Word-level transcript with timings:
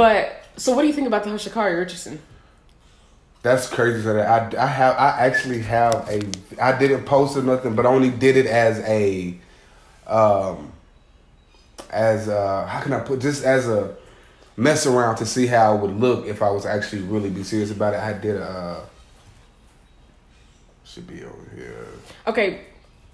But 0.00 0.44
so, 0.56 0.74
what 0.74 0.80
do 0.80 0.88
you 0.88 0.94
think 0.94 1.08
about 1.08 1.24
the 1.24 1.30
Sha'Carri 1.32 1.78
Richardson? 1.78 2.22
That's 3.42 3.68
crazy. 3.68 4.00
That 4.00 4.16
I 4.56 4.64
I 4.64 4.66
have 4.66 4.96
I 4.96 5.26
actually 5.26 5.60
have 5.60 6.08
a 6.08 6.22
I 6.58 6.78
didn't 6.78 7.04
post 7.04 7.36
or 7.36 7.42
nothing, 7.42 7.74
but 7.74 7.84
I 7.84 7.90
only 7.90 8.08
did 8.08 8.38
it 8.38 8.46
as 8.46 8.78
a 8.78 9.38
um 10.06 10.72
as 11.90 12.30
uh 12.30 12.64
how 12.64 12.80
can 12.80 12.94
I 12.94 13.00
put 13.00 13.20
just 13.20 13.44
as 13.44 13.68
a 13.68 13.94
mess 14.56 14.86
around 14.86 15.16
to 15.16 15.26
see 15.26 15.46
how 15.46 15.76
it 15.76 15.82
would 15.82 16.00
look 16.00 16.24
if 16.24 16.40
I 16.40 16.48
was 16.48 16.64
actually 16.64 17.02
really 17.02 17.28
be 17.28 17.44
serious 17.44 17.70
about 17.70 17.92
it. 17.92 18.00
I 18.00 18.14
did 18.14 18.36
a 18.36 18.48
uh, 18.48 18.80
should 20.86 21.06
be 21.06 21.22
over 21.24 21.50
here. 21.54 21.88
Okay, 22.26 22.62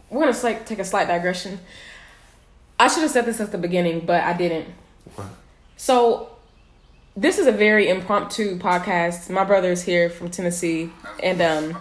we're 0.09 0.21
gonna 0.21 0.33
slight, 0.33 0.65
take 0.67 0.79
a 0.79 0.85
slight 0.85 1.09
digression. 1.09 1.59
I 2.79 2.87
should 2.87 3.03
have 3.03 3.11
said 3.11 3.25
this 3.27 3.41
at 3.41 3.51
the 3.51 3.59
beginning, 3.59 4.07
but 4.07 4.23
I 4.23 4.35
didn't. 4.35 4.69
What? 5.17 5.27
So 5.77 6.36
this 7.17 7.39
is 7.39 7.47
a 7.47 7.53
very 7.53 7.89
impromptu 7.89 8.59
podcast. 8.59 9.31
My 9.31 9.45
brother 9.45 9.71
is 9.73 9.83
here 9.83 10.11
from 10.11 10.31
Tennessee, 10.31 10.91
and 11.23 11.41
um, 11.41 11.79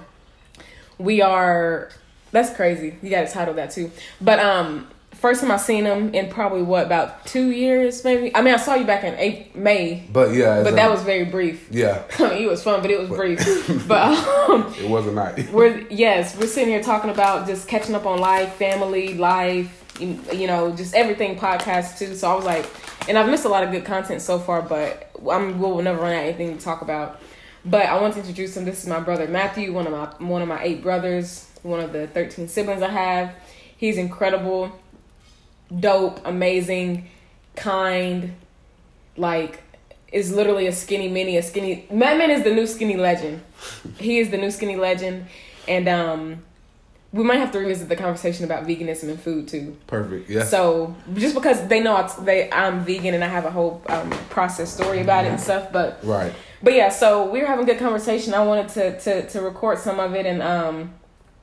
we 0.98 1.22
are. 1.22 1.90
That's 2.32 2.54
crazy. 2.56 2.98
You 3.02 3.10
got 3.10 3.28
to 3.28 3.32
title 3.34 3.54
that 3.56 3.72
too. 3.72 3.92
But 4.20 4.40
um, 4.40 4.88
first 5.12 5.42
time 5.42 5.52
I 5.52 5.58
seen 5.58 5.86
him 5.86 6.14
in 6.14 6.30
probably 6.30 6.62
what 6.64 6.86
about 6.86 7.26
two 7.26 7.52
years, 7.52 8.04
maybe. 8.04 8.36
I 8.36 8.42
mean, 8.42 8.54
I 8.54 8.58
saw 8.58 8.76
you 8.76 8.86
back 8.86 9.04
in 9.04 9.46
May, 9.62 10.04
But 10.12 10.34
yeah, 10.34 10.62
but 10.64 10.76
that 10.76 10.90
was 10.92 11.02
very 11.04 11.26
brief. 11.26 11.68
yeah. 11.72 12.04
I 12.20 12.30
mean, 12.30 12.44
it 12.44 12.50
was 12.50 12.62
fun, 12.64 12.82
but 12.82 12.92
it 12.92 13.00
was 13.00 13.10
brief. 13.10 13.40
but 13.88 14.18
um, 14.50 14.74
It 14.78 14.90
was 14.90 15.08
a 15.08 15.12
night. 15.14 15.50
we're 15.52 15.86
yes, 15.90 16.38
we're 16.38 16.48
sitting 16.48 16.70
here 16.70 16.84
talking 16.84 17.10
about 17.10 17.48
just 17.48 17.68
catching 17.68 17.96
up 17.96 18.06
on 18.06 18.20
life, 18.20 18.54
family, 18.56 19.14
life, 19.14 19.85
you, 20.00 20.48
know, 20.48 20.76
just 20.76 20.94
everything 20.94 21.38
podcast 21.38 21.98
too. 21.98 22.16
So 22.16 22.30
I 22.30 22.36
was 22.36 22.46
like, 22.46 22.70
and 23.08 23.18
I've 23.18 23.30
missed 23.30 23.46
a 23.46 23.50
lot 23.50 23.64
of 23.64 23.72
good 23.72 23.86
content 23.86 24.22
so 24.22 24.40
far, 24.40 24.62
but 24.62 25.12
I'm 25.30 25.60
we'll 25.60 25.82
never 25.82 26.02
run 26.02 26.14
out 26.14 26.20
of 26.20 26.26
anything 26.26 26.58
to 26.58 26.64
talk 26.64 26.82
about. 26.82 27.22
But 27.64 27.88
I 27.88 28.00
want 28.00 28.14
to 28.14 28.20
introduce 28.20 28.56
him. 28.56 28.66
This 28.66 28.84
is 28.84 28.90
my 28.90 29.00
brother 29.00 29.28
Matthew, 29.28 29.74
one 29.74 29.88
of 29.88 29.92
my 29.92 30.28
one 30.28 30.42
of 30.42 30.48
my 30.48 30.62
eight 30.64 30.82
brothers, 30.82 31.50
one 31.64 31.80
of 31.80 31.94
the 31.94 32.08
thirteen 32.08 32.48
siblings 32.48 32.82
I 32.82 32.90
have. 32.90 33.36
He's 33.78 33.98
incredible, 33.98 34.72
dope, 35.80 36.22
amazing, 36.26 37.10
kind, 37.56 38.36
like 39.18 39.62
is 40.12 40.34
literally 40.34 40.68
a 40.68 40.72
skinny 40.72 41.10
mini, 41.10 41.38
a 41.38 41.44
skinny 41.44 41.86
Madman 41.92 42.32
is 42.32 42.44
the 42.44 42.54
new 42.54 42.68
skinny 42.68 42.96
legend. 42.98 43.42
He 43.98 44.20
is 44.20 44.30
the 44.30 44.38
new 44.38 44.52
skinny 44.52 44.76
legend. 44.76 45.28
And 45.68 45.90
um 45.90 46.44
we 47.16 47.24
might 47.24 47.38
have 47.38 47.54
to 47.54 47.60
revisit 47.60 47.88
the 47.88 47.96
conversation 47.96 48.44
about 48.44 48.68
veganism 48.68 49.04
and 49.04 49.18
food 49.18 49.48
too. 49.48 49.78
Perfect. 49.88 50.30
Yeah. 50.30 50.44
So 50.44 50.94
just 51.14 51.34
because 51.34 51.66
they 51.70 51.80
know 51.80 51.96
I, 51.96 52.14
they 52.26 52.52
I'm 52.52 52.84
vegan 52.84 53.14
and 53.14 53.24
I 53.24 53.28
have 53.30 53.46
a 53.46 53.52
whole 53.52 53.82
um, 53.88 54.10
process 54.30 54.70
story 54.74 55.00
about 55.00 55.24
it 55.24 55.30
and 55.30 55.40
stuff, 55.40 55.72
but 55.72 56.00
right. 56.04 56.34
but 56.62 56.74
yeah, 56.74 56.90
so 56.90 57.32
we 57.32 57.40
were 57.40 57.48
having 57.48 57.64
a 57.64 57.68
good 57.68 57.80
conversation. 57.80 58.34
I 58.34 58.44
wanted 58.44 58.68
to 58.70 59.00
to 59.00 59.30
to 59.30 59.42
record 59.42 59.80
some 59.80 59.98
of 59.98 60.14
it, 60.14 60.26
and 60.26 60.42
um, 60.42 60.94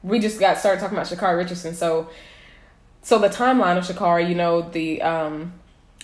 we 0.03 0.19
just 0.19 0.39
got 0.39 0.59
started 0.59 0.79
talking 0.79 0.98
about 0.98 1.09
Sha'Carri 1.09 1.39
Richardson. 1.39 1.75
So 1.75 2.11
so 3.01 3.19
the 3.19 3.31
timeline 3.31 3.79
of 3.79 3.84
Sha'Carri, 3.84 4.29
you 4.29 4.34
know, 4.34 4.61
the 4.61 5.01
um, 5.01 5.55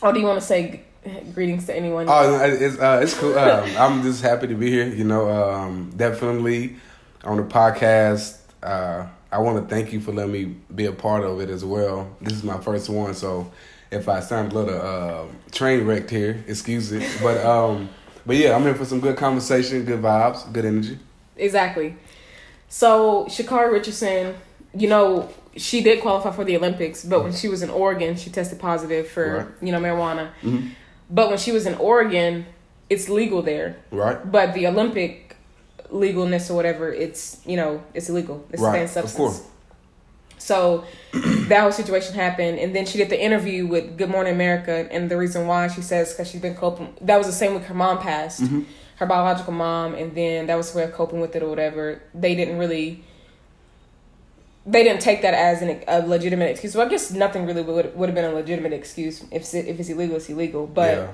oh, 0.03 0.13
do 0.13 0.19
you 0.19 0.25
want 0.25 0.41
to 0.41 0.47
say 0.47 0.81
g- 1.05 1.13
greetings 1.35 1.67
to 1.67 1.77
anyone? 1.77 2.07
Oh, 2.09 2.43
it's 2.43 2.79
uh, 2.79 3.01
it's 3.03 3.13
cool. 3.13 3.39
Um, 3.39 3.69
I'm 3.77 4.03
just 4.03 4.23
happy 4.23 4.47
to 4.47 4.55
be 4.55 4.71
here. 4.71 4.89
You 4.89 5.05
know, 5.05 5.31
um, 5.31 5.93
definitely 5.95 6.77
on 7.23 7.37
the 7.37 7.43
podcast. 7.43 8.39
Uh, 8.63 9.09
I 9.31 9.39
want 9.39 9.69
to 9.69 9.75
thank 9.75 9.93
you 9.93 10.01
for 10.01 10.13
letting 10.13 10.33
me 10.33 10.45
be 10.75 10.87
a 10.87 10.93
part 10.93 11.25
of 11.25 11.41
it 11.41 11.51
as 11.51 11.65
well. 11.65 12.09
This 12.21 12.33
is 12.35 12.45
my 12.45 12.59
first 12.59 12.89
one, 12.89 13.15
so 13.15 13.51
if 13.91 14.09
I 14.09 14.21
sound 14.21 14.53
a 14.53 14.55
little 14.59 14.81
uh, 14.81 15.25
train 15.53 15.85
wrecked 15.87 16.11
here, 16.11 16.43
excuse 16.47 16.93
it. 16.93 17.07
But 17.23 17.45
um, 17.45 17.89
but 18.25 18.37
yeah, 18.37 18.55
I'm 18.57 18.63
here 18.63 18.75
for 18.75 18.85
some 18.87 19.01
good 19.01 19.17
conversation, 19.17 19.85
good 19.85 20.01
vibes, 20.01 20.51
good 20.53 20.65
energy. 20.65 20.99
Exactly. 21.37 21.95
So 22.69 23.27
Sha'Carri 23.27 23.73
Richardson, 23.73 24.35
you 24.75 24.89
know, 24.89 25.31
she 25.57 25.83
did 25.83 26.01
qualify 26.01 26.31
for 26.33 26.45
the 26.45 26.57
Olympics, 26.57 27.05
but 27.05 27.23
when 27.23 27.33
she 27.33 27.49
was 27.49 27.63
in 27.63 27.71
Oregon, 27.71 28.17
she 28.17 28.31
tested 28.31 28.59
positive 28.59 29.09
for 29.09 29.37
Right. 29.39 29.47
you 29.63 29.73
know 29.73 29.81
marijuana. 29.81 30.31
Mhm. 30.43 30.71
But 31.11 31.29
when 31.29 31.39
she 31.39 31.53
was 31.53 31.67
in 31.67 31.75
Oregon, 31.75 32.47
it's 32.91 33.09
legal 33.09 33.43
there. 33.43 33.77
Right. 33.91 34.31
But 34.31 34.55
the 34.55 34.67
Olympic 34.67 35.28
legalness 35.91 36.51
or 36.51 36.55
whatever, 36.55 36.93
it's 36.93 37.41
you 37.47 37.57
know 37.57 37.83
it's 37.95 38.09
illegal. 38.09 38.45
It's 38.51 38.63
a 38.63 38.67
Right, 38.67 38.83
of 38.83 38.91
substance. 38.91 39.17
course. 39.17 39.43
So 40.39 40.85
that 41.49 41.61
whole 41.61 41.73
situation 41.73 42.15
happened, 42.15 42.59
and 42.59 42.75
then 42.75 42.87
she 42.87 42.99
did 42.99 43.11
the 43.11 43.21
interview 43.21 43.67
with 43.67 43.97
Good 43.99 44.09
Morning 44.11 44.33
America, 44.35 44.87
and 44.91 45.11
the 45.11 45.17
reason 45.17 45.47
why 45.47 45.69
she 45.69 45.83
says 45.83 46.13
because 46.13 46.31
she's 46.31 46.41
been 46.41 46.55
coping. 46.55 46.95
That 47.01 47.17
was 47.19 47.27
the 47.27 47.33
same 47.33 47.55
week 47.55 47.65
her 47.65 47.75
mom 47.75 47.99
passed, 47.99 48.43
Mm-hmm. 48.43 48.63
her 48.97 49.07
biological 49.07 49.53
mom, 49.53 49.95
and 49.95 50.15
then 50.15 50.47
that 50.47 50.57
was 50.57 50.73
her 50.73 50.79
way 50.79 50.85
of 50.85 50.93
coping 50.93 51.21
with 51.21 51.35
it 51.37 51.43
or 51.43 51.49
whatever. 51.49 52.01
They 52.15 52.35
didn't 52.35 52.59
really. 52.59 53.05
They 54.67 54.85
didn't 54.85 55.01
take 55.01 55.23
that 55.23 55.33
as 55.33 55.63
an, 55.63 55.83
a 55.89 56.07
legitimate 56.07 56.51
excuse. 56.51 56.75
Well, 56.75 56.87
I 56.87 56.91
guess 56.91 57.11
nothing 57.11 57.47
really 57.47 57.63
would 57.63 57.97
would 57.97 58.09
have 58.11 58.15
been 58.15 58.27
a 58.27 58.33
legitimate 58.35 58.75
excuse 58.75 59.23
if 59.31 59.43
it's, 59.43 59.55
if 59.55 59.81
it's 59.81 59.89
illegal. 59.89 60.17
It's 60.17 60.29
illegal. 60.29 60.67
But 60.67 60.95
yeah. 60.99 61.13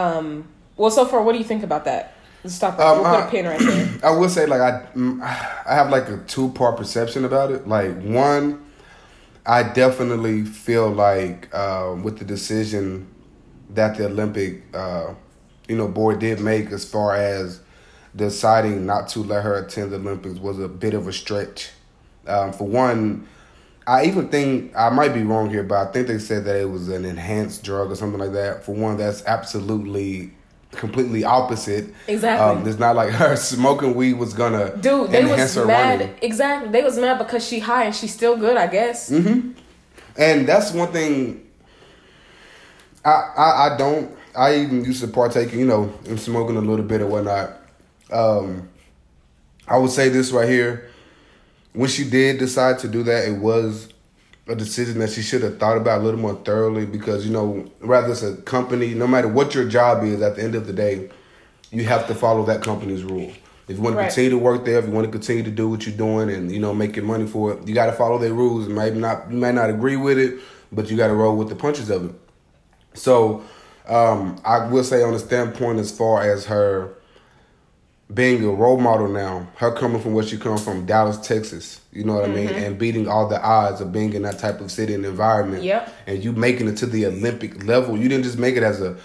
um, 0.00 0.48
well, 0.76 0.90
so 0.92 1.04
far, 1.04 1.22
what 1.22 1.32
do 1.32 1.38
you 1.38 1.44
think 1.44 1.64
about 1.64 1.84
that? 1.86 2.14
Let's 2.44 2.56
stop. 2.56 2.78
Um, 2.78 2.98
we'll 3.00 3.10
put 3.10 3.20
I- 3.20 3.26
a 3.26 3.30
pin 3.30 3.46
right 3.46 3.58
there. 3.58 3.88
I 4.04 4.10
will 4.10 4.28
say 4.28 4.44
like 4.46 4.60
I 4.60 4.86
mm, 4.94 5.20
I 5.22 5.74
have 5.74 5.88
like 5.90 6.08
a 6.10 6.18
two 6.26 6.50
part 6.50 6.76
perception 6.76 7.24
about 7.24 7.50
it. 7.50 7.66
Like 7.66 7.98
one, 8.02 8.62
I 9.46 9.62
definitely 9.62 10.44
feel 10.44 10.90
like 10.90 11.48
uh, 11.54 11.96
with 12.02 12.18
the 12.18 12.24
decision 12.26 13.08
that 13.70 13.96
the 13.96 14.06
Olympic 14.06 14.62
uh, 14.74 15.14
you 15.68 15.76
know 15.76 15.88
board 15.88 16.18
did 16.18 16.38
make 16.40 16.70
as 16.70 16.84
far 16.84 17.16
as 17.16 17.60
deciding 18.14 18.84
not 18.84 19.08
to 19.08 19.20
let 19.20 19.42
her 19.42 19.56
attend 19.58 19.90
the 19.90 19.96
Olympics 19.96 20.38
was 20.38 20.58
a 20.60 20.68
bit 20.68 20.92
of 20.92 21.08
a 21.08 21.12
stretch. 21.14 21.70
Um, 22.26 22.52
for 22.52 22.68
one, 22.68 23.26
I 23.86 24.04
even 24.04 24.28
think 24.28 24.76
I 24.76 24.90
might 24.90 25.14
be 25.14 25.22
wrong 25.22 25.48
here, 25.50 25.62
but 25.62 25.88
I 25.88 25.92
think 25.92 26.08
they 26.08 26.18
said 26.18 26.44
that 26.44 26.60
it 26.60 26.68
was 26.68 26.88
an 26.90 27.06
enhanced 27.06 27.64
drug 27.64 27.90
or 27.90 27.96
something 27.96 28.20
like 28.20 28.32
that. 28.32 28.64
For 28.64 28.74
one, 28.74 28.98
that's 28.98 29.24
absolutely 29.24 30.32
completely 30.74 31.24
opposite. 31.24 31.94
Exactly. 32.08 32.62
Um, 32.62 32.68
it's 32.68 32.78
not 32.78 32.96
like 32.96 33.10
her 33.10 33.36
smoking 33.54 33.94
weed 33.94 34.14
was 34.14 34.34
gonna 34.34 34.76
Dude, 34.76 35.10
they 35.10 35.24
was 35.24 35.54
her 35.54 35.66
mad. 35.66 36.00
running. 36.00 36.16
Exactly, 36.22 36.70
they 36.70 36.82
was 36.82 36.98
mad 36.98 37.18
because 37.18 37.46
she 37.46 37.58
high 37.60 37.84
and 37.84 37.94
she's 37.94 38.12
still 38.12 38.36
good. 38.36 38.56
I 38.56 38.66
guess. 38.66 39.10
Mm-hmm. 39.10 39.52
And 40.16 40.46
that's 40.46 40.72
one 40.72 40.92
thing. 40.92 41.50
I, 43.04 43.10
I 43.10 43.74
I 43.74 43.76
don't. 43.76 44.16
I 44.36 44.56
even 44.56 44.84
used 44.84 45.00
to 45.02 45.08
partake, 45.08 45.52
you 45.52 45.64
know, 45.64 45.92
in 46.06 46.18
smoking 46.18 46.56
a 46.56 46.60
little 46.60 46.84
bit 46.84 47.00
or 47.00 47.06
whatnot. 47.06 47.52
Um, 48.12 48.68
I 49.68 49.78
would 49.78 49.90
say 49.90 50.08
this 50.08 50.32
right 50.32 50.48
here. 50.48 50.90
When 51.72 51.88
she 51.88 52.08
did 52.08 52.38
decide 52.38 52.78
to 52.80 52.88
do 52.88 53.02
that, 53.04 53.28
it 53.28 53.38
was 53.38 53.88
a 54.46 54.54
decision 54.54 54.98
that 54.98 55.10
she 55.10 55.22
should 55.22 55.42
have 55.42 55.58
thought 55.58 55.76
about 55.76 56.00
a 56.00 56.04
little 56.04 56.20
more 56.20 56.34
thoroughly 56.44 56.84
because 56.84 57.26
you 57.26 57.32
know, 57.32 57.66
rather 57.80 58.12
it's 58.12 58.22
a 58.22 58.36
company, 58.42 58.92
no 58.94 59.06
matter 59.06 59.28
what 59.28 59.54
your 59.54 59.66
job 59.68 60.04
is, 60.04 60.20
at 60.20 60.36
the 60.36 60.42
end 60.42 60.54
of 60.54 60.66
the 60.66 60.72
day, 60.72 61.08
you 61.70 61.84
have 61.84 62.06
to 62.06 62.14
follow 62.14 62.44
that 62.44 62.62
company's 62.62 63.02
rule. 63.02 63.32
If 63.66 63.76
you 63.76 63.82
want 63.82 63.94
to 63.94 64.00
Right. 64.00 64.08
continue 64.08 64.30
to 64.30 64.38
work 64.38 64.66
there, 64.66 64.78
if 64.78 64.84
you 64.84 64.90
want 64.92 65.06
to 65.06 65.10
continue 65.10 65.42
to 65.42 65.50
do 65.50 65.68
what 65.68 65.86
you're 65.86 65.96
doing, 65.96 66.28
and 66.30 66.52
you 66.52 66.60
know 66.60 66.74
make 66.74 66.94
your 66.94 67.06
money 67.06 67.26
for 67.26 67.52
it, 67.52 67.66
you 67.66 67.74
got 67.74 67.86
to 67.86 67.92
follow 67.92 68.18
their 68.18 68.34
rules. 68.34 68.68
Maybe 68.68 68.98
not, 68.98 69.30
you 69.30 69.38
might 69.38 69.54
not 69.54 69.70
agree 69.70 69.96
with 69.96 70.18
it, 70.18 70.38
but 70.70 70.90
you 70.90 70.96
got 70.98 71.08
to 71.08 71.14
roll 71.14 71.36
with 71.36 71.48
the 71.48 71.56
punches 71.56 71.88
of 71.88 72.10
it. 72.10 72.14
So, 72.92 73.42
um, 73.88 74.38
I 74.44 74.66
will 74.66 74.84
say 74.84 75.02
on 75.02 75.14
the 75.14 75.18
standpoint 75.18 75.78
as 75.78 75.90
far 75.90 76.22
as 76.22 76.44
her 76.46 76.94
being 78.12 78.44
a 78.44 78.50
role 78.50 78.78
model 78.78 79.08
now, 79.08 79.48
her 79.56 79.72
coming 79.72 80.00
from 80.00 80.12
where 80.12 80.24
she 80.24 80.36
comes 80.36 80.62
from, 80.62 80.84
Dallas, 80.84 81.16
Texas, 81.26 81.80
you 81.92 82.04
know 82.04 82.14
what 82.14 82.24
I 82.24 82.28
mean, 82.28 82.48
mm-hmm. 82.48 82.62
and 82.62 82.78
beating 82.78 83.08
all 83.08 83.28
the 83.28 83.42
odds 83.42 83.80
of 83.80 83.92
being 83.92 84.12
in 84.12 84.22
that 84.22 84.38
type 84.38 84.60
of 84.60 84.70
city 84.70 84.94
and 84.94 85.06
environment, 85.06 85.62
Yep. 85.62 85.94
and 86.06 86.22
you 86.22 86.32
making 86.32 86.68
it 86.68 86.76
to 86.78 86.86
the 86.86 87.06
Olympic 87.06 87.64
level. 87.64 87.96
You 87.96 88.08
didn't 88.08 88.24
just 88.24 88.38
make 88.38 88.56
it 88.56 88.62
as 88.62 88.82
a 88.82 88.96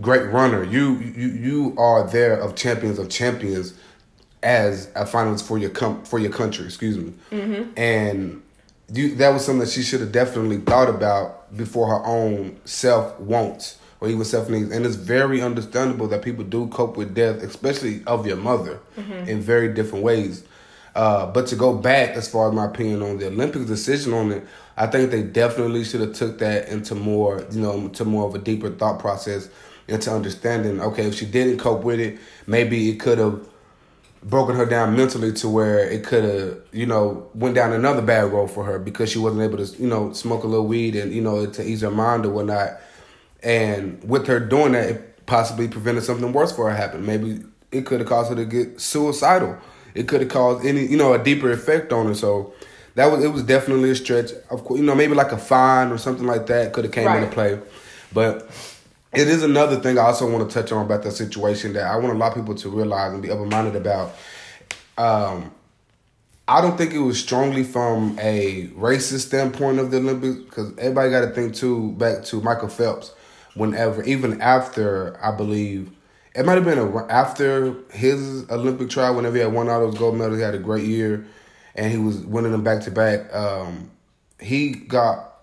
great 0.00 0.30
runner. 0.32 0.64
You 0.64 0.98
you 0.98 1.28
you 1.28 1.74
are 1.76 2.08
there 2.08 2.40
of 2.40 2.54
champions 2.54 2.98
of 2.98 3.10
champions 3.10 3.74
as 4.42 4.86
a 4.94 5.04
finalist 5.04 5.46
for 5.46 5.58
your 5.58 5.70
com- 5.70 6.02
for 6.04 6.18
your 6.18 6.32
country. 6.32 6.64
Excuse 6.64 6.96
me, 6.96 7.12
mm-hmm. 7.30 7.70
and 7.76 8.42
you 8.92 9.14
that 9.16 9.30
was 9.30 9.44
something 9.44 9.60
that 9.60 9.70
she 9.70 9.82
should 9.82 10.00
have 10.00 10.12
definitely 10.12 10.58
thought 10.58 10.88
about 10.88 11.54
before 11.56 11.88
her 11.88 12.06
own 12.06 12.58
self 12.64 13.18
wants 13.20 13.77
or 14.00 14.08
even 14.08 14.24
self 14.24 14.48
needs. 14.48 14.70
And 14.70 14.86
it's 14.86 14.94
very 14.96 15.40
understandable 15.42 16.08
that 16.08 16.22
people 16.22 16.44
do 16.44 16.68
cope 16.68 16.96
with 16.96 17.14
death, 17.14 17.42
especially 17.42 18.02
of 18.06 18.26
your 18.26 18.36
mother, 18.36 18.80
in 19.28 19.40
very 19.40 19.72
different 19.72 20.04
ways. 20.04 20.44
Uh, 20.94 21.26
but 21.26 21.46
to 21.48 21.56
go 21.56 21.74
back, 21.74 22.10
as 22.10 22.28
far 22.28 22.48
as 22.48 22.54
my 22.54 22.66
opinion 22.66 23.02
on 23.02 23.18
the 23.18 23.26
Olympics 23.26 23.66
decision 23.66 24.12
on 24.12 24.32
it, 24.32 24.44
I 24.76 24.86
think 24.86 25.10
they 25.10 25.22
definitely 25.22 25.84
should 25.84 26.00
have 26.00 26.12
took 26.14 26.38
that 26.38 26.68
into 26.68 26.94
more, 26.94 27.44
you 27.50 27.60
know, 27.60 27.88
to 27.88 28.04
more 28.04 28.26
of 28.28 28.34
a 28.34 28.38
deeper 28.38 28.70
thought 28.70 28.98
process 28.98 29.48
into 29.86 30.10
understanding. 30.10 30.80
Okay, 30.80 31.06
if 31.06 31.14
she 31.14 31.26
didn't 31.26 31.58
cope 31.58 31.82
with 31.82 32.00
it, 32.00 32.18
maybe 32.46 32.90
it 32.90 33.00
could 33.00 33.18
have 33.18 33.40
broken 34.24 34.56
her 34.56 34.66
down 34.66 34.96
mentally 34.96 35.32
to 35.32 35.48
where 35.48 35.78
it 35.78 36.04
could 36.04 36.24
have, 36.24 36.58
you 36.72 36.86
know, 36.86 37.28
went 37.34 37.54
down 37.54 37.72
another 37.72 38.02
bad 38.02 38.32
road 38.32 38.48
for 38.48 38.64
her 38.64 38.78
because 38.78 39.10
she 39.10 39.18
wasn't 39.18 39.42
able 39.42 39.64
to, 39.64 39.80
you 39.80 39.88
know, 39.88 40.12
smoke 40.12 40.42
a 40.44 40.46
little 40.46 40.66
weed 40.66 40.96
and 40.96 41.12
you 41.12 41.20
know 41.20 41.46
to 41.46 41.62
ease 41.62 41.82
her 41.82 41.90
mind 41.90 42.26
or 42.26 42.30
whatnot. 42.30 42.80
And 43.42 44.02
with 44.02 44.26
her 44.26 44.40
doing 44.40 44.72
that, 44.72 44.88
it 44.90 45.26
possibly 45.26 45.68
prevented 45.68 46.04
something 46.04 46.32
worse 46.32 46.52
for 46.52 46.64
her 46.68 46.70
to 46.70 46.76
happen. 46.76 47.06
Maybe 47.06 47.42
it 47.70 47.86
could 47.86 48.00
have 48.00 48.08
caused 48.08 48.30
her 48.30 48.36
to 48.36 48.44
get 48.44 48.80
suicidal. 48.80 49.58
It 49.94 50.08
could 50.08 50.20
have 50.22 50.30
caused 50.30 50.66
any, 50.66 50.86
you 50.86 50.96
know, 50.96 51.12
a 51.12 51.22
deeper 51.22 51.50
effect 51.52 51.92
on 51.92 52.06
her. 52.06 52.14
So 52.14 52.52
that 52.94 53.06
was 53.12 53.24
it 53.24 53.28
was 53.28 53.42
definitely 53.42 53.90
a 53.90 53.94
stretch. 53.94 54.32
Of 54.50 54.64
course, 54.64 54.80
you 54.80 54.86
know, 54.86 54.94
maybe 54.94 55.14
like 55.14 55.32
a 55.32 55.38
fine 55.38 55.90
or 55.92 55.98
something 55.98 56.26
like 56.26 56.46
that 56.46 56.72
could 56.72 56.84
have 56.84 56.92
came 56.92 57.06
Right. 57.06 57.22
into 57.22 57.32
play. 57.32 57.58
But 58.12 58.50
it 59.14 59.28
is 59.28 59.42
another 59.42 59.76
thing 59.76 59.98
I 59.98 60.02
also 60.02 60.30
want 60.30 60.48
to 60.48 60.54
touch 60.62 60.72
on 60.72 60.84
about 60.84 61.02
that 61.04 61.12
situation 61.12 61.72
that 61.74 61.84
I 61.86 61.96
want 61.96 62.14
a 62.14 62.18
lot 62.18 62.28
of 62.28 62.34
people 62.34 62.54
to 62.56 62.68
realize 62.70 63.12
and 63.12 63.22
be 63.22 63.30
open 63.30 63.48
minded 63.48 63.76
about. 63.76 64.14
Um, 64.96 65.52
I 66.46 66.60
don't 66.62 66.78
think 66.78 66.94
it 66.94 66.98
was 66.98 67.20
strongly 67.20 67.62
from 67.62 68.18
a 68.20 68.68
racist 68.68 69.26
standpoint 69.26 69.78
of 69.78 69.90
the 69.90 69.98
Olympics 69.98 70.36
because 70.44 70.76
everybody 70.78 71.10
got 71.10 71.20
to 71.20 71.30
think 71.30 71.54
too 71.54 71.92
back 71.92 72.24
to 72.24 72.40
Michael 72.40 72.68
Phelps. 72.68 73.12
Whenever, 73.58 74.02
even 74.04 74.40
after, 74.40 75.18
I 75.22 75.32
believe 75.36 75.90
it 76.34 76.46
might 76.46 76.54
have 76.54 76.64
been 76.64 76.78
a, 76.78 77.06
after 77.06 77.74
his 77.90 78.48
Olympic 78.50 78.88
trial. 78.90 79.16
Whenever 79.16 79.36
he 79.36 79.42
had 79.42 79.52
won 79.52 79.68
all 79.68 79.80
those 79.80 79.98
gold 79.98 80.16
medals, 80.16 80.38
he 80.38 80.44
had 80.44 80.54
a 80.54 80.58
great 80.58 80.84
year, 80.84 81.26
and 81.74 81.90
he 81.90 81.98
was 81.98 82.18
winning 82.18 82.52
them 82.52 82.62
back 82.62 82.82
to 82.82 82.90
back. 82.90 83.34
Um, 83.34 83.90
He 84.40 84.70
got 84.70 85.34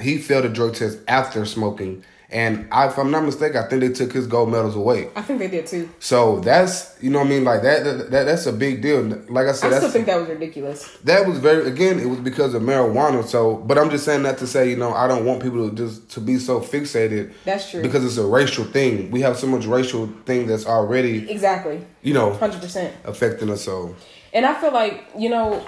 he 0.00 0.18
failed 0.18 0.44
a 0.44 0.48
drug 0.48 0.74
test 0.74 0.98
after 1.08 1.44
smoking, 1.44 2.04
and 2.34 2.66
I, 2.72 2.88
if 2.88 2.98
I'm 2.98 3.12
not 3.12 3.24
mistaken, 3.24 3.56
I 3.58 3.68
think 3.68 3.80
they 3.80 3.90
took 3.90 4.12
his 4.12 4.26
gold 4.26 4.50
medals 4.50 4.74
away. 4.74 5.08
I 5.14 5.22
think 5.22 5.38
they 5.38 5.46
did 5.46 5.68
too. 5.68 5.88
So 6.00 6.40
that's 6.40 7.00
you 7.00 7.08
know 7.08 7.20
what 7.20 7.28
I 7.28 7.30
mean 7.30 7.44
like 7.44 7.62
that, 7.62 7.84
that, 7.84 8.10
that 8.10 8.24
that's 8.24 8.46
a 8.46 8.52
big 8.52 8.82
deal. 8.82 9.02
Like 9.04 9.46
I 9.46 9.50
I 9.50 9.52
said, 9.52 9.54
still 9.54 9.70
that's, 9.70 9.92
think 9.92 10.06
that 10.06 10.18
was 10.18 10.28
ridiculous. 10.28 10.98
that 11.04 11.28
was 11.28 11.38
very 11.38 11.68
again 11.68 12.00
it 12.00 12.06
was 12.06 12.18
because 12.18 12.52
of 12.54 12.62
marijuana. 12.62 13.24
So, 13.24 13.56
but 13.58 13.78
I'm 13.78 13.88
just 13.88 14.04
saying 14.04 14.24
that 14.24 14.38
to 14.38 14.48
say 14.48 14.68
you 14.68 14.76
know 14.76 14.92
I 14.92 15.06
don't 15.06 15.24
want 15.24 15.42
people 15.42 15.70
to 15.70 15.76
just 15.76 16.10
to 16.10 16.20
be 16.20 16.38
so 16.38 16.60
fixated. 16.60 17.32
That's 17.44 17.70
true. 17.70 17.82
because 17.82 18.04
it's 18.04 18.16
a 18.16 18.26
racial 18.26 18.64
thing. 18.64 19.12
We 19.12 19.20
have 19.20 19.38
so 19.38 19.46
much 19.46 19.64
racial 19.64 20.08
thing 20.26 20.48
that's 20.48 20.66
already 20.66 21.30
Exactly, 21.30 21.86
you 22.02 22.14
know 22.14 22.32
hundred 22.34 22.60
percent. 22.60 22.94
affecting 23.04 23.48
us. 23.48 23.62
So 23.62 23.94
And 24.32 24.44
I 24.44 24.54
feel 24.60 24.72
like, 24.72 25.06
you 25.16 25.28
know, 25.28 25.64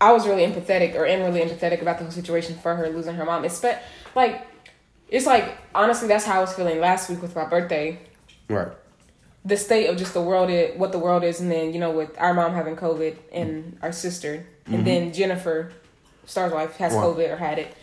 I 0.00 0.12
was 0.12 0.26
really 0.26 0.44
empathetic 0.46 0.94
or 0.96 1.06
am 1.06 1.20
really 1.22 1.46
empathetic 1.46 1.82
about 1.82 1.98
the 1.98 2.04
whole 2.04 2.12
situation 2.12 2.56
for 2.56 2.74
her 2.74 2.88
losing 2.88 3.14
her 3.16 3.24
mom. 3.26 3.44
It's 3.44 3.60
but 3.60 3.82
like 4.14 4.46
it's 5.12 5.26
like 5.26 5.44
honestly 5.74 6.08
that's 6.08 6.24
how 6.24 6.38
I 6.38 6.40
was 6.40 6.52
feeling 6.54 6.80
last 6.80 7.08
week 7.10 7.20
with 7.22 7.34
my 7.36 7.44
birthday. 7.44 7.98
right, 8.48 8.68
The 9.44 9.56
state 9.56 9.86
of 9.88 9.96
just 9.96 10.12
the 10.14 10.22
world 10.22 10.50
is 10.50 10.76
what 10.78 10.90
the 10.92 10.98
world 10.98 11.22
is 11.22 11.40
and 11.40 11.50
then, 11.50 11.72
you 11.74 11.78
know, 11.78 11.90
with 11.90 12.10
our 12.18 12.34
mom 12.34 12.54
having 12.54 12.74
COVID 12.76 13.14
and 13.32 13.78
our 13.82 13.92
sister 13.92 14.44
and 14.66 14.86
then 14.86 15.12
Jennifer, 15.12 15.72
Star's 16.26 16.52
wife, 16.52 16.76
has 16.76 16.92
Wow. 16.94 17.04
COVID 17.14 17.30
or 17.32 17.36
had 17.36 17.58
it. 17.58 17.74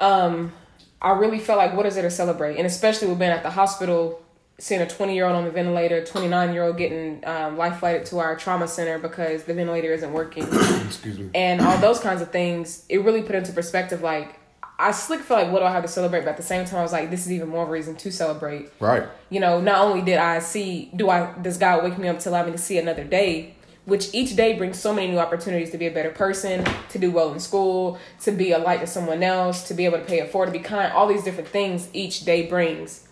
Um, 0.00 0.52
I 1.00 1.10
really 1.12 1.38
felt 1.38 1.58
like 1.58 1.74
what 1.74 1.86
is 1.86 1.94
there 1.94 2.04
to 2.04 2.10
celebrate? 2.10 2.56
And 2.58 2.66
especially 2.66 3.08
with 3.08 3.18
being 3.18 3.30
at 3.30 3.42
the 3.42 3.50
hospital, 3.50 4.22
seeing 4.58 4.80
a 4.80 4.86
20 4.88 5.14
year 5.14 5.26
old 5.26 5.34
on 5.34 5.44
the 5.44 5.50
ventilator, 5.50 6.04
29 6.04 6.52
year 6.52 6.62
old 6.64 6.76
getting 6.76 7.24
um, 7.26 7.56
life 7.56 7.78
flighted 7.80 8.06
to 8.06 8.18
our 8.18 8.36
trauma 8.36 8.68
center 8.68 8.98
because 8.98 9.44
the 9.44 9.54
ventilator 9.54 9.92
isn't 9.92 10.12
working, 10.12 10.44
excuse 10.86 11.18
me. 11.18 11.30
and 11.34 11.60
all 11.60 11.78
those 11.78 11.98
kinds 12.00 12.20
of 12.22 12.30
things. 12.30 12.84
It 12.88 12.98
really 13.02 13.22
put 13.22 13.34
into 13.34 13.52
perspective 13.52 14.02
like, 14.02 14.38
I 14.82 14.90
slick 14.90 15.20
feel 15.20 15.36
like 15.36 15.52
what 15.52 15.60
do 15.60 15.64
I 15.64 15.70
have 15.70 15.82
to 15.82 15.88
celebrate? 15.88 16.20
But 16.20 16.30
at 16.30 16.36
the 16.36 16.42
same 16.42 16.64
time, 16.64 16.80
I 16.80 16.82
was 16.82 16.92
like, 16.92 17.10
this 17.10 17.24
is 17.24 17.32
even 17.32 17.48
more 17.48 17.62
of 17.62 17.68
a 17.68 17.72
reason 17.72 17.94
to 17.96 18.10
celebrate. 18.10 18.68
Right, 18.80 19.04
You 19.30 19.38
know, 19.38 19.60
not 19.60 19.84
only 19.84 20.02
did 20.02 20.18
I 20.18 20.40
see, 20.40 20.90
do 20.96 21.08
I, 21.08 21.32
does 21.40 21.56
God 21.56 21.84
wake 21.84 21.98
me 21.98 22.08
up 22.08 22.18
to 22.20 22.30
allow 22.30 22.44
me 22.44 22.52
to 22.52 22.58
see 22.58 22.78
another 22.78 23.04
day, 23.04 23.54
which 23.84 24.12
each 24.12 24.34
day 24.34 24.58
brings 24.58 24.78
so 24.78 24.92
many 24.92 25.08
new 25.08 25.18
opportunities 25.18 25.70
to 25.70 25.78
be 25.78 25.86
a 25.86 25.90
better 25.90 26.10
person, 26.10 26.64
to 26.88 26.98
do 26.98 27.12
well 27.12 27.32
in 27.32 27.38
school, 27.38 27.98
to 28.22 28.32
be 28.32 28.50
a 28.52 28.58
light 28.58 28.80
to 28.80 28.86
someone 28.86 29.22
else, 29.22 29.68
to 29.68 29.74
be 29.74 29.84
able 29.84 29.98
to 29.98 30.04
pay 30.04 30.18
it 30.18 30.32
forward, 30.32 30.46
to 30.46 30.52
be 30.52 30.58
kind, 30.58 30.92
all 30.92 31.06
these 31.06 31.22
different 31.22 31.48
things 31.48 31.88
each 31.92 32.24
day 32.24 32.46
brings. 32.46 33.06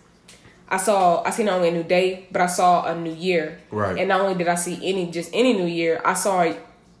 I 0.67 0.77
saw, 0.77 1.23
I 1.23 1.31
see 1.31 1.43
not 1.43 1.55
only 1.55 1.69
a 1.69 1.73
new 1.73 1.83
day, 1.83 2.27
but 2.31 2.41
I 2.41 2.47
saw 2.47 2.85
a 2.85 2.95
new 2.95 3.13
year. 3.13 3.59
Right. 3.71 3.97
And 3.97 4.07
not 4.09 4.21
only 4.21 4.35
did 4.35 4.47
I 4.47 4.55
see 4.55 4.79
any, 4.81 5.09
just 5.09 5.29
any 5.33 5.53
new 5.53 5.65
year, 5.65 6.01
I 6.03 6.13
saw 6.15 6.53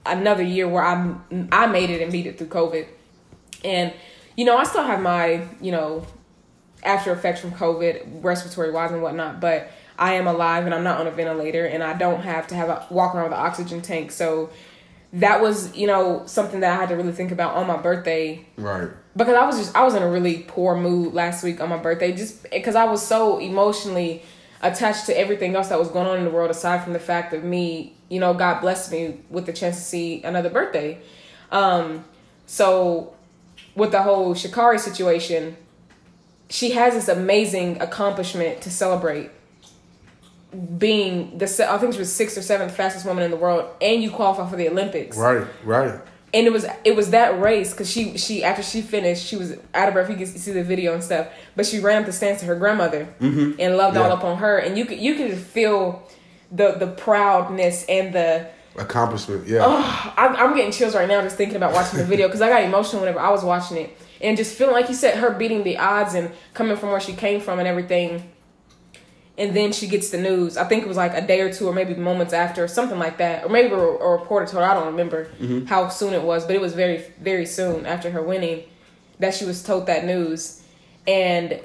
another 0.05 0.43
year 0.43 0.67
where 0.67 0.83
I, 0.83 1.15
I 1.51 1.67
made 1.67 1.89
it 1.89 2.01
and 2.01 2.11
beat 2.11 2.25
it 2.25 2.37
through 2.37 2.47
COVID. 2.47 2.87
And, 3.63 3.93
you 4.41 4.45
know, 4.45 4.57
I 4.57 4.63
still 4.63 4.81
have 4.81 4.99
my, 4.99 5.47
you 5.61 5.71
know, 5.71 6.03
after 6.81 7.11
effects 7.11 7.39
from 7.39 7.51
COVID, 7.51 8.23
respiratory 8.23 8.71
wise 8.71 8.91
and 8.91 9.03
whatnot, 9.03 9.39
but 9.39 9.69
I 9.99 10.13
am 10.13 10.25
alive 10.25 10.65
and 10.65 10.73
I'm 10.73 10.83
not 10.83 10.99
on 10.99 11.05
a 11.05 11.11
ventilator 11.11 11.63
and 11.63 11.83
I 11.83 11.93
don't 11.93 12.21
have 12.21 12.47
to 12.47 12.55
have 12.55 12.69
a 12.69 12.87
walk 12.89 13.13
around 13.13 13.25
with 13.25 13.33
an 13.33 13.45
oxygen 13.45 13.83
tank. 13.83 14.11
So 14.11 14.49
that 15.13 15.41
was, 15.41 15.77
you 15.77 15.85
know, 15.85 16.23
something 16.25 16.61
that 16.61 16.71
I 16.75 16.75
had 16.75 16.89
to 16.89 16.95
really 16.95 17.11
think 17.11 17.31
about 17.31 17.55
on 17.55 17.67
my 17.67 17.77
birthday 17.77 18.43
right, 18.57 18.89
because 19.15 19.35
I 19.35 19.45
was 19.45 19.59
just 19.59 19.75
I 19.75 19.83
was 19.83 19.93
in 19.93 20.01
a 20.01 20.09
really 20.09 20.39
poor 20.47 20.75
mood 20.75 21.13
last 21.13 21.43
week 21.43 21.61
on 21.61 21.69
my 21.69 21.77
birthday 21.77 22.11
just 22.11 22.49
because 22.49 22.73
I 22.73 22.85
was 22.85 23.05
so 23.05 23.37
emotionally 23.37 24.23
attached 24.63 25.05
to 25.05 25.15
everything 25.15 25.55
else 25.55 25.69
that 25.69 25.77
was 25.77 25.89
going 25.89 26.07
on 26.07 26.17
in 26.17 26.23
the 26.23 26.31
world 26.31 26.49
aside 26.49 26.83
from 26.83 26.93
the 26.93 26.99
fact 26.99 27.31
of 27.35 27.43
me, 27.43 27.95
you 28.09 28.19
know, 28.19 28.33
God 28.33 28.59
blessed 28.61 28.91
me 28.91 29.19
with 29.29 29.45
the 29.45 29.53
chance 29.53 29.75
to 29.75 29.83
see 29.83 30.23
another 30.23 30.49
birthday. 30.49 30.99
Um 31.51 32.05
so 32.47 33.13
with 33.75 33.91
the 33.91 34.01
whole 34.03 34.33
Sha'Carri 34.35 34.79
situation, 34.79 35.55
she 36.49 36.71
has 36.71 36.93
this 36.93 37.07
amazing 37.07 37.81
accomplishment 37.81 38.61
to 38.61 38.69
celebrate 38.69 39.31
being 40.77 41.37
the 41.37 41.45
I 41.69 41.77
think 41.77 41.93
she 41.93 41.99
was 41.99 42.11
sixth 42.13 42.37
or 42.37 42.41
seventh 42.41 42.75
fastest 42.75 43.05
woman 43.05 43.23
in 43.23 43.31
the 43.31 43.37
world 43.37 43.69
and 43.81 44.03
you 44.03 44.11
qualify 44.11 44.49
for 44.49 44.57
the 44.57 44.67
Olympics 44.67 45.15
right, 45.15 45.47
right. 45.63 46.01
and 46.33 46.45
it 46.45 46.51
was 46.51 46.65
it 46.83 46.93
was 46.93 47.11
that 47.11 47.39
race 47.39 47.71
because 47.71 47.89
she 47.89 48.17
she 48.17 48.43
after 48.43 48.61
she 48.61 48.81
finished 48.81 49.25
she 49.25 49.37
was 49.37 49.53
out 49.73 49.87
of 49.87 49.93
breath 49.93 50.09
you 50.09 50.17
can 50.17 50.25
see 50.25 50.51
the 50.51 50.63
video 50.63 50.93
and 50.93 51.01
stuff 51.01 51.27
but 51.55 51.65
she 51.65 51.79
ran 51.79 52.01
up 52.01 52.05
the 52.05 52.11
stands 52.11 52.41
to 52.41 52.47
her 52.47 52.55
grandmother 52.55 53.07
mm-hmm. 53.21 53.53
and 53.59 53.77
loved 53.77 53.95
all 53.95 54.09
Yeah. 54.09 54.13
up 54.13 54.25
on 54.25 54.39
her 54.39 54.57
and 54.57 54.77
you 54.77 54.83
could 54.83 54.99
you 54.99 55.15
could 55.15 55.37
feel 55.37 56.05
the 56.51 56.73
the 56.73 56.87
proudness 56.87 57.85
and 57.87 58.13
the 58.13 58.49
Accomplishment, 58.77 59.47
yeah, 59.47 59.63
oh, 59.63 60.13
I'm, 60.17 60.35
I'm 60.35 60.55
getting 60.55 60.71
chills 60.71 60.95
right 60.95 61.07
now 61.07 61.21
just 61.21 61.35
thinking 61.35 61.57
about 61.57 61.73
watching 61.73 61.99
the 61.99 62.05
video 62.05 62.27
because 62.27 62.41
I 62.41 62.49
got 62.49 62.63
emotional 62.63 63.01
whenever 63.01 63.19
I 63.19 63.29
was 63.29 63.43
watching 63.43 63.77
it. 63.77 63.97
And 64.21 64.37
just 64.37 64.57
feeling 64.57 64.73
like 64.73 64.87
you 64.87 64.95
said 64.95 65.17
her 65.17 65.31
beating 65.31 65.63
the 65.63 65.77
odds 65.77 66.13
and 66.13 66.31
coming 66.53 66.77
from 66.77 66.91
where 66.91 66.99
she 66.99 67.13
came 67.13 67.41
from 67.41 67.59
and 67.59 67.67
everything. 67.67 68.31
And 69.37 69.55
then 69.55 69.73
she 69.73 69.87
gets 69.87 70.09
the 70.09 70.19
news. 70.19 70.57
I 70.57 70.65
think 70.65 70.83
it 70.83 70.87
was 70.87 70.97
like 70.97 71.13
a 71.13 71.25
day 71.25 71.41
or 71.41 71.51
two, 71.51 71.67
or 71.67 71.73
maybe 71.73 71.95
moments 71.95 72.33
after, 72.33 72.63
or 72.63 72.67
something 72.67 72.99
like 72.99 73.17
that, 73.17 73.45
or 73.45 73.49
maybe 73.49 73.73
a, 73.73 73.77
a 73.77 74.11
reporter 74.19 74.45
told 74.45 74.63
her. 74.63 74.69
I 74.69 74.73
don't 74.73 74.87
remember 74.87 75.25
mm-hmm. 75.39 75.65
how 75.65 75.89
soon 75.89 76.13
it 76.13 76.21
was, 76.21 76.45
but 76.45 76.55
it 76.55 76.61
was 76.61 76.73
very, 76.73 77.03
very 77.19 77.45
soon 77.45 77.85
after 77.85 78.11
her 78.11 78.21
winning 78.21 78.63
that 79.19 79.33
she 79.33 79.45
was 79.45 79.63
told 79.63 79.85
that 79.85 80.05
news, 80.05 80.63
and 81.07 81.59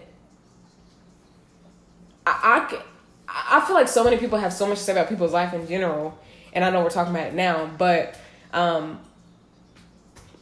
I, 2.27 2.81
I 3.29 3.65
feel 3.67 3.75
like 3.75 3.89
so 3.89 4.05
many 4.05 4.17
people 4.17 4.39
have 4.39 4.53
so 4.53 4.67
much 4.67 4.79
to 4.79 4.85
say 4.85 4.93
about 4.93 5.09
people's 5.09 5.33
life 5.33 5.55
in 5.55 5.67
general, 5.67 6.19
and 6.57 6.65
I 6.65 6.71
know 6.71 6.83
we're 6.83 6.91
talking 6.91 7.15
about 7.15 7.29
it 7.29 7.35
now, 7.35 7.71
but 7.79 8.19
um, 8.55 8.99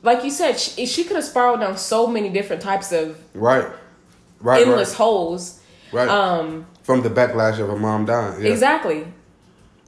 like 0.02 0.22
you 0.22 0.30
said, 0.30 0.58
she, 0.58 0.86
she 0.86 1.02
could 1.02 1.16
have 1.16 1.24
spiraled 1.24 1.60
down 1.60 1.76
so 1.76 2.06
many 2.06 2.30
different 2.30 2.62
types 2.62 2.92
of 2.92 3.20
right, 3.34 3.66
right, 4.40 4.62
endless 4.62 4.90
right, 4.90 4.96
holes. 4.96 5.60
right. 5.92 6.08
Um, 6.08 6.66
From 6.84 7.02
the 7.02 7.10
backlash 7.10 7.58
of 7.58 7.68
her 7.68 7.76
mom 7.76 8.06
dying, 8.06 8.44
yeah. 8.44 8.52
exactly. 8.52 9.06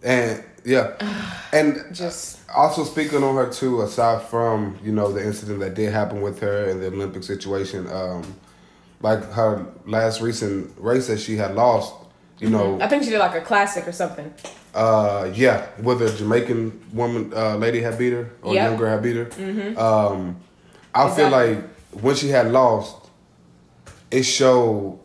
and 0.02 0.42
yeah, 0.64 0.96
and 1.52 1.94
Just 1.94 2.40
also 2.54 2.82
speaking 2.82 3.22
on 3.22 3.36
her 3.36 3.48
too, 3.48 3.82
aside 3.82 4.22
from 4.22 4.76
you 4.82 4.90
know 4.90 5.12
the 5.12 5.24
incident 5.24 5.60
that 5.60 5.74
did 5.74 5.92
happen 5.92 6.22
with 6.22 6.40
her 6.40 6.68
and 6.68 6.82
the 6.82 6.88
Olympic 6.88 7.22
situation, 7.22 7.86
um, 7.86 8.34
like 9.00 9.22
her 9.30 9.64
last 9.84 10.20
recent 10.20 10.74
race 10.76 11.06
that 11.06 11.20
she 11.20 11.36
had 11.36 11.54
lost, 11.54 11.94
you 12.40 12.50
know, 12.50 12.80
I 12.80 12.88
think 12.88 13.04
she 13.04 13.10
did 13.10 13.20
like 13.20 13.36
a 13.36 13.40
classic 13.40 13.86
or 13.86 13.92
something. 13.92 14.34
Uh, 14.76 15.32
yeah, 15.34 15.66
whether 15.80 16.04
a 16.04 16.10
Jamaican 16.12 16.88
woman 16.92 17.32
uh, 17.34 17.56
lady 17.56 17.80
had 17.80 17.98
beat 17.98 18.12
her 18.12 18.30
or 18.42 18.54
Yep. 18.54 18.70
younger 18.70 18.88
had 18.88 19.02
beat 19.02 19.16
her, 19.16 19.80
um, 19.80 20.36
I 20.94 21.10
feel 21.10 21.30
like 21.30 21.58
when 21.92 22.14
she 22.14 22.28
had 22.28 22.52
lost, 22.52 22.96
it 24.10 24.22
showed 24.24 25.00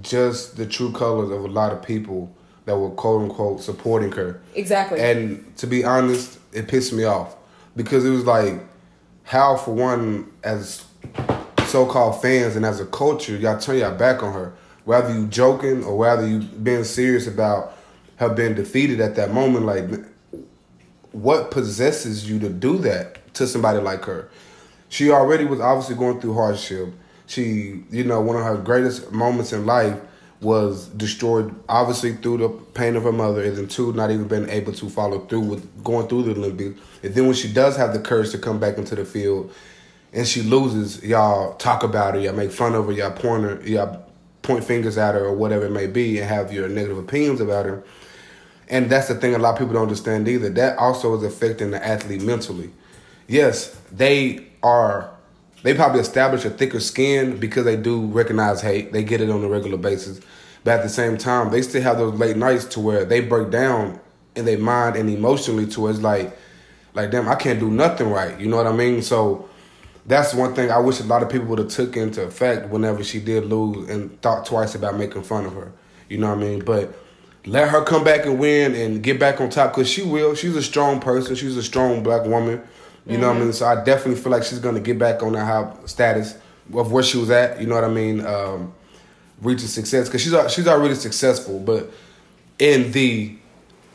just 0.00 0.56
the 0.56 0.66
true 0.66 0.90
colors 0.92 1.30
of 1.30 1.44
a 1.44 1.48
lot 1.48 1.72
of 1.72 1.82
people 1.82 2.34
that 2.64 2.76
were 2.76 2.90
quote 2.90 3.22
unquote 3.22 3.60
supporting 3.60 4.12
her. 4.12 4.40
Exactly. 4.54 4.98
And 5.00 5.54
to 5.58 5.66
be 5.66 5.84
honest, 5.84 6.38
it 6.52 6.68
pissed 6.68 6.92
me 6.92 7.04
off 7.04 7.36
because 7.76 8.04
it 8.04 8.10
was 8.10 8.24
like, 8.24 8.60
how 9.24 9.56
for 9.56 9.72
one, 9.74 10.30
as 10.42 10.84
so-called 11.66 12.20
fans 12.22 12.56
and 12.56 12.64
as 12.64 12.80
a 12.80 12.86
culture, 12.86 13.36
y'all 13.36 13.58
turn 13.58 13.78
your 13.78 13.92
back 13.92 14.22
on 14.22 14.32
her. 14.32 14.52
Whether 14.84 15.12
you 15.14 15.26
joking 15.26 15.84
or 15.84 15.96
whether 15.96 16.26
you 16.26 16.40
being 16.40 16.84
serious 16.84 17.26
about 17.26 17.76
her 18.20 18.28
been 18.28 18.54
defeated 18.54 19.00
at 19.00 19.16
that 19.16 19.32
moment, 19.32 19.64
like, 19.64 19.88
what 21.12 21.50
possesses 21.50 22.28
you 22.28 22.38
to 22.38 22.50
do 22.50 22.76
that 22.78 23.34
to 23.34 23.46
somebody 23.46 23.78
like 23.78 24.04
her? 24.04 24.28
She 24.90 25.10
already 25.10 25.46
was 25.46 25.58
obviously 25.58 25.96
going 25.96 26.20
through 26.20 26.34
hardship. 26.34 26.92
She, 27.26 27.82
you 27.90 28.04
know, 28.04 28.20
one 28.20 28.36
of 28.36 28.44
her 28.44 28.58
greatest 28.58 29.10
moments 29.10 29.54
in 29.54 29.64
life 29.64 29.98
was 30.42 30.88
destroyed, 30.88 31.54
obviously 31.66 32.12
through 32.14 32.38
the 32.38 32.48
pain 32.48 32.94
of 32.94 33.04
her 33.04 33.12
mother, 33.12 33.42
and 33.42 33.56
then 33.56 33.68
two, 33.68 33.92
not 33.94 34.10
even 34.10 34.28
been 34.28 34.50
able 34.50 34.74
to 34.74 34.90
follow 34.90 35.20
through 35.20 35.40
with 35.40 35.84
going 35.84 36.06
through 36.06 36.24
the 36.24 36.32
Olympics. 36.32 36.78
And 37.02 37.14
then 37.14 37.24
when 37.24 37.34
she 37.34 37.50
does 37.50 37.76
have 37.78 37.94
the 37.94 38.00
courage 38.00 38.32
to 38.32 38.38
come 38.38 38.58
back 38.58 38.76
into 38.76 38.94
the 38.94 39.06
field, 39.06 39.50
and 40.12 40.28
she 40.28 40.42
loses, 40.42 41.02
y'all 41.02 41.54
talk 41.54 41.82
about 41.84 42.14
her, 42.14 42.20
y'all 42.20 42.34
make 42.34 42.50
fun 42.50 42.74
of 42.74 42.84
her, 42.86 42.92
y'all 42.92 43.12
point 43.12 43.44
her, 43.44 43.62
y'all 43.66 44.04
point 44.42 44.64
fingers 44.64 44.98
at 44.98 45.14
her 45.14 45.24
or 45.24 45.34
whatever 45.34 45.66
it 45.66 45.70
may 45.70 45.86
be 45.86 46.18
and 46.18 46.28
have 46.28 46.52
your 46.52 46.68
negative 46.68 46.98
opinions 46.98 47.40
about 47.40 47.64
her. 47.64 47.82
And 48.70 48.88
that's 48.88 49.08
the 49.08 49.16
thing 49.16 49.34
a 49.34 49.38
lot 49.38 49.52
of 49.52 49.58
people 49.58 49.74
don't 49.74 49.82
understand 49.82 50.28
either. 50.28 50.48
That 50.48 50.78
also 50.78 51.16
is 51.16 51.24
affecting 51.24 51.72
the 51.72 51.84
athlete 51.84 52.22
mentally. 52.22 52.70
Yes, 53.26 53.76
they 53.92 54.46
are 54.62 55.10
they 55.62 55.74
probably 55.74 56.00
establish 56.00 56.44
a 56.44 56.50
thicker 56.50 56.80
skin 56.80 57.38
because 57.38 57.64
they 57.64 57.76
do 57.76 58.06
recognize 58.06 58.62
hate. 58.62 58.92
They 58.92 59.02
get 59.02 59.20
it 59.20 59.28
on 59.28 59.44
a 59.44 59.48
regular 59.48 59.76
basis. 59.76 60.20
But 60.64 60.78
at 60.78 60.82
the 60.82 60.88
same 60.88 61.18
time, 61.18 61.50
they 61.50 61.62
still 61.62 61.82
have 61.82 61.98
those 61.98 62.18
late 62.18 62.36
nights 62.36 62.64
to 62.66 62.80
where 62.80 63.04
they 63.04 63.20
break 63.20 63.50
down 63.50 64.00
in 64.36 64.44
their 64.44 64.58
mind 64.58 64.96
and 64.96 65.10
emotionally 65.10 65.66
to 65.66 65.80
where 65.82 65.90
it's 65.90 66.00
like 66.00 66.36
like 66.94 67.10
damn, 67.10 67.28
I 67.28 67.34
can't 67.34 67.60
do 67.60 67.70
nothing 67.70 68.10
right. 68.10 68.38
You 68.38 68.48
know 68.48 68.56
what 68.56 68.66
I 68.66 68.72
mean? 68.72 69.02
So 69.02 69.48
that's 70.06 70.34
one 70.34 70.54
thing 70.54 70.70
I 70.70 70.78
wish 70.78 71.00
a 71.00 71.04
lot 71.04 71.22
of 71.22 71.28
people 71.28 71.46
would 71.48 71.58
have 71.58 71.68
took 71.68 71.96
into 71.96 72.22
effect 72.22 72.68
whenever 72.68 73.04
she 73.04 73.20
did 73.20 73.44
lose 73.46 73.88
and 73.88 74.20
thought 74.22 74.46
twice 74.46 74.74
about 74.74 74.96
making 74.96 75.22
fun 75.22 75.46
of 75.46 75.54
her. 75.54 75.72
You 76.08 76.18
know 76.18 76.28
what 76.28 76.38
I 76.38 76.40
mean? 76.40 76.64
But 76.64 76.94
let 77.46 77.68
her 77.68 77.82
come 77.84 78.04
back 78.04 78.26
and 78.26 78.38
win 78.38 78.74
and 78.74 79.02
get 79.02 79.18
back 79.18 79.40
on 79.40 79.50
top 79.50 79.74
because 79.74 79.88
she 79.88 80.02
will. 80.02 80.34
She's 80.34 80.56
a 80.56 80.62
strong 80.62 81.00
person. 81.00 81.34
She's 81.34 81.56
a 81.56 81.62
strong 81.62 82.02
black 82.02 82.24
woman. 82.26 82.62
You 83.06 83.18
know 83.18 83.28
what 83.28 83.38
I 83.38 83.40
mean? 83.40 83.52
So 83.52 83.66
I 83.66 83.82
definitely 83.82 84.20
feel 84.20 84.30
like 84.30 84.44
she's 84.44 84.58
gonna 84.58 84.80
get 84.80 84.98
back 84.98 85.22
on 85.22 85.32
that 85.32 85.44
high 85.44 85.72
status 85.86 86.36
of 86.74 86.92
where 86.92 87.02
she 87.02 87.18
was 87.18 87.30
at. 87.30 87.60
You 87.60 87.66
know 87.66 87.74
what 87.74 87.84
I 87.84 87.88
mean? 87.88 88.24
Um, 88.24 88.72
reaching 89.40 89.68
success 89.68 90.08
because 90.08 90.22
she's 90.22 90.52
she's 90.52 90.68
already 90.68 90.94
successful, 90.94 91.58
but 91.58 91.90
in 92.58 92.92
the 92.92 93.36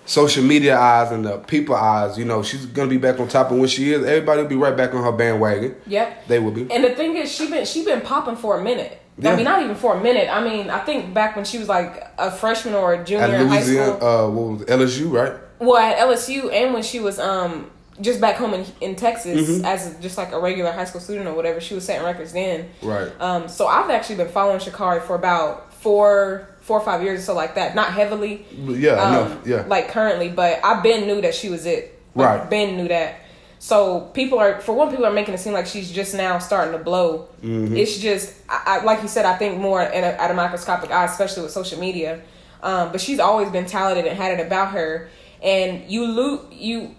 social 0.05 0.43
media 0.43 0.77
eyes 0.77 1.11
and 1.11 1.25
the 1.25 1.37
people 1.37 1.75
eyes, 1.75 2.17
you 2.17 2.25
know, 2.25 2.43
she's 2.43 2.65
gonna 2.65 2.89
be 2.89 2.97
back 2.97 3.19
on 3.19 3.27
top. 3.27 3.51
And 3.51 3.59
when 3.59 3.69
she 3.69 3.93
is, 3.93 4.03
everybody 4.03 4.41
will 4.41 4.49
be 4.49 4.55
right 4.55 4.75
back 4.75 4.93
on 4.93 5.03
her 5.03 5.11
bandwagon. 5.11 5.75
Yep. 5.87 6.27
They 6.27 6.39
will 6.39 6.51
be. 6.51 6.69
And 6.71 6.83
the 6.83 6.95
thing 6.95 7.15
is, 7.15 7.31
she 7.31 7.49
been 7.49 7.65
she 7.65 7.85
been 7.85 8.01
popping 8.01 8.35
for 8.35 8.59
a 8.59 8.63
minute. 8.63 9.01
Yeah. 9.17 9.31
I 9.31 9.35
mean, 9.35 9.45
not 9.45 9.61
even 9.63 9.75
for 9.75 9.95
a 9.95 10.01
minute. 10.01 10.27
I 10.29 10.43
mean, 10.43 10.69
I 10.69 10.79
think 10.79 11.13
back 11.13 11.35
when 11.35 11.45
she 11.45 11.57
was 11.57 11.69
like 11.69 12.03
a 12.17 12.29
freshman 12.31 12.73
or 12.73 12.93
a 12.93 13.03
junior 13.03 13.23
At 13.23 13.41
in 13.41 13.47
high 13.47 13.61
school. 13.61 14.03
uh, 14.03 14.29
what 14.29 14.51
was 14.51 14.61
it, 14.63 14.67
LSU, 14.67 15.11
right? 15.11 15.33
Well, 15.59 15.77
at 15.77 15.97
LSU 15.97 16.51
and 16.51 16.73
when 16.73 16.83
she 16.83 16.99
was 16.99 17.17
um 17.17 17.71
just 18.01 18.19
back 18.19 18.35
home 18.35 18.53
in, 18.53 18.65
in 18.81 18.95
Texas 18.97 19.49
Mm-hmm. 19.49 19.65
as 19.65 19.97
just 20.01 20.17
like 20.17 20.33
a 20.33 20.39
regular 20.39 20.69
high 20.73 20.83
school 20.83 20.99
student 20.99 21.27
or 21.27 21.33
whatever, 21.33 21.61
she 21.61 21.73
was 21.75 21.85
setting 21.85 22.03
records 22.05 22.33
then. 22.33 22.69
Right. 22.81 23.09
Um, 23.21 23.47
so 23.47 23.67
I've 23.67 23.89
actually 23.89 24.17
been 24.17 24.27
following 24.27 24.59
Sha'Carri 24.59 25.01
for 25.01 25.15
about 25.15 25.73
four, 25.75 26.49
four 26.59 26.79
or 26.79 26.83
five 26.83 27.01
years 27.01 27.21
or 27.21 27.23
so 27.23 27.35
like 27.35 27.55
that. 27.55 27.73
Not 27.73 27.93
heavily, 27.93 28.45
yeah, 28.51 28.95
um, 29.01 29.13
enough. 29.27 29.47
Yeah. 29.47 29.65
like 29.67 29.87
currently, 29.91 30.27
but 30.27 30.59
I 30.65 30.81
been 30.81 31.07
knew 31.07 31.21
that 31.21 31.33
she 31.35 31.47
was 31.49 31.65
it. 31.65 31.97
Like, 32.15 32.39
Right. 32.41 32.49
Ben 32.49 32.75
knew 32.75 32.89
that. 32.89 33.15
So 33.59 34.01
people 34.13 34.37
are, 34.39 34.59
for 34.61 34.73
one, 34.73 34.89
people 34.89 35.05
are 35.05 35.11
making 35.13 35.33
it 35.33 35.39
seem 35.39 35.53
like 35.53 35.65
she's 35.65 35.91
just 35.91 36.13
now 36.13 36.37
starting 36.39 36.77
to 36.77 36.83
blow. 36.83 37.27
Mm-hmm. 37.41 37.75
It's 37.77 37.97
just, 37.97 38.33
I, 38.47 38.79
I, 38.79 38.83
like 38.83 39.01
you 39.01 39.07
said, 39.07 39.25
I 39.25 39.37
think 39.37 39.59
more 39.59 39.81
in 39.81 40.03
a, 40.03 40.07
at 40.07 40.29
a 40.29 40.33
microscopic 40.33 40.91
eye, 40.91 41.05
especially 41.05 41.43
with 41.43 41.51
social 41.51 41.79
media. 41.79 42.21
Um, 42.61 42.91
but 42.91 43.01
she's 43.01 43.19
always 43.19 43.49
been 43.49 43.65
talented 43.65 44.05
and 44.05 44.17
had 44.17 44.39
it 44.39 44.45
about 44.45 44.71
her. 44.73 45.09
And 45.41 45.89
you 45.89 46.05
lose, 46.05 46.41
you, 46.51 46.95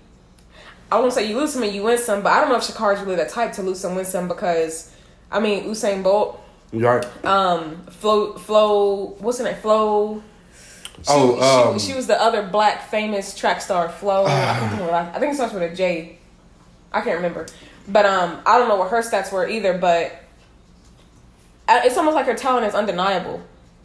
I 0.90 0.98
won't 0.98 1.12
say 1.12 1.28
you 1.28 1.36
lose 1.36 1.52
some 1.52 1.62
and 1.62 1.72
you 1.72 1.82
win 1.82 1.98
some, 1.98 2.22
but 2.22 2.32
I 2.32 2.40
don't 2.40 2.48
know 2.48 2.56
if 2.56 2.62
Sha'Carri's 2.62 3.00
really 3.02 3.16
the 3.16 3.26
type 3.26 3.52
to 3.54 3.62
lose 3.62 3.80
some, 3.80 3.94
win 3.94 4.04
some 4.04 4.26
because, 4.28 4.92
I 5.30 5.40
mean, 5.40 5.64
Usain 5.64 6.02
Bolt, 6.02 6.40
right. 6.72 7.04
um, 7.25 7.82
Flo, 7.90 8.34
Flo, 8.34 9.16
what's 9.18 9.38
her 9.38 9.44
name? 9.44 9.56
Flo. 9.56 10.22
She, 10.98 11.02
Oh, 11.08 11.70
um, 11.72 11.78
she, 11.78 11.90
she 11.90 11.94
was 11.94 12.06
the 12.06 12.20
other 12.20 12.42
black 12.46 12.88
famous 12.88 13.36
track 13.36 13.60
star, 13.60 13.88
Flo. 13.88 14.25
I, 14.26 14.68
think 14.70 14.80
was- 14.82 14.90
I 15.14 15.18
think 15.18 15.32
it 15.32 15.36
starts 15.36 15.52
with 15.54 15.62
a 15.64 15.75
J. 15.75 16.15
I 16.93 17.00
can't 17.00 17.16
remember, 17.16 17.47
but 17.88 18.07
um, 18.07 18.40
I 18.47 18.59
don't 18.59 18.69
know 18.69 18.76
what 18.76 18.90
her 18.90 19.02
stats 19.02 19.33
were 19.33 19.49
either. 19.49 19.76
But 19.78 20.23
it's 21.69 21.97
almost 21.97 22.14
like 22.14 22.26
her 22.26 22.35
talent 22.35 22.66
is 22.66 22.75
undeniable. 22.75 23.43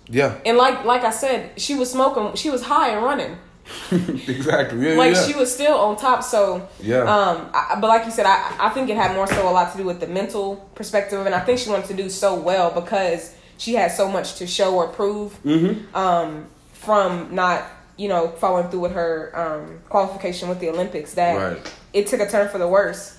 Yeah. 0.07 0.37
And 0.45 0.57
like 0.57 0.83
like 0.83 1.03
I 1.03 1.11
said, 1.11 1.59
she 1.59 1.75
was 1.75 1.91
smoking. 1.91 2.35
She 2.35 2.49
was 2.49 2.63
high 2.63 2.89
and 2.89 3.03
running. 3.03 3.37
exactly. 3.91 4.89
Yeah. 4.89 4.95
Like 4.95 5.15
yeah. 5.15 5.27
she 5.27 5.33
was 5.33 5.53
still 5.53 5.77
on 5.77 5.95
top. 5.95 6.23
So 6.23 6.67
Yeah. 6.81 7.01
Um, 7.01 7.49
I, 7.53 7.77
but 7.79 7.87
like 7.87 8.05
you 8.05 8.11
said, 8.11 8.25
I 8.25 8.55
I 8.59 8.69
think 8.69 8.89
it 8.89 8.97
had 8.97 9.15
more 9.15 9.27
so 9.27 9.49
a 9.49 9.51
lot 9.51 9.71
to 9.71 9.77
do 9.77 9.85
with 9.85 9.99
the 9.99 10.07
mental 10.07 10.57
perspective, 10.75 11.25
and 11.25 11.33
I 11.33 11.39
think 11.39 11.59
she 11.59 11.69
wanted 11.69 11.87
to 11.87 11.93
do 11.93 12.09
so 12.09 12.35
well 12.35 12.71
because 12.71 13.33
she 13.57 13.75
had 13.75 13.91
so 13.91 14.09
much 14.09 14.35
to 14.35 14.47
show 14.47 14.75
or 14.75 14.87
prove. 14.87 15.41
Mm-hmm. 15.43 15.95
Um, 15.95 16.47
from 16.73 17.33
not 17.35 17.63
you 17.95 18.09
know 18.09 18.27
following 18.27 18.67
through 18.69 18.79
with 18.79 18.93
her 18.93 19.31
um 19.35 19.79
qualification 19.87 20.49
with 20.49 20.59
the 20.59 20.69
Olympics 20.69 21.13
that 21.13 21.35
Right. 21.35 21.73
It 21.93 22.07
took 22.07 22.19
a 22.19 22.27
turn 22.29 22.49
for 22.49 22.57
the 22.57 22.67
worse. 22.67 23.17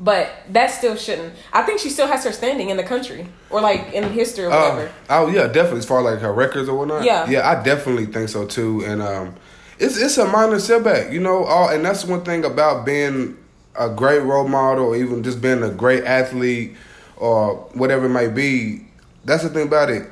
But 0.00 0.30
that 0.50 0.68
still 0.70 0.94
shouldn't. 0.94 1.34
I 1.52 1.62
think 1.62 1.80
she 1.80 1.90
still 1.90 2.06
has 2.06 2.22
her 2.24 2.30
standing 2.30 2.70
in 2.70 2.76
the 2.76 2.84
country 2.84 3.26
or 3.50 3.60
like 3.60 3.92
in 3.92 4.04
history 4.12 4.44
or 4.44 4.52
Uh, 4.52 4.70
whatever. 4.74 4.92
oh 5.10 5.26
yeah, 5.28 5.48
definitely. 5.48 5.80
As 5.80 5.86
far 5.86 6.02
like 6.02 6.20
her 6.20 6.32
records 6.32 6.68
or 6.68 6.78
whatnot. 6.78 7.02
Yeah. 7.04 7.28
yeah, 7.28 7.48
I 7.48 7.60
definitely 7.64 8.06
think 8.06 8.28
so 8.28 8.46
too. 8.46 8.84
And 8.84 9.02
um, 9.02 9.34
it's 9.80 9.96
it's 10.00 10.16
a 10.18 10.24
minor 10.26 10.60
setback, 10.60 11.10
you 11.12 11.18
know. 11.18 11.42
All 11.44 11.68
and 11.68 11.84
that's 11.84 12.04
one 12.04 12.22
thing 12.22 12.44
about 12.44 12.86
being 12.86 13.36
a 13.76 13.88
great 13.90 14.22
role 14.22 14.46
model, 14.46 14.84
or 14.86 14.96
even 14.96 15.24
just 15.24 15.40
being 15.42 15.64
a 15.64 15.70
great 15.70 16.04
athlete, 16.04 16.76
or 17.16 17.56
whatever 17.74 18.06
it 18.06 18.10
may 18.10 18.28
be. 18.28 18.86
That's 19.24 19.42
the 19.42 19.48
thing 19.48 19.66
about 19.66 19.90
it. 19.90 20.08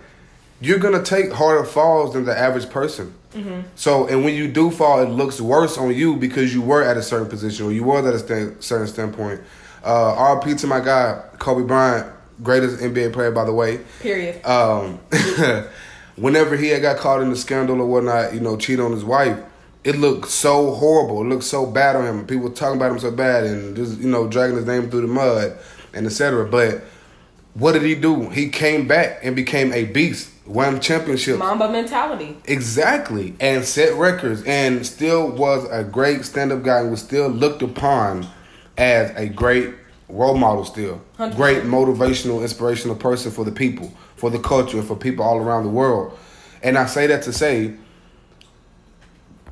You're 0.61 0.81
gonna 0.81 1.03
take 1.03 1.31
harder 1.33 1.63
falls 1.65 2.15
than 2.15 2.25
the 2.25 2.37
average 2.37 2.71
person. 2.71 3.15
So, 3.75 4.07
and 4.07 4.25
when 4.25 4.35
you 4.35 4.49
do 4.49 4.71
fall, 4.71 5.01
it 5.03 5.11
looks 5.11 5.41
worse 5.41 5.77
on 5.77 5.95
you 5.95 6.17
because 6.17 6.55
you 6.55 6.63
were 6.63 6.83
at 6.83 6.97
a 6.97 7.03
certain 7.03 7.29
position 7.29 7.67
or 7.67 7.73
you 7.73 7.85
were 7.85 7.99
at 7.99 8.15
a 8.15 8.19
sta- 8.19 8.61
certain 8.61 8.87
standpoint. 8.87 9.41
Uh, 9.85 10.15
RP 10.41 10.59
to 10.61 10.67
my 10.67 10.81
guy 10.81 11.23
Kobe 11.39 11.67
Bryant, 11.67 12.11
greatest 12.43 12.81
NBA 12.81 13.13
player 13.13 13.31
by 13.31 13.45
the 13.45 13.53
way 13.53 13.81
Period. 14.01 14.45
um, 14.45 14.99
whenever 16.17 16.57
he 16.57 16.69
had 16.69 16.83
got 16.83 16.97
caught 16.97 17.21
in 17.21 17.31
the 17.31 17.37
scandal 17.37 17.81
or 17.81 17.87
whatnot, 17.87 18.35
you 18.35 18.41
know, 18.41 18.57
cheat 18.57 18.81
on 18.81 18.93
his 18.93 19.05
wife, 19.05 19.39
it 19.85 19.97
looked 19.97 20.29
so 20.29 20.73
horrible. 20.73 21.23
It 21.23 21.27
looked 21.27 21.45
so 21.45 21.67
bad 21.67 21.95
on 21.95 22.07
him. 22.07 22.27
People 22.27 22.51
talking 22.51 22.77
about 22.77 22.91
him 22.93 22.99
so 22.99 23.11
bad 23.11 23.45
and 23.45 23.77
just, 23.77 24.01
you 24.01 24.09
know, 24.09 24.27
dragging 24.27 24.57
his 24.57 24.67
name 24.67 24.91
through 24.91 25.03
the 25.03 25.07
mud 25.09 25.57
and 25.95 26.07
etc. 26.07 26.47
But 26.47 26.83
what 27.55 27.73
did 27.73 27.83
he 27.83 27.95
do? 27.95 28.29
He 28.31 28.49
came 28.49 28.89
back 28.89 29.21
and 29.23 29.37
became 29.37 29.73
a 29.73 29.85
beast, 29.85 30.31
won 30.47 30.81
championships. 30.81 31.39
Mamba 31.39 31.71
mentality. 31.71 32.37
Exactly. 32.45 33.35
And 33.41 33.65
set 33.65 33.95
records 33.95 34.43
and 34.47 34.87
still 34.87 35.31
was 35.31 35.69
a 35.71 35.85
great 35.85 36.25
stand 36.25 36.53
up 36.53 36.63
guy 36.63 36.81
and 36.81 36.91
was 36.91 37.03
still 37.03 37.29
looked 37.29 37.63
upon 37.63 38.27
as 38.79 39.11
a 39.17 39.29
great 39.29 39.75
role 40.09 40.37
model 40.37 40.65
still. 40.65 41.03
100%. 41.19 41.37
Great 41.37 41.63
motivational, 41.65 42.43
inspirational 42.43 42.97
person 42.97 43.31
for 43.31 43.45
the 43.45 43.53
people, 43.53 43.93
for 44.17 44.31
the 44.31 44.39
culture, 44.39 44.83
for 44.83 44.97
people 44.97 45.25
all 45.25 45.39
around 45.39 45.65
the 45.65 45.71
world. 45.71 46.17
And 46.63 46.79
I 46.79 46.87
say 46.87 47.07
that 47.09 47.23
to 47.25 47.33
say 47.33 47.75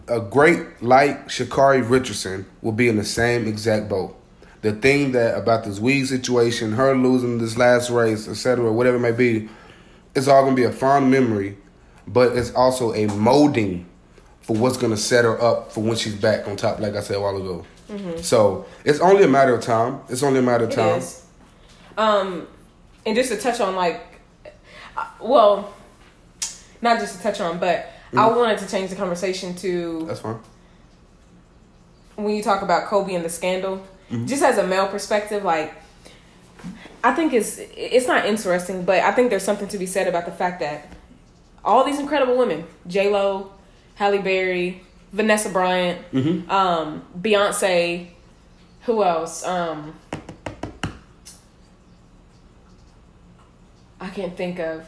a 0.08 0.20
great 0.20 0.82
like 0.82 1.28
Sha'Carri 1.28 1.88
Richardson 1.88 2.46
will 2.62 2.72
be 2.72 2.88
in 2.88 2.96
the 2.96 3.04
same 3.04 3.46
exact 3.46 3.88
boat. 3.88 4.16
The 4.62 4.72
thing 4.72 5.12
that 5.12 5.36
about 5.36 5.64
this 5.64 5.78
weed 5.78 6.06
situation, 6.06 6.72
her 6.72 6.96
losing 6.96 7.38
this 7.38 7.56
last 7.58 7.90
race, 7.90 8.28
etc., 8.28 8.72
whatever 8.72 8.96
it 8.96 9.00
may 9.00 9.12
be, 9.12 9.48
it's 10.14 10.28
all 10.28 10.42
gonna 10.44 10.56
be 10.56 10.64
a 10.64 10.72
fond 10.72 11.10
memory, 11.10 11.56
but 12.06 12.36
it's 12.36 12.52
also 12.54 12.92
a 12.94 13.06
molding 13.06 13.86
for 14.42 14.56
what's 14.56 14.76
gonna 14.76 14.96
set 14.96 15.24
her 15.24 15.40
up 15.40 15.72
for 15.72 15.82
when 15.82 15.96
she's 15.96 16.14
back 16.14 16.46
on 16.46 16.56
top, 16.56 16.78
like 16.80 16.94
I 16.94 17.00
said 17.00 17.16
a 17.16 17.20
while 17.20 17.36
ago. 17.36 17.64
So 18.22 18.66
it's 18.84 18.98
only 19.00 19.22
a 19.24 19.28
matter 19.28 19.54
of 19.54 19.62
time. 19.62 20.00
It's 20.08 20.22
only 20.22 20.40
a 20.40 20.42
matter 20.42 20.64
of 20.64 20.70
It 20.70 20.74
time. 20.74 20.98
is. 20.98 21.24
Um, 21.96 22.46
and 23.06 23.14
just 23.14 23.30
to 23.30 23.36
touch 23.38 23.60
on 23.60 23.76
like, 23.76 24.00
uh, 24.96 25.04
well, 25.20 25.72
not 26.82 26.98
just 26.98 27.16
to 27.16 27.22
touch 27.22 27.40
on, 27.40 27.58
but 27.58 27.90
I 28.16 28.26
wanted 28.28 28.58
to 28.58 28.68
change 28.68 28.90
the 28.90 28.96
conversation 28.96 29.54
to 29.56 30.04
That's 30.06 30.20
fine. 30.20 30.38
when 32.16 32.34
you 32.34 32.42
talk 32.42 32.62
about 32.62 32.86
Kobe 32.88 33.14
and 33.14 33.24
the 33.24 33.28
scandal, 33.30 33.84
just 34.26 34.42
as 34.42 34.58
a 34.58 34.66
male 34.66 34.86
perspective, 34.88 35.44
like 35.44 35.74
I 37.02 37.12
think 37.12 37.32
it's 37.32 37.58
it's 37.76 38.06
not 38.06 38.24
interesting, 38.26 38.84
but 38.84 39.00
I 39.00 39.12
think 39.12 39.30
there's 39.30 39.42
something 39.44 39.68
to 39.68 39.78
be 39.78 39.86
said 39.86 40.08
about 40.08 40.24
the 40.26 40.32
fact 40.32 40.60
that 40.60 40.86
all 41.64 41.84
these 41.84 41.98
incredible 41.98 42.36
women, 42.38 42.64
J 42.86 43.10
Lo, 43.10 43.52
Halle 43.96 44.18
Berry, 44.18 44.82
Vanessa 45.12 45.48
Bryant, 45.50 45.98
um, 46.50 47.02
Beyonce, 47.20 48.08
who 48.82 49.02
else? 49.02 49.44
Um, 49.44 49.94
I 54.00 54.08
can't 54.10 54.36
think 54.36 54.58
of. 54.58 54.86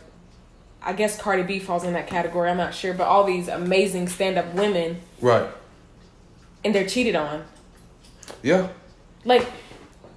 I 0.82 0.92
guess 0.92 1.18
Cardi 1.20 1.42
B 1.42 1.58
falls 1.58 1.84
in 1.84 1.94
that 1.94 2.06
category. 2.06 2.48
I'm 2.50 2.56
not 2.56 2.74
sure, 2.74 2.94
but 2.94 3.06
all 3.08 3.24
these 3.24 3.48
amazing 3.48 4.08
stand-up 4.08 4.54
women, 4.54 5.00
Right. 5.20 5.48
and 6.64 6.74
they're 6.74 6.86
cheated 6.86 7.16
on. 7.16 7.44
Yeah. 8.42 8.68
Like 9.24 9.46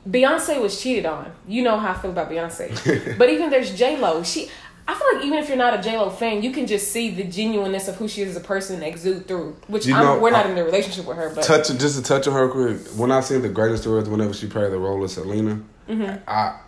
Beyonce 0.07 0.61
was 0.61 0.81
cheated 0.81 1.05
on. 1.05 1.31
You 1.47 1.63
know 1.63 1.77
how 1.77 1.91
I 1.91 1.97
feel 1.97 2.11
about 2.11 2.29
Beyonce. 2.29 3.17
but 3.17 3.29
even 3.29 3.49
there's 3.49 3.73
J 3.75 3.97
Lo. 3.97 4.23
She 4.23 4.49
I 4.87 4.95
feel 4.95 5.17
like 5.17 5.25
even 5.25 5.37
if 5.37 5.47
you're 5.49 5.57
not 5.57 5.77
a 5.79 5.81
J 5.83 5.97
Lo 5.97 6.09
fan, 6.09 6.41
you 6.41 6.51
can 6.51 6.65
just 6.65 6.91
see 6.91 7.11
the 7.11 7.23
genuineness 7.23 7.87
of 7.87 7.95
who 7.97 8.07
she 8.07 8.21
is 8.23 8.29
as 8.29 8.37
a 8.37 8.39
person 8.45 8.81
exude 8.81 9.27
through. 9.27 9.55
Which 9.67 9.85
know, 9.87 10.17
we're 10.19 10.31
not 10.31 10.45
I- 10.47 10.51
in 10.51 10.57
a 10.57 10.63
relationship 10.63 11.05
with 11.05 11.17
her, 11.17 11.31
but 11.35 11.43
touch 11.43 11.67
just 11.77 11.97
to 11.97 12.01
touch 12.03 12.27
on 12.27 12.33
her 12.33 12.47
quick. 12.49 12.77
When 12.97 13.11
I 13.11 13.19
seen 13.19 13.41
the 13.41 13.49
greatest 13.49 13.83
stories, 13.83 14.09
whenever 14.09 14.33
she 14.33 14.47
played 14.47 14.71
the 14.71 14.77
role 14.79 15.03
of 15.03 15.11
Selena, 15.11 15.61
Mm-hmm. 15.87 16.17
I 16.27 16.59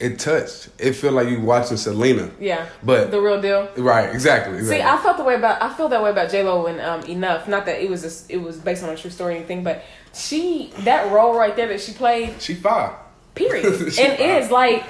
it 0.00 0.20
touched. 0.20 0.68
It 0.78 0.92
felt 0.92 1.14
like 1.14 1.28
you 1.28 1.40
watching 1.40 1.76
Selena. 1.76 2.30
Yeah, 2.38 2.66
But 2.84 3.10
the 3.10 3.20
real 3.20 3.40
deal. 3.42 3.68
right, 3.78 4.08
exactly. 4.14 4.56
exactly. 4.58 4.78
See, 4.78 4.82
I 4.82 4.96
felt 4.98 5.16
the 5.16 5.24
way 5.24 5.34
about 5.34 5.60
I 5.60 5.72
feel 5.74 5.88
that 5.88 6.00
way 6.00 6.10
about 6.10 6.30
J 6.30 6.44
Lo 6.44 6.66
and 6.66 6.80
um, 6.80 7.00
Enough. 7.10 7.48
Not 7.48 7.66
that 7.66 7.82
it 7.82 7.90
was 7.90 8.04
a, 8.30 8.32
it 8.32 8.36
was 8.36 8.56
based 8.58 8.84
on 8.84 8.90
a 8.90 8.96
true 8.96 9.10
story 9.10 9.34
or 9.34 9.36
anything, 9.38 9.64
but 9.64 9.82
she 10.14 10.72
that 10.80 11.10
role 11.12 11.36
right 11.36 11.54
there 11.56 11.68
that 11.68 11.80
she 11.80 11.92
played, 11.92 12.40
she 12.40 12.54
fine. 12.54 12.92
period, 13.34 13.92
She 13.92 14.02
and 14.02 14.18
fine. 14.18 14.30
is 14.30 14.50
like. 14.50 14.84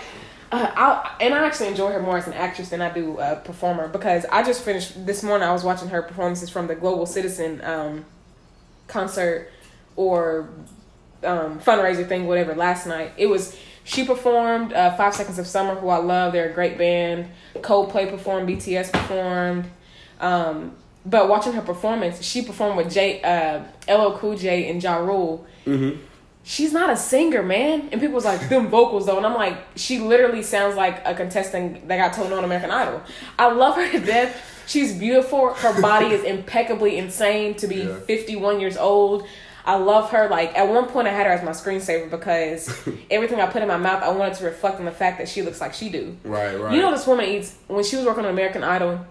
Uh, 0.50 0.66
I 0.74 1.16
and 1.22 1.34
I 1.34 1.44
actually 1.44 1.68
enjoy 1.68 1.92
her 1.92 2.00
more 2.00 2.16
as 2.16 2.26
an 2.26 2.32
actress 2.32 2.70
than 2.70 2.80
I 2.80 2.88
do 2.90 3.18
a 3.18 3.36
performer 3.36 3.86
because 3.86 4.24
I 4.32 4.42
just 4.42 4.62
finished 4.64 5.04
this 5.04 5.22
morning. 5.22 5.46
I 5.46 5.52
was 5.52 5.62
watching 5.62 5.88
her 5.90 6.00
performances 6.00 6.48
from 6.48 6.68
the 6.68 6.74
Global 6.74 7.04
Citizen 7.04 7.62
um, 7.62 8.06
concert 8.86 9.50
or 9.94 10.48
um, 11.22 11.58
fundraiser 11.60 12.08
thing, 12.08 12.26
whatever. 12.26 12.54
Last 12.54 12.86
night 12.86 13.12
it 13.18 13.26
was 13.26 13.58
she 13.84 14.06
performed 14.06 14.72
uh, 14.72 14.96
Five 14.96 15.14
Seconds 15.14 15.38
of 15.38 15.46
Summer, 15.46 15.74
who 15.74 15.88
I 15.90 15.98
love. 15.98 16.32
They're 16.32 16.48
a 16.48 16.54
great 16.54 16.78
band. 16.78 17.28
Coldplay 17.56 18.08
performed. 18.08 18.48
BTS 18.48 18.90
performed. 18.90 19.66
Um, 20.18 20.74
but 21.08 21.28
watching 21.28 21.52
her 21.54 21.62
performance, 21.62 22.22
she 22.22 22.42
performed 22.42 22.76
with 22.76 22.92
J, 22.92 23.22
uh, 23.22 23.62
LL 23.92 24.16
Cool 24.18 24.36
J 24.36 24.68
and 24.70 24.82
Ja 24.82 24.96
Rule. 24.96 25.46
Mm-hmm. 25.66 26.00
She's 26.44 26.72
not 26.72 26.88
a 26.90 26.96
singer, 26.96 27.42
man. 27.42 27.88
And 27.92 28.00
people 28.00 28.14
was 28.14 28.24
like, 28.24 28.48
them 28.48 28.68
vocals 28.68 29.06
though. 29.06 29.16
And 29.18 29.26
I'm 29.26 29.34
like, 29.34 29.58
she 29.76 29.98
literally 29.98 30.42
sounds 30.42 30.76
like 30.76 31.02
a 31.04 31.14
contestant 31.14 31.88
that 31.88 31.96
got 31.98 32.14
told 32.14 32.32
on 32.32 32.42
American 32.44 32.70
Idol. 32.70 33.02
I 33.38 33.52
love 33.52 33.76
her 33.76 33.90
to 33.92 34.00
death. 34.00 34.64
She's 34.66 34.94
beautiful. 34.98 35.52
Her 35.52 35.80
body 35.80 36.06
is 36.06 36.24
impeccably 36.24 36.96
insane 36.98 37.54
to 37.56 37.66
be 37.66 37.76
Yeah. 37.76 38.00
51 38.00 38.60
years 38.60 38.76
old. 38.76 39.26
I 39.66 39.76
love 39.76 40.10
her. 40.12 40.28
Like 40.30 40.56
at 40.56 40.66
one 40.68 40.86
point, 40.86 41.06
I 41.06 41.12
had 41.12 41.26
her 41.26 41.32
as 41.32 41.44
my 41.44 41.50
screensaver 41.50 42.10
because 42.10 42.68
everything 43.10 43.40
I 43.40 43.46
put 43.46 43.60
in 43.60 43.68
my 43.68 43.76
mouth, 43.76 44.02
I 44.02 44.10
wanted 44.10 44.34
to 44.38 44.44
reflect 44.46 44.78
on 44.78 44.86
the 44.86 44.90
fact 44.90 45.18
that 45.18 45.28
she 45.28 45.42
looks 45.42 45.60
like 45.60 45.74
she 45.74 45.90
do. 45.90 46.16
Right, 46.24 46.58
right. 46.58 46.74
You 46.74 46.80
know, 46.80 46.90
this 46.90 47.06
woman 47.06 47.26
eats 47.26 47.54
when 47.66 47.84
she 47.84 47.96
was 47.96 48.06
working 48.06 48.24
on 48.24 48.30
American 48.30 48.64
Idol. 48.64 49.04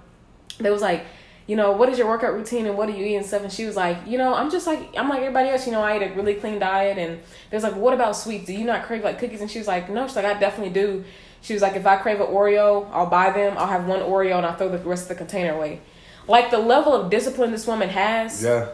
They 0.60 0.72
was 0.72 0.82
like, 0.82 1.06
you 1.48 1.56
know, 1.56 1.72
what 1.72 1.88
is 1.90 1.98
your 1.98 2.08
workout 2.08 2.34
routine 2.34 2.66
and 2.66 2.78
what 2.78 2.88
do 2.88 2.94
you 2.94 3.06
eat 3.06 3.16
and 3.16 3.26
stuff? 3.26 3.42
And 3.42 3.52
she 3.52 3.66
was 3.66 3.76
like, 3.76 3.98
you 4.06 4.18
know, 4.18 4.36
I'm 4.36 4.52
just 4.52 4.68
like 4.68 4.94
I'm 4.98 5.08
like 5.08 5.22
everybody 5.22 5.50
else. 5.50 5.66
You 5.66 5.72
know, 5.72 5.82
I 5.82 5.98
eat 5.98 6.04
a 6.04 6.14
really 6.14 6.36
clean 6.36 6.60
diet. 6.60 6.98
And 6.98 7.22
there's 7.50 7.64
like, 7.64 7.76
what 7.76 7.94
about 7.94 8.18
sweets? 8.18 8.46
Do 8.46 8.54
you 8.54 8.66
not 8.66 8.84
crave 8.84 9.04
like 9.04 9.18
cookies? 9.18 9.42
And 9.42 9.50
she 9.50 9.58
was 9.58 9.68
like, 9.68 9.90
no. 9.90 10.06
She's 10.08 10.18
like, 10.18 10.26
I 10.26 10.38
definitely 10.38 10.74
do. 10.74 11.06
She 11.42 11.54
was 11.54 11.62
like, 11.62 11.76
if 11.76 11.88
I 11.88 11.96
crave 11.96 12.20
an 12.20 12.28
Oreo, 12.28 12.90
I'll 12.92 13.06
buy 13.06 13.32
them. 13.32 13.58
I'll 13.58 13.68
have 13.68 13.88
one 13.88 14.02
Oreo 14.02 14.36
and 14.38 14.46
I'll 14.46 14.58
throw 14.58 14.70
the 14.70 14.80
rest 14.80 15.04
of 15.04 15.10
the 15.10 15.16
container 15.16 15.54
away. 15.54 15.82
Like 16.28 16.52
the 16.52 16.58
level 16.58 16.94
of 16.94 17.10
discipline 17.10 17.52
this 17.52 17.66
woman 17.66 17.88
has, 17.90 18.44
Yeah, 18.44 18.70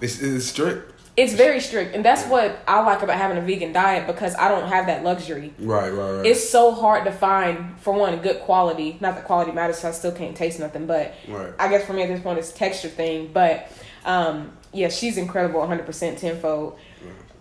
it's, 0.00 0.20
it's 0.20 0.46
strict. 0.46 0.91
It's 1.16 1.34
very 1.34 1.60
strict, 1.60 1.94
and 1.94 2.02
that's 2.04 2.24
what 2.26 2.58
I 2.66 2.80
like 2.82 3.02
about 3.02 3.18
having 3.18 3.36
a 3.36 3.42
vegan 3.42 3.72
diet 3.72 4.06
because 4.06 4.34
I 4.36 4.48
don't 4.48 4.68
have 4.68 4.86
that 4.86 5.04
luxury. 5.04 5.52
Right, 5.58 5.90
right, 5.90 6.10
right. 6.12 6.26
It's 6.26 6.48
so 6.48 6.72
hard 6.72 7.04
to 7.04 7.12
find, 7.12 7.78
for 7.80 7.92
one, 7.92 8.16
good 8.20 8.40
quality. 8.40 8.96
Not 9.00 9.16
that 9.16 9.24
quality 9.24 9.52
matters, 9.52 9.78
so 9.78 9.88
I 9.88 9.92
still 9.92 10.12
can't 10.12 10.34
taste 10.34 10.58
nothing. 10.58 10.86
But 10.86 11.14
Right. 11.28 11.52
I 11.58 11.68
guess 11.68 11.84
for 11.84 11.92
me 11.92 12.02
at 12.02 12.08
this 12.08 12.20
point, 12.20 12.38
it's 12.38 12.50
texture 12.52 12.88
thing. 12.88 13.30
But 13.32 13.70
um, 14.06 14.52
yeah, 14.72 14.88
she's 14.88 15.18
incredible, 15.18 15.60
100% 15.60 16.18
tenfold. 16.18 16.78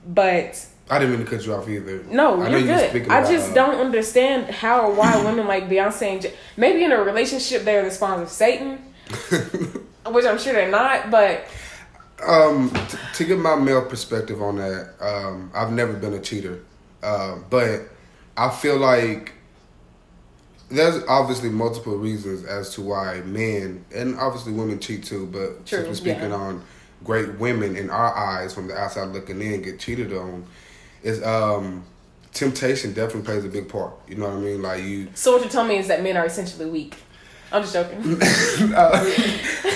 But 0.05 0.65
I 0.89 0.99
didn't 0.99 1.15
mean 1.15 1.25
to 1.25 1.31
cut 1.31 1.45
you 1.45 1.53
off 1.53 1.69
either. 1.69 2.03
no, 2.09 2.41
I 2.41 2.49
you're 2.49 2.61
good. 2.63 3.09
I 3.09 3.21
just 3.31 3.51
uh, 3.51 3.53
don't 3.53 3.75
understand 3.79 4.49
how 4.53 4.87
or 4.87 4.93
why 4.93 5.15
women 5.23 5.47
like 5.47 5.69
Beyonce 5.69 6.01
and 6.11 6.21
J- 6.23 6.33
maybe 6.57 6.83
in 6.83 6.91
a 6.91 7.01
relationship 7.01 7.63
they're 7.63 7.85
the 7.85 7.91
spawns 7.91 8.21
of 8.23 8.29
Satan, 8.29 8.79
which 10.07 10.25
I'm 10.25 10.37
sure 10.39 10.51
they're 10.53 10.69
not. 10.71 11.09
But 11.11 11.45
Um, 12.27 12.69
t- 12.89 12.97
to 13.15 13.25
get 13.25 13.39
my 13.39 13.55
male 13.55 13.85
perspective 13.85 14.41
on 14.41 14.57
that, 14.57 14.93
um, 14.99 15.51
I've 15.53 15.71
never 15.71 15.93
been 15.93 16.13
a 16.13 16.19
cheater, 16.19 16.63
uh, 17.01 17.37
but 17.49 17.81
I 18.37 18.49
feel 18.49 18.77
like 18.77 19.33
there's 20.69 21.03
obviously 21.07 21.49
multiple 21.49 21.97
reasons 21.97 22.45
as 22.45 22.73
to 22.75 22.81
why 22.81 23.21
men 23.21 23.83
and 23.93 24.17
obviously 24.17 24.53
women 24.53 24.79
cheat 24.79 25.03
too. 25.03 25.27
But 25.27 25.65
True, 25.65 25.79
since 25.79 25.87
we're 25.87 25.95
speaking 25.95 26.29
yeah. 26.29 26.35
on 26.35 26.63
great 27.03 27.39
women 27.39 27.75
in 27.75 27.89
our 27.89 28.15
eyes 28.15 28.53
from 28.53 28.67
the 28.67 28.77
outside 28.77 29.09
looking 29.09 29.41
in 29.41 29.61
get 29.61 29.79
cheated 29.79 30.13
on, 30.13 30.45
is 31.03 31.21
um, 31.23 31.83
temptation 32.33 32.93
definitely 32.93 33.23
plays 33.23 33.45
a 33.45 33.49
big 33.49 33.67
part. 33.67 33.93
You 34.07 34.15
know 34.15 34.27
what 34.29 34.37
I 34.37 34.39
mean? 34.39 34.61
Like 34.61 34.83
you, 34.83 35.09
so 35.13 35.33
what 35.33 35.41
you're 35.41 35.49
telling 35.49 35.69
me 35.69 35.77
is 35.77 35.87
that 35.87 36.03
men 36.03 36.17
are 36.17 36.25
essentially 36.25 36.69
weak. 36.69 36.95
I'm 37.51 37.63
just 37.63 37.73
joking. 37.73 37.99
I, 38.21 39.33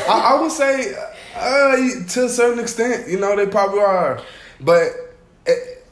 I 0.07 0.41
would 0.41 0.51
say 0.51 0.95
uh, 1.35 1.75
to 2.09 2.25
a 2.25 2.29
certain 2.29 2.59
extent, 2.59 3.07
you 3.09 3.19
know, 3.19 3.35
they 3.35 3.45
probably 3.47 3.79
are. 3.81 4.21
But 4.61 4.89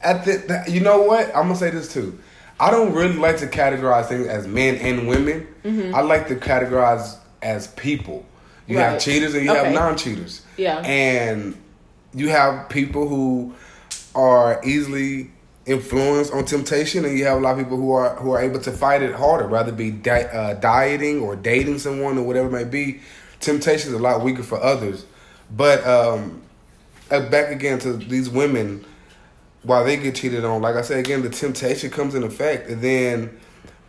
at 0.02 0.24
the, 0.24 0.64
you 0.68 0.80
know 0.80 1.02
what? 1.02 1.28
I'm 1.28 1.44
gonna 1.44 1.56
say 1.56 1.70
this 1.70 1.92
too. 1.92 2.18
I 2.60 2.70
don't 2.70 2.92
really 2.92 3.16
like 3.16 3.38
to 3.38 3.46
categorize 3.46 4.06
things 4.06 4.26
as 4.26 4.46
men 4.46 4.76
and 4.76 5.08
women. 5.08 5.46
I 5.94 6.02
like 6.02 6.28
to 6.28 6.36
categorize 6.36 7.16
as 7.42 7.66
people. 7.68 8.24
You 8.66 8.78
have 8.78 9.00
cheaters 9.00 9.34
and 9.34 9.44
you 9.44 9.50
Okay. 9.50 9.64
have 9.64 9.74
non-cheaters. 9.74 10.42
Yeah. 10.56 10.78
And 10.80 11.54
you 12.14 12.28
have 12.30 12.68
people 12.68 13.08
who 13.08 13.54
are 14.14 14.60
easily 14.64 15.30
influenced 15.66 16.32
on 16.32 16.44
temptation, 16.44 17.04
and 17.04 17.18
you 17.18 17.24
have 17.24 17.38
a 17.38 17.40
lot 17.40 17.52
of 17.52 17.64
people 17.64 17.76
who 17.76 17.92
are 17.92 18.14
who 18.16 18.30
are 18.32 18.40
able 18.40 18.60
to 18.60 18.70
fight 18.70 19.02
it 19.02 19.14
harder, 19.14 19.46
rather 19.46 19.72
be 19.72 19.90
di- 19.90 20.22
uh, 20.24 20.54
dieting 20.54 21.20
or 21.20 21.34
dating 21.36 21.78
someone 21.78 22.16
or 22.18 22.22
whatever 22.22 22.48
it 22.48 22.52
may 22.52 22.64
be. 22.64 23.00
Temptation 23.40 23.88
is 23.88 23.94
a 23.94 23.98
lot 24.02 24.22
weaker 24.22 24.42
for 24.42 24.62
others, 24.62 25.04
but 25.56 25.86
um, 25.86 26.42
uh, 27.10 27.28
back 27.28 27.50
again 27.50 27.78
to 27.80 27.94
these 27.94 28.28
women, 28.28 28.84
while 29.62 29.84
they 29.84 29.96
get 29.96 30.14
cheated 30.14 30.44
on, 30.44 30.62
like 30.62 30.76
I 30.76 30.82
said 30.82 30.98
again, 30.98 31.22
the 31.22 31.30
temptation 31.30 31.90
comes 31.90 32.14
in 32.14 32.22
effect, 32.22 32.68
and 32.68 32.82
then 32.82 33.38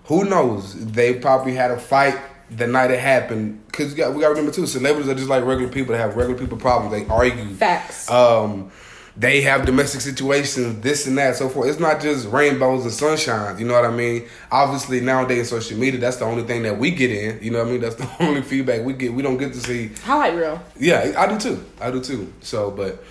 who 0.05 0.25
knows? 0.25 0.73
They 0.91 1.15
probably 1.15 1.53
had 1.53 1.71
a 1.71 1.79
fight 1.79 2.19
the 2.51 2.67
night 2.67 2.91
it 2.91 2.99
happened. 2.99 3.61
Cause 3.71 3.93
got, 3.93 4.13
we 4.13 4.21
got 4.21 4.27
to 4.27 4.35
remember 4.35 4.51
too, 4.51 4.67
celebrities 4.67 5.09
are 5.09 5.15
just 5.15 5.29
like 5.29 5.43
regular 5.43 5.71
people 5.71 5.93
that 5.93 5.99
have 5.99 6.15
regular 6.15 6.39
people 6.39 6.57
problems. 6.57 6.91
They 6.91 7.07
argue. 7.11 7.53
Facts. 7.55 8.09
Um, 8.09 8.71
they 9.17 9.41
have 9.41 9.65
domestic 9.65 10.01
situations, 10.01 10.81
this 10.81 11.07
and 11.07 11.17
that, 11.17 11.37
so 11.37 11.47
forth. 11.47 11.69
It's 11.69 11.79
not 11.79 12.01
just 12.01 12.27
rainbows 12.27 12.83
and 12.83 12.91
sunshine. 12.91 13.57
You 13.57 13.65
know 13.65 13.73
what 13.73 13.85
I 13.85 13.91
mean? 13.91 14.27
Obviously, 14.51 14.99
nowadays 14.99 15.49
social 15.49 15.77
media, 15.77 15.99
that's 15.99 16.17
the 16.17 16.25
only 16.25 16.43
thing 16.43 16.63
that 16.63 16.77
we 16.77 16.91
get 16.91 17.11
in. 17.11 17.41
You 17.41 17.51
know 17.51 17.59
what 17.59 17.69
I 17.69 17.71
mean? 17.71 17.81
That's 17.81 17.95
the 17.95 18.09
only 18.19 18.41
feedback 18.41 18.83
we 18.83 18.93
get. 18.93 19.13
We 19.13 19.23
don't 19.23 19.37
get 19.37 19.53
to 19.53 19.59
see. 19.59 19.91
Highlight 20.03 20.35
reel. 20.35 20.61
Yeah, 20.77 21.13
I 21.17 21.27
do 21.27 21.39
too. 21.39 21.63
I 21.79 21.91
do 21.91 22.01
too. 22.01 22.33
So, 22.41 22.71
but 22.71 23.03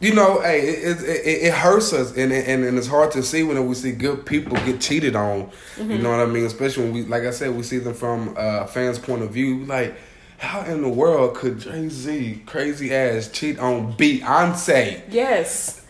you 0.00 0.12
know, 0.12 0.40
hey, 0.40 0.60
it 0.60 1.00
it, 1.02 1.26
it, 1.26 1.42
it 1.44 1.54
hurts 1.54 1.92
us, 1.92 2.16
and, 2.16 2.32
and 2.32 2.64
and 2.64 2.76
it's 2.76 2.88
hard 2.88 3.12
to 3.12 3.22
see 3.22 3.44
when 3.44 3.64
we 3.68 3.74
see 3.76 3.92
good 3.92 4.26
people 4.26 4.56
get 4.64 4.80
cheated 4.80 5.14
on. 5.14 5.50
You 5.76 5.84
mm-hmm. 5.84 6.02
know 6.02 6.10
what 6.10 6.20
I 6.20 6.26
mean? 6.26 6.46
Especially 6.46 6.84
when 6.84 6.94
we, 6.94 7.02
like 7.04 7.22
I 7.22 7.30
said, 7.30 7.54
we 7.54 7.62
see 7.62 7.78
them 7.78 7.94
from 7.94 8.30
uh, 8.30 8.62
a 8.62 8.66
fan's 8.66 8.98
point 8.98 9.22
of 9.22 9.30
view. 9.30 9.66
Like, 9.66 9.94
how 10.40 10.62
in 10.62 10.82
the 10.82 10.88
world 10.88 11.34
could 11.34 11.60
Jay 11.60 11.88
Z, 11.88 12.42
crazy 12.46 12.94
ass, 12.94 13.28
cheat 13.28 13.58
on 13.58 13.92
Beyonce, 13.94 15.02
Yes. 15.10 15.84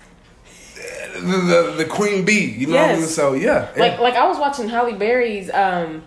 the 1.14 1.20
the, 1.20 1.74
the 1.78 1.84
Queen 1.84 2.24
Bee? 2.24 2.46
You 2.58 2.66
know 2.68 2.76
what 2.76 2.90
I 2.90 2.96
mean? 2.96 3.06
So 3.06 3.32
yeah, 3.34 3.70
Like 3.76 3.98
like 3.98 4.14
I 4.14 4.26
was 4.28 4.38
watching 4.38 4.68
Halle 4.68 4.94
Berry's 4.94 5.50
um 5.50 6.02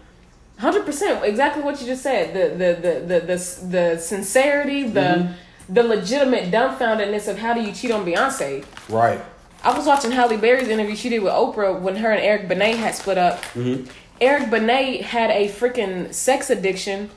hundred 0.60 0.86
percent 0.86 1.24
exactly 1.26 1.64
what 1.64 1.80
you 1.82 1.88
just 1.88 2.04
said. 2.04 2.34
The 2.34 2.50
the 2.58 2.70
the 2.82 3.00
the 3.00 3.20
the, 3.26 3.68
the 3.94 3.98
sincerity, 4.00 4.84
the 4.88 5.00
Mm-hmm. 5.00 5.74
the 5.74 5.84
legitimate 5.84 6.52
dumbfoundedness 6.52 7.28
of 7.28 7.38
how 7.40 7.54
do 7.54 7.62
you 7.62 7.72
cheat 7.72 7.92
on 7.92 8.06
Beyonce. 8.06 8.66
right. 8.90 9.22
I 9.66 9.78
was 9.78 9.86
watching 9.88 10.12
Halle 10.12 10.36
Berry's 10.36 10.68
interview 10.68 10.94
she 10.94 11.08
did 11.08 11.24
with 11.24 11.32
Oprah 11.32 11.80
when 11.80 11.96
her 11.96 12.12
and 12.12 12.20
Eric 12.22 12.50
Benet 12.50 12.74
had 12.76 12.96
split 12.96 13.18
up. 13.18 13.40
Mm-hmm. 13.56 13.90
Eric 14.20 14.50
Benet 14.52 15.04
had 15.04 15.30
a 15.32 15.48
freaking 15.48 16.14
sex 16.14 16.50
addiction, 16.50 17.10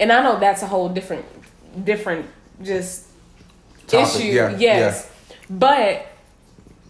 and 0.00 0.10
I 0.12 0.22
know 0.22 0.38
that's 0.40 0.62
a 0.62 0.66
whole 0.66 0.88
different, 0.88 1.24
different 1.84 2.26
just 2.62 3.06
Topic, 3.86 4.16
issue. 4.16 4.26
yeah, 4.28 4.56
yes, 4.58 5.10
but 5.48 6.06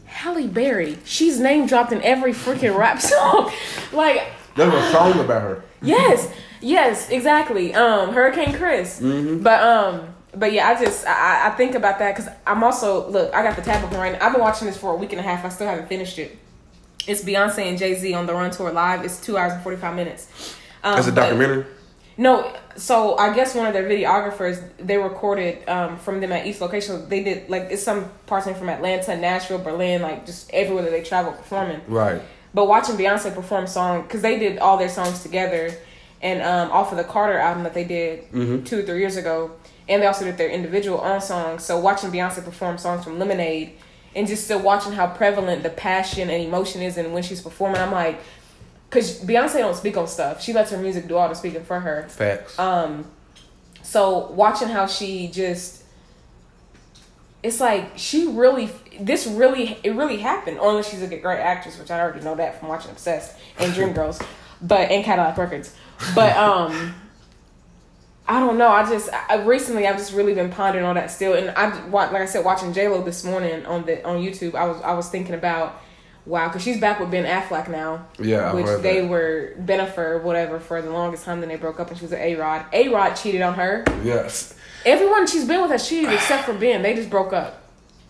Halle 0.06 0.46
Berry, 0.48 0.98
she's 1.04 1.38
name 1.40 1.66
dropped 1.66 1.92
in 1.92 2.02
every 2.02 2.32
freaking 2.32 2.76
rap 2.76 3.00
song. 3.12 3.52
like, 3.92 4.22
There's 4.56 4.72
a 4.74 4.90
song 4.92 5.18
about 5.20 5.42
her. 5.42 5.64
yes, 5.82 6.30
yes, 6.60 7.08
exactly. 7.10 7.74
Um, 7.74 8.12
Hurricane 8.12 8.54
Chris. 8.54 9.00
Mm-hmm. 9.00 9.42
But 9.42 9.62
um, 9.62 10.14
but 10.34 10.52
yeah, 10.52 10.68
I 10.68 10.82
just 10.82 11.06
I, 11.06 11.48
I 11.48 11.50
think 11.56 11.74
about 11.74 11.98
that 12.00 12.14
because 12.16 12.30
I'm 12.46 12.62
also 12.62 13.08
look. 13.10 13.32
I 13.34 13.42
got 13.42 13.56
the 13.56 13.62
tab 13.62 13.82
open 13.84 13.96
right 13.98 14.12
now. 14.12 14.26
I've 14.26 14.32
been 14.32 14.40
watching 14.42 14.66
this 14.66 14.76
for 14.76 14.92
a 14.92 14.96
week 14.96 15.12
and 15.12 15.20
a 15.20 15.22
half. 15.24 15.44
I 15.44 15.48
still 15.48 15.66
haven't 15.66 15.88
finished 15.88 16.18
it. 16.18 16.36
It's 17.06 17.24
Beyonce 17.24 17.64
and 17.66 17.78
Jay 17.78 17.94
Z 17.94 18.12
on 18.12 18.26
the 18.26 18.34
Run 18.34 18.50
Tour 18.50 18.70
live. 18.72 19.04
It's 19.04 19.18
two 19.20 19.38
hours 19.38 19.54
and 19.54 19.62
forty 19.62 19.78
five 19.78 19.96
minutes. 19.96 20.54
Um, 20.84 20.96
That's 20.96 21.08
a 21.08 21.12
but- 21.12 21.22
documentary. 21.22 21.64
No, 22.20 22.54
so 22.76 23.16
I 23.16 23.34
guess 23.34 23.54
one 23.54 23.66
of 23.66 23.72
their 23.72 23.88
videographers 23.88 24.62
they 24.76 24.98
recorded 24.98 25.66
um, 25.66 25.96
from 25.96 26.20
them 26.20 26.32
at 26.32 26.46
each 26.46 26.60
location. 26.60 27.08
They 27.08 27.24
did 27.24 27.48
like 27.48 27.68
it's 27.70 27.82
some 27.82 28.10
parts 28.26 28.46
from 28.46 28.68
Atlanta, 28.68 29.16
Nashville, 29.16 29.58
Berlin, 29.58 30.02
like 30.02 30.26
just 30.26 30.50
everywhere 30.52 30.82
that 30.82 30.90
they 30.90 31.02
travel 31.02 31.32
performing. 31.32 31.80
Right. 31.88 32.20
But 32.52 32.68
watching 32.68 32.96
Beyonce 32.96 33.34
perform 33.34 33.66
song 33.66 34.02
because 34.02 34.20
they 34.20 34.38
did 34.38 34.58
all 34.58 34.76
their 34.76 34.90
songs 34.90 35.22
together, 35.22 35.72
and 36.20 36.42
um, 36.42 36.70
off 36.72 36.92
of 36.92 36.98
the 36.98 37.04
Carter 37.04 37.38
album 37.38 37.62
that 37.62 37.72
they 37.72 37.84
did 37.84 38.30
two 38.66 38.80
or 38.80 38.82
three 38.82 38.98
years 38.98 39.16
ago, 39.16 39.52
and 39.88 40.02
they 40.02 40.06
also 40.06 40.26
did 40.26 40.36
their 40.36 40.50
individual 40.50 41.00
own 41.00 41.22
songs. 41.22 41.64
So 41.64 41.80
watching 41.80 42.10
Beyonce 42.10 42.44
perform 42.44 42.76
songs 42.76 43.02
from 43.02 43.18
Lemonade, 43.18 43.72
and 44.14 44.28
just 44.28 44.44
still 44.44 44.60
watching 44.60 44.92
how 44.92 45.06
prevalent 45.06 45.62
the 45.62 45.70
passion 45.70 46.28
and 46.28 46.44
emotion 46.44 46.82
is, 46.82 46.98
and 46.98 47.14
when 47.14 47.22
she's 47.22 47.40
performing, 47.40 47.80
I'm 47.80 47.92
like, 47.92 48.20
because 48.90 49.20
Beyonce 49.20 49.58
don't 49.58 49.76
speak 49.76 49.96
on 49.96 50.08
stuff. 50.08 50.42
She 50.42 50.52
lets 50.52 50.72
her 50.72 50.78
music 50.78 51.06
do 51.06 51.16
all 51.16 51.28
the 51.28 51.34
speaking 51.34 51.62
for 51.62 51.78
her. 51.78 52.08
Facts. 52.08 52.58
Um, 52.58 53.08
so 53.82 54.32
watching 54.32 54.68
how 54.68 54.86
she 54.86 55.28
just, 55.28 55.84
it's 57.40 57.60
like 57.60 57.92
she 57.94 58.26
really, 58.26 58.68
this 58.98 59.28
really, 59.28 59.78
it 59.84 59.94
really 59.94 60.16
happened. 60.16 60.58
Unless 60.60 60.90
she's 60.90 61.02
a 61.02 61.06
great 61.06 61.38
actress, 61.38 61.78
which 61.78 61.92
I 61.92 62.00
already 62.00 62.24
know 62.24 62.34
that 62.34 62.58
from 62.58 62.68
watching 62.68 62.90
Obsessed 62.90 63.38
and 63.58 63.72
Dreamgirls, 63.74 64.24
but 64.60 64.90
and 64.90 65.04
Cadillac 65.04 65.38
Records. 65.38 65.72
But 66.16 66.36
um, 66.36 66.94
I 68.26 68.40
don't 68.40 68.58
know. 68.58 68.68
I 68.68 68.88
just 68.88 69.08
I, 69.12 69.36
recently 69.44 69.86
I've 69.86 69.98
just 69.98 70.12
really 70.12 70.34
been 70.34 70.50
pondering 70.50 70.84
on 70.84 70.96
that 70.96 71.12
still, 71.12 71.34
and 71.34 71.50
I 71.50 71.86
want 71.86 72.12
like 72.12 72.22
I 72.22 72.26
said 72.26 72.44
watching 72.44 72.72
J 72.72 72.88
Lo 72.88 73.02
this 73.02 73.22
morning 73.22 73.64
on 73.66 73.86
the 73.86 74.04
on 74.04 74.20
YouTube. 74.20 74.56
I 74.56 74.66
was 74.66 74.82
I 74.82 74.94
was 74.94 75.08
thinking 75.08 75.34
about 75.34 75.80
wow, 76.26 76.48
because 76.48 76.62
she's 76.62 76.80
back 76.80 77.00
with 77.00 77.10
Ben 77.10 77.24
Affleck 77.24 77.68
now. 77.68 78.06
Yeah, 78.18 78.52
which 78.52 78.66
they 78.82 79.00
that. 79.00 79.08
were 79.08 79.54
Bennifer 79.58 80.22
whatever 80.22 80.60
for 80.60 80.80
the 80.82 80.90
longest 80.90 81.24
time. 81.24 81.40
Then 81.40 81.48
they 81.48 81.56
broke 81.56 81.80
up, 81.80 81.88
and 81.88 81.98
she 81.98 82.04
was 82.04 82.12
A 82.12 82.34
Rod. 82.36 82.64
A 82.72 82.88
Rod 82.88 83.14
cheated 83.14 83.42
on 83.42 83.54
her. 83.54 83.84
yes. 84.02 84.54
Everyone 84.86 85.26
she's 85.26 85.44
been 85.44 85.60
with 85.60 85.70
has 85.70 85.86
cheated 85.86 86.12
except 86.12 86.46
for 86.46 86.54
Ben. 86.54 86.82
They 86.82 86.94
just 86.94 87.10
broke 87.10 87.34
up. 87.34 87.62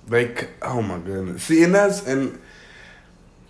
They, 0.07 0.35
oh 0.63 0.83
my 0.83 0.99
goodness. 0.99 1.43
See, 1.43 1.65
and 1.65 1.75
that's 1.75 2.07
and 2.07 2.41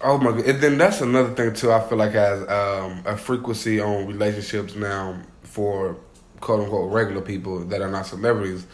oh 0.00 0.18
my 0.18 0.30
god, 0.32 0.46
and 0.46 0.60
then 0.60 0.78
that's 0.78 1.00
another 1.00 1.34
thing 1.34 1.52
too. 1.54 1.72
I 1.72 1.80
feel 1.80 1.98
like 1.98 2.12
has 2.12 2.40
um, 2.48 3.02
a 3.04 3.16
frequency 3.16 3.80
on 3.80 4.06
relationships 4.06 4.74
now 4.74 5.20
for 5.42 5.96
quote 6.40 6.60
unquote 6.60 6.92
regular 6.92 7.20
people 7.20 7.60
that 7.66 7.82
are 7.82 7.90
not 7.90 8.06
celebrities. 8.06 8.66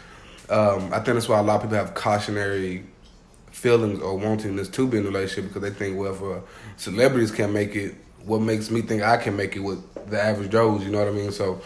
Um, 0.49 0.93
I 0.93 1.01
think 1.01 1.15
that's 1.15 1.29
why 1.29 1.41
a 1.41 1.43
lot 1.43 1.57
of 1.57 1.63
people 1.63 1.77
have 1.77 1.95
cautionary 1.95 2.85
feelings 3.57 4.01
or 4.03 4.19
wantingness 4.19 4.71
to 4.71 4.87
be 4.87 4.99
in 4.99 5.05
a 5.05 5.07
relationship 5.07 5.47
because 5.47 5.63
they 5.63 5.71
think, 5.71 5.99
well, 5.99 6.13
if 6.13 6.79
celebrities 6.79 7.31
can 7.31 7.55
make 7.55 7.75
it, 7.75 7.95
what 8.27 8.43
makes 8.43 8.71
me 8.71 8.83
think 8.83 9.03
I 9.03 9.17
can 9.17 9.35
make 9.35 9.57
it 9.57 9.61
with 9.61 9.83
the 10.11 10.23
average 10.23 10.51
Joes? 10.51 10.85
You 10.85 10.91
know 10.91 10.99
what 10.99 11.09
I 11.09 11.13
mean? 11.13 11.33
So, 11.33 11.63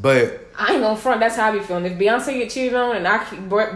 but 0.00 0.48
I 0.58 0.72
ain't 0.72 0.82
gonna 0.82 0.96
front. 0.96 1.20
That's 1.20 1.36
how 1.36 1.50
I 1.50 1.52
be 1.52 1.60
feeling. 1.60 1.84
If 1.84 1.98
Beyonce 1.98 2.36
get 2.36 2.50
cheated 2.50 2.74
on 2.74 2.96
and 2.96 3.06
I 3.06 3.24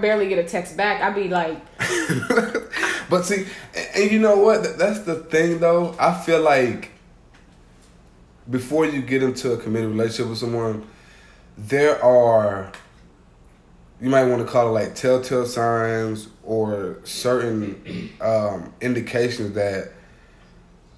barely 0.01 0.29
get 0.29 0.39
a 0.39 0.49
text 0.49 0.77
back, 0.77 1.01
I 1.01 1.11
be 1.11 1.29
like, 1.29 1.57
but 3.09 3.25
see, 3.25 3.47
and, 3.73 3.89
and 3.95 4.11
you 4.11 4.19
know 4.19 4.37
what? 4.39 4.77
That's 4.77 5.01
the 5.01 5.15
thing, 5.15 5.61
though. 5.61 5.95
I 6.01 6.21
feel 6.23 6.43
like 6.43 6.91
before 8.51 8.85
you 8.85 9.01
get 9.01 9.23
into 9.23 9.53
a 9.53 9.57
committed 9.57 9.91
relationship 9.91 10.29
with 10.29 10.39
someone, 10.39 10.85
there 11.57 12.03
are 12.05 12.73
you 14.01 14.11
might 14.11 14.25
want 14.25 14.45
to 14.45 14.53
call 14.53 14.69
it 14.69 14.81
like 14.83 14.95
telltale 14.97 15.47
signs 15.47 16.29
or 16.47 16.99
certain 17.05 18.11
um, 18.21 18.73
indications 18.81 19.55
that 19.55 19.93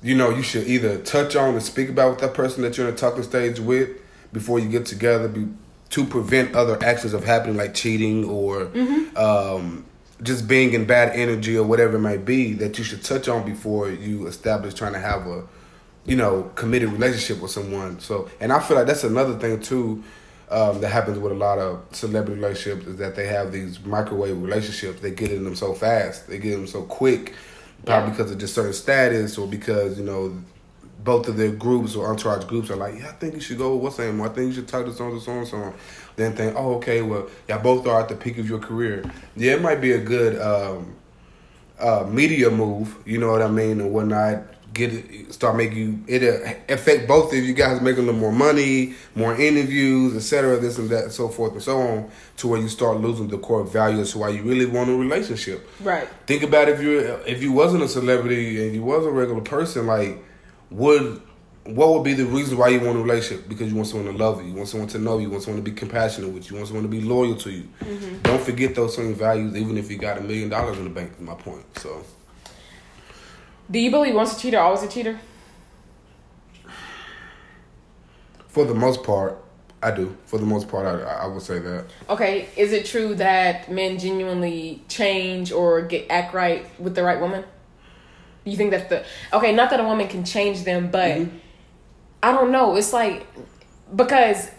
you 0.03 0.15
know 0.15 0.31
you 0.31 0.43
should 0.43 0.67
either 0.67 0.99
touch 0.99 1.37
on 1.37 1.55
and 1.55 1.63
speak 1.63 1.89
about 1.89 2.11
with 2.11 2.21
that 2.21 2.35
person 2.35 2.63
that 2.63 2.77
you're 2.77 2.89
in 2.89 2.95
a 2.95 2.97
talking 2.97 3.23
stage 3.23 3.59
with 3.59 3.91
before 4.33 4.59
you 4.59 4.69
get 4.69 4.85
together 4.87 5.29
be, 5.29 5.49
to 5.91 6.05
prevent 6.05 6.55
other 6.55 6.83
actions 6.83 7.15
of 7.15 7.25
happening 7.25 7.57
like 7.57 7.75
cheating 7.75 8.25
or 8.25 8.71
um, 9.17 9.85
just 10.23 10.49
being 10.49 10.75
in 10.75 10.85
bad 10.85 11.15
energy 11.15 11.57
or 11.57 11.65
whatever 11.65 11.97
it 11.97 12.01
might 12.01 12.25
be 12.25 12.53
that 12.53 12.77
you 12.79 12.85
should 12.85 13.03
touch 13.03 13.29
on 13.29 13.45
before 13.45 13.91
you 13.91 14.27
establish 14.27 14.75
trying 14.75 14.93
to 14.93 14.99
have 14.99 15.27
a 15.27 15.45
you 16.05 16.17
know 16.17 16.51
committed 16.55 16.91
relationship 16.91 17.43
with 17.43 17.51
someone. 17.51 17.99
So 18.01 18.29
and 18.41 18.53
i 18.53 18.61
feel 18.61 18.77
like 18.77 18.87
that's 18.87 19.05
another 19.05 19.39
thing 19.39 19.61
too 19.61 20.03
um, 20.51 20.81
that 20.81 20.91
happens 20.91 21.19
with 21.19 21.33
a 21.33 21.37
lot 21.37 21.59
of 21.59 21.83
celebrity 21.93 22.41
relationships 22.41 22.87
is 22.87 22.97
that 22.99 23.17
they 23.17 23.27
have 23.27 23.51
these 23.53 23.81
microwave 23.85 24.41
relationships 24.41 25.01
they 25.01 25.11
get 25.11 25.31
in 25.31 25.45
them 25.45 25.57
so 25.57 25.75
fast 25.75 26.29
they 26.29 26.39
get 26.39 26.53
in 26.53 26.59
them 26.61 26.67
so 26.67 26.83
quick 26.83 27.35
probably 27.85 28.11
Yeah. 28.11 28.17
because 28.17 28.31
of 28.33 28.39
just 28.39 28.55
certain 28.55 28.73
status 28.73 29.39
or 29.39 29.47
because 29.49 29.99
you 29.99 30.05
know 30.05 30.37
both 31.05 31.29
of 31.29 31.37
their 31.37 31.53
groups 31.53 31.95
or 31.95 32.11
entourage 32.11 32.45
groups 32.47 32.69
are 32.69 32.75
like, 32.75 32.99
yeah, 32.99 33.11
I 33.11 33.13
think 33.13 33.35
you 33.35 33.41
should 33.41 33.59
go. 33.59 33.77
What's 33.77 33.97
name? 34.01 34.21
I 34.23 34.29
think 34.29 34.49
you 34.49 34.53
should 34.55 34.67
talk 34.67 34.87
to 34.87 34.93
so 34.93 35.09
and 35.09 35.23
so 35.23 35.33
and 35.33 35.47
so. 35.47 35.73
Then 36.17 36.35
think, 36.35 36.57
oh, 36.57 36.75
okay, 36.77 37.01
well, 37.03 37.29
y'all 37.49 37.63
both 37.63 37.87
are 37.87 38.01
at 38.01 38.09
the 38.09 38.17
peak 38.17 38.39
of 38.39 38.49
your 38.49 38.59
career. 38.59 39.05
Yeah, 39.37 39.53
it 39.53 39.63
might 39.63 39.81
be 39.81 39.93
a 39.93 40.01
good 40.01 40.41
um, 40.41 40.97
uh, 41.79 42.09
media 42.11 42.51
move. 42.51 42.97
You 43.07 43.19
know 43.19 43.31
what 43.31 43.41
I 43.41 43.47
mean, 43.49 43.81
and 43.81 43.93
whatnot. 43.93 44.43
Get 44.77 44.93
it, 44.93 45.33
start 45.33 45.57
making 45.57 45.79
you 45.79 46.05
it 46.07 46.23
uh, 46.23 46.73
affect 46.73 47.09
both 47.09 47.33
of 47.33 47.39
you 47.39 47.55
guys 47.55 47.81
making 47.81 48.03
a 48.03 48.07
little 48.07 48.21
more 48.21 48.31
money, 48.31 48.95
more 49.15 49.35
interviews, 49.35 50.15
etc. 50.15 50.59
This 50.59 50.77
and 50.77 50.91
that, 50.91 51.05
and 51.05 51.13
so 51.13 51.29
forth 51.29 51.53
and 51.53 51.63
so 51.63 51.79
on, 51.81 52.11
to 52.37 52.49
where 52.49 52.61
you 52.61 52.69
start 52.69 53.01
losing 53.01 53.29
the 53.29 53.39
core 53.39 53.65
values 53.65 54.13
to 54.13 54.19
why 54.19 54.29
you 54.29 54.43
really 54.43 54.67
want 54.67 54.91
a 54.91 54.95
relationship. 54.95 55.67
right. 55.81 56.07
Think 56.27 56.43
about 56.43 56.69
if 56.69 56.83
you 56.83 56.99
if 57.27 57.43
you 57.43 57.53
wasn't 57.53 57.85
a 57.85 57.89
celebrity 57.89 58.67
and 58.67 58.75
you 58.75 58.83
was 58.83 59.07
a 59.07 59.11
regular 59.11 59.41
person, 59.41 59.87
like 59.87 60.23
would 60.71 61.23
what 61.65 61.95
would 61.95 62.05
be 62.05 62.13
the 62.13 62.27
reason 62.27 62.59
why 62.59 62.69
you 62.69 62.81
want 62.81 62.99
a 62.99 63.03
relationship? 63.03 63.49
Because 63.49 63.71
you 63.71 63.77
want 63.77 63.89
someone 63.89 64.13
to 64.13 64.19
love 64.19 64.43
you, 64.43 64.51
you 64.51 64.55
want 64.55 64.69
someone 64.69 64.89
to 64.91 64.99
know 64.99 65.17
you, 65.17 65.25
you 65.25 65.31
want 65.31 65.43
someone 65.43 65.65
to 65.65 65.71
be 65.71 65.75
compassionate 65.75 66.31
with 66.31 66.45
you, 66.45 66.51
you 66.53 66.57
want 66.57 66.69
someone 66.69 66.85
to 66.85 66.89
be 66.89 67.01
loyal 67.01 67.35
to 67.37 67.51
you. 67.51 67.69
Mm-hmm. 67.81 68.19
Don't 68.23 68.43
forget 68.43 68.75
those 68.75 68.95
same 68.95 69.15
values, 69.15 69.57
even 69.57 69.79
if 69.79 69.91
you 69.91 69.97
got 69.99 70.19
a 70.19 70.21
million 70.21 70.51
dollars 70.51 70.77
in 70.79 70.85
the 70.85 70.91
bank. 70.91 71.13
Is 71.13 71.21
my 71.21 71.35
point. 71.35 71.65
So 71.79 72.05
Do 73.71 73.79
you 73.79 73.91
believe 73.91 74.15
once 74.15 74.37
a 74.37 74.41
cheater, 74.41 74.59
always 74.59 74.83
a 74.83 74.89
cheater? 74.89 75.19
for 78.57 78.65
the 78.65 78.75
most 78.75 79.03
part, 79.03 79.37
I 79.83 79.91
do. 79.91 80.17
For 80.25 80.39
the 80.39 80.47
most 80.47 80.67
part, 80.67 80.87
I, 80.87 81.25
I 81.25 81.27
would 81.27 81.43
say 81.43 81.59
that. 81.59 81.85
Okay, 82.09 82.49
is 82.57 82.73
it 82.73 82.87
true 82.87 83.15
that 83.17 83.71
men 83.71 83.99
genuinely 83.99 84.83
change 84.89 85.53
or 85.53 85.83
get 85.83 86.07
act 86.09 86.33
right 86.33 86.65
with 86.81 86.95
the 86.95 87.03
right 87.03 87.21
woman? 87.21 87.45
You 88.45 88.57
think 88.57 88.71
that 88.71 88.89
the 88.89 89.05
okay, 89.35 89.53
not 89.55 89.69
that 89.69 89.81
a 89.81 89.85
woman 89.85 90.09
can 90.09 90.25
change 90.25 90.65
them, 90.65 90.91
but 90.91 91.11
Mm-hmm. 91.11 91.37
I 92.23 92.33
don't 92.33 92.51
know. 92.51 92.77
It's 92.77 92.95
like 92.95 93.27
because 93.95 94.51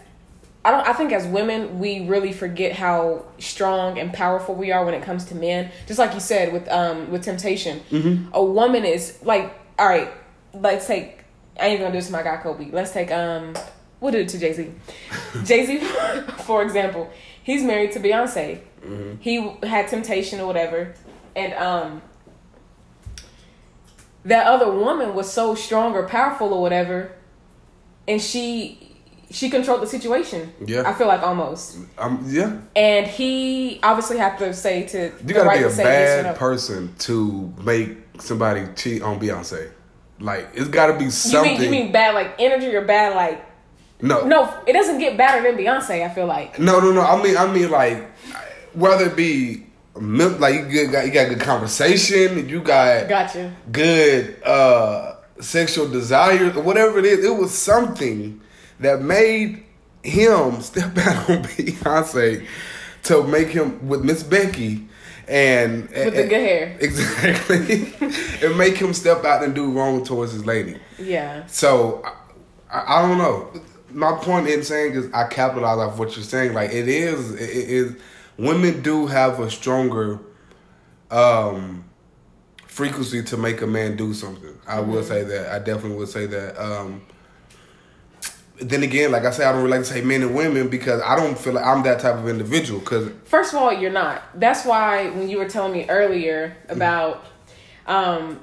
I 0.68 0.70
don't. 0.70 0.86
I 0.86 0.92
think 0.92 1.12
as 1.12 1.26
women, 1.26 1.78
we 1.78 2.06
really 2.06 2.30
forget 2.32 2.72
how 2.72 3.24
strong 3.38 3.98
and 3.98 4.12
powerful 4.12 4.54
we 4.54 4.70
are 4.70 4.84
when 4.84 4.92
it 4.92 5.02
comes 5.02 5.24
to 5.26 5.34
men. 5.34 5.70
Just 5.86 5.98
like 5.98 6.12
you 6.12 6.20
said 6.20 6.52
with 6.52 6.68
um 6.68 7.10
with 7.10 7.24
temptation, 7.24 7.80
Mm-hmm. 7.90 8.28
a 8.34 8.44
woman 8.44 8.84
is 8.84 9.18
like 9.22 9.54
all 9.78 9.88
right. 9.88 10.10
Let's 10.52 10.86
take. 10.86 11.24
I 11.58 11.68
ain't 11.68 11.80
gonna 11.80 11.92
do 11.92 11.96
this 11.98 12.08
to 12.08 12.12
my 12.12 12.22
guy 12.22 12.36
Kobe. 12.36 12.70
Let's 12.70 12.92
take 12.92 13.10
um. 13.10 13.54
We'll 14.00 14.12
do 14.12 14.18
it 14.18 14.28
to 14.28 14.38
Jay 14.38 14.52
Z. 14.52 14.70
Jay 15.44 15.64
Z, 15.64 15.78
for 16.44 16.62
example, 16.62 17.10
he's 17.42 17.64
married 17.64 17.92
to 17.92 18.00
Beyonce. 18.00 18.60
He 19.20 19.56
had 19.62 19.88
temptation 19.88 20.38
or 20.38 20.46
whatever, 20.46 20.94
and 21.34 21.52
um, 21.54 22.02
that 24.24 24.46
other 24.46 24.70
woman 24.70 25.14
was 25.14 25.32
so 25.32 25.54
strong 25.54 25.94
or 25.94 26.06
powerful 26.06 26.52
or 26.52 26.60
whatever, 26.60 27.12
and 28.06 28.20
she 28.20 28.87
she 29.30 29.50
controlled 29.50 29.82
the 29.82 29.86
situation. 29.86 30.52
Yeah. 30.64 30.88
I 30.88 30.94
feel 30.94 31.06
like 31.06 31.22
almost, 31.22 31.76
Um, 31.98 32.24
yeah, 32.28 32.58
and 32.74 33.06
he 33.06 33.78
obviously 33.82 34.16
had 34.18 34.38
to 34.38 34.52
say 34.54 34.84
to 34.88 35.12
you 35.26 35.34
gotta 35.34 35.58
be 35.58 35.64
a 35.64 35.70
say 35.70 35.82
yes 35.84 36.22
bad 36.24 36.32
no. 36.32 36.38
person 36.38 36.94
to 37.00 37.52
make 37.62 37.98
somebody 38.18 38.66
cheat 38.74 39.02
on 39.02 39.20
Beyonce. 39.20 39.70
Like 40.20 40.48
it's 40.54 40.68
got 40.68 40.86
to 40.88 40.94
be 40.98 41.04
You 41.04 41.10
something. 41.10 41.52
mean 41.54 41.62
you 41.62 41.70
mean 41.70 41.92
bad 41.92 42.14
like 42.14 42.34
energy 42.38 42.74
or 42.74 42.84
bad 42.84 43.14
like 43.14 43.44
no, 44.00 44.24
no? 44.26 44.52
It 44.66 44.72
doesn't 44.74 44.98
get 44.98 45.16
better 45.16 45.42
than 45.42 45.56
Beyonce. 45.58 46.04
I 46.08 46.12
feel 46.14 46.26
like 46.26 46.58
No, 46.58 46.78
no, 46.80 46.92
no. 46.92 47.00
I 47.02 47.22
mean, 47.22 47.36
I 47.36 47.52
mean, 47.52 47.70
like 47.70 48.10
whether 48.74 49.06
it 49.06 49.16
be 49.16 49.66
like 49.94 50.70
you 50.70 50.88
got 50.90 51.06
you 51.06 51.12
got 51.12 51.28
good 51.28 51.40
conversation, 51.40 52.48
you 52.48 52.60
got 52.62 53.08
gotcha. 53.08 53.52
good 53.70 54.42
uh 54.44 55.16
sexual 55.40 55.88
desires, 55.88 56.56
or 56.56 56.62
whatever 56.62 56.98
it 56.98 57.04
is. 57.04 57.24
It 57.24 57.34
was 57.36 57.56
something 57.56 58.40
that 58.80 59.02
made 59.02 59.64
him 60.02 60.60
step 60.60 60.96
out 60.98 61.30
on 61.30 61.42
Beyonce 61.44 62.46
to 63.04 63.22
make 63.24 63.48
him 63.48 63.88
with 63.88 64.04
Miss 64.04 64.22
Becky. 64.22 64.86
And 65.26 65.90
With 65.90 66.14
the 66.14 66.22
good 66.22 66.32
hair. 66.32 66.76
exactly, 66.80 67.92
and 68.46 68.56
make 68.56 68.78
him 68.78 68.94
step 68.94 69.26
out 69.26 69.44
and 69.44 69.54
do 69.54 69.70
wrong 69.70 70.02
towards 70.02 70.32
his 70.32 70.46
lady. 70.46 70.78
Yeah. 70.98 71.44
So 71.46 72.02
I, 72.70 72.98
I 72.98 73.02
don't 73.02 73.18
know. 73.18 73.52
My 73.90 74.12
point 74.12 74.48
in 74.48 74.62
saying 74.62 74.92
is 74.92 75.12
I 75.12 75.28
capitalize 75.28 75.78
off 75.78 75.98
what 75.98 76.16
you're 76.16 76.24
saying. 76.24 76.54
Like 76.54 76.70
it 76.70 76.88
is, 76.88 77.34
it 77.34 77.40
is. 77.40 77.96
Women 78.38 78.80
do 78.80 79.06
have 79.06 79.40
a 79.40 79.50
stronger 79.50 80.18
um, 81.10 81.84
frequency 82.66 83.22
to 83.24 83.36
make 83.36 83.60
a 83.60 83.66
man 83.66 83.96
do 83.96 84.14
something. 84.14 84.58
I 84.66 84.80
will 84.80 85.02
say 85.02 85.24
that. 85.24 85.52
I 85.52 85.58
definitely 85.58 85.98
would 85.98 86.08
say 86.08 86.24
that. 86.26 86.58
Um, 86.58 87.02
then 88.60 88.82
again, 88.82 89.12
like 89.12 89.24
I 89.24 89.30
say, 89.30 89.44
I 89.44 89.52
don't 89.52 89.62
really 89.62 89.78
like 89.78 89.86
to 89.86 89.92
say 89.92 90.00
men 90.00 90.22
and 90.22 90.34
women 90.34 90.68
because 90.68 91.00
I 91.02 91.16
don't 91.16 91.38
feel 91.38 91.54
like 91.54 91.64
I'm 91.64 91.82
that 91.84 92.00
type 92.00 92.16
of 92.16 92.28
individual. 92.28 92.80
Because 92.80 93.10
First 93.24 93.52
of 93.52 93.60
all, 93.60 93.72
you're 93.72 93.92
not. 93.92 94.22
That's 94.38 94.64
why 94.64 95.10
when 95.10 95.28
you 95.28 95.38
were 95.38 95.48
telling 95.48 95.72
me 95.72 95.88
earlier 95.88 96.56
about, 96.68 97.24
um, 97.86 98.40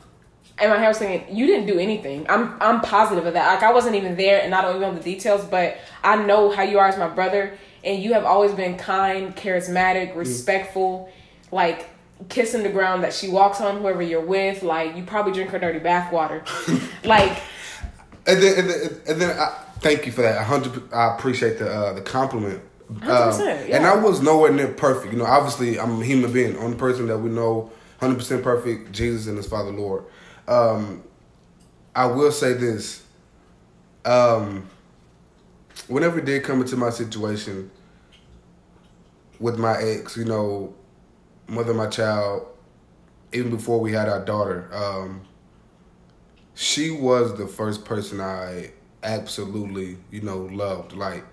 and 0.58 0.72
my 0.72 0.78
hair 0.78 0.88
was 0.88 0.98
thinking 0.98 1.36
you 1.36 1.48
didn't 1.48 1.68
do 1.68 1.80
anything. 1.80 2.26
I'm 2.30 2.56
I'm 2.62 2.80
positive 2.82 3.26
of 3.26 3.34
that. 3.34 3.56
Like 3.56 3.64
I 3.64 3.74
wasn't 3.74 3.96
even 3.96 4.16
there, 4.16 4.42
and 4.42 4.56
I 4.56 4.62
don't 4.62 4.78
even 4.78 4.82
know 4.82 4.98
the 4.98 5.04
details, 5.04 5.44
but 5.46 5.78
I 6.04 6.16
know 6.16 6.50
how 6.50 6.64
you 6.64 6.80
are 6.80 6.88
as 6.88 6.98
my 6.98 7.10
brother, 7.10 7.58
and 7.84 8.02
you 8.02 8.14
have 8.14 8.24
always 8.24 8.54
been 8.54 8.78
kind, 8.78 9.36
charismatic, 9.36 10.16
respectful, 10.16 11.12
like 11.52 11.90
kissing 12.30 12.64
the 12.64 12.70
ground 12.70 13.04
that 13.04 13.14
she 13.14 13.28
walks 13.28 13.60
on, 13.60 13.80
whoever 13.80 14.02
you're 14.02 14.26
with. 14.26 14.64
Like 14.64 14.96
you 14.96 15.04
probably 15.04 15.34
drink 15.34 15.50
her 15.50 15.60
dirty 15.60 15.80
bath 15.80 16.14
water, 16.14 16.44
like. 17.04 17.38
And 18.28 18.42
then, 18.42 18.58
and 18.58 18.70
then, 18.70 19.02
and 19.08 19.22
then 19.22 19.40
I, 19.40 19.65
thank 19.80 20.06
you 20.06 20.12
for 20.12 20.22
that. 20.22 20.44
hundred. 20.46 20.92
I 20.94 21.16
appreciate 21.16 21.60
the 21.60 21.70
uh, 21.70 21.94
the 21.94 22.02
compliment. 22.02 22.62
100%, 22.92 23.02
Um, 23.02 23.40
yeah. 23.68 23.78
And 23.78 23.86
I 23.86 23.96
was 23.96 24.22
nowhere 24.22 24.52
near 24.52 24.68
perfect. 24.68 25.12
You 25.12 25.18
know, 25.18 25.26
obviously, 25.26 25.80
I'm 25.80 26.02
a 26.02 26.06
human 26.06 26.32
being. 26.32 26.56
Only 26.58 26.78
person 26.78 27.08
that 27.08 27.18
we 27.18 27.30
know, 27.32 27.72
hundred 28.00 28.18
percent 28.18 28.44
perfect, 28.44 28.92
Jesus 28.92 29.26
and 29.28 29.38
His 29.38 29.48
Father 29.48 29.72
Lord. 29.72 30.04
Um, 30.48 31.04
I 31.96 32.06
will 32.06 32.32
say 32.32 32.54
this. 32.54 33.04
Um, 34.06 34.70
whenever 35.88 36.20
it 36.20 36.26
did 36.26 36.44
come 36.44 36.62
into 36.62 36.78
my 36.78 36.92
situation 36.92 37.72
with 39.40 39.58
my 39.58 39.78
ex, 39.82 40.16
you 40.16 40.26
know, 40.26 40.76
mother 41.48 41.72
of 41.72 41.78
my 41.78 41.88
child, 41.88 42.46
even 43.34 43.50
before 43.50 43.80
we 43.80 43.92
had 43.92 44.08
our 44.08 44.24
daughter, 44.24 44.70
um, 44.72 45.22
she 46.54 46.92
was 46.92 47.36
the 47.38 47.48
first 47.48 47.84
person 47.84 48.22
I 48.22 48.72
absolutely, 49.06 49.98
you 50.12 50.22
know, 50.22 50.40
loved. 50.52 50.94
Like, 50.94 51.24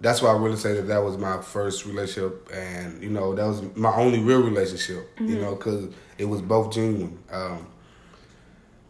that's 0.00 0.20
why 0.22 0.30
I 0.30 0.36
really 0.36 0.56
say 0.56 0.74
that 0.74 0.88
that 0.88 1.02
was 1.02 1.16
my 1.16 1.40
first 1.40 1.86
relationship, 1.86 2.48
and 2.52 3.02
you 3.02 3.10
know, 3.10 3.34
that 3.34 3.46
was 3.46 3.62
my 3.74 3.94
only 3.94 4.20
real 4.20 4.42
relationship. 4.42 5.08
You 5.18 5.40
know, 5.40 5.54
because 5.54 5.92
it 6.18 6.26
was 6.26 6.42
both 6.42 6.72
genuine. 6.72 7.18
Um, 7.30 7.66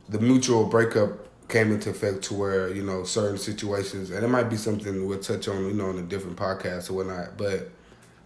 the 0.08 0.18
mutual 0.18 0.66
breakup 0.66 1.28
came 1.48 1.70
into 1.70 1.90
effect 1.90 2.22
to 2.24 2.34
where 2.34 2.74
you 2.74 2.82
know 2.82 3.04
certain 3.04 3.38
situations, 3.38 4.10
and 4.10 4.24
it 4.24 4.28
might 4.28 4.50
be 4.50 4.56
something 4.56 5.06
we'll 5.06 5.20
touch 5.20 5.48
on, 5.48 5.66
you 5.66 5.74
know, 5.74 5.90
in 5.90 5.98
a 5.98 6.02
different 6.02 6.36
podcast 6.36 6.90
or 6.90 6.94
whatnot. 6.94 7.36
But 7.36 7.70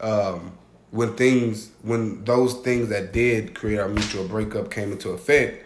um, 0.01 0.57
when 0.91 1.15
things, 1.15 1.71
when 1.83 2.25
those 2.25 2.55
things 2.55 2.89
that 2.89 3.13
did 3.13 3.55
create 3.55 3.79
our 3.79 3.89
mutual 3.89 4.27
breakup 4.27 4.71
came 4.71 4.93
into 4.93 5.11
effect, 5.11 5.66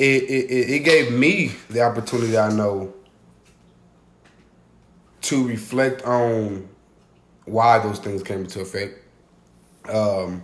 it 0.00 0.50
it, 0.50 0.70
it 0.70 0.78
gave 0.84 1.12
me 1.12 1.52
the 1.68 1.82
opportunity 1.82 2.36
I 2.38 2.50
know 2.52 2.94
to 5.22 5.46
reflect 5.46 6.02
on 6.02 6.68
why 7.44 7.78
those 7.80 7.98
things 7.98 8.22
came 8.22 8.40
into 8.40 8.60
effect 8.60 8.98
um, 9.88 10.42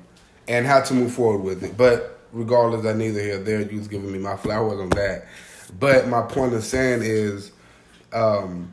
and 0.48 0.66
how 0.66 0.80
to 0.82 0.94
move 0.94 1.12
forward 1.12 1.42
with 1.42 1.62
it. 1.64 1.76
But 1.76 2.20
regardless, 2.32 2.84
I 2.84 2.92
neither 2.92 3.20
here 3.20 3.38
there. 3.38 3.62
You 3.62 3.78
was 3.78 3.88
giving 3.88 4.12
me 4.12 4.18
my 4.18 4.36
flowers 4.36 4.80
on 4.80 4.90
that. 4.90 5.26
But 5.78 6.08
my 6.08 6.22
point 6.22 6.54
of 6.54 6.64
saying 6.64 7.02
is, 7.02 7.52
um, 8.12 8.72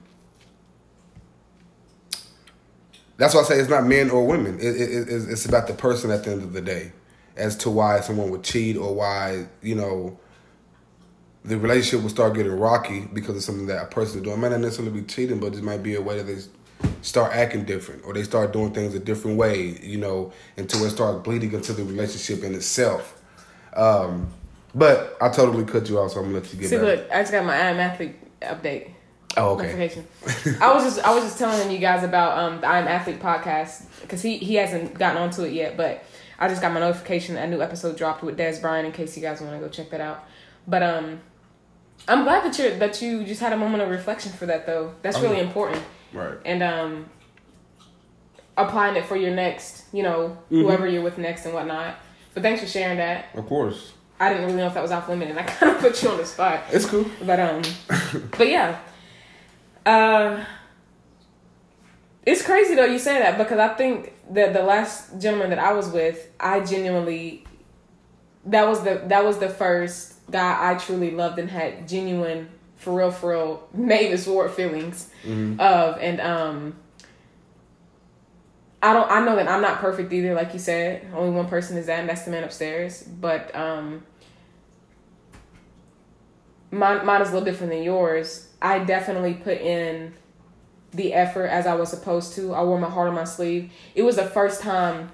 that's 3.17 3.33
why 3.33 3.41
I 3.41 3.43
say 3.43 3.59
it's 3.59 3.69
not 3.69 3.85
men 3.85 4.09
or 4.09 4.25
women. 4.27 4.59
It, 4.59 4.65
it, 4.65 4.81
it- 4.91 5.09
it's 5.09 5.25
it's 5.25 5.45
about 5.45 5.67
the 5.67 5.73
person 5.73 6.11
at 6.11 6.23
the 6.23 6.31
end 6.31 6.43
of 6.43 6.53
the 6.53 6.61
day, 6.61 6.91
as 7.35 7.55
to 7.57 7.69
why 7.69 8.01
someone 8.01 8.29
would 8.31 8.43
cheat 8.43 8.75
or 8.77 8.93
why 8.93 9.45
you 9.61 9.75
know 9.75 10.19
the 11.45 11.57
relationship 11.57 12.01
will 12.01 12.09
start 12.09 12.35
getting 12.35 12.57
rocky 12.57 13.01
because 13.01 13.35
of 13.35 13.43
something 13.43 13.67
that 13.67 13.83
a 13.83 13.85
person 13.87 14.19
is 14.19 14.23
doing. 14.23 14.37
It 14.37 14.39
might 14.39 14.51
not 14.51 14.61
necessarily 14.61 15.01
be 15.01 15.07
cheating, 15.07 15.39
but 15.39 15.53
it 15.53 15.63
might 15.63 15.83
be 15.83 15.95
a 15.95 16.01
way 16.01 16.17
that 16.17 16.23
they 16.23 16.37
start 17.01 17.33
acting 17.33 17.65
different 17.65 18.03
or 18.05 18.13
they 18.13 18.23
start 18.23 18.53
doing 18.53 18.73
things 18.73 18.95
a 18.95 18.99
different 18.99 19.37
way, 19.37 19.77
you 19.81 19.97
know, 19.97 20.31
until 20.57 20.83
it 20.85 20.91
starts 20.91 21.21
bleeding 21.23 21.51
into 21.53 21.73
the 21.73 21.83
relationship 21.83 22.43
in 22.43 22.55
itself. 22.55 23.21
Um, 23.75 24.27
but 24.73 25.17
I 25.21 25.29
totally 25.29 25.65
cut 25.65 25.89
you 25.89 25.99
off, 25.99 26.11
so 26.11 26.19
I'm 26.19 26.25
gonna 26.25 26.39
let 26.39 26.53
you 26.53 26.59
get 26.59 26.69
See, 26.69 26.77
back. 26.77 26.85
look, 26.85 27.11
I 27.11 27.21
just 27.21 27.31
got 27.31 27.45
my 27.45 27.55
I 27.55 27.69
am 27.69 27.79
athlete 27.79 28.15
update. 28.41 28.91
Oh, 29.35 29.55
okay. 29.55 29.73
I 30.61 30.73
was 30.73 30.83
just 30.83 30.99
I 30.99 31.13
was 31.13 31.23
just 31.23 31.37
telling 31.37 31.71
you 31.71 31.79
guys 31.79 32.03
about 32.03 32.37
um 32.37 32.61
the 32.61 32.67
I 32.67 32.79
am 32.79 32.87
athlete 32.87 33.19
podcast 33.19 33.85
because 34.01 34.21
he 34.21 34.37
he 34.37 34.55
hasn't 34.55 34.97
gotten 34.97 35.21
onto 35.21 35.43
it 35.43 35.53
yet, 35.53 35.75
but 35.75 36.03
I 36.39 36.47
just 36.47 36.61
got 36.61 36.71
my 36.71 36.79
notification 36.79 37.35
a 37.35 37.47
new 37.47 37.61
episode 37.61 37.97
dropped 37.97 38.23
with 38.23 38.37
Dez 38.37 38.61
Bryant 38.61 38.85
in 38.85 38.91
case 38.91 39.15
you 39.15 39.21
guys 39.21 39.41
want 39.41 39.53
to 39.53 39.59
go 39.59 39.69
check 39.69 39.89
that 39.91 40.01
out. 40.01 40.27
But 40.67 40.83
um, 40.83 41.21
I'm 42.07 42.23
glad 42.23 42.43
that 42.43 42.57
you 42.59 42.77
that 42.79 43.01
you 43.01 43.23
just 43.23 43.39
had 43.41 43.53
a 43.53 43.57
moment 43.57 43.83
of 43.83 43.89
reflection 43.89 44.31
for 44.31 44.45
that 44.47 44.65
though. 44.65 44.93
That's 45.01 45.17
Oh, 45.17 45.21
really 45.21 45.37
yeah. 45.37 45.43
important. 45.43 45.83
Right. 46.13 46.37
and 46.45 46.61
um 46.61 47.09
applying 48.55 48.95
it 48.95 49.05
for 49.05 49.15
your 49.15 49.31
next, 49.31 49.85
you 49.91 50.03
know, 50.03 50.37
Mm-hmm. 50.51 50.61
whoever 50.61 50.87
you're 50.87 51.01
with 51.01 51.17
next 51.17 51.45
and 51.45 51.53
whatnot. 51.53 51.95
But 52.33 52.43
thanks 52.43 52.61
for 52.61 52.67
sharing 52.67 52.97
that. 52.97 53.25
Of 53.35 53.47
course. 53.47 53.93
I 54.19 54.29
didn't 54.29 54.45
really 54.45 54.57
know 54.57 54.67
if 54.67 54.73
that 54.75 54.81
was 54.81 54.91
off 54.91 55.09
limit 55.09 55.29
and 55.29 55.39
I 55.39 55.43
kind 55.59 55.75
of 55.75 55.81
put 55.81 56.01
you 56.03 56.09
on 56.09 56.17
the 56.17 56.25
spot. 56.25 56.61
It's 56.71 56.85
cool. 56.85 57.05
But 57.25 57.39
um 57.39 57.61
but 58.37 58.47
yeah. 58.47 58.79
Uh 59.85 60.43
it's 62.25 62.41
crazy 62.41 62.75
though 62.75 62.85
you 62.85 62.99
say 62.99 63.19
that 63.19 63.37
because 63.37 63.59
I 63.59 63.69
think 63.73 64.13
that 64.31 64.53
the 64.53 64.63
last 64.63 65.19
gentleman 65.19 65.49
that 65.49 65.59
I 65.59 65.73
was 65.73 65.89
with, 65.89 66.29
I 66.39 66.61
genuinely 66.61 67.43
that 68.45 68.67
was 68.67 68.83
the 68.83 69.01
that 69.07 69.23
was 69.25 69.39
the 69.39 69.49
first 69.49 70.12
guy 70.31 70.71
I 70.71 70.75
truly 70.75 71.11
loved 71.11 71.39
and 71.39 71.49
had 71.49 71.87
genuine 71.87 72.49
for 72.77 72.93
real 72.97 73.11
for 73.11 73.31
real 73.31 73.67
Mavis 73.73 74.27
Ward 74.27 74.51
feelings 74.51 75.09
of 75.59 75.97
and 75.99 76.19
um 76.21 76.75
I 78.81 78.93
don't 78.93 79.09
I 79.09 79.23
know 79.23 79.35
that 79.35 79.47
I'm 79.47 79.61
not 79.61 79.79
perfect 79.79 80.11
either 80.11 80.33
like 80.33 80.53
you 80.53 80.59
said. 80.59 81.07
Only 81.13 81.31
one 81.31 81.47
person 81.47 81.77
is 81.77 81.85
that 81.85 81.99
and 81.99 82.09
that's 82.09 82.23
the 82.23 82.31
man 82.31 82.43
upstairs. 82.43 83.03
But 83.03 83.55
um 83.55 84.03
mine 86.71 87.05
mine 87.05 87.21
is 87.21 87.29
a 87.29 87.33
little 87.33 87.45
different 87.45 87.71
than 87.71 87.83
yours. 87.83 88.49
I 88.61 88.79
definitely 88.79 89.35
put 89.35 89.59
in 89.61 90.13
the 90.91 91.13
effort 91.13 91.47
as 91.47 91.65
I 91.65 91.75
was 91.75 91.89
supposed 91.89 92.35
to. 92.35 92.53
I 92.53 92.63
wore 92.63 92.79
my 92.79 92.89
heart 92.89 93.07
on 93.07 93.15
my 93.15 93.23
sleeve. 93.23 93.71
It 93.95 94.03
was 94.03 94.17
the 94.17 94.25
first 94.25 94.61
time 94.61 95.11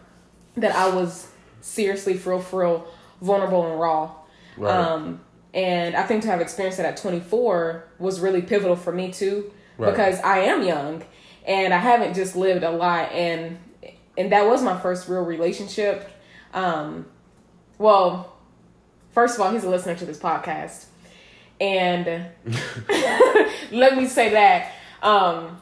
that 0.56 0.76
I 0.76 0.90
was 0.90 1.28
seriously 1.62 2.16
for 2.16 2.32
real 2.32 2.40
for 2.40 2.60
real 2.62 2.88
vulnerable 3.22 3.70
and 3.70 3.80
raw 3.80 4.12
Right. 4.60 4.72
um, 4.76 5.22
and 5.54 5.96
I 5.96 6.04
think 6.04 6.22
to 6.24 6.28
have 6.28 6.42
experienced 6.42 6.78
that 6.78 6.86
at 6.86 6.98
24 6.98 7.86
was 7.98 8.20
really 8.20 8.42
pivotal 8.44 8.76
for 8.76 8.92
me 8.92 9.12
too, 9.12 9.52
Right. 9.78 9.90
because 9.90 10.20
I 10.22 10.40
am 10.40 10.62
young 10.64 11.04
and 11.48 11.74
I 11.74 11.78
haven't 11.80 12.14
just 12.14 12.36
lived 12.36 12.64
a 12.64 12.70
lot. 12.70 13.12
And, 13.12 13.58
and 14.18 14.32
that 14.32 14.46
was 14.46 14.62
my 14.62 14.78
first 14.80 15.08
real 15.08 15.24
relationship. 15.24 16.08
Um, 16.54 17.06
well, 17.80 18.36
first 19.14 19.36
of 19.36 19.42
all, 19.42 19.52
he's 19.52 19.64
a 19.64 19.70
listener 19.70 19.96
to 19.96 20.06
this 20.06 20.20
podcast. 20.20 20.86
And 21.60 22.28
let 23.72 23.98
me 23.98 24.06
say 24.08 24.30
that, 24.32 24.72
um, 25.02 25.60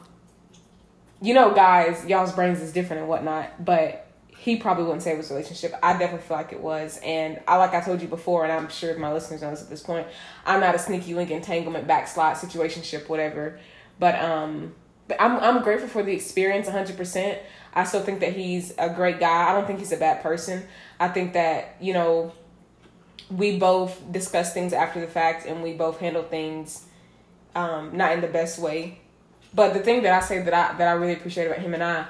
you 1.22 1.32
know, 1.34 1.54
guys, 1.54 2.04
y'all's 2.06 2.32
brains 2.32 2.60
is 2.60 2.72
different 2.72 3.00
and 3.00 3.08
whatnot, 3.08 3.64
but 3.64 4.07
he 4.38 4.56
probably 4.56 4.84
wouldn't 4.84 5.02
say 5.02 5.12
it 5.12 5.16
was 5.16 5.30
a 5.30 5.34
relationship. 5.34 5.74
I 5.82 5.92
definitely 5.92 6.26
feel 6.26 6.36
like 6.36 6.52
it 6.52 6.60
was. 6.60 7.00
And 7.02 7.40
I, 7.48 7.56
like 7.56 7.74
I 7.74 7.80
told 7.80 8.00
you 8.00 8.08
before, 8.08 8.44
and 8.44 8.52
I'm 8.52 8.68
sure 8.68 8.96
my 8.96 9.12
listeners 9.12 9.42
know 9.42 9.50
this 9.50 9.62
at 9.62 9.68
this 9.68 9.82
point, 9.82 10.06
I'm 10.46 10.60
not 10.60 10.74
a 10.74 10.78
sneaky 10.78 11.14
link 11.14 11.30
entanglement, 11.30 11.88
backslide, 11.88 12.36
situationship, 12.36 13.08
whatever. 13.08 13.58
But, 13.98 14.14
um, 14.16 14.74
but 15.08 15.20
I'm, 15.20 15.38
I'm 15.38 15.62
grateful 15.62 15.88
for 15.88 16.04
the 16.04 16.12
experience 16.12 16.68
100%. 16.68 17.38
I 17.74 17.84
still 17.84 18.02
think 18.02 18.20
that 18.20 18.34
he's 18.34 18.72
a 18.78 18.88
great 18.88 19.18
guy. 19.18 19.50
I 19.50 19.52
don't 19.52 19.66
think 19.66 19.80
he's 19.80 19.92
a 19.92 19.96
bad 19.96 20.22
person. 20.22 20.66
I 21.00 21.08
think 21.08 21.32
that, 21.32 21.76
you 21.80 21.92
know, 21.92 22.32
we 23.30 23.58
both 23.58 24.00
discuss 24.12 24.54
things 24.54 24.72
after 24.72 25.00
the 25.00 25.08
fact 25.08 25.46
and 25.46 25.62
we 25.62 25.72
both 25.72 25.98
handle 25.98 26.22
things 26.22 26.86
um, 27.54 27.96
not 27.96 28.12
in 28.12 28.20
the 28.20 28.28
best 28.28 28.58
way. 28.58 29.00
But 29.52 29.74
the 29.74 29.80
thing 29.80 30.02
that 30.02 30.12
I 30.12 30.24
say 30.24 30.40
that 30.42 30.54
I 30.54 30.76
that 30.76 30.88
I 30.88 30.92
really 30.92 31.14
appreciate 31.14 31.46
about 31.46 31.58
him 31.58 31.74
and 31.74 31.82
I, 31.82 32.06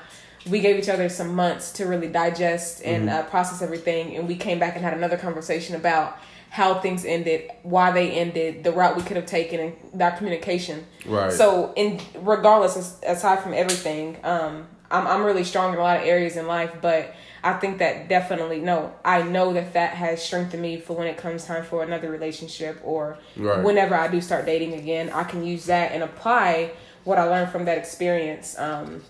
we 0.49 0.61
gave 0.61 0.79
each 0.79 0.89
other 0.89 1.09
some 1.09 1.35
months 1.35 1.73
to 1.73 1.87
really 1.87 2.09
digest 2.09 2.83
and 2.85 3.09
uh, 3.11 3.23
process 3.25 3.63
everything, 3.63 4.17
and 4.17 4.29
we 4.29 4.37
came 4.37 4.59
back 4.59 4.77
and 4.77 4.85
had 4.85 4.95
another 4.95 5.17
conversation 5.17 5.75
about 5.77 6.19
how 6.51 6.81
things 6.81 7.05
ended, 7.05 7.51
why 7.63 7.91
they 7.91 8.13
ended, 8.13 8.65
the 8.65 8.73
route 8.73 8.97
we 8.97 9.03
could 9.03 9.17
have 9.17 9.27
taken, 9.27 9.75
and 9.93 10.03
our 10.03 10.13
communication. 10.13 10.87
Right. 11.07 11.33
So, 11.33 11.73
in 11.77 12.01
regardless, 12.15 12.99
aside 13.03 13.41
from 13.41 13.53
everything, 13.53 14.17
um, 14.25 14.67
I'm 14.91 15.07
I'm 15.07 15.25
really 15.25 15.45
strong 15.45 15.73
in 15.75 15.79
a 15.79 15.83
lot 15.83 15.99
of 15.99 16.07
areas 16.07 16.37
in 16.37 16.47
life, 16.47 16.73
but 16.81 17.15
I 17.43 17.53
think 17.55 17.79
that 17.79 18.09
definitely 18.09 18.61
no, 18.61 18.95
I 19.05 19.23
know 19.23 19.53
that 19.53 19.75
that 19.75 19.95
has 19.95 20.23
strengthened 20.23 20.63
me 20.63 20.81
for 20.81 20.97
when 20.97 21.07
it 21.07 21.17
comes 21.17 21.45
time 21.45 21.65
for 21.65 21.83
another 21.83 22.11
relationship 22.11 22.81
or 22.83 23.19
Right. 23.37 23.63
whenever 23.63 23.95
I 23.95 24.09
do 24.09 24.21
start 24.21 24.47
dating 24.47 24.75
again, 24.75 25.11
I 25.11 25.25
can 25.25 25.45
use 25.45 25.67
that 25.67 25.93
and 25.93 26.03
apply 26.03 26.73
what 27.05 27.19
I 27.19 27.25
learned 27.25 27.51
from 27.51 27.65
that 27.67 27.79
experience. 27.79 28.59
Um, 28.59 29.03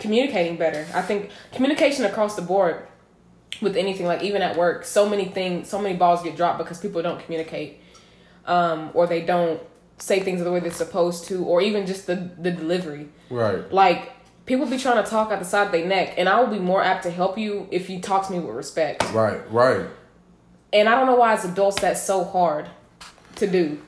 communicating 0.00 0.56
better. 0.56 0.86
I 0.94 1.02
think 1.02 1.30
communication 1.52 2.04
across 2.04 2.34
the 2.36 2.42
board 2.42 2.86
with 3.60 3.76
anything, 3.76 4.06
like 4.06 4.22
even 4.22 4.42
at 4.42 4.56
work, 4.56 4.84
so 4.84 5.08
many 5.08 5.26
things, 5.26 5.68
so 5.68 5.80
many 5.80 5.96
balls 5.96 6.22
get 6.22 6.36
dropped 6.36 6.58
because 6.58 6.78
people 6.78 7.02
don't 7.02 7.22
communicate, 7.22 7.80
um, 8.46 8.90
or 8.94 9.06
they 9.06 9.22
don't 9.22 9.60
say 9.98 10.20
things 10.20 10.42
the 10.42 10.50
way 10.50 10.60
they're 10.60 10.72
supposed 10.72 11.24
to, 11.26 11.44
or 11.44 11.60
even 11.60 11.86
just 11.86 12.06
the 12.06 12.30
the 12.38 12.50
delivery. 12.50 13.08
Right. 13.28 13.70
Like 13.72 14.12
people 14.46 14.66
be 14.66 14.78
trying 14.78 15.02
to 15.02 15.08
talk 15.08 15.30
out 15.30 15.38
the 15.38 15.44
side 15.44 15.66
of 15.66 15.72
their 15.72 15.86
neck, 15.86 16.14
and 16.16 16.28
I 16.28 16.40
will 16.40 16.48
be 16.48 16.58
more 16.58 16.82
apt 16.82 17.04
to 17.04 17.10
help 17.10 17.38
you 17.38 17.68
if 17.70 17.90
you 17.90 18.00
talk 18.00 18.26
to 18.26 18.32
me 18.32 18.40
with 18.40 18.54
respect. 18.56 19.02
Right. 19.12 19.40
Right. 19.52 19.86
And 20.72 20.88
I 20.88 20.94
don't 20.94 21.06
know 21.06 21.16
why 21.16 21.34
as 21.34 21.44
adults 21.44 21.80
that's 21.80 22.02
so 22.02 22.24
hard 22.24 22.68
to 23.36 23.46
do. 23.46 23.80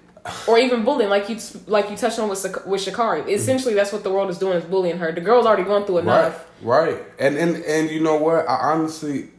Or 0.47 0.57
even 0.57 0.85
bullying, 0.85 1.11
like 1.11 1.29
you 1.29 1.37
like 1.67 1.91
you 1.91 1.97
touched 1.97 2.21
on 2.21 2.29
with 2.29 2.45
with 2.65 2.81
Sha'Carri. 2.81 3.29
Essentially, 3.29 3.75
that's 3.75 3.93
what 3.93 4.05
the 4.05 4.11
world 4.13 4.31
is 4.31 4.39
doing 4.39 4.57
is 4.57 4.65
bullying 4.65 4.99
her. 4.99 5.11
The 5.11 5.21
girl's 5.21 5.47
already 5.47 5.65
going 5.65 5.85
through 5.85 5.99
enough. 5.99 6.49
Right, 6.63 6.93
right, 6.93 7.03
and 7.19 7.37
and 7.37 7.57
and 7.65 7.91
you 7.91 8.01
know 8.01 8.19
what? 8.19 8.49
I 8.49 8.73
honestly, 8.73 9.31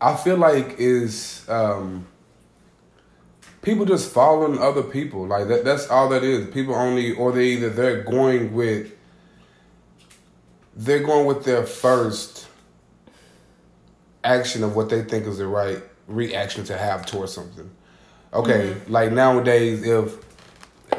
I 0.00 0.16
feel 0.16 0.38
like 0.38 0.76
is 0.78 1.46
um, 1.46 2.06
people 3.60 3.84
just 3.84 4.10
following 4.10 4.58
other 4.58 4.82
people. 4.82 5.26
Like 5.26 5.48
that. 5.48 5.62
That's 5.62 5.90
all 5.90 6.08
that 6.08 6.24
is. 6.24 6.46
People 6.54 6.74
only, 6.74 7.12
or 7.12 7.30
they 7.30 7.48
either 7.48 7.68
they're 7.68 8.02
going 8.02 8.54
with. 8.54 8.92
They're 10.74 11.02
going 11.02 11.26
with 11.26 11.44
their 11.44 11.66
first 11.66 12.46
action 14.24 14.64
of 14.64 14.74
what 14.74 14.88
they 14.88 15.02
think 15.02 15.26
is 15.26 15.36
the 15.36 15.46
right 15.46 15.82
reaction 16.06 16.64
to 16.64 16.78
have 16.78 17.04
towards 17.04 17.34
something. 17.34 17.70
Okay, 18.32 18.74
mm-hmm. 18.74 18.92
like 18.92 19.12
nowadays, 19.12 19.82
if 19.82 20.16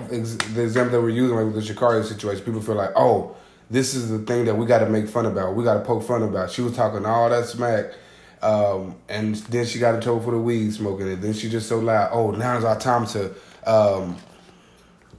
the 0.10 0.64
example 0.64 0.92
that 0.92 1.02
we're 1.02 1.10
using, 1.10 1.36
like 1.36 1.54
with 1.54 1.56
the 1.56 1.74
Sha'Carri 1.74 2.04
situation, 2.04 2.44
people 2.44 2.62
feel 2.62 2.76
like, 2.76 2.92
oh, 2.96 3.36
this 3.70 3.94
is 3.94 4.10
the 4.10 4.20
thing 4.20 4.46
that 4.46 4.56
we 4.56 4.66
got 4.66 4.80
to 4.80 4.90
make 4.90 5.08
fun 5.08 5.26
about. 5.26 5.56
We 5.56 5.64
got 5.64 5.76
to 5.76 5.82
poke 5.82 6.04
fun 6.04 6.24
about. 6.24 6.50
She 6.50 6.62
was 6.62 6.76
talking 6.76 7.06
all 7.06 7.30
that 7.30 7.46
smack, 7.46 7.94
um, 8.42 8.96
and 9.08 9.36
then 9.36 9.66
she 9.66 9.80
got 9.80 9.96
in 9.96 10.02
trouble 10.02 10.22
for 10.22 10.32
the 10.32 10.40
weed 10.40 10.74
smoking 10.74 11.08
it. 11.08 11.18
Then 11.18 11.34
she 11.34 11.50
just 11.50 11.70
so 11.70 11.80
loud. 11.80 12.10
Oh, 12.12 12.32
now 12.32 12.58
is 12.58 12.64
our 12.64 12.80
time 12.80 13.06
to 13.08 13.32
um, 13.66 14.18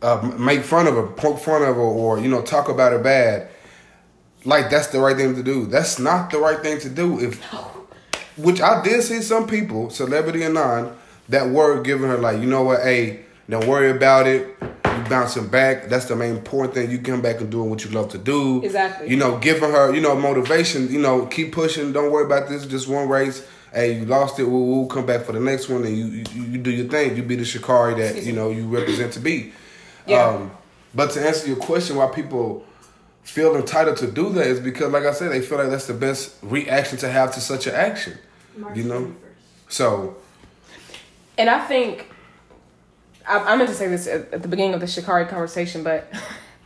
uh, 0.03 0.35
make 0.38 0.64
fun 0.64 0.87
of 0.87 0.94
her, 0.94 1.07
poke 1.07 1.38
fun 1.38 1.62
of 1.62 1.77
her, 1.77 1.81
or 1.81 2.18
you 2.18 2.29
know, 2.29 2.42
talk 2.42 2.68
about 2.68 2.92
her 2.92 2.99
bad. 2.99 3.49
Like 4.44 4.70
that's 4.70 4.88
the 4.88 4.99
right 4.99 5.16
thing 5.16 5.37
to 5.37 5.42
do. 5.42 5.66
That's 5.66 5.99
not 5.99 6.31
the 6.31 6.38
right 6.38 6.61
thing 6.61 6.81
to 6.81 6.88
do. 6.88 7.20
If 7.20 7.40
which 8.37 8.61
I 8.61 8.83
did 8.83 9.03
see 9.03 9.20
some 9.20 9.46
people, 9.46 9.90
celebrity 9.90 10.42
and 10.42 10.55
non, 10.55 10.96
that 11.31 11.49
word 11.49 11.85
giving 11.85 12.09
her 12.09 12.19
like, 12.19 12.40
you 12.40 12.47
know 12.47 12.62
what, 12.62 12.83
hey, 12.83 13.21
don't 13.49 13.66
worry 13.66 13.90
about 13.90 14.27
it. 14.27 14.57
You 14.61 15.05
bouncing 15.09 15.49
back. 15.49 15.88
That's 15.88 16.05
the 16.07 16.16
main 16.16 16.37
important 16.37 16.75
thing. 16.75 16.90
You 16.90 16.99
come 16.99 17.23
back 17.23 17.40
and 17.40 17.51
doing 17.51 17.71
what 17.71 17.85
you 17.85 17.90
love 17.90 18.11
to 18.11 18.19
do. 18.19 18.62
Exactly. 18.62 19.09
You 19.09 19.16
know, 19.16 19.38
giving 19.38 19.71
her, 19.71 19.95
you 19.95 20.01
know, 20.01 20.14
motivation. 20.16 20.88
You 20.88 21.01
know, 21.01 21.27
keep 21.27 21.53
pushing. 21.53 21.93
Don't 21.93 22.12
worry 22.12 22.27
about 22.27 22.49
this. 22.49 22.66
Just 22.66 22.88
one 22.88 23.09
race. 23.09 23.47
Hey, 23.73 23.99
you 23.99 24.05
lost 24.05 24.38
it. 24.40 24.45
We'll, 24.45 24.66
we'll 24.66 24.87
come 24.87 25.07
back 25.07 25.23
for 25.23 25.33
the 25.33 25.40
next 25.40 25.69
one, 25.69 25.85
and 25.85 25.97
you, 25.97 26.05
you 26.05 26.43
you 26.43 26.59
do 26.59 26.71
your 26.71 26.88
thing. 26.88 27.16
You 27.16 27.23
be 27.23 27.37
the 27.37 27.45
Sha'Carri 27.45 27.97
that 27.99 28.25
you 28.25 28.33
know 28.33 28.51
you 28.51 28.66
represent 28.66 29.12
to 29.12 29.21
be. 29.21 29.53
Yeah. 30.07 30.27
Um, 30.27 30.51
but 30.93 31.12
to 31.12 31.25
answer 31.25 31.47
your 31.47 31.57
question, 31.57 31.95
why 31.95 32.09
people 32.09 32.64
feel 33.23 33.55
entitled 33.55 33.97
to 33.99 34.11
do 34.11 34.31
that 34.31 34.47
is 34.47 34.59
because, 34.59 34.90
like 34.93 35.05
I 35.05 35.12
said, 35.12 35.31
they 35.31 35.40
feel 35.40 35.59
like 35.59 35.71
that's 35.71 35.87
the 35.87 35.95
best 35.95 36.35
reaction 36.43 36.99
to 36.99 37.09
have 37.09 37.33
to 37.35 37.40
such 37.40 37.69
an 37.69 37.75
action. 37.77 38.19
March 38.57 38.77
you 38.77 38.85
know, 38.85 39.03
21st. 39.03 39.14
so. 39.69 40.16
And 41.40 41.48
I 41.48 41.59
think 41.66 42.07
I, 43.26 43.38
I 43.38 43.57
meant 43.57 43.70
to 43.70 43.74
say 43.74 43.88
this 43.88 44.07
at, 44.07 44.31
at 44.35 44.42
the 44.42 44.48
beginning 44.48 44.74
of 44.74 44.81
the 44.81 44.87
Sha'Carri 44.87 45.26
conversation, 45.26 45.83
but 45.83 46.12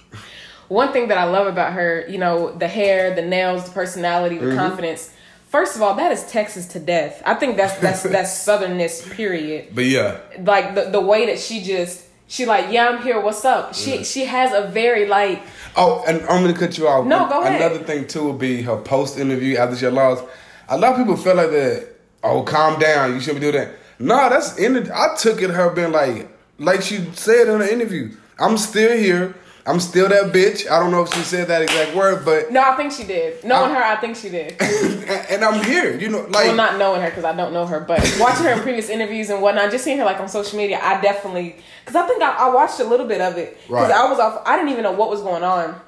one 0.69 0.93
thing 0.93 1.09
that 1.09 1.19
I 1.19 1.25
love 1.25 1.47
about 1.47 1.75
her, 1.75 2.05
you 2.09 2.19
know, 2.19 2.53
the 2.53 2.67
hair, 2.67 3.15
the 3.15 3.23
nails, 3.23 3.65
the 3.67 3.71
personality, 3.71 4.39
the 4.39 4.47
mm-hmm. 4.47 4.59
confidence. 4.59 5.13
First 5.49 5.77
of 5.77 5.83
all, 5.83 5.95
that 5.95 6.11
is 6.11 6.25
Texas 6.25 6.67
to 6.69 6.81
death. 6.81 7.23
I 7.25 7.35
think 7.35 7.57
that's 7.57 7.79
that's 7.79 8.03
that's 8.17 8.45
southernness. 8.45 9.09
Period. 9.13 9.69
But 9.73 9.85
yeah, 9.85 10.19
like 10.41 10.75
the 10.75 10.91
the 10.91 11.01
way 11.01 11.27
that 11.27 11.39
she 11.39 11.63
just 11.63 12.05
she 12.27 12.45
like 12.45 12.73
yeah 12.73 12.89
I'm 12.89 13.01
here. 13.01 13.21
What's 13.21 13.45
up? 13.45 13.77
She 13.77 13.99
mm. 13.99 14.13
she 14.13 14.25
has 14.25 14.53
a 14.53 14.69
very 14.69 15.07
like. 15.07 15.41
Oh, 15.77 16.03
and 16.09 16.21
I'm 16.23 16.43
gonna 16.43 16.59
cut 16.59 16.77
you 16.77 16.89
off. 16.89 17.07
No, 17.07 17.29
go 17.29 17.43
ahead. 17.43 17.61
Another 17.61 17.85
thing 17.85 18.09
too 18.09 18.25
would 18.25 18.41
be 18.41 18.63
her 18.63 18.77
post 18.79 19.19
interview 19.19 19.57
after 19.57 19.77
she 19.77 19.87
lost. 19.87 20.25
A 20.69 20.77
lot 20.77 20.95
of 20.95 20.99
people 20.99 21.17
feel 21.17 21.37
like 21.37 21.51
that. 21.51 21.91
Oh, 22.25 22.43
calm 22.43 22.81
down. 22.81 23.15
You 23.15 23.21
shouldn't 23.21 23.41
be 23.41 23.53
doing 23.53 23.65
that. 23.65 23.79
No, 23.99 24.29
that's 24.29 24.57
in. 24.59 24.75
The, 24.75 24.97
I 24.97 25.17
took 25.17 25.41
it 25.43 25.51
her 25.51 25.71
being 25.71 25.93
like, 25.93 26.29
like 26.59 26.83
she 26.83 27.05
said 27.13 27.49
in 27.49 27.59
the 27.59 27.73
interview. 27.73 28.17
I'm 28.39 28.59
still 28.59 28.97
here. 28.97 29.35
I'm 29.67 29.81
still 29.81 30.09
that 30.11 30.33
bitch. 30.33 30.71
I 30.71 30.79
don't 30.79 30.91
know 30.91 31.03
if 31.03 31.15
she 31.15 31.21
said 31.21 31.49
that 31.49 31.63
exact 31.63 31.97
word, 31.97 32.25
but 32.25 32.53
no, 32.53 32.61
I 32.61 32.77
think 32.77 32.93
she 32.93 33.05
did. 33.05 33.43
Knowing 33.45 33.71
I, 33.71 33.75
her, 33.75 33.83
I 33.83 33.97
think 33.97 34.17
she 34.17 34.29
did. 34.29 34.61
and 34.61 35.43
I'm 35.43 35.65
here. 35.65 35.99
You 35.99 36.11
know, 36.11 36.21
like 36.25 36.47
well, 36.47 36.55
not 36.55 36.79
knowing 36.79 37.01
her 37.01 37.09
because 37.09 37.25
I 37.25 37.35
don't 37.35 37.55
know 37.55 37.65
her, 37.65 37.81
but 37.81 38.01
watching 38.21 38.45
her 38.45 38.53
in 38.53 38.61
previous 38.61 38.91
interviews 38.91 39.31
and 39.31 39.41
whatnot, 39.41 39.71
just 39.71 39.85
seeing 39.85 39.97
her 39.99 40.05
like 40.05 40.21
on 40.21 40.29
social 40.29 40.59
media, 40.59 40.79
I 40.83 41.01
definitely 41.01 41.57
because 41.81 41.97
I 41.97 42.07
think 42.07 42.23
I, 42.23 42.47
I, 42.47 42.55
watched 42.55 42.79
a 42.81 42.85
little 42.85 43.07
bit 43.07 43.23
of 43.23 43.39
it 43.39 43.57
because 43.63 43.89
right. 43.89 43.91
I 43.91 44.11
was 44.11 44.19
off. 44.19 44.43
I 44.45 44.57
didn't 44.57 44.71
even 44.71 44.83
know 44.83 44.93
what 44.93 45.09
was 45.09 45.23
going 45.23 45.43
on. 45.43 45.81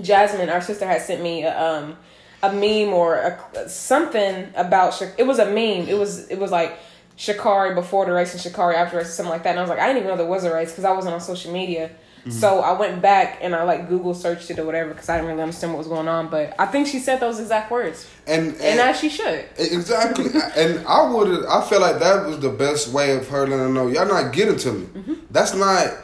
Jasmine, 0.00 0.48
our 0.48 0.60
sister, 0.60 0.86
had 0.86 1.02
sent 1.02 1.20
me 1.20 1.42
a, 1.42 1.60
um, 1.60 1.96
a 2.44 2.52
meme 2.52 2.94
or 2.94 3.16
a, 3.16 3.68
something 3.68 4.52
about 4.54 5.02
it 5.18 5.26
was 5.26 5.40
a 5.40 5.46
meme. 5.46 5.88
It 5.88 5.98
was 5.98 6.28
it 6.28 6.38
was 6.38 6.52
like 6.52 6.78
Sha'Carri 7.20 7.74
before 7.74 8.06
the 8.06 8.12
race 8.12 8.32
and 8.32 8.40
Sha'Carri 8.42 8.74
after 8.74 8.92
the 8.92 9.02
race 9.02 9.10
or 9.10 9.12
something 9.12 9.30
like 9.30 9.42
that. 9.42 9.50
And 9.50 9.58
I 9.58 9.62
was 9.62 9.68
like, 9.68 9.78
I 9.78 9.86
didn't 9.86 9.98
even 9.98 10.08
know 10.08 10.16
there 10.16 10.26
was 10.26 10.44
a 10.44 10.54
race 10.54 10.70
because 10.70 10.86
I 10.86 10.92
wasn't 10.92 11.12
on 11.12 11.20
social 11.20 11.52
media. 11.52 11.90
Mm-hmm. 12.20 12.30
So 12.30 12.60
I 12.60 12.72
went 12.78 13.02
back 13.02 13.38
and 13.42 13.54
I 13.54 13.62
like 13.64 13.90
Google 13.90 14.14
searched 14.14 14.50
it 14.50 14.58
or 14.58 14.64
whatever 14.64 14.90
because 14.90 15.10
I 15.10 15.16
didn't 15.16 15.28
really 15.28 15.42
understand 15.42 15.74
what 15.74 15.78
was 15.78 15.86
going 15.86 16.08
on. 16.08 16.28
But 16.28 16.54
I 16.58 16.64
think 16.64 16.86
she 16.86 16.98
said 16.98 17.20
those 17.20 17.38
exact 17.38 17.70
words, 17.70 18.06
and 18.26 18.48
and, 18.52 18.60
and 18.60 18.80
as 18.80 18.98
she 19.00 19.08
should 19.08 19.46
exactly. 19.58 20.26
and 20.56 20.86
I 20.86 21.10
would 21.10 21.46
I 21.46 21.66
feel 21.66 21.80
like 21.80 21.98
that 21.98 22.26
was 22.26 22.40
the 22.40 22.50
best 22.50 22.88
way 22.88 23.16
of 23.16 23.28
her 23.28 23.46
letting 23.46 23.58
her 23.58 23.68
know 23.70 23.88
y'all 23.88 24.06
not 24.06 24.34
getting 24.34 24.56
to 24.56 24.72
me. 24.72 24.86
Mm-hmm. 24.86 25.14
That's 25.30 25.54
not 25.54 25.94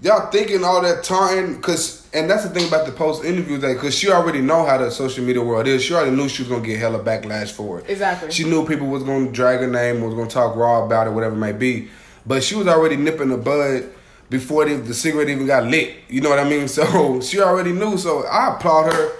y'all 0.00 0.30
thinking 0.30 0.64
all 0.64 0.80
that 0.80 1.04
time 1.04 1.56
because 1.56 1.97
and 2.14 2.28
that's 2.28 2.44
the 2.44 2.50
thing 2.50 2.66
about 2.66 2.86
the 2.86 2.92
post 2.92 3.24
interview 3.24 3.58
that 3.58 3.74
because 3.74 3.94
she 3.94 4.10
already 4.10 4.40
know 4.40 4.64
how 4.64 4.78
the 4.78 4.90
social 4.90 5.24
media 5.24 5.42
world 5.42 5.66
is. 5.66 5.82
She 5.84 5.94
already 5.94 6.16
knew 6.16 6.28
she 6.28 6.42
was 6.42 6.50
gonna 6.50 6.64
get 6.64 6.78
hella 6.78 6.98
backlash 7.00 7.50
for 7.50 7.80
it. 7.80 7.90
Exactly. 7.90 8.30
She 8.30 8.44
knew 8.44 8.66
people 8.66 8.86
was 8.86 9.02
gonna 9.02 9.30
drag 9.30 9.60
her 9.60 9.66
name 9.66 10.02
was 10.02 10.14
gonna 10.14 10.30
talk 10.30 10.56
raw 10.56 10.84
about 10.84 11.06
it 11.06 11.10
whatever 11.10 11.34
it 11.34 11.38
might 11.38 11.58
be. 11.58 11.88
But 12.26 12.42
she 12.42 12.54
was 12.54 12.66
already 12.66 12.96
nipping 12.96 13.28
the 13.28 13.36
bud 13.36 13.90
before 14.30 14.64
the, 14.64 14.76
the 14.76 14.94
cigarette 14.94 15.28
even 15.28 15.46
got 15.46 15.64
lit. 15.64 15.96
You 16.08 16.20
know 16.20 16.30
what 16.30 16.38
i 16.38 16.48
mean? 16.48 16.68
So 16.78 17.20
she 17.20 17.40
already 17.40 17.72
knew. 17.72 17.98
So 17.98 18.24
i 18.24 18.54
applaud 18.54 18.92
her 18.92 19.12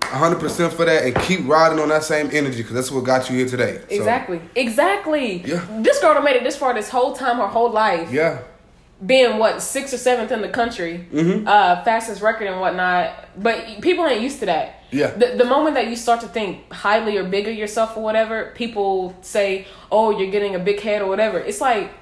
100% 0.00 0.72
for 0.72 0.84
that 0.84 1.04
and 1.04 1.16
keep 1.22 1.46
riding 1.48 1.78
on 1.78 1.88
that 1.88 2.04
same 2.04 2.28
energy 2.32 2.58
because 2.58 2.74
that's 2.74 2.90
what 2.90 3.04
got 3.04 3.30
you 3.30 3.36
here 3.36 3.48
today. 3.48 3.80
So. 3.88 3.96
exactly. 3.96 4.40
Exactly. 4.54 5.42
Yeah. 5.42 5.66
This 5.80 6.00
girl 6.00 6.20
made 6.20 6.36
it 6.36 6.44
this 6.44 6.56
far 6.56 6.74
this 6.74 6.90
whole 6.90 7.14
time 7.14 7.38
her 7.38 7.46
whole 7.46 7.70
life. 7.70 8.12
Yeah 8.12 8.42
being 9.04 9.38
what 9.38 9.60
sixth 9.60 9.92
or 9.92 9.98
seventh 9.98 10.32
in 10.32 10.40
the 10.40 10.48
country, 10.48 11.06
mm-hmm. 11.12 11.46
uh, 11.46 11.82
fastest 11.84 12.22
record 12.22 12.46
and 12.46 12.60
whatnot. 12.60 13.28
But 13.36 13.82
people 13.82 14.06
ain't 14.06 14.22
used 14.22 14.40
to 14.40 14.46
that. 14.46 14.84
Yeah. 14.90 15.08
The, 15.08 15.34
the 15.36 15.44
moment 15.44 15.74
that 15.74 15.88
you 15.88 15.96
start 15.96 16.20
to 16.20 16.28
think 16.28 16.72
highly 16.72 17.18
or 17.18 17.24
bigger 17.24 17.50
yourself 17.50 17.96
or 17.96 18.02
whatever, 18.02 18.52
people 18.54 19.14
say, 19.20 19.66
"Oh, 19.90 20.18
you're 20.18 20.30
getting 20.30 20.54
a 20.54 20.58
big 20.58 20.80
head 20.80 21.02
or 21.02 21.08
whatever." 21.08 21.38
It's 21.38 21.60
like, 21.60 21.92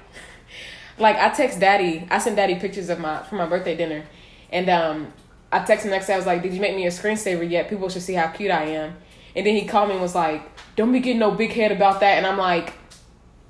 like 0.97 1.17
I 1.17 1.29
text 1.29 1.59
daddy. 1.59 2.07
I 2.09 2.19
send 2.19 2.37
daddy 2.37 2.55
pictures 2.55 2.89
of 2.89 2.99
my 2.99 3.23
for 3.23 3.35
my 3.35 3.45
birthday 3.45 3.75
dinner, 3.75 4.05
and 4.51 4.69
um, 4.69 5.13
I 5.51 5.59
texted 5.59 5.85
him 5.85 5.91
next 5.91 6.07
day. 6.07 6.13
I 6.13 6.17
was 6.17 6.25
like, 6.25 6.43
"Did 6.43 6.53
you 6.53 6.61
make 6.61 6.75
me 6.75 6.85
a 6.85 6.91
screensaver 6.91 7.49
yet? 7.49 7.69
People 7.69 7.89
should 7.89 8.03
see 8.03 8.13
how 8.13 8.27
cute 8.27 8.51
I 8.51 8.63
am." 8.63 8.95
And 9.35 9.45
then 9.45 9.55
he 9.55 9.65
called 9.65 9.89
me 9.89 9.95
and 9.95 10.01
was 10.01 10.15
like, 10.15 10.43
"Don't 10.77 10.93
be 10.93 11.01
getting 11.01 11.19
no 11.19 11.31
big 11.31 11.51
head 11.51 11.73
about 11.73 11.99
that." 11.99 12.17
And 12.17 12.25
I'm 12.25 12.37
like, 12.37 12.73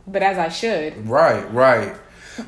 "But 0.07 0.23
as 0.23 0.39
I 0.39 0.49
should." 0.49 1.07
Right. 1.07 1.53
Right. 1.53 1.95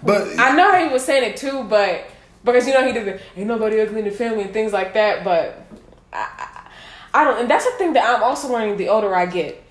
But 0.04 0.40
I 0.40 0.56
know 0.56 0.76
he 0.86 0.92
was 0.92 1.04
saying 1.04 1.32
it 1.32 1.38
too, 1.38 1.64
but 1.64 2.06
because 2.44 2.68
you 2.68 2.74
know 2.74 2.86
he 2.86 2.94
did 2.94 3.06
the 3.06 3.40
ain't 3.40 3.48
nobody 3.48 3.80
ugly 3.80 4.00
in 4.00 4.06
the 4.06 4.12
family 4.12 4.44
and 4.44 4.54
things 4.54 4.74
like 4.74 4.94
that. 4.94 5.24
But 5.24 5.66
I, 6.14 6.70
I 7.14 7.24
don't, 7.24 7.42
and 7.42 7.50
that's 7.50 7.66
the 7.66 7.72
thing 7.78 7.94
that 7.94 8.16
I'm 8.16 8.24
also 8.24 8.52
learning 8.52 8.78
the 8.78 8.90
older 8.90 9.14
I 9.16 9.26
get. 9.26 9.64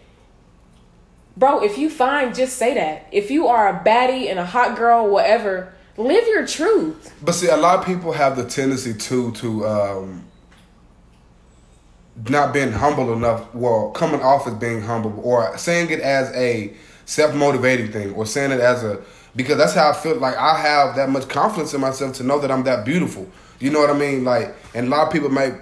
Bro, 1.37 1.65
if 1.65 1.77
you 1.77 1.91
find, 1.91 2.35
just 2.35 2.57
say 2.57 2.75
that. 2.75 3.09
If 3.13 3.31
you 3.31 3.49
are 3.49 3.69
a 3.69 3.85
baddie 3.85 4.31
and 4.31 4.39
a 4.39 4.47
hot 4.47 4.77
girl, 4.77 5.09
whatever, 5.09 5.75
live 5.97 6.27
your 6.29 6.47
truth. 6.47 7.15
But 7.23 7.33
see, 7.33 7.49
a 7.49 7.57
lot 7.57 7.79
of 7.79 7.85
people 7.85 8.13
have 8.13 8.37
the 8.37 8.45
tendency 8.45 8.95
to 8.95 9.33
to 9.33 9.67
um, 9.67 10.25
not 12.29 12.55
being 12.55 12.73
humble 12.73 13.13
enough. 13.13 13.55
Well, 13.55 13.91
coming 13.91 14.23
off 14.23 14.47
as 14.47 14.55
being 14.55 14.83
humble, 14.83 15.21
or 15.23 15.57
saying 15.59 15.91
it 15.91 16.01
as 16.01 16.35
a 16.35 16.75
self 17.05 17.35
motivating 17.35 17.93
thing, 17.93 18.15
or 18.15 18.25
saying 18.27 18.51
it 18.51 18.61
as 18.61 18.83
a 18.83 19.03
because 19.37 19.59
that's 19.59 19.75
how 19.75 19.91
I 19.91 19.93
feel 19.93 20.17
like 20.17 20.37
I 20.37 20.59
have 20.59 20.97
that 20.97 21.11
much 21.11 21.29
confidence 21.29 21.75
in 21.75 21.81
myself 21.81 22.17
to 22.17 22.25
know 22.25 22.41
that 22.41 22.51
I'm 22.51 22.65
that 22.65 22.85
beautiful. 22.85 23.29
You 23.61 23.71
know 23.71 23.81
what 23.81 23.91
I 23.91 23.99
mean? 23.99 24.25
Like, 24.25 24.55
and 24.75 24.87
a 24.87 24.91
lot 24.91 25.07
of 25.07 25.13
people 25.13 25.29
might 25.29 25.55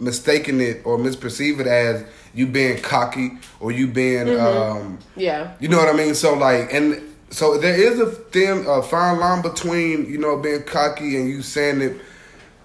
mistaken 0.00 0.60
it 0.60 0.82
or 0.84 0.98
misperceive 0.98 1.60
it 1.60 1.66
as 1.66 2.04
you 2.34 2.46
being 2.46 2.80
cocky 2.80 3.32
or 3.60 3.72
you 3.72 3.86
being, 3.86 4.26
mm-hmm. 4.26 4.78
um, 4.78 4.98
yeah, 5.16 5.54
you 5.60 5.68
know 5.68 5.76
what 5.76 5.88
I 5.88 5.96
mean. 5.96 6.14
So 6.14 6.34
like, 6.34 6.72
and 6.72 7.02
so 7.30 7.58
there 7.58 7.74
is 7.74 8.00
a 8.00 8.06
thin, 8.06 8.64
a 8.66 8.82
fine 8.82 9.18
line 9.18 9.42
between 9.42 10.06
you 10.06 10.18
know 10.18 10.38
being 10.38 10.62
cocky 10.62 11.16
and 11.16 11.28
you 11.28 11.42
saying 11.42 11.80
it 11.80 12.00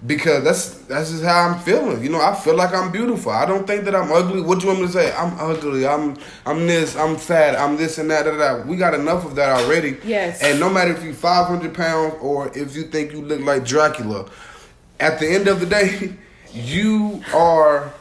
because 0.06 0.44
that's 0.44 0.70
that's 0.86 1.12
just 1.12 1.24
how 1.24 1.50
I'm 1.50 1.60
feeling. 1.60 2.04
You 2.04 2.10
know, 2.10 2.22
I 2.22 2.36
feel 2.36 2.56
like 2.56 2.74
I'm 2.74 2.92
beautiful. 2.92 3.32
I 3.32 3.46
don't 3.46 3.66
think 3.66 3.86
that 3.86 3.96
I'm 3.96 4.12
ugly. 4.12 4.42
What 4.42 4.60
do 4.60 4.66
you 4.66 4.68
want 4.70 4.82
me 4.82 4.88
to 4.88 4.94
say? 4.94 5.14
I'm 5.14 5.40
ugly. 5.40 5.88
I'm 5.88 6.18
I'm 6.46 6.68
this. 6.68 6.96
I'm 6.96 7.16
fat. 7.16 7.56
I'm 7.56 7.78
this 7.78 7.98
and 7.98 8.12
that. 8.12 8.26
that, 8.26 8.38
that. 8.38 8.68
We 8.68 8.76
got 8.76 8.94
enough 8.94 9.26
of 9.26 9.36
that 9.36 9.50
already. 9.50 9.98
Yes. 10.04 10.42
And 10.42 10.60
no 10.60 10.70
matter 10.70 10.92
if 10.92 11.04
you're 11.04 11.14
500 11.14 11.74
pounds 11.74 12.16
or 12.22 12.56
if 12.58 12.76
you 12.76 12.84
think 12.84 13.14
you 13.14 13.22
look 13.22 13.42
like 13.42 13.66
Dracula, 13.66 14.30
at 15.00 15.20
the 15.20 15.28
end 15.28 15.48
of 15.48 15.60
the 15.60 15.66
day, 15.66 16.14
you 16.54 17.24
are 17.34 17.94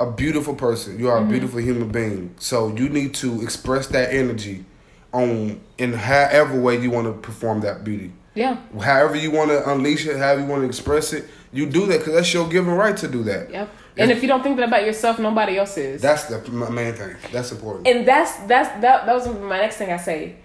a 0.00 0.10
beautiful 0.10 0.54
person. 0.54 0.98
You 0.98 1.08
are 1.08 1.18
mm-hmm. 1.18 1.28
a 1.28 1.30
beautiful 1.30 1.60
human 1.60 1.88
being. 1.88 2.34
So 2.38 2.74
you 2.74 2.88
need 2.88 3.14
to 3.16 3.42
express 3.42 3.86
that 3.88 4.12
energy 4.12 4.64
on 5.12 5.60
in 5.78 5.92
however 5.92 6.60
way 6.60 6.80
you 6.80 6.90
want 6.90 7.06
to 7.06 7.12
perform 7.12 7.60
that 7.60 7.84
beauty. 7.84 8.12
Yeah. 8.36 8.58
However 8.80 9.16
you 9.16 9.30
want 9.32 9.50
to 9.50 9.68
unleash 9.68 10.06
it, 10.06 10.18
however 10.18 10.42
you 10.42 10.46
want 10.46 10.62
to 10.62 10.68
express 10.68 11.12
it, 11.12 11.24
you 11.52 11.66
do 11.66 11.86
that 11.86 11.98
because 11.98 12.12
that's 12.14 12.32
your 12.32 12.46
given 12.48 12.70
right 12.74 12.96
to 12.98 13.08
do 13.08 13.24
that. 13.24 13.50
Yep. 13.50 13.70
And, 13.98 14.10
if 14.10 14.20
you 14.20 14.28
don't 14.28 14.42
think 14.42 14.58
that 14.58 14.68
about 14.68 14.84
yourself, 14.84 15.18
nobody 15.18 15.56
else 15.56 15.78
is. 15.78 16.02
That's 16.02 16.26
the 16.26 16.38
main 16.50 16.92
thing. 16.92 17.16
That's 17.32 17.50
important. 17.50 17.88
And 17.88 18.06
that's 18.06 18.36
that's 18.46 18.68
that. 18.82 19.06
That 19.06 19.14
was 19.14 19.26
my 19.26 19.56
next 19.58 19.78
thing 19.78 19.90
I 19.90 19.96
say. 19.96 20.36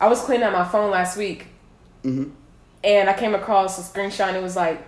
I 0.00 0.08
was 0.08 0.20
cleaning 0.22 0.42
out 0.44 0.52
my 0.52 0.64
phone 0.64 0.90
last 0.90 1.16
week, 1.16 1.46
Mhm. 2.04 2.32
and 2.82 3.08
I 3.08 3.12
came 3.12 3.32
across 3.34 3.78
a 3.78 3.82
screenshot. 3.82 4.26
and 4.28 4.36
It 4.36 4.42
was 4.42 4.56
like, 4.56 4.82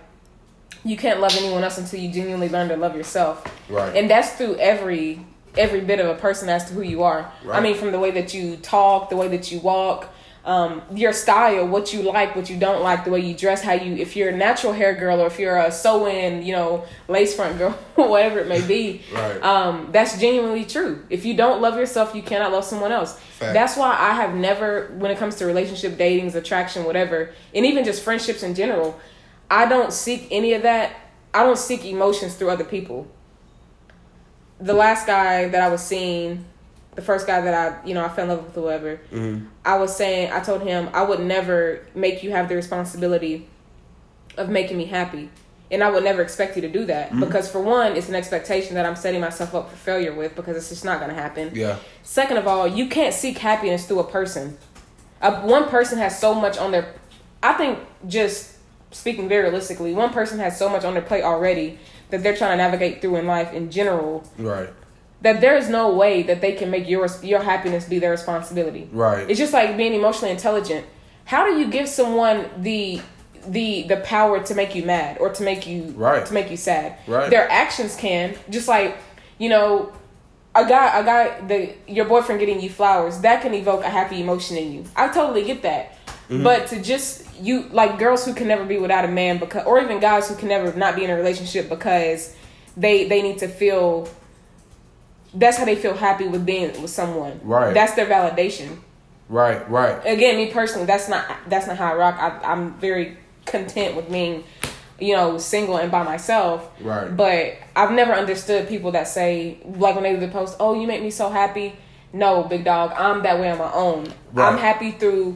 you 0.83 0.97
can't 0.97 1.21
love 1.21 1.35
anyone 1.37 1.63
else 1.63 1.77
until 1.77 2.01
you 2.01 2.11
genuinely 2.11 2.49
learn 2.49 2.67
to 2.67 2.75
love 2.75 2.93
yourself. 2.95 3.43
Right. 3.69 3.95
And 3.95 4.09
that's 4.09 4.31
through 4.33 4.57
every 4.57 5.25
every 5.57 5.81
bit 5.81 5.99
of 5.99 6.07
a 6.07 6.13
person 6.15 6.49
as 6.49 6.65
to 6.65 6.73
who 6.73 6.81
you 6.81 7.01
are. 7.03 7.31
Right. 7.43 7.57
I 7.57 7.61
mean, 7.61 7.75
from 7.75 7.91
the 7.91 7.97
way 7.99 8.11
that 8.11 8.33
you 8.33 8.57
talk, 8.57 9.09
the 9.09 9.15
way 9.15 9.27
that 9.29 9.51
you 9.51 9.59
walk, 9.59 10.07
um, 10.47 10.81
your 10.95 11.11
style, 11.11 11.67
what 11.67 11.93
you 11.93 12.01
like, 12.01 12.33
what 12.33 12.49
you 12.49 12.57
don't 12.57 12.81
like, 12.81 13.03
the 13.03 13.11
way 13.11 13.19
you 13.19 13.35
dress, 13.35 13.61
how 13.61 13.73
you. 13.73 13.97
If 13.97 14.15
you're 14.15 14.29
a 14.29 14.35
natural 14.35 14.71
hair 14.71 14.95
girl 14.95 15.19
or 15.19 15.27
if 15.27 15.37
you're 15.37 15.57
a 15.57 15.69
sew-in, 15.69 16.45
you 16.45 16.53
know, 16.53 16.85
lace 17.09 17.35
front 17.35 17.57
girl, 17.57 17.71
whatever 17.95 18.39
it 18.39 18.47
may 18.47 18.65
be. 18.65 19.01
Right. 19.13 19.43
Um, 19.43 19.89
that's 19.91 20.17
genuinely 20.17 20.63
true. 20.63 21.05
If 21.09 21.25
you 21.25 21.33
don't 21.33 21.61
love 21.61 21.75
yourself, 21.75 22.15
you 22.15 22.21
cannot 22.21 22.53
love 22.53 22.63
someone 22.63 22.93
else. 22.93 23.19
Fact. 23.19 23.53
That's 23.53 23.75
why 23.75 23.89
I 23.89 24.13
have 24.13 24.35
never, 24.35 24.87
when 24.97 25.11
it 25.11 25.17
comes 25.17 25.35
to 25.35 25.45
relationship, 25.45 25.97
datings, 25.97 26.33
attraction, 26.33 26.85
whatever, 26.85 27.33
and 27.53 27.65
even 27.65 27.83
just 27.83 28.01
friendships 28.01 28.41
in 28.41 28.55
general, 28.55 28.97
I 29.51 29.67
don't 29.67 29.91
seek 29.91 30.29
any 30.31 30.53
of 30.53 30.61
that. 30.61 30.95
I 31.33 31.43
don't 31.43 31.57
seek 31.57 31.83
emotions 31.83 32.35
through 32.35 32.51
other 32.51 32.63
people. 32.63 33.05
The 34.61 34.73
last 34.73 35.05
guy 35.05 35.49
that 35.49 35.61
I 35.61 35.67
was 35.67 35.83
seeing, 35.83 36.45
the 36.97 37.01
first 37.03 37.27
guy 37.27 37.39
that 37.39 37.53
I, 37.53 37.87
you 37.87 37.93
know, 37.93 38.03
I 38.03 38.09
fell 38.09 38.23
in 38.23 38.29
love 38.31 38.43
with, 38.45 38.55
whoever, 38.55 38.99
Mhm. 39.13 39.45
I 39.63 39.77
was 39.77 39.95
saying, 39.95 40.31
I 40.33 40.39
told 40.39 40.63
him 40.63 40.89
I 40.93 41.03
would 41.03 41.19
never 41.21 41.79
make 41.93 42.23
you 42.23 42.31
have 42.31 42.49
the 42.49 42.55
responsibility 42.55 43.47
of 44.35 44.49
making 44.49 44.77
me 44.77 44.85
happy. 44.85 45.29
And 45.69 45.83
I 45.83 45.91
would 45.91 46.03
never 46.03 46.21
expect 46.23 46.55
you 46.55 46.61
to 46.63 46.67
do 46.69 46.85
that 46.85 47.09
Mm-hmm. 47.09 47.19
because, 47.19 47.51
for 47.51 47.59
one, 47.61 47.95
it's 47.95 48.09
an 48.09 48.15
expectation 48.15 48.73
that 48.75 48.85
I'm 48.85 48.95
setting 48.95 49.21
myself 49.21 49.53
up 49.53 49.69
for 49.69 49.75
failure 49.75 50.11
with 50.13 50.35
because 50.35 50.57
it's 50.57 50.69
just 50.69 50.83
not 50.85 50.99
going 50.99 51.13
to 51.13 51.21
happen. 51.21 51.51
Yeah. 51.53 51.75
Second 52.01 52.37
of 52.37 52.47
all, 52.47 52.67
you 52.67 52.87
can't 52.87 53.13
seek 53.13 53.37
happiness 53.37 53.85
through 53.85 53.99
a 53.99 54.03
person. 54.09 54.57
Uh, 55.21 55.41
one 55.41 55.65
person 55.69 55.99
has 55.99 56.19
so 56.19 56.33
much 56.33 56.57
on 56.57 56.71
their. 56.71 56.93
I 57.43 57.53
think 57.53 57.77
just 58.07 58.55
speaking 58.91 59.29
very 59.29 59.43
realistically, 59.43 59.93
one 59.93 60.09
person 60.11 60.39
has 60.39 60.57
so 60.57 60.67
much 60.67 60.83
on 60.83 60.93
their 60.93 61.03
plate 61.03 61.23
already 61.23 61.77
that 62.09 62.23
they're 62.23 62.35
trying 62.35 62.57
to 62.57 62.63
navigate 62.63 63.01
through 63.01 63.17
in 63.17 63.27
life 63.27 63.53
in 63.53 63.69
general 63.69 64.23
Right. 64.39 64.69
That 65.21 65.41
there 65.41 65.55
is 65.57 65.69
no 65.69 65.93
way 65.93 66.23
that 66.23 66.41
they 66.41 66.53
can 66.53 66.69
make 66.69 66.87
your 66.87 67.07
your 67.23 67.41
happiness 67.41 67.85
be 67.85 67.99
their 67.99 68.11
responsibility. 68.11 68.87
Right. 68.91 69.29
It's 69.29 69.39
just 69.39 69.53
like 69.53 69.75
being 69.77 69.93
emotionally 69.93 70.31
intelligent. 70.31 70.85
How 71.25 71.45
do 71.45 71.57
you 71.59 71.67
give 71.69 71.87
someone 71.89 72.49
the 72.57 73.01
the 73.47 73.83
the 73.83 73.97
power 73.97 74.43
to 74.43 74.55
make 74.55 74.75
you 74.75 74.83
mad 74.83 75.17
or 75.19 75.29
to 75.29 75.43
make 75.43 75.65
you 75.65 75.93
Right. 75.95 76.25
to 76.25 76.33
make 76.33 76.51
you 76.51 76.57
sad? 76.57 76.97
Right. 77.07 77.29
Their 77.29 77.49
actions 77.49 77.95
can 77.95 78.35
just 78.49 78.67
like 78.67 78.97
you 79.39 79.49
know 79.49 79.91
a 80.55 80.65
guy 80.67 80.99
a 80.99 81.03
guy 81.03 81.41
the 81.47 81.73
your 81.87 82.05
boyfriend 82.05 82.39
getting 82.39 82.61
you 82.61 82.69
flowers 82.69 83.19
that 83.19 83.41
can 83.41 83.53
evoke 83.53 83.83
a 83.83 83.89
happy 83.89 84.21
emotion 84.21 84.57
in 84.57 84.71
you. 84.71 84.83
I 84.95 85.07
totally 85.09 85.43
get 85.43 85.61
that. 85.63 85.93
Mm-hmm. 86.29 86.43
But 86.43 86.67
to 86.67 86.81
just 86.81 87.23
you 87.41 87.63
like 87.71 87.97
girls 87.99 88.25
who 88.25 88.33
can 88.33 88.47
never 88.47 88.65
be 88.65 88.77
without 88.77 89.05
a 89.05 89.07
man 89.07 89.37
because 89.37 89.65
or 89.65 89.79
even 89.81 89.99
guys 89.99 90.29
who 90.29 90.35
can 90.35 90.49
never 90.49 90.73
not 90.77 90.95
be 90.95 91.03
in 91.03 91.09
a 91.09 91.15
relationship 91.15 91.69
because 91.69 92.35
they 92.75 93.07
they 93.07 93.21
need 93.21 93.39
to 93.39 93.47
feel 93.47 94.09
that's 95.39 95.57
how 95.57 95.65
they 95.65 95.75
feel 95.75 95.93
happy 95.93 96.27
with 96.27 96.45
being 96.45 96.81
with 96.81 96.91
someone. 96.91 97.39
Right. 97.43 97.73
That's 97.73 97.93
their 97.93 98.05
validation. 98.05 98.79
Right. 99.29 99.69
Right. 99.69 99.99
Again, 100.05 100.37
me 100.37 100.51
personally, 100.51 100.85
that's 100.85 101.09
not 101.09 101.25
that's 101.47 101.67
not 101.67 101.77
how 101.77 101.93
I 101.93 101.95
rock. 101.95 102.15
I, 102.19 102.51
I'm 102.51 102.73
very 102.75 103.17
content 103.45 103.95
with 103.95 104.09
being, 104.11 104.43
you 104.99 105.15
know, 105.15 105.37
single 105.37 105.77
and 105.77 105.91
by 105.91 106.03
myself. 106.03 106.69
Right. 106.81 107.15
But 107.15 107.57
I've 107.75 107.91
never 107.91 108.13
understood 108.13 108.67
people 108.67 108.91
that 108.91 109.07
say 109.07 109.59
like 109.65 109.95
when 109.95 110.03
they 110.03 110.13
do 110.13 110.19
the 110.19 110.29
post, 110.29 110.57
"Oh, 110.59 110.79
you 110.79 110.87
make 110.87 111.01
me 111.01 111.11
so 111.11 111.29
happy." 111.29 111.75
No, 112.13 112.43
big 112.43 112.63
dog, 112.63 112.93
I'm 112.95 113.21
that 113.23 113.37
way 113.37 113.51
on 113.51 113.57
my 113.57 113.71
own. 113.73 114.05
Right. 114.31 114.47
I'm 114.47 114.57
happy 114.57 114.91
through 114.91 115.35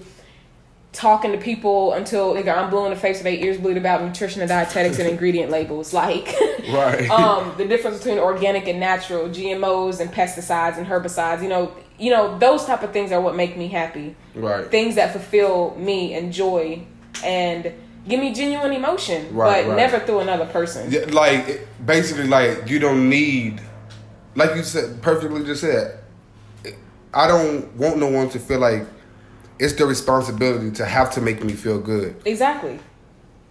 talking 0.93 1.31
to 1.31 1.37
people 1.37 1.93
until 1.93 2.33
nigga, 2.33 2.55
I'm 2.55 2.69
blue 2.69 2.83
in 2.85 2.91
the 2.91 2.99
face 2.99 3.17
with 3.17 3.23
their 3.23 3.33
ears 3.33 3.57
bleed 3.57 3.77
about 3.77 4.03
nutrition 4.03 4.41
and 4.41 4.49
dietetics 4.49 4.99
and 4.99 5.07
ingredient 5.15 5.49
labels. 5.49 5.93
Like, 5.93 6.35
Right. 6.69 7.09
um, 7.09 7.53
the 7.57 7.65
difference 7.65 7.99
between 7.99 8.19
organic 8.19 8.67
and 8.67 8.79
natural, 8.79 9.29
GMOs 9.29 9.99
and 10.01 10.11
pesticides 10.11 10.77
and 10.77 10.85
herbicides. 10.87 11.41
You 11.41 11.49
know, 11.49 11.71
you 11.97 12.11
know 12.11 12.37
those 12.39 12.65
type 12.65 12.83
of 12.83 12.91
things 12.91 13.11
are 13.11 13.21
what 13.21 13.35
make 13.35 13.55
me 13.57 13.67
happy. 13.67 14.15
Right. 14.35 14.65
Things 14.69 14.95
that 14.95 15.11
fulfill 15.11 15.75
me 15.77 16.13
and 16.13 16.33
joy 16.33 16.83
and 17.23 17.71
give 18.07 18.19
me 18.19 18.33
genuine 18.33 18.73
emotion, 18.73 19.33
Right, 19.35 19.63
but 19.63 19.69
right. 19.71 19.77
never 19.77 19.99
through 19.99 20.19
another 20.19 20.45
person. 20.47 20.91
Yeah, 20.91 21.05
like 21.11 21.67
basically, 21.85 22.27
like 22.27 22.67
you 22.69 22.79
don't 22.79 23.07
need, 23.09 23.61
like 24.35 24.55
you 24.55 24.63
said, 24.63 25.01
perfectly 25.01 25.45
just 25.45 25.61
said. 25.61 25.99
I 27.13 27.27
don't 27.27 27.75
want 27.75 27.97
no 27.97 28.07
one 28.07 28.29
to 28.29 28.39
feel 28.39 28.59
like 28.59 28.85
it's 29.61 29.73
their 29.73 29.87
responsibility 29.87 30.71
to 30.71 30.85
have 30.85 31.11
to 31.13 31.21
make 31.21 31.43
me 31.43 31.53
feel 31.53 31.79
good, 31.79 32.15
Exactly. 32.25 32.79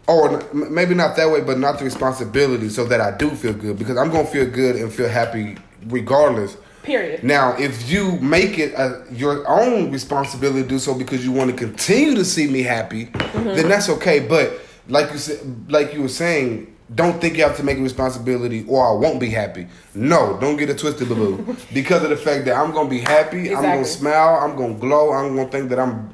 or 0.09 0.41
n- 0.41 0.75
maybe 0.75 0.95
not 0.95 1.17
that 1.17 1.31
way, 1.31 1.41
but 1.41 1.59
not 1.59 1.79
the 1.79 1.85
responsibility 1.85 2.69
so 2.69 2.85
that 2.85 3.01
I 3.01 3.17
do 3.17 3.31
feel 3.31 3.53
good 3.55 3.79
because 3.79 3.97
I'm 3.97 4.11
gonna 4.11 4.27
feel 4.27 4.47
good 4.47 4.77
and 4.77 4.93
feel 4.93 5.09
happy 5.09 5.57
regardless. 5.87 6.57
Period. 6.83 7.23
Now, 7.23 7.55
if 7.59 7.91
you 7.91 8.19
make 8.21 8.59
it 8.59 8.73
a, 8.73 9.05
your 9.13 9.47
own 9.49 9.93
responsibility 9.93 10.63
to 10.63 10.69
do 10.69 10.79
so 10.79 10.95
because 10.95 11.25
you 11.25 11.31
want 11.31 11.51
to 11.51 11.57
continue 11.57 12.15
to 12.15 12.25
see 12.25 12.47
me 12.49 12.63
happy, 12.63 13.07
Mm-hmm. 13.07 13.55
then 13.55 13.69
that's 13.69 13.89
okay. 13.91 14.19
But 14.21 14.59
like 14.89 15.13
you 15.13 15.19
said, 15.19 15.39
like 15.71 15.95
you 15.95 16.03
were 16.03 16.09
saying, 16.09 16.75
don't 16.95 17.21
think 17.21 17.37
you 17.37 17.45
have 17.45 17.57
to 17.57 17.63
make 17.63 17.79
a 17.79 17.83
responsibility 17.83 18.65
or 18.67 18.89
I 18.89 18.93
won't 18.93 19.21
be 19.21 19.29
happy. 19.29 19.69
No, 19.95 20.39
don't 20.41 20.57
get 20.57 20.71
it 20.71 20.79
twisted, 20.79 21.09
boo 21.09 21.57
because 21.73 22.03
of 22.03 22.11
the 22.11 22.17
fact 22.17 22.45
that 22.47 22.57
I'm 22.57 22.73
gonna 22.73 22.89
be 22.89 23.01
happy, 23.01 23.55
I'm 23.55 23.63
gonna 23.63 23.85
smile, 23.85 24.41
I'm 24.43 24.57
gonna 24.57 24.75
glow, 24.75 25.13
I'm 25.13 25.37
gonna 25.37 25.49
think 25.49 25.71
that 25.71 25.79
I'm 25.79 26.11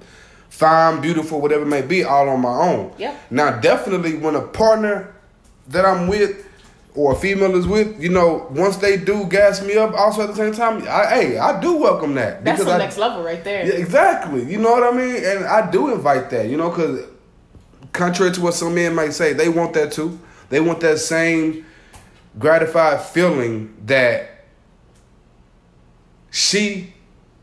fine, 0.50 1.00
beautiful, 1.00 1.40
whatever 1.40 1.62
it 1.62 1.68
may 1.68 1.82
be, 1.82 2.04
all 2.04 2.28
on 2.28 2.40
my 2.40 2.50
own. 2.50 2.92
Yep. 2.98 3.20
Now, 3.30 3.60
definitely, 3.60 4.16
when 4.16 4.34
a 4.34 4.42
partner 4.42 5.14
that 5.68 5.84
I'm 5.84 6.08
with 6.08 6.46
or 6.94 7.12
a 7.12 7.16
female 7.16 7.54
is 7.56 7.66
with, 7.66 8.00
you 8.00 8.08
know, 8.08 8.46
once 8.50 8.78
they 8.78 8.96
do 8.96 9.24
gas 9.26 9.62
me 9.62 9.76
up, 9.76 9.92
also 9.94 10.22
at 10.22 10.28
the 10.28 10.34
same 10.34 10.52
time, 10.52 10.82
I, 10.88 11.06
hey, 11.06 11.38
I 11.38 11.60
do 11.60 11.76
welcome 11.76 12.14
that 12.14 12.42
That's 12.42 12.64
the 12.64 12.70
I, 12.72 12.78
next 12.78 12.96
level 12.96 13.22
right 13.22 13.44
there. 13.44 13.66
yeah, 13.66 13.74
exactly. 13.74 14.50
You 14.50 14.58
know 14.58 14.70
what 14.70 14.82
I 14.82 14.96
mean? 14.96 15.22
And 15.22 15.44
I 15.44 15.70
do 15.70 15.92
invite 15.92 16.30
that, 16.30 16.48
you 16.48 16.56
know, 16.56 16.70
because 16.70 17.06
contrary 17.92 18.32
to 18.32 18.40
what 18.40 18.54
some 18.54 18.74
men 18.74 18.94
might 18.94 19.12
say, 19.12 19.34
they 19.34 19.50
want 19.50 19.74
that 19.74 19.92
too. 19.92 20.18
They 20.48 20.60
want 20.60 20.80
that 20.80 20.98
same 20.98 21.64
gratified 22.38 23.00
feeling 23.02 23.74
that 23.86 24.44
she 26.30 26.92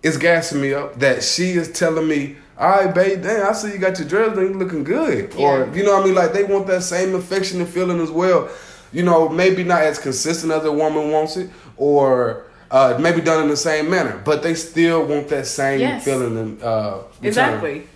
is 0.01 0.17
gassing 0.17 0.61
me 0.61 0.73
up, 0.73 0.99
that 0.99 1.23
she 1.23 1.51
is 1.51 1.71
telling 1.71 2.07
me, 2.07 2.35
all 2.57 2.69
right, 2.69 2.93
babe, 2.93 3.23
damn, 3.23 3.49
I 3.49 3.53
see 3.53 3.71
you 3.71 3.77
got 3.79 3.97
your 3.97 4.07
dress 4.07 4.37
on, 4.37 4.43
you 4.43 4.53
looking 4.53 4.83
good. 4.83 5.33
Or, 5.35 5.67
you 5.73 5.83
know 5.83 5.93
what 5.93 6.03
I 6.03 6.05
mean? 6.05 6.15
Like, 6.15 6.33
they 6.33 6.43
want 6.43 6.67
that 6.67 6.83
same 6.83 7.15
affection 7.15 7.59
and 7.59 7.67
feeling 7.69 7.99
as 7.99 8.11
well. 8.11 8.49
You 8.91 9.03
know, 9.03 9.27
maybe 9.27 9.63
not 9.63 9.81
as 9.81 9.97
consistent 9.97 10.51
as 10.53 10.63
a 10.63 10.71
woman 10.71 11.09
wants 11.11 11.35
it, 11.35 11.49
or 11.77 12.45
uh, 12.69 12.97
maybe 12.99 13.21
done 13.21 13.41
in 13.43 13.49
the 13.49 13.57
same 13.57 13.89
manner, 13.89 14.21
but 14.23 14.43
they 14.43 14.53
still 14.53 15.05
want 15.05 15.29
that 15.29 15.47
same 15.47 15.79
Yes. 15.79 16.05
feeling. 16.05 16.37
And, 16.37 16.61
uh. 16.63 16.99
Exactly. 17.23 17.87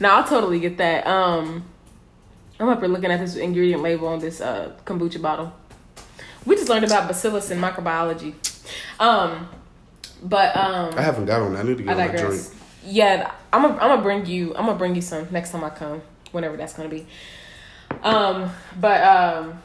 Now 0.00 0.20
I 0.20 0.28
totally 0.28 0.60
get 0.60 0.76
that. 0.78 1.06
Um, 1.06 1.64
I'm 2.58 2.68
up 2.68 2.80
here 2.80 2.88
looking 2.88 3.10
at 3.10 3.20
this 3.20 3.36
ingredient 3.36 3.82
label 3.82 4.08
on 4.08 4.20
this 4.20 4.40
uh, 4.40 4.72
kombucha 4.84 5.20
bottle. 5.20 5.52
We 6.46 6.54
just 6.56 6.68
learned 6.68 6.84
about 6.84 7.08
bacillus 7.08 7.50
and 7.50 7.60
microbiology. 7.62 8.34
Um, 9.00 9.48
but 10.22 10.56
um, 10.56 10.94
I 10.96 11.02
haven't 11.02 11.26
got 11.26 11.42
on 11.42 11.54
that. 11.54 11.64
I 11.64 11.68
need 11.68 11.78
to 11.78 11.84
I 11.84 11.86
get 11.86 12.08
on 12.08 12.16
that 12.16 12.16
drink. 12.16 12.42
Yeah, 12.86 13.32
I'm 13.52 13.62
gonna 13.62 13.74
I'm 13.74 13.90
gonna 13.90 14.02
bring 14.02 14.26
you 14.26 14.54
I'm 14.54 14.66
gonna 14.66 14.78
bring 14.78 14.94
you 14.94 15.02
some 15.02 15.26
next 15.30 15.50
time 15.50 15.64
I 15.64 15.70
come, 15.70 16.02
whenever 16.32 16.56
that's 16.56 16.74
gonna 16.74 16.88
be. 16.88 17.06
Um, 18.02 18.50
but 18.80 19.02
um, 19.02 19.62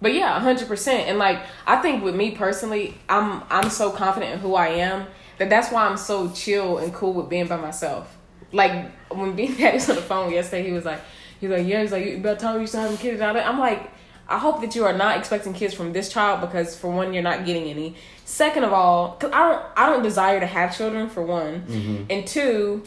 but 0.00 0.12
yeah, 0.12 0.38
hundred 0.40 0.68
percent. 0.68 1.08
And 1.08 1.18
like 1.18 1.40
I 1.66 1.76
think 1.76 2.02
with 2.02 2.14
me 2.16 2.32
personally, 2.32 2.98
I'm 3.08 3.42
I'm 3.50 3.70
so 3.70 3.90
confident 3.90 4.32
in 4.32 4.38
who 4.40 4.54
I 4.54 4.68
am 4.68 5.06
that 5.38 5.50
that's 5.50 5.70
why 5.70 5.86
I'm 5.86 5.96
so 5.96 6.30
chill 6.30 6.78
and 6.78 6.92
cool 6.92 7.12
with 7.12 7.28
being 7.28 7.46
by 7.46 7.56
myself. 7.56 8.16
Like 8.52 8.90
when 9.10 9.36
being 9.36 9.54
daddy 9.56 9.76
was 9.76 9.88
on 9.88 9.96
the 9.96 10.02
phone 10.02 10.32
yesterday, 10.32 10.66
he 10.66 10.72
was 10.72 10.84
like, 10.84 11.00
he 11.46 11.52
was 11.52 11.60
like, 11.60 11.68
yeah, 11.68 11.82
he's 11.82 11.92
like, 11.92 12.18
about 12.18 12.38
time 12.38 12.60
you 12.60 12.66
start 12.66 12.84
having 12.84 12.98
kids. 12.98 13.20
And 13.20 13.28
all 13.28 13.34
that. 13.34 13.46
I'm 13.46 13.58
like, 13.58 13.90
I 14.28 14.38
hope 14.38 14.60
that 14.60 14.74
you 14.74 14.84
are 14.84 14.92
not 14.92 15.18
expecting 15.18 15.52
kids 15.52 15.74
from 15.74 15.92
this 15.92 16.12
child 16.12 16.40
because 16.40 16.76
for 16.76 16.90
one, 16.90 17.12
you're 17.14 17.22
not 17.22 17.46
getting 17.46 17.64
any. 17.64 17.96
Second 18.24 18.64
of 18.64 18.72
all, 18.72 19.12
cause 19.12 19.30
I 19.32 19.48
don't 19.48 19.64
I 19.76 19.86
don't 19.86 20.02
desire 20.02 20.40
to 20.40 20.46
have 20.46 20.76
children 20.76 21.08
for 21.08 21.22
one, 21.22 22.06
and 22.10 22.26
two, 22.26 22.82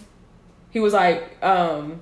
he 0.72 0.80
was 0.82 0.92
like, 0.92 1.42
um, 1.42 2.02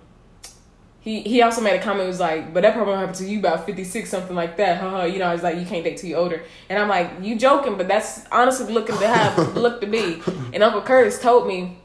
he 1.01 1.21
he 1.21 1.43
also 1.43 1.61
made 1.61 1.79
a 1.79 1.83
comment. 1.83 2.05
It 2.05 2.07
was 2.07 2.19
like, 2.19 2.51
but 2.51 2.61
that 2.63 2.73
probably 2.73 2.95
happened 2.95 3.17
to 3.17 3.25
you 3.25 3.37
about 3.37 3.67
fifty 3.67 3.83
six, 3.83 4.09
something 4.09 4.35
like 4.35 4.57
that. 4.57 4.81
Haha, 4.81 5.03
you 5.03 5.19
know, 5.19 5.31
it's 5.31 5.43
like 5.43 5.57
you 5.57 5.65
can't 5.67 5.83
date 5.83 5.97
till 5.97 6.09
you're 6.09 6.19
older. 6.19 6.41
And 6.67 6.79
I'm 6.79 6.89
like, 6.89 7.11
you 7.21 7.37
joking, 7.37 7.77
but 7.77 7.87
that's 7.87 8.25
honestly 8.31 8.73
looking 8.73 8.97
to 8.97 9.07
have 9.07 9.55
look 9.55 9.81
to 9.81 9.87
be. 9.87 10.19
And 10.51 10.63
Uncle 10.63 10.81
Curtis 10.81 11.21
told 11.21 11.47
me, 11.47 11.77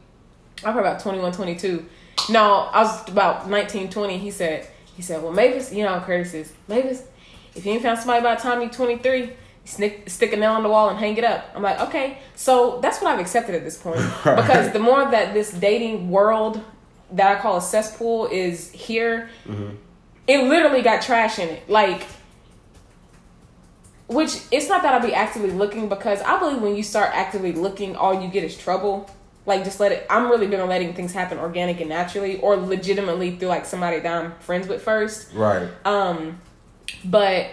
I'm 0.65 0.73
probably 0.73 0.81
about 0.91 1.01
21, 1.01 1.33
22. 1.33 1.85
No, 2.31 2.69
I 2.73 2.83
was 2.83 3.09
about 3.09 3.49
19, 3.49 3.91
20. 3.91 4.19
He 4.19 4.31
said, 4.31 4.69
he 4.95 5.03
said, 5.03 5.23
well, 5.23 5.33
Mavis, 5.33 5.73
you 5.73 5.83
know 5.85 5.99
how 5.99 6.05
Curtis 6.05 6.35
is. 6.35 6.53
Mavis, 6.69 7.03
if 7.55 7.67
you 7.67 7.73
ain't 7.73 7.83
found 7.83 7.99
somebody 7.99 8.23
by 8.23 8.35
the 8.35 8.41
time 8.41 8.61
you're 8.61 8.71
23, 8.71 9.33
Stick, 9.65 10.11
stick 10.11 10.33
a 10.33 10.37
nail 10.37 10.53
on 10.55 10.65
the 10.65 10.69
wall 10.69 10.89
and 10.91 10.99
hang 10.99 11.17
it 11.17 11.23
up. 11.23 11.49
I'm 11.55 11.63
like, 11.63 11.79
okay, 11.83 12.19
so 12.35 12.81
that's 12.81 13.01
what 13.01 13.13
I've 13.13 13.21
accepted 13.21 13.55
at 13.55 13.63
this 13.63 13.77
point. 13.79 14.01
Because 14.25 14.73
the 14.73 14.81
more 14.81 15.09
that 15.09 15.35
this 15.35 15.53
dating 15.53 16.11
world 16.11 16.61
that 17.13 17.37
I 17.37 17.41
call 17.41 17.59
a 17.59 17.61
cesspool 17.61 18.27
is 18.27 18.73
here, 18.73 19.31
Mm-hmm. 19.47 19.77
it 20.27 20.45
literally 20.49 20.83
got 20.83 21.01
trash 21.03 21.39
in 21.39 21.49
it. 21.49 21.71
Like, 21.71 22.07
which 24.09 24.41
it's 24.51 24.69
not 24.69 24.83
that 24.83 24.95
I'll 24.95 25.07
be 25.07 25.15
actively 25.15 25.53
looking 25.53 25.89
because 25.89 26.21
I 26.23 26.39
believe 26.41 26.61
when 26.61 26.75
you 26.75 26.83
start 26.83 27.11
actively 27.15 27.53
looking, 27.53 27.95
all 27.97 28.21
you 28.21 28.29
get 28.29 28.43
is 28.45 28.57
trouble. 28.59 29.09
Like, 29.45 29.65
just 29.65 29.81
let 29.81 29.91
it. 29.93 30.07
I'm 30.09 30.31
really 30.31 30.47
big 30.47 30.61
on 30.61 30.69
letting 30.69 30.95
things 30.95 31.13
happen 31.13 31.39
organic 31.39 31.81
and 31.81 31.89
naturally, 31.89 32.39
or 32.41 32.57
legitimately 32.57 33.37
through 33.37 33.49
like 33.49 33.67
somebody 33.67 33.99
that 34.01 34.25
I'm 34.25 34.35
friends 34.39 34.69
with 34.69 34.83
first. 34.83 35.33
Right. 35.35 35.69
Um, 35.85 36.41
but 37.05 37.49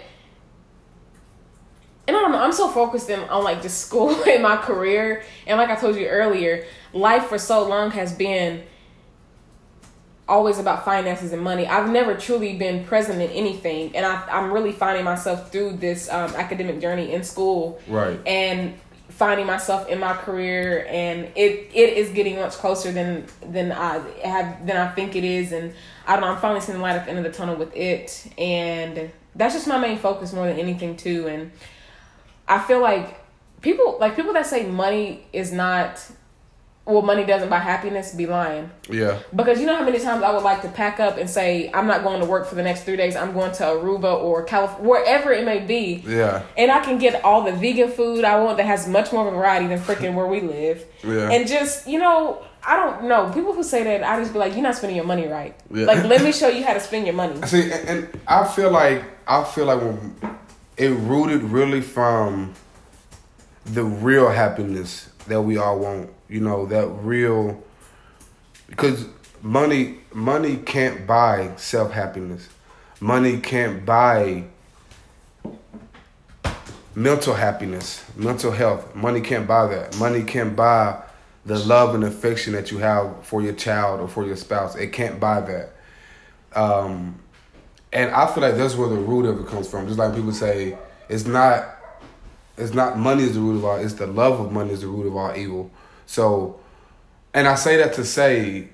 and 2.06 2.16
I 2.16 2.20
don't 2.20 2.32
know, 2.32 2.38
I'm 2.42 2.52
so 2.52 2.68
focused 2.68 3.08
in, 3.08 3.20
on 3.20 3.44
like 3.44 3.62
just 3.62 3.86
school 3.86 4.10
and 4.28 4.42
my 4.42 4.56
career, 4.56 5.22
and 5.46 5.58
like 5.58 5.70
I 5.70 5.76
told 5.76 5.96
you 5.96 6.06
earlier, 6.06 6.64
life 6.92 7.26
for 7.26 7.38
so 7.38 7.66
long 7.68 7.90
has 7.92 8.12
been 8.12 8.62
always 10.28 10.58
about 10.60 10.84
finances 10.84 11.32
and 11.32 11.42
money. 11.42 11.66
I've 11.66 11.90
never 11.90 12.14
truly 12.16 12.56
been 12.56 12.84
present 12.84 13.20
in 13.20 13.30
anything, 13.30 13.94
and 13.96 14.06
I, 14.06 14.24
I'm 14.30 14.52
really 14.52 14.72
finding 14.72 15.04
myself 15.04 15.50
through 15.52 15.72
this 15.74 16.08
um, 16.08 16.34
academic 16.36 16.80
journey 16.80 17.12
in 17.12 17.22
school, 17.24 17.80
Right. 17.88 18.18
and 18.26 18.74
finding 19.20 19.46
myself 19.46 19.86
in 19.90 20.00
my 20.00 20.14
career, 20.14 20.86
and 20.88 21.26
it 21.36 21.70
it 21.74 21.98
is 21.98 22.08
getting 22.08 22.36
much 22.36 22.54
closer 22.54 22.90
than 22.90 23.26
than 23.42 23.70
I 23.70 23.98
have 24.24 24.66
than 24.66 24.78
I 24.78 24.88
think 24.92 25.14
it 25.14 25.24
is, 25.24 25.52
and 25.52 25.74
I 26.06 26.14
don't 26.14 26.22
know. 26.22 26.28
I'm 26.28 26.40
finally 26.40 26.62
seeing 26.62 26.78
the 26.78 26.82
light 26.82 26.96
at 26.96 27.04
the 27.04 27.10
end 27.10 27.18
of 27.18 27.30
the 27.30 27.36
tunnel 27.38 27.56
with 27.56 27.76
it, 27.76 28.32
and 28.38 29.10
that's 29.36 29.52
just 29.54 29.68
my 29.68 29.76
main 29.76 29.98
focus 29.98 30.32
more 30.32 30.46
than 30.46 30.58
anything 30.58 30.96
too. 30.96 31.28
And 31.28 31.52
I 32.48 32.60
feel 32.60 32.80
like 32.80 33.20
people 33.60 33.98
like 34.00 34.16
people 34.16 34.32
that 34.32 34.46
say 34.46 34.64
money 34.66 35.26
is 35.34 35.52
not 35.52 36.00
well, 36.90 37.02
money 37.02 37.24
doesn't 37.24 37.48
buy 37.48 37.58
happiness, 37.58 38.14
be 38.14 38.26
lying. 38.26 38.70
Yeah. 38.88 39.20
Because 39.34 39.60
you 39.60 39.66
know 39.66 39.76
how 39.76 39.84
many 39.84 39.98
times 39.98 40.22
I 40.22 40.32
would 40.32 40.42
like 40.42 40.62
to 40.62 40.68
pack 40.68 41.00
up 41.00 41.16
and 41.16 41.28
say, 41.28 41.70
I'm 41.72 41.86
not 41.86 42.02
going 42.02 42.20
to 42.20 42.26
work 42.26 42.46
for 42.46 42.54
the 42.54 42.62
next 42.62 42.84
three 42.84 42.96
days. 42.96 43.16
I'm 43.16 43.32
going 43.32 43.52
to 43.52 43.62
Aruba 43.64 44.20
or 44.22 44.42
California, 44.42 44.88
wherever 44.88 45.32
it 45.32 45.44
may 45.44 45.60
be. 45.60 46.02
Yeah. 46.06 46.42
And 46.56 46.70
I 46.70 46.80
can 46.80 46.98
get 46.98 47.24
all 47.24 47.42
the 47.42 47.52
vegan 47.52 47.90
food 47.90 48.24
I 48.24 48.40
want 48.40 48.56
that 48.58 48.66
has 48.66 48.88
much 48.88 49.12
more 49.12 49.30
variety 49.30 49.68
than 49.68 49.78
freaking 49.78 50.14
where 50.14 50.26
we 50.26 50.40
live. 50.40 50.84
Yeah. 51.04 51.30
And 51.30 51.46
just, 51.48 51.86
you 51.86 51.98
know, 51.98 52.42
I 52.66 52.76
don't 52.76 53.08
know. 53.08 53.30
People 53.32 53.52
who 53.52 53.62
say 53.62 53.84
that, 53.84 54.02
I 54.02 54.20
just 54.20 54.32
be 54.32 54.38
like, 54.38 54.52
you're 54.52 54.62
not 54.62 54.76
spending 54.76 54.96
your 54.96 55.06
money 55.06 55.26
right. 55.26 55.54
Yeah. 55.70 55.86
Like, 55.86 56.04
let 56.04 56.22
me 56.22 56.32
show 56.40 56.48
you 56.48 56.64
how 56.64 56.74
to 56.74 56.80
spend 56.80 57.06
your 57.06 57.14
money. 57.14 57.40
See, 57.46 57.70
and, 57.70 57.88
and 57.88 58.20
I 58.26 58.46
feel 58.46 58.70
like 58.70 59.04
I 59.26 59.44
feel 59.44 59.66
like 59.66 59.80
when 59.80 60.16
it 60.76 60.88
rooted 60.88 61.42
really 61.42 61.80
from 61.80 62.54
the 63.64 63.84
real 63.84 64.28
happiness 64.28 65.09
that 65.26 65.42
we 65.42 65.56
all 65.56 65.78
want. 65.78 66.10
You 66.28 66.40
know, 66.40 66.66
that 66.66 66.86
real 66.86 67.62
because 68.66 69.06
money 69.42 69.98
money 70.12 70.56
can't 70.56 71.06
buy 71.06 71.54
self 71.56 71.92
happiness. 71.92 72.48
Money 73.00 73.40
can't 73.40 73.84
buy 73.86 74.44
mental 76.94 77.34
happiness, 77.34 78.04
mental 78.16 78.52
health. 78.52 78.94
Money 78.94 79.20
can't 79.20 79.46
buy 79.46 79.66
that. 79.66 79.96
Money 79.98 80.22
can't 80.22 80.54
buy 80.54 81.02
the 81.46 81.58
love 81.58 81.94
and 81.94 82.04
affection 82.04 82.52
that 82.52 82.70
you 82.70 82.78
have 82.78 83.24
for 83.24 83.40
your 83.40 83.54
child 83.54 84.00
or 84.00 84.08
for 84.08 84.26
your 84.26 84.36
spouse. 84.36 84.76
It 84.76 84.88
can't 84.88 85.18
buy 85.18 85.40
that. 85.40 85.72
Um, 86.54 87.18
and 87.92 88.10
I 88.10 88.32
feel 88.32 88.42
like 88.42 88.56
that's 88.56 88.74
where 88.74 88.88
the 88.88 88.96
root 88.96 89.26
of 89.26 89.40
it 89.40 89.46
comes 89.46 89.68
from. 89.68 89.86
Just 89.86 89.98
like 89.98 90.14
people 90.14 90.32
say, 90.32 90.76
it's 91.08 91.24
not, 91.24 91.76
it's 92.60 92.74
not 92.74 92.98
money 92.98 93.24
is 93.24 93.34
the 93.34 93.40
root 93.40 93.56
of 93.56 93.64
all. 93.64 93.76
It's 93.76 93.94
the 93.94 94.06
love 94.06 94.40
of 94.40 94.52
money 94.52 94.72
is 94.72 94.80
the 94.82 94.86
root 94.88 95.06
of 95.06 95.16
all 95.16 95.34
evil. 95.36 95.70
So, 96.06 96.60
and 97.34 97.46
I 97.48 97.54
say 97.54 97.76
that 97.78 97.94
to 97.94 98.04
say, 98.04 98.68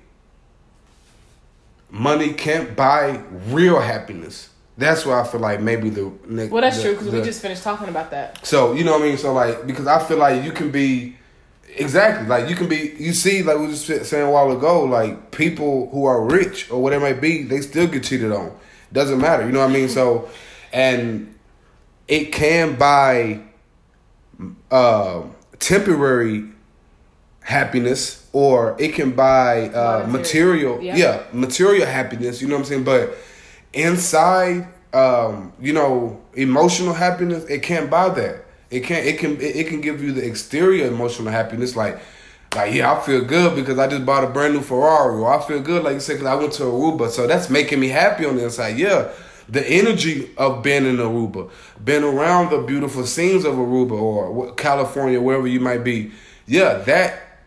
money 1.89 2.33
can't 2.33 2.75
buy 2.75 3.21
real 3.47 3.79
happiness. 3.79 4.49
That's 4.77 5.05
why 5.05 5.19
I 5.19 5.23
feel 5.23 5.39
like 5.41 5.59
maybe 5.61 5.89
the 5.89 6.07
Well, 6.49 6.61
that's 6.61 6.77
the- 6.77 6.83
true 6.83 6.91
because 6.93 7.09
we 7.09 7.21
just 7.23 7.41
finished 7.41 7.63
talking 7.63 7.89
about 7.89 8.11
that. 8.11 8.45
so 8.45 8.73
you 8.73 8.83
know 8.83 8.91
what 8.93 9.01
I 9.01 9.05
mean. 9.05 9.17
So 9.17 9.33
like 9.33 9.65
because 9.65 9.87
I 9.87 10.03
feel 10.03 10.17
like 10.17 10.43
you 10.43 10.51
can 10.51 10.69
be 10.69 11.15
exactly 11.75 12.27
like 12.27 12.47
you 12.49 12.55
can 12.55 12.67
be. 12.67 12.93
You 12.97 13.13
see, 13.13 13.41
like 13.41 13.57
we 13.57 13.65
were 13.65 13.71
just 13.71 14.05
saying 14.05 14.27
a 14.27 14.31
while 14.31 14.51
ago, 14.51 14.83
like 14.83 15.31
people 15.31 15.89
who 15.91 16.05
are 16.05 16.21
rich 16.23 16.69
or 16.69 16.81
whatever 16.81 17.07
it 17.07 17.15
may 17.15 17.19
be, 17.19 17.43
they 17.43 17.61
still 17.61 17.87
get 17.87 18.03
cheated 18.03 18.31
on. 18.31 18.55
Doesn't 18.93 19.19
matter. 19.19 19.45
You 19.45 19.51
know 19.51 19.61
what 19.61 19.71
I 19.71 19.73
mean. 19.73 19.89
So 19.89 20.29
and 20.71 21.33
it 22.07 22.31
can 22.31 22.75
buy 22.75 23.41
uh, 24.71 25.21
temporary 25.59 26.45
happiness 27.41 28.27
or 28.33 28.75
it 28.79 28.93
can 28.93 29.11
buy 29.11 29.69
uh, 29.69 30.05
material 30.07 30.81
Yeah. 30.81 30.95
yeah 30.97 31.23
material 31.31 31.85
happiness 31.87 32.41
you 32.41 32.47
know 32.47 32.55
what 32.55 32.59
i'm 32.61 32.65
saying? 32.65 32.83
But 32.83 33.15
inside 33.73 34.67
um 34.93 35.53
you 35.59 35.73
know 35.73 36.21
emotional 36.33 36.93
happiness 36.93 37.43
it 37.45 37.63
can't 37.63 37.89
buy 37.89 38.09
that. 38.09 38.45
It 38.69 38.81
can't 38.81 39.05
it 39.05 39.17
can 39.19 39.37
it, 39.39 39.55
it 39.55 39.67
can 39.67 39.79
give 39.81 40.03
you 40.03 40.11
the 40.11 40.25
exterior 40.25 40.87
emotional 40.87 41.31
happiness 41.31 41.75
like 41.75 41.99
like 42.55 42.73
yeah 42.73 42.93
i 42.93 42.99
feel 43.01 43.23
good 43.23 43.55
because 43.55 43.77
i 43.79 43.87
just 43.87 44.05
bought 44.05 44.23
a 44.23 44.27
brand 44.27 44.53
new 44.53 44.61
ferrari 44.61 45.15
or 45.19 45.33
i 45.33 45.41
feel 45.45 45.59
good 45.61 45.83
like 45.83 45.93
you 45.93 45.99
said 45.99 46.13
because 46.13 46.27
i 46.27 46.35
went 46.35 46.51
to 46.53 46.63
aruba. 46.63 47.09
So 47.09 47.27
that's 47.27 47.49
making 47.49 47.79
me 47.79 47.89
happy 47.89 48.25
on 48.25 48.35
the 48.37 48.43
inside 48.45 48.77
yeah 48.77 49.09
the 49.49 49.65
energy 49.69 50.29
of 50.37 50.61
being 50.63 50.85
in 50.85 50.97
aruba 50.97 51.49
being 51.83 52.03
around 52.03 52.49
the 52.51 52.61
beautiful 52.61 53.05
scenes 53.05 53.45
of 53.45 53.55
aruba 53.55 53.91
or 53.91 54.53
california 54.55 55.19
wherever 55.21 55.47
you 55.47 55.59
might 55.59 55.83
be 55.83 56.11
yeah 56.47 56.75
that 56.79 57.39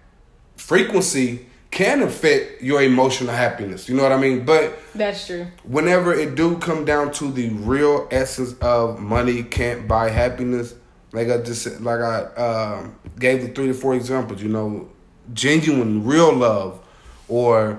frequency 0.57 1.47
can 1.71 2.03
affect 2.03 2.61
your 2.63 2.83
emotional 2.83 3.33
happiness 3.35 3.89
you 3.89 3.95
know 3.97 4.03
what 4.03 4.13
i 4.13 4.17
mean 4.19 4.45
but 4.45 4.77
That's 4.95 5.27
true. 5.27 5.47
whenever 5.65 6.13
it 6.13 6.35
do 6.35 6.57
come 6.59 6.85
down 6.85 7.13
to 7.13 7.31
the 7.31 7.51
real 7.51 8.09
essence 8.11 8.55
of 8.61 8.99
money 8.99 9.43
can't 9.45 9.87
buy 9.87 10.09
happiness, 10.11 10.75
like 11.13 11.29
I 11.29 11.39
just 11.39 11.81
like 11.81 12.01
I 12.01 12.25
um, 12.35 12.97
gave 13.19 13.43
the 13.43 13.49
three 13.49 13.67
to 13.69 13.75
four 13.75 13.95
examples, 13.95 14.43
you 14.43 14.49
know, 14.49 14.89
genuine 15.33 16.05
real 16.05 16.33
love, 16.33 16.81
or 17.29 17.79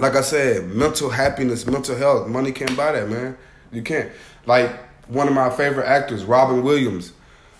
like 0.00 0.16
I 0.16 0.22
said, 0.22 0.68
mental 0.68 1.10
happiness, 1.10 1.66
mental 1.66 1.96
health. 1.96 2.26
Money 2.28 2.52
can't 2.52 2.76
buy 2.76 2.92
that, 2.92 3.08
man. 3.08 3.36
You 3.70 3.82
can't. 3.82 4.10
Like 4.46 4.70
one 5.08 5.28
of 5.28 5.34
my 5.34 5.50
favorite 5.50 5.86
actors, 5.86 6.24
Robin 6.24 6.62
Williams, 6.62 7.12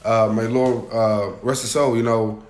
uh, 0.05 0.33
may 0.35 0.47
Lord 0.47 0.91
uh, 0.93 1.33
rest 1.43 1.63
his 1.63 1.73
soul. 1.73 1.97
You 1.97 2.03
know, 2.03 2.43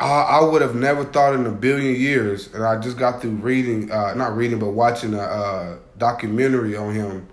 I, 0.00 0.22
I 0.22 0.44
would 0.44 0.62
have 0.62 0.74
never 0.74 1.04
thought 1.04 1.34
in 1.34 1.46
a 1.46 1.52
billion 1.52 1.94
years, 1.94 2.52
and 2.52 2.64
I 2.64 2.80
just 2.80 2.96
got 2.96 3.20
through 3.20 3.36
reading, 3.36 3.90
uh, 3.92 4.14
not 4.14 4.36
reading, 4.36 4.58
but 4.58 4.70
watching 4.70 5.14
a 5.14 5.20
uh, 5.20 5.76
documentary 5.96 6.76
on 6.76 6.94
him. 6.94 7.28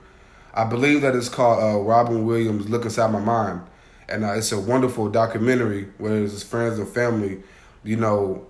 I 0.54 0.64
believe 0.64 1.02
that 1.02 1.16
it's 1.16 1.30
called 1.30 1.64
uh, 1.64 1.80
Robin 1.82 2.26
Williams 2.26 2.70
Look 2.70 2.84
Inside 2.84 3.12
My 3.12 3.20
Mind. 3.20 3.62
And 4.10 4.24
uh, 4.24 4.34
it's 4.34 4.52
a 4.52 4.60
wonderful 4.60 5.10
documentary 5.10 5.88
where 5.98 6.16
his 6.16 6.42
friends 6.44 6.80
and 6.80 6.88
family, 6.88 7.44
you 7.84 7.98
know, 7.98 8.48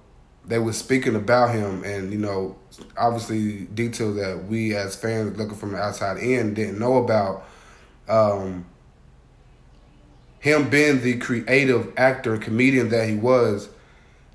they 0.47 0.59
were 0.59 0.73
speaking 0.73 1.15
about 1.15 1.53
him 1.53 1.83
and, 1.83 2.11
you 2.11 2.17
know, 2.17 2.55
obviously 2.97 3.65
details 3.65 4.15
that 4.15 4.45
we 4.45 4.73
as 4.75 4.95
fans 4.95 5.37
looking 5.37 5.55
from 5.57 5.73
the 5.73 5.77
outside 5.77 6.17
in 6.17 6.53
didn't 6.53 6.79
know 6.79 6.97
about. 7.03 7.45
Um, 8.07 8.65
him 10.39 10.69
being 10.69 11.01
the 11.01 11.17
creative 11.17 11.91
actor 11.97 12.33
and 12.33 12.41
comedian 12.41 12.89
that 12.89 13.09
he 13.09 13.15
was 13.15 13.69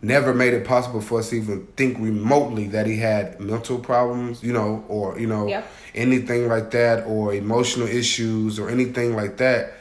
never 0.02 0.34
made 0.34 0.52
it 0.52 0.66
possible 0.66 1.00
for 1.00 1.20
us 1.20 1.30
to 1.30 1.36
even 1.36 1.66
think 1.76 1.96
remotely 1.98 2.66
that 2.68 2.86
he 2.86 2.96
had 2.98 3.40
mental 3.40 3.78
problems, 3.78 4.42
you 4.42 4.52
know, 4.52 4.84
or 4.88 5.18
you 5.18 5.26
know, 5.28 5.46
Yep. 5.46 5.70
anything 5.94 6.48
like 6.48 6.72
that, 6.72 7.06
or 7.06 7.32
emotional 7.32 7.86
issues, 7.86 8.58
or 8.58 8.68
anything 8.68 9.14
like 9.14 9.36
that. 9.38 9.74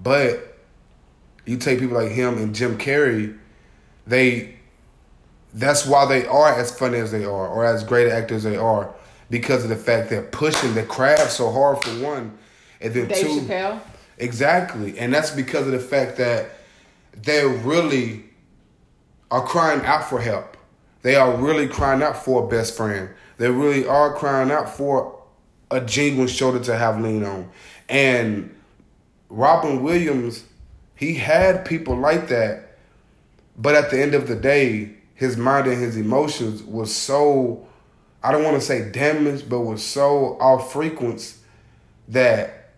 But 0.00 0.58
you 1.46 1.56
take 1.56 1.78
people 1.80 1.96
like 1.96 2.12
him 2.12 2.36
and 2.38 2.54
Jim 2.54 2.76
Carrey, 2.76 3.36
they 4.06 4.54
that's 5.54 5.86
why 5.86 6.04
they 6.06 6.26
are 6.26 6.52
as 6.52 6.76
funny 6.76 6.98
as 6.98 7.12
they 7.12 7.24
are, 7.24 7.48
or 7.48 7.64
as 7.64 7.84
great 7.84 8.10
actors 8.10 8.42
they 8.42 8.56
are, 8.56 8.92
because 9.30 9.62
of 9.62 9.70
the 9.70 9.76
fact 9.76 10.10
they're 10.10 10.22
pushing 10.22 10.74
the 10.74 10.82
craft 10.82 11.30
so 11.30 11.50
hard 11.50 11.82
for 11.82 11.90
one, 12.04 12.36
and 12.80 12.92
then 12.92 13.08
Dave 13.08 13.24
two. 13.24 13.40
Chappelle. 13.40 13.80
Exactly. 14.18 14.98
And 14.98 15.12
that's 15.12 15.30
because 15.30 15.66
of 15.66 15.72
the 15.72 15.78
fact 15.78 16.16
that 16.18 16.50
they 17.16 17.44
really 17.44 18.24
are 19.30 19.44
crying 19.44 19.84
out 19.84 20.08
for 20.08 20.20
help. 20.20 20.56
They 21.02 21.16
are 21.16 21.36
really 21.36 21.66
crying 21.66 22.02
out 22.02 22.24
for 22.24 22.44
a 22.44 22.48
best 22.48 22.76
friend. 22.76 23.10
They 23.36 23.50
really 23.50 23.86
are 23.86 24.14
crying 24.14 24.50
out 24.50 24.68
for 24.70 25.20
a 25.70 25.80
genuine 25.80 26.28
shoulder 26.28 26.60
to 26.60 26.76
have 26.76 27.00
lean 27.00 27.24
on. 27.24 27.50
And 27.88 28.54
Robin 29.28 29.82
Williams, 29.82 30.44
he 30.94 31.14
had 31.14 31.64
people 31.64 31.96
like 31.96 32.28
that, 32.28 32.78
but 33.56 33.74
at 33.74 33.90
the 33.90 34.00
end 34.00 34.14
of 34.14 34.28
the 34.28 34.36
day, 34.36 34.93
his 35.14 35.36
mind 35.36 35.66
and 35.66 35.80
his 35.80 35.96
emotions 35.96 36.62
was 36.62 36.94
so 36.94 37.66
I 38.22 38.32
don't 38.32 38.42
want 38.42 38.56
to 38.56 38.60
say 38.62 38.90
damaged, 38.90 39.48
but 39.50 39.60
was 39.60 39.82
so 39.84 40.38
off 40.40 40.72
frequency 40.72 41.36
that 42.08 42.70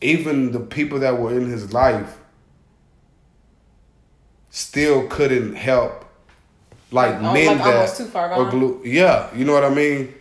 even 0.00 0.52
the 0.52 0.60
people 0.60 0.98
that 1.00 1.18
were 1.18 1.32
in 1.36 1.48
his 1.48 1.72
life 1.72 2.18
still 4.50 5.06
couldn't 5.08 5.54
help 5.54 6.04
like 6.90 7.20
Like, 7.20 7.34
men 7.34 7.58
like 7.58 7.64
that 7.64 7.88
or 8.38 8.50
glue 8.50 8.80
yeah 8.84 9.32
you 9.34 9.44
know 9.44 9.52
what 9.52 9.64
i 9.64 9.70
mean? 9.70 10.14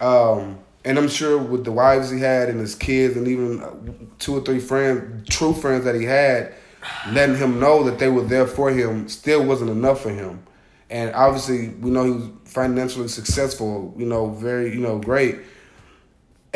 Um 0.00 0.58
and 0.84 0.98
i'm 0.98 1.08
sure 1.08 1.36
with 1.36 1.64
the 1.64 1.72
wives 1.72 2.10
he 2.10 2.20
had 2.20 2.48
and 2.48 2.58
his 2.60 2.74
kids 2.74 3.16
and 3.16 3.28
even 3.28 3.62
uh, 3.62 3.70
two 4.18 4.36
or 4.36 4.40
three 4.40 4.60
friends 4.60 5.28
true 5.28 5.52
friends 5.52 5.84
that 5.84 5.94
he 5.94 6.04
had 6.04 6.54
letting 7.10 7.36
him 7.36 7.60
know 7.60 7.82
that 7.84 7.98
they 7.98 8.08
were 8.08 8.22
there 8.22 8.46
for 8.46 8.70
him 8.70 9.08
still 9.08 9.44
wasn't 9.44 9.68
enough 9.70 10.00
for 10.02 10.10
him 10.10 10.42
and 10.90 11.14
obviously 11.14 11.68
we 11.68 11.90
know 11.90 12.04
he 12.04 12.10
was 12.10 12.28
financially 12.44 13.08
successful 13.08 13.94
you 13.96 14.06
know 14.06 14.30
very 14.30 14.72
you 14.72 14.80
know 14.80 14.98
great 14.98 15.36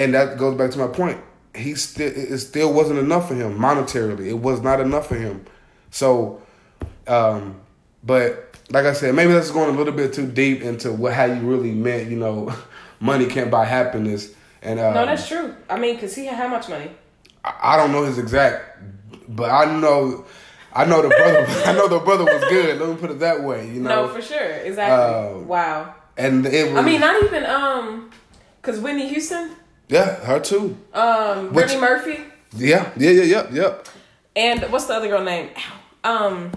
and 0.01 0.15
that 0.15 0.39
goes 0.39 0.57
back 0.57 0.71
to 0.71 0.79
my 0.79 0.87
point. 0.87 1.21
He 1.55 1.75
still 1.75 2.11
it 2.11 2.39
still 2.39 2.73
wasn't 2.73 2.99
enough 2.99 3.29
for 3.29 3.35
him 3.35 3.59
monetarily. 3.59 4.29
It 4.29 4.39
was 4.39 4.63
not 4.63 4.81
enough 4.81 5.09
for 5.09 5.17
him. 5.17 5.45
So, 5.91 6.41
um, 7.07 7.61
but 8.03 8.57
like 8.71 8.87
I 8.87 8.95
said, 8.95 9.15
maybe 9.15 9.33
that's 9.33 9.51
going 9.51 9.75
a 9.75 9.77
little 9.77 9.93
bit 9.93 10.15
too 10.15 10.27
deep 10.27 10.63
into 10.63 10.91
what 10.91 11.13
how 11.13 11.27
you 11.27 11.41
really 11.41 11.73
meant. 11.73 12.11
You 12.11 12.17
know, 12.17 12.55
money 13.01 13.27
can't 13.27 13.51
buy 13.51 13.67
happiness. 13.67 14.33
And 14.63 14.81
um, 14.81 14.95
No, 14.95 15.05
that's 15.05 15.29
true. 15.29 15.55
I 15.69 15.79
mean, 15.79 15.99
cause 15.99 16.15
he 16.15 16.27
had 16.27 16.37
how 16.37 16.49
much 16.49 16.69
money? 16.69 16.91
I, 17.45 17.75
I 17.75 17.77
don't 17.77 17.93
know 17.93 18.05
his 18.05 18.19
exact, 18.19 18.79
but 19.29 19.51
I 19.51 19.79
know. 19.81 20.25
I 20.73 20.85
know 20.85 21.03
the 21.03 21.09
brother. 21.09 21.47
I 21.67 21.73
know 21.73 21.89
the 21.89 21.99
brother 21.99 22.25
was 22.25 22.45
good. 22.49 22.79
Let 22.81 22.89
me 22.89 22.97
put 22.97 23.11
it 23.11 23.19
that 23.21 23.43
way. 23.43 23.67
You 23.67 23.81
know, 23.81 24.07
No, 24.07 24.09
for 24.15 24.23
sure. 24.23 24.39
Exactly. 24.41 25.41
Um, 25.41 25.49
wow. 25.49 25.95
and 26.17 26.47
it 26.47 26.73
was. 26.73 26.77
I 26.77 26.87
mean, 26.87 27.01
not 27.01 27.23
even 27.25 27.45
um, 27.47 28.11
cause 28.63 28.79
Whitney 28.79 29.09
Houston, 29.09 29.57
yeah, 29.89 30.15
her 30.25 30.39
too. 30.41 30.77
um, 30.95 31.47
Which- 31.47 31.55
Brittany 31.55 31.81
Murphy, 31.81 32.19
Yeah, 32.57 32.91
yeah, 32.97 33.11
yeah, 33.11 33.23
yeah, 33.25 33.47
yeah. 33.53 33.75
and 34.37 34.63
what's 34.73 34.87
the 34.87 34.95
other 34.95 35.09
girl 35.09 35.25
name? 35.25 35.49
Um, 36.05 36.53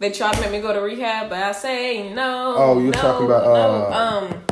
they 0.00 0.10
tried 0.10 0.34
to 0.34 0.40
make 0.42 0.52
me 0.52 0.60
go 0.60 0.72
to 0.72 0.80
rehab, 0.80 1.28
but 1.30 1.38
I 1.42 1.52
say 1.52 2.12
no. 2.12 2.54
Oh, 2.56 2.78
you're 2.80 2.92
no, 2.92 3.00
talking 3.00 3.26
about, 3.26 3.44
no. 3.44 3.50
uh, 3.52 4.28
um. 4.30 4.44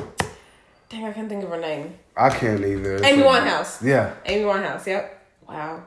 Dang, 0.89 1.05
I 1.05 1.13
can't 1.13 1.29
think 1.29 1.43
of 1.45 1.51
her 1.51 1.61
name. 1.61 1.95
I 2.17 2.31
can't 2.31 2.65
either. 2.65 3.05
Amy 3.05 3.23
Winehouse. 3.23 3.83
Yeah, 3.83 4.15
Amy 4.25 4.45
Winehouse. 4.45 4.87
Yep. 4.87 5.25
Wow. 5.49 5.83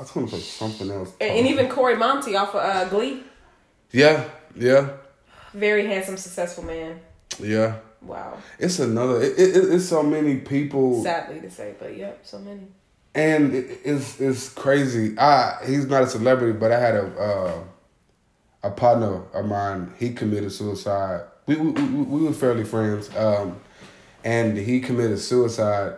I 0.00 0.02
was 0.02 0.12
gonna 0.12 0.28
say 0.28 0.38
something 0.38 0.90
else. 0.90 1.12
And, 1.20 1.30
and 1.30 1.46
even 1.46 1.68
Cory 1.68 1.94
Monteith 1.94 2.34
off 2.34 2.54
of 2.54 2.64
uh, 2.64 2.88
Glee. 2.88 3.22
Yeah, 3.92 4.24
yeah, 4.56 4.92
Very 5.52 5.86
handsome, 5.86 6.16
successful 6.16 6.64
man. 6.64 7.00
yeah. 7.38 7.76
Wow. 8.00 8.38
It's 8.58 8.78
another. 8.78 9.20
It, 9.20 9.38
it, 9.38 9.56
it's 9.74 9.84
so 9.86 10.02
many 10.02 10.36
people, 10.38 11.02
Sadly 11.02 11.38
to 11.42 11.50
say, 11.50 11.74
but 11.78 11.94
yep, 11.98 12.20
so 12.22 12.38
many. 12.38 12.62
and 13.14 13.54
it, 13.54 13.80
it's 13.84 14.18
it's 14.18 14.48
crazy. 14.48 15.18
I 15.18 15.58
he's 15.66 15.84
not 15.86 16.04
a 16.04 16.06
celebrity, 16.06 16.58
but 16.58 16.72
I 16.72 16.80
had 16.80 16.94
a 16.94 17.06
uh, 17.20 17.64
a 18.62 18.70
partner 18.70 19.22
of 19.34 19.44
mine. 19.44 19.92
He 19.98 20.14
committed 20.14 20.50
suicide. 20.50 21.24
We 21.44 21.56
we, 21.56 21.72
we, 21.72 22.02
we 22.04 22.22
were 22.22 22.32
fairly 22.32 22.64
friends, 22.64 23.14
um, 23.16 23.60
and 24.24 24.56
he 24.56 24.80
committed 24.80 25.18
suicide. 25.18 25.96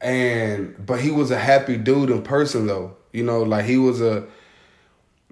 And 0.00 0.74
but 0.84 1.00
he 1.00 1.10
was 1.10 1.30
a 1.30 1.38
happy 1.38 1.76
dude 1.76 2.10
in 2.10 2.22
person 2.22 2.66
though. 2.66 2.96
You 3.12 3.24
know, 3.24 3.42
like 3.42 3.64
he 3.64 3.76
was 3.76 4.00
a 4.00 4.26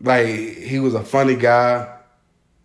like 0.01 0.27
he 0.27 0.79
was 0.79 0.95
a 0.95 1.05
funny 1.05 1.37
guy. 1.37 1.95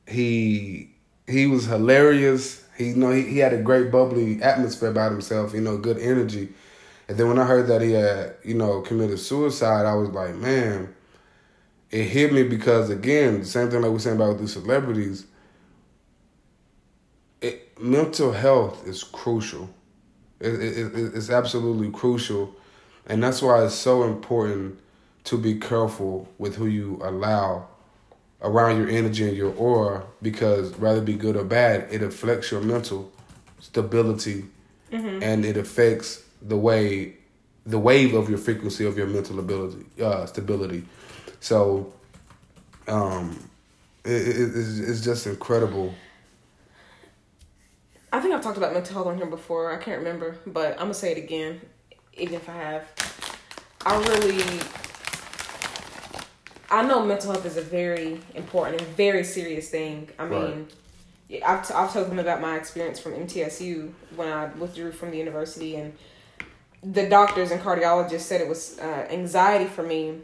He 0.07 0.91
he 1.27 1.47
was 1.47 1.65
hilarious. 1.65 2.65
He 2.77 2.89
you 2.89 2.95
know 2.95 3.11
he, 3.11 3.23
he 3.23 3.37
had 3.39 3.53
a 3.53 3.61
great 3.61 3.91
bubbly 3.91 4.41
atmosphere 4.41 4.89
about 4.89 5.11
himself, 5.11 5.53
you 5.53 5.61
know, 5.61 5.77
good 5.77 5.99
energy. 5.99 6.49
And 7.07 7.17
then 7.17 7.27
when 7.27 7.39
I 7.39 7.45
heard 7.45 7.67
that 7.67 7.81
he 7.81 7.91
had, 7.91 8.35
you 8.43 8.53
know, 8.53 8.81
committed 8.81 9.19
suicide, 9.19 9.85
I 9.85 9.95
was 9.95 10.09
like, 10.09 10.33
man, 10.35 10.95
it 11.91 12.05
hit 12.05 12.31
me 12.31 12.43
because 12.43 12.89
again, 12.89 13.39
the 13.41 13.45
same 13.45 13.69
thing 13.69 13.81
like 13.81 13.91
we're 13.91 13.99
saying 13.99 14.15
about 14.15 14.39
these 14.39 14.53
celebrities, 14.53 15.25
it, 17.41 17.79
mental 17.81 18.31
health 18.31 18.87
is 18.87 19.03
crucial. 19.03 19.69
It, 20.41 20.53
it, 20.53 20.95
it, 20.95 21.15
it's 21.15 21.29
absolutely 21.29 21.91
crucial. 21.91 22.53
And 23.05 23.23
that's 23.23 23.41
why 23.41 23.63
it's 23.63 23.75
so 23.75 24.03
important 24.03 24.79
to 25.25 25.37
be 25.37 25.55
careful 25.55 26.27
with 26.37 26.55
who 26.55 26.65
you 26.65 26.99
allow 27.03 27.67
around 28.41 28.77
your 28.77 28.89
energy 28.89 29.27
and 29.27 29.37
your 29.37 29.53
aura 29.55 30.03
because 30.21 30.73
rather 30.77 31.01
be 31.01 31.13
good 31.13 31.35
or 31.35 31.43
bad, 31.43 31.87
it 31.91 32.01
affects 32.01 32.51
your 32.51 32.61
mental 32.61 33.11
stability 33.59 34.45
and 35.23 35.45
it 35.45 35.57
affects 35.57 36.23
the 36.41 36.57
way 36.57 37.13
the 37.65 37.77
wave 37.77 38.15
of 38.15 38.27
your 38.27 38.39
frequency 38.39 38.85
of 38.85 38.97
your 38.97 39.05
mental 39.05 39.37
ability 39.39 39.85
uh, 40.01 40.25
stability. 40.25 40.83
So 41.39 41.93
um 42.87 43.37
it, 44.03 44.11
it, 44.11 44.55
it's, 44.55 44.79
it's 44.79 45.01
just 45.01 45.27
incredible. 45.27 45.93
I 48.11 48.19
think 48.19 48.33
I've 48.33 48.41
talked 48.41 48.57
about 48.57 48.73
mental 48.73 48.93
health 48.93 49.07
on 49.07 49.17
here 49.17 49.25
before. 49.25 49.71
I 49.71 49.77
can't 49.77 49.99
remember, 49.99 50.37
but 50.45 50.73
I'm 50.73 50.85
gonna 50.85 50.93
say 50.93 51.11
it 51.13 51.17
again, 51.17 51.61
even 52.13 52.35
if 52.35 52.49
I 52.49 52.53
have. 52.53 52.85
I 53.85 53.97
really, 53.97 54.43
I 56.69 56.83
know 56.83 57.05
mental 57.05 57.31
health 57.31 57.45
is 57.45 57.57
a 57.57 57.61
very 57.61 58.19
important 58.35 58.81
and 58.81 58.89
very 58.95 59.23
serious 59.23 59.69
thing. 59.69 60.09
I 60.19 60.25
mean, 60.25 60.67
I've 61.45 61.65
t- 61.67 61.73
I've 61.73 61.93
told 61.93 62.09
them 62.09 62.19
about 62.19 62.41
my 62.41 62.57
experience 62.57 62.99
from 62.99 63.13
MTSU 63.13 63.91
when 64.15 64.27
I 64.27 64.47
withdrew 64.47 64.91
from 64.91 65.11
the 65.11 65.17
university, 65.17 65.77
and 65.77 65.97
the 66.83 67.07
doctors 67.07 67.51
and 67.51 67.61
cardiologists 67.61 68.21
said 68.21 68.41
it 68.41 68.47
was 68.49 68.77
uh, 68.79 69.07
anxiety 69.09 69.65
for 69.65 69.83
me. 69.83 70.19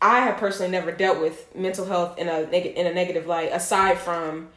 I 0.00 0.20
have 0.20 0.36
personally 0.36 0.70
never 0.70 0.92
dealt 0.92 1.20
with 1.20 1.54
mental 1.56 1.86
health 1.86 2.16
in 2.18 2.28
a 2.28 2.46
neg- 2.46 2.74
in 2.76 2.86
a 2.86 2.94
negative 2.94 3.26
light, 3.26 3.50
aside 3.52 3.98
from 3.98 4.48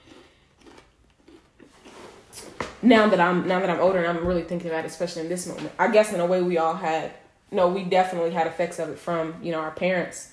now 2.81 3.07
that 3.07 3.19
I'm 3.19 3.47
now 3.47 3.59
that 3.59 3.69
I'm 3.69 3.79
older 3.79 3.99
and 3.99 4.07
I'm 4.07 4.25
really 4.25 4.43
thinking 4.43 4.69
about 4.69 4.85
it, 4.85 4.87
especially 4.87 5.23
in 5.23 5.29
this 5.29 5.47
moment. 5.47 5.71
I 5.79 5.89
guess 5.91 6.13
in 6.13 6.19
a 6.19 6.25
way 6.25 6.41
we 6.41 6.57
all 6.57 6.75
had 6.75 7.11
no, 7.51 7.69
we 7.69 7.83
definitely 7.83 8.31
had 8.31 8.47
effects 8.47 8.79
of 8.79 8.89
it 8.89 8.99
from 8.99 9.35
you 9.41 9.51
know 9.51 9.59
our 9.59 9.71
parents, 9.71 10.31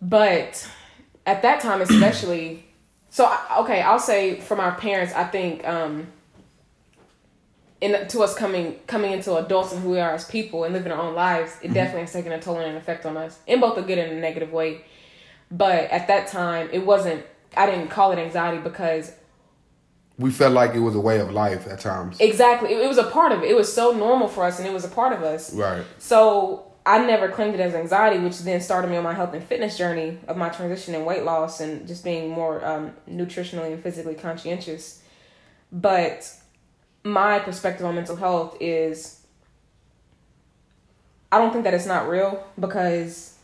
but 0.00 0.68
at 1.24 1.42
that 1.42 1.60
time 1.60 1.80
especially. 1.82 2.64
So 3.10 3.34
okay, 3.60 3.80
I'll 3.80 3.98
say 3.98 4.40
from 4.40 4.60
our 4.60 4.74
parents, 4.74 5.14
I 5.14 5.24
think 5.24 5.66
um, 5.66 6.08
in 7.80 8.06
to 8.08 8.20
us 8.20 8.34
coming 8.34 8.78
coming 8.86 9.12
into 9.12 9.36
adults 9.36 9.72
and 9.72 9.82
who 9.82 9.90
we 9.90 10.00
are 10.00 10.12
as 10.12 10.26
people 10.26 10.64
and 10.64 10.74
living 10.74 10.92
our 10.92 11.00
own 11.00 11.14
lives, 11.14 11.56
it 11.62 11.72
definitely 11.72 12.02
has 12.02 12.12
taken 12.12 12.32
a 12.32 12.40
toll 12.40 12.58
and 12.58 12.70
an 12.70 12.76
effect 12.76 13.06
on 13.06 13.16
us 13.16 13.38
in 13.46 13.60
both 13.60 13.78
a 13.78 13.82
good 13.82 13.98
and 13.98 14.12
a 14.12 14.20
negative 14.20 14.52
way. 14.52 14.82
But 15.50 15.90
at 15.90 16.08
that 16.08 16.28
time, 16.28 16.68
it 16.72 16.84
wasn't. 16.84 17.24
I 17.56 17.66
didn't 17.66 17.88
call 17.88 18.12
it 18.12 18.18
anxiety 18.18 18.58
because 18.58 19.12
We 20.18 20.30
felt 20.30 20.52
like 20.52 20.74
it 20.74 20.80
was 20.80 20.94
a 20.94 21.00
way 21.00 21.20
of 21.20 21.30
life 21.30 21.66
at 21.66 21.80
times. 21.80 22.16
Exactly. 22.20 22.72
It, 22.72 22.80
it 22.80 22.88
was 22.88 22.98
a 22.98 23.04
part 23.04 23.32
of 23.32 23.42
it. 23.42 23.50
It 23.50 23.56
was 23.56 23.72
so 23.72 23.92
normal 23.92 24.28
for 24.28 24.44
us 24.44 24.58
and 24.58 24.66
it 24.66 24.72
was 24.72 24.84
a 24.84 24.88
part 24.88 25.12
of 25.12 25.22
us. 25.22 25.52
Right. 25.52 25.84
So 25.98 26.72
I 26.86 27.04
never 27.04 27.28
claimed 27.28 27.54
it 27.54 27.60
as 27.60 27.74
anxiety, 27.74 28.18
which 28.18 28.38
then 28.38 28.60
started 28.60 28.88
me 28.88 28.96
on 28.96 29.04
my 29.04 29.12
health 29.12 29.34
and 29.34 29.44
fitness 29.44 29.76
journey 29.76 30.18
of 30.28 30.36
my 30.36 30.48
transition 30.48 30.94
and 30.94 31.04
weight 31.04 31.24
loss 31.24 31.60
and 31.60 31.86
just 31.86 32.04
being 32.04 32.30
more 32.30 32.64
um, 32.64 32.92
nutritionally 33.10 33.72
and 33.72 33.82
physically 33.82 34.14
conscientious. 34.14 35.02
But 35.70 36.32
my 37.02 37.38
perspective 37.40 37.84
on 37.84 37.96
mental 37.96 38.16
health 38.16 38.56
is 38.60 39.20
I 41.30 41.38
don't 41.38 41.52
think 41.52 41.64
that 41.64 41.74
it's 41.74 41.86
not 41.86 42.08
real 42.08 42.44
because 42.58 43.36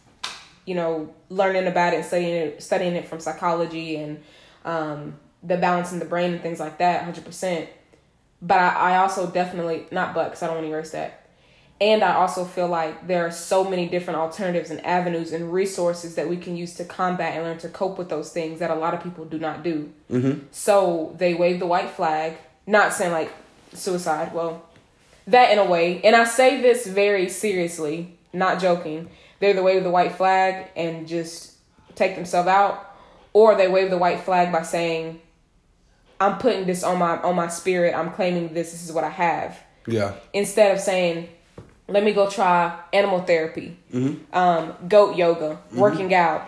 you 0.66 0.74
know 0.74 1.12
learning 1.28 1.66
about 1.66 1.92
it 1.92 1.96
and 1.96 2.04
studying 2.04 2.34
it 2.34 2.62
studying 2.62 2.94
it 2.94 3.08
from 3.08 3.20
psychology 3.20 3.96
and 3.96 4.22
um, 4.64 5.18
the 5.42 5.56
balance 5.56 5.92
in 5.92 5.98
the 5.98 6.04
brain 6.04 6.32
and 6.32 6.42
things 6.42 6.60
like 6.60 6.78
that 6.78 7.04
100% 7.04 7.68
but 8.42 8.58
I, 8.58 8.68
I 8.92 8.96
also 8.96 9.30
definitely 9.30 9.86
not 9.90 10.14
but 10.14 10.24
because 10.24 10.42
i 10.42 10.46
don't 10.46 10.56
want 10.56 10.66
to 10.66 10.72
erase 10.72 10.90
that. 10.90 11.20
And 11.80 12.02
i 12.02 12.14
also 12.14 12.44
feel 12.44 12.68
like 12.68 13.06
there 13.06 13.24
are 13.26 13.30
so 13.30 13.64
many 13.64 13.88
different 13.88 14.18
alternatives 14.18 14.70
and 14.70 14.84
avenues 14.84 15.32
and 15.32 15.52
resources 15.52 16.16
that 16.16 16.28
we 16.28 16.36
can 16.36 16.56
use 16.56 16.74
to 16.74 16.84
combat 16.84 17.34
and 17.34 17.44
learn 17.44 17.58
to 17.58 17.68
cope 17.68 17.98
with 17.98 18.08
those 18.08 18.32
things 18.32 18.58
that 18.58 18.70
a 18.70 18.74
lot 18.74 18.94
of 18.94 19.02
people 19.02 19.24
do 19.24 19.38
not 19.38 19.62
do. 19.62 19.92
Mm-hmm. 20.10 20.46
so 20.50 21.14
they 21.18 21.34
wave 21.34 21.60
the 21.60 21.66
white 21.66 21.90
flag. 21.90 22.36
Not 22.66 22.92
saying 22.92 23.12
like 23.12 23.32
suicide 23.72 24.34
well 24.34 24.68
that 25.26 25.52
in 25.52 25.58
a 25.58 25.64
way. 25.64 26.00
And 26.02 26.16
i 26.16 26.24
say 26.24 26.60
this 26.60 26.86
very 26.86 27.28
seriously 27.28 28.18
not 28.32 28.60
joking. 28.60 29.10
They 29.40 29.50
either 29.50 29.62
wave 29.62 29.82
the 29.82 29.90
white 29.90 30.12
flag 30.12 30.70
and 30.76 31.06
just 31.06 31.52
take 31.94 32.14
themselves 32.14 32.48
out 32.48 32.96
or 33.32 33.54
they 33.54 33.68
wave 33.68 33.90
the 33.90 33.98
white 33.98 34.20
flag 34.20 34.52
by 34.52 34.62
saying 34.62 35.20
i'm 36.22 36.38
putting 36.38 36.66
this 36.66 36.82
on 36.82 36.98
my 36.98 37.18
on 37.22 37.34
my 37.34 37.48
spirit 37.48 37.94
i'm 37.94 38.10
claiming 38.10 38.52
this 38.54 38.72
this 38.72 38.84
is 38.84 38.92
what 38.92 39.04
i 39.04 39.08
have 39.10 39.58
Yeah. 39.86 40.14
instead 40.32 40.72
of 40.74 40.80
saying 40.80 41.28
let 41.88 42.04
me 42.04 42.12
go 42.12 42.30
try 42.30 42.78
animal 42.92 43.20
therapy 43.22 43.76
um, 44.32 44.74
goat 44.88 45.16
yoga 45.16 45.58
working 45.74 46.14
out 46.14 46.42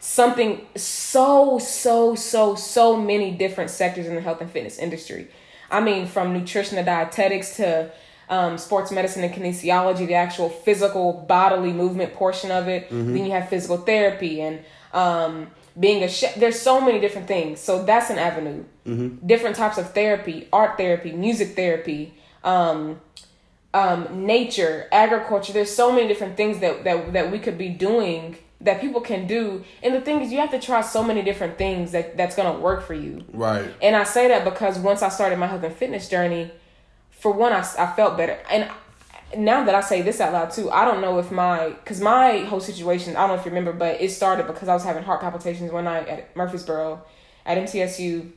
something 0.00 0.66
so 0.76 1.58
so 1.58 2.14
so 2.14 2.54
so 2.54 2.96
many 2.96 3.30
different 3.30 3.70
sectors 3.70 4.06
in 4.06 4.14
the 4.14 4.20
health 4.20 4.40
and 4.40 4.50
fitness 4.50 4.78
industry 4.78 5.28
i 5.70 5.80
mean 5.80 6.06
from 6.06 6.32
nutrition 6.32 6.76
to 6.76 6.82
dietetics 6.82 7.56
to 7.56 7.90
um, 8.30 8.58
sports 8.58 8.92
medicine 8.92 9.24
and 9.24 9.34
kinesiology, 9.34 10.06
the 10.06 10.14
actual 10.14 10.48
physical 10.48 11.12
bodily 11.28 11.72
movement 11.72 12.14
portion 12.14 12.52
of 12.52 12.68
it. 12.68 12.84
Mm-hmm. 12.88 13.12
Then 13.12 13.24
you 13.26 13.32
have 13.32 13.48
physical 13.48 13.78
therapy 13.78 14.40
and 14.40 14.60
um, 14.94 15.50
being 15.80 16.04
a 16.04 16.08
chef. 16.08 16.34
There's 16.34 16.60
so 16.60 16.80
many 16.80 17.00
different 17.00 17.26
things. 17.26 17.58
So 17.58 17.82
that's 17.84 18.10
an 18.10 18.18
avenue. 18.18 18.64
Mm-hmm. 18.86 19.26
Different 19.26 19.56
types 19.56 19.78
of 19.78 19.92
therapy, 19.94 20.46
art 20.52 20.76
therapy, 20.76 21.12
music 21.12 21.56
therapy, 21.56 22.14
um, 22.44 23.00
um, 23.72 24.26
nature, 24.26 24.86
agriculture. 24.92 25.54
There's 25.54 25.74
so 25.74 25.90
many 25.90 26.06
different 26.06 26.36
things 26.36 26.60
that, 26.60 26.84
that 26.84 27.12
that 27.14 27.32
we 27.32 27.38
could 27.38 27.56
be 27.56 27.70
doing 27.70 28.36
that 28.60 28.80
people 28.80 29.00
can 29.00 29.26
do. 29.26 29.64
And 29.82 29.94
the 29.94 30.02
thing 30.02 30.20
is, 30.20 30.30
you 30.30 30.38
have 30.38 30.50
to 30.50 30.60
try 30.60 30.82
so 30.82 31.02
many 31.02 31.22
different 31.22 31.56
things 31.56 31.92
that 31.92 32.16
that's 32.16 32.36
gonna 32.36 32.58
work 32.58 32.82
for 32.86 32.94
you. 32.94 33.24
Right. 33.32 33.72
And 33.80 33.96
I 33.96 34.04
say 34.04 34.28
that 34.28 34.44
because 34.44 34.78
once 34.78 35.02
I 35.02 35.08
started 35.08 35.38
my 35.38 35.46
health 35.46 35.62
and 35.62 35.74
fitness 35.74 36.08
journey, 36.08 36.52
for 37.10 37.32
one, 37.32 37.52
I, 37.52 37.60
I 37.78 37.92
felt 37.96 38.16
better. 38.18 38.38
And 38.50 38.70
now 39.36 39.64
that 39.64 39.74
I 39.74 39.80
say 39.80 40.02
this 40.02 40.20
out 40.20 40.32
loud 40.32 40.50
too, 40.50 40.70
I 40.70 40.84
don't 40.84 41.00
know 41.00 41.18
if 41.18 41.30
my, 41.30 41.70
because 41.70 42.00
my 42.00 42.38
whole 42.40 42.60
situation, 42.60 43.16
I 43.16 43.20
don't 43.20 43.28
know 43.28 43.40
if 43.40 43.44
you 43.44 43.50
remember, 43.50 43.72
but 43.72 44.00
it 44.00 44.10
started 44.10 44.46
because 44.46 44.68
I 44.68 44.74
was 44.74 44.82
having 44.82 45.02
heart 45.02 45.20
palpitations 45.20 45.70
one 45.72 45.84
night 45.84 46.08
at 46.08 46.36
Murfreesboro 46.36 47.02
at 47.46 47.58
MTSU. 47.58 48.30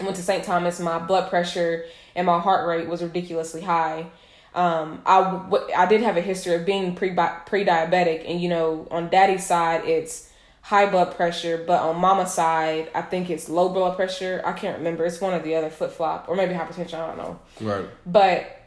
I 0.00 0.04
went 0.04 0.16
to 0.16 0.22
St. 0.22 0.42
Thomas, 0.44 0.80
my 0.80 0.98
blood 0.98 1.30
pressure 1.30 1.84
and 2.14 2.26
my 2.26 2.38
heart 2.38 2.66
rate 2.66 2.88
was 2.88 3.02
ridiculously 3.02 3.62
high. 3.62 4.06
Um, 4.54 5.02
I, 5.04 5.22
w- 5.22 5.72
I 5.76 5.86
did 5.86 6.00
have 6.02 6.16
a 6.16 6.20
history 6.20 6.54
of 6.54 6.64
being 6.64 6.94
pre 6.94 7.10
pre 7.10 7.64
diabetic, 7.64 8.28
and 8.28 8.40
you 8.40 8.48
know, 8.48 8.86
on 8.90 9.10
daddy's 9.10 9.44
side, 9.44 9.84
it's 9.84 10.30
high 10.60 10.88
blood 10.88 11.14
pressure, 11.16 11.62
but 11.66 11.80
on 11.82 12.00
mama's 12.00 12.32
side, 12.32 12.90
I 12.94 13.02
think 13.02 13.30
it's 13.30 13.48
low 13.48 13.68
blood 13.68 13.96
pressure. 13.96 14.40
I 14.44 14.52
can't 14.52 14.78
remember. 14.78 15.04
It's 15.04 15.20
one 15.20 15.34
or 15.34 15.40
the 15.40 15.56
other, 15.56 15.70
flip 15.70 15.90
flop, 15.90 16.26
or 16.28 16.36
maybe 16.36 16.54
hypertension. 16.54 16.94
I 16.94 17.06
don't 17.08 17.18
know. 17.18 17.40
Right. 17.60 17.86
But 18.06 18.63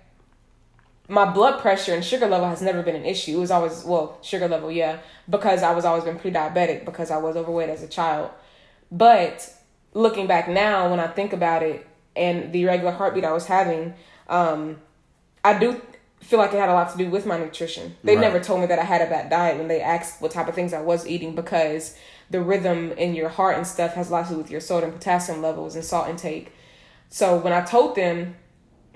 my 1.10 1.26
blood 1.26 1.60
pressure 1.62 1.94
and 1.94 2.04
sugar 2.04 2.28
level 2.28 2.50
has 2.50 2.62
never 2.62 2.84
been 2.84 2.96
an 2.96 3.06
issue. 3.06 3.38
It 3.38 3.40
was 3.40 3.52
always 3.52 3.84
well, 3.84 4.18
sugar 4.22 4.48
level, 4.48 4.72
yeah, 4.72 5.00
because 5.30 5.64
I 5.64 5.74
was 5.74 5.86
always 5.86 6.04
been 6.04 6.20
pre-diabetic 6.20 6.86
because 6.86 7.12
I 7.12 7.18
was 7.18 7.36
overweight 7.38 7.70
as 7.70 7.82
a 7.82 7.88
child. 7.88 8.32
But 8.92 9.54
looking 9.94 10.28
back 10.28 10.50
now, 10.50 10.90
when 10.90 11.00
I 11.00 11.08
think 11.08 11.34
about 11.34 11.64
it 11.64 11.88
and 12.16 12.52
the 12.52 12.64
irregular 12.64 12.92
heartbeat 12.92 13.24
I 13.24 13.32
was 13.32 13.46
having, 13.46 13.94
um, 14.28 14.78
I 15.46 15.58
do 15.58 15.82
feel 16.20 16.40
like 16.40 16.52
it 16.54 16.60
had 16.60 16.70
a 16.70 16.74
lot 16.74 16.92
to 16.92 16.98
do 16.98 17.10
with 17.10 17.26
my 17.26 17.38
nutrition. 17.38 17.96
They 18.04 18.16
Right. 18.16 18.22
never 18.22 18.40
told 18.40 18.60
me 18.60 18.66
that 18.66 18.80
I 18.80 18.84
had 18.84 19.02
a 19.02 19.06
bad 19.10 19.30
diet 19.30 19.58
when 19.58 19.68
they 19.70 19.82
asked 19.82 20.22
what 20.22 20.32
type 20.32 20.48
of 20.50 20.56
things 20.56 20.74
I 20.74 20.82
was 20.82 21.08
eating 21.08 21.36
because 21.36 21.96
the 22.30 22.42
rhythm 22.42 22.92
in 22.98 23.16
your 23.16 23.30
heart 23.30 23.56
and 23.56 23.66
stuff 23.66 23.94
has 23.94 24.10
a 24.10 24.14
lot 24.14 24.26
to 24.28 24.34
do 24.34 24.38
with 24.38 24.52
your 24.52 24.60
sodium, 24.60 24.92
potassium 24.92 25.42
levels, 25.42 25.76
and 25.76 25.86
salt 25.86 26.10
intake. 26.10 26.52
So 27.10 27.38
when 27.38 27.54
I 27.54 27.62
told 27.62 27.96
them, 27.96 28.36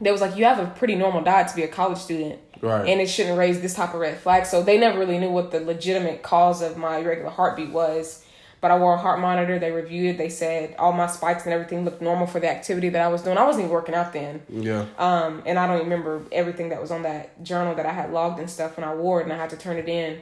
they 0.01 0.11
was 0.11 0.19
like, 0.21 0.35
"You 0.35 0.45
have 0.45 0.59
a 0.59 0.65
pretty 0.65 0.95
normal 0.95 1.21
diet 1.21 1.47
to 1.49 1.55
be 1.55 1.63
a 1.63 1.67
college 1.67 1.99
student, 1.99 2.39
Right. 2.61 2.87
and 2.89 2.99
it 2.99 3.07
shouldn't 3.07 3.37
raise 3.37 3.61
this 3.61 3.73
type 3.75 3.93
of 3.93 3.99
red 4.01 4.17
flag." 4.17 4.45
So 4.45 4.61
they 4.63 4.77
never 4.77 4.99
really 4.99 5.17
knew 5.19 5.29
what 5.31 5.51
the 5.51 5.59
legitimate 5.61 6.23
cause 6.23 6.61
of 6.61 6.75
my 6.77 6.97
irregular 6.97 7.29
heartbeat 7.29 7.69
was. 7.71 8.25
But 8.59 8.69
I 8.69 8.77
wore 8.77 8.93
a 8.93 8.97
heart 8.97 9.19
monitor. 9.19 9.57
They 9.57 9.71
reviewed 9.71 10.13
it. 10.13 10.17
They 10.19 10.29
said 10.29 10.75
all 10.77 10.91
my 10.91 11.07
spikes 11.07 11.45
and 11.45 11.53
everything 11.53 11.83
looked 11.83 11.99
normal 11.99 12.27
for 12.27 12.39
the 12.39 12.47
activity 12.47 12.89
that 12.89 13.01
I 13.01 13.07
was 13.07 13.23
doing. 13.23 13.35
I 13.39 13.43
wasn't 13.43 13.63
even 13.63 13.73
working 13.73 13.95
out 13.95 14.13
then. 14.13 14.43
Yeah. 14.49 14.85
Um, 14.99 15.41
and 15.47 15.57
I 15.57 15.65
don't 15.65 15.77
even 15.77 15.89
remember 15.89 16.21
everything 16.31 16.69
that 16.69 16.79
was 16.79 16.91
on 16.91 17.01
that 17.01 17.41
journal 17.43 17.73
that 17.73 17.87
I 17.87 17.91
had 17.91 18.13
logged 18.13 18.39
and 18.39 18.47
stuff 18.47 18.77
when 18.77 18.87
I 18.87 18.93
wore 18.93 19.19
it 19.19 19.23
and 19.23 19.33
I 19.33 19.37
had 19.37 19.49
to 19.49 19.57
turn 19.57 19.77
it 19.77 19.89
in. 19.89 20.21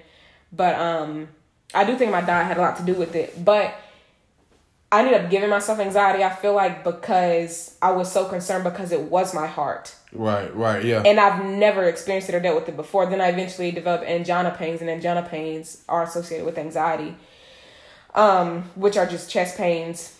But 0.53 0.75
um, 0.75 1.27
I 1.73 1.83
do 1.83 1.97
think 1.97 2.13
my 2.13 2.21
diet 2.21 2.47
had 2.47 2.57
a 2.57 2.61
lot 2.61 2.77
to 2.77 2.83
do 2.83 2.93
with 2.93 3.13
it. 3.13 3.43
But 3.43 3.73
I 4.91 4.99
ended 5.01 5.13
up 5.13 5.29
giving 5.29 5.49
myself 5.49 5.79
anxiety, 5.79 6.23
I 6.23 6.33
feel 6.33 6.55
like, 6.55 6.83
because 6.83 7.75
I 7.79 7.91
was 7.91 8.11
so 8.11 8.25
concerned 8.25 8.63
because 8.63 8.91
it 8.91 9.01
was 9.01 9.35
my 9.35 9.45
heart. 9.45 9.93
Right. 10.11 10.53
Right. 10.55 10.83
Yeah. 10.83 11.03
And 11.05 11.19
I've 11.19 11.45
never 11.45 11.83
experienced 11.83 12.27
it 12.29 12.35
or 12.35 12.39
dealt 12.39 12.55
with 12.55 12.69
it 12.69 12.75
before. 12.75 13.05
Then 13.05 13.21
I 13.21 13.27
eventually 13.27 13.69
developed 13.69 14.05
angina 14.05 14.49
pains, 14.51 14.81
and 14.81 14.89
angina 14.89 15.21
pains 15.21 15.83
are 15.87 16.01
associated 16.01 16.45
with 16.45 16.57
anxiety, 16.57 17.15
um, 18.15 18.63
which 18.75 18.97
are 18.97 19.05
just 19.05 19.29
chest 19.29 19.57
pains. 19.57 20.15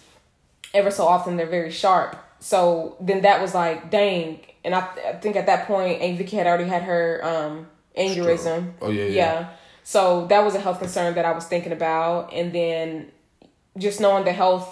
Ever 0.72 0.92
so 0.92 1.08
often, 1.08 1.36
they're 1.36 1.48
very 1.48 1.72
sharp. 1.72 2.16
So 2.40 2.96
then 3.00 3.22
that 3.22 3.42
was 3.42 3.56
like, 3.56 3.90
dang. 3.90 4.42
And 4.64 4.76
I, 4.76 4.88
I 5.08 5.14
think 5.14 5.36
at 5.36 5.48
that 5.48 5.66
point, 5.66 6.00
Aunt 6.00 6.18
Vicky 6.20 6.38
had 6.38 6.46
already 6.46 6.70
had 6.70 6.84
her 6.84 7.22
um, 7.24 7.68
aneurysm. 7.98 8.74
Oh, 8.82 8.92
yeah, 8.92 9.06
yeah. 9.06 9.10
Yeah. 9.10 9.50
So 9.84 10.28
that 10.28 10.46
was 10.46 10.54
a 10.54 10.60
health 10.60 10.78
concern 10.78 11.16
that 11.16 11.26
I 11.26 11.32
was 11.32 11.46
thinking 11.46 11.72
about. 11.72 12.32
And 12.32 12.54
then 12.54 13.12
just 13.80 14.00
knowing 14.00 14.26
the 14.26 14.34
health 14.34 14.68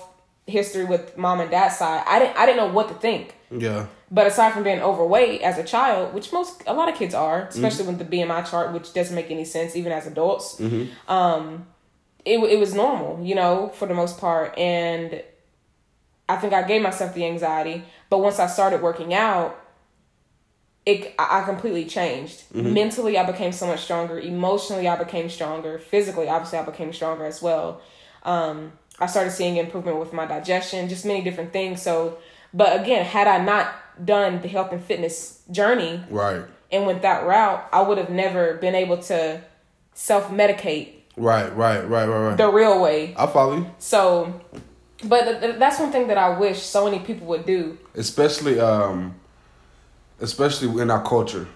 history 0.45 0.86
with 0.86 1.18
mom 1.18 1.39
and 1.39 1.49
dad's 1.51 1.78
side, 1.78 2.03
I 2.08 2.20
didn't 2.20 2.38
I 2.38 2.45
didn't 2.45 2.58
know 2.58 2.74
what 2.74 2.88
to 2.89 2.93
think. 2.95 3.36
yeah. 3.51 3.88
But 4.10 4.26
aside 4.28 4.53
from 4.53 4.64
being 4.64 4.80
overweight 4.80 5.41
as 5.41 5.58
a 5.58 5.64
child, 5.66 6.14
which 6.14 6.32
most 6.32 6.64
a 6.66 6.74
lot 6.74 6.88
of 6.88 6.95
kids 6.95 7.14
are, 7.14 7.47
especially 7.47 7.86
with 7.88 7.97
the 7.99 8.05
BMI 8.05 8.49
chart, 8.49 8.72
which 8.72 8.93
doesn't 8.93 9.14
make 9.16 9.30
any 9.30 9.43
sense 9.43 9.76
even 9.76 9.91
as 9.91 10.08
adults, 10.08 10.62
um, 11.10 11.66
it 12.24 12.38
it 12.39 12.60
was 12.60 12.74
normal, 12.74 13.22
you 13.26 13.36
know, 13.36 13.70
for 13.76 13.86
the 13.86 13.93
most 13.93 14.18
part, 14.18 14.58
and 14.58 15.22
I 16.30 16.38
think 16.38 16.53
I 16.53 16.64
gave 16.64 16.82
myself 16.82 17.14
the 17.14 17.26
anxiety. 17.26 17.84
But 18.10 18.20
once 18.20 18.39
I 18.39 18.47
started 18.47 18.82
working 18.82 19.14
out, 19.14 19.60
it 20.86 21.14
I 21.20 21.41
I 21.41 21.43
completely 21.43 21.86
changed. 21.86 22.43
Mentally, 22.53 23.18
I 23.18 23.26
became 23.30 23.51
so 23.51 23.68
much 23.68 23.82
stronger. 23.82 24.20
Emotionally, 24.20 24.88
I 24.88 24.95
became 24.95 25.30
stronger. 25.30 25.80
Physically, 25.80 26.30
obviously, 26.30 26.60
I 26.60 26.64
became 26.64 26.93
stronger 26.93 27.26
as 27.26 27.41
well. 27.41 27.82
Um, 28.24 28.72
I 28.99 29.05
started 29.05 29.31
seeing 29.31 29.57
improvement 29.57 29.99
with 29.99 30.13
my 30.13 30.25
digestion, 30.25 30.89
just 30.89 31.05
many 31.05 31.21
different 31.21 31.53
things. 31.53 31.81
So, 31.81 32.17
but 32.53 32.79
again, 32.81 33.05
had 33.05 33.27
I 33.27 33.43
not 33.43 33.73
done 34.03 34.41
the 34.41 34.47
health 34.47 34.71
and 34.71 34.83
fitness 34.83 35.41
journey 35.51 36.03
Right. 36.09 36.43
and 36.71 36.85
went 36.85 37.01
that 37.03 37.25
route, 37.25 37.67
I 37.71 37.81
would 37.81 37.97
have 37.97 38.09
never 38.09 38.55
been 38.55 38.75
able 38.75 38.97
to 39.03 39.41
self 39.93 40.29
medicate 40.29 40.89
Right. 41.15 41.49
Right. 41.55 41.79
Right. 41.87 42.05
Right. 42.07 42.27
Right. 42.29 42.37
the 42.37 42.51
real 42.51 42.79
way. 42.79 43.15
I 43.17 43.25
follow 43.25 43.55
you. 43.57 43.71
So, 43.79 44.39
but 45.03 45.23
th- 45.23 45.39
th- 45.41 45.55
that's 45.59 45.79
one 45.79 45.91
thing 45.91 46.07
that 46.09 46.17
I 46.17 46.37
wish 46.37 46.61
so 46.61 46.85
many 46.85 46.99
people 46.99 47.25
would 47.27 47.45
do. 47.45 47.77
especially 47.95 48.59
um 48.59 49.15
especially 50.19 50.81
in 50.81 50.89
our 50.89 51.03
culture 51.03 51.47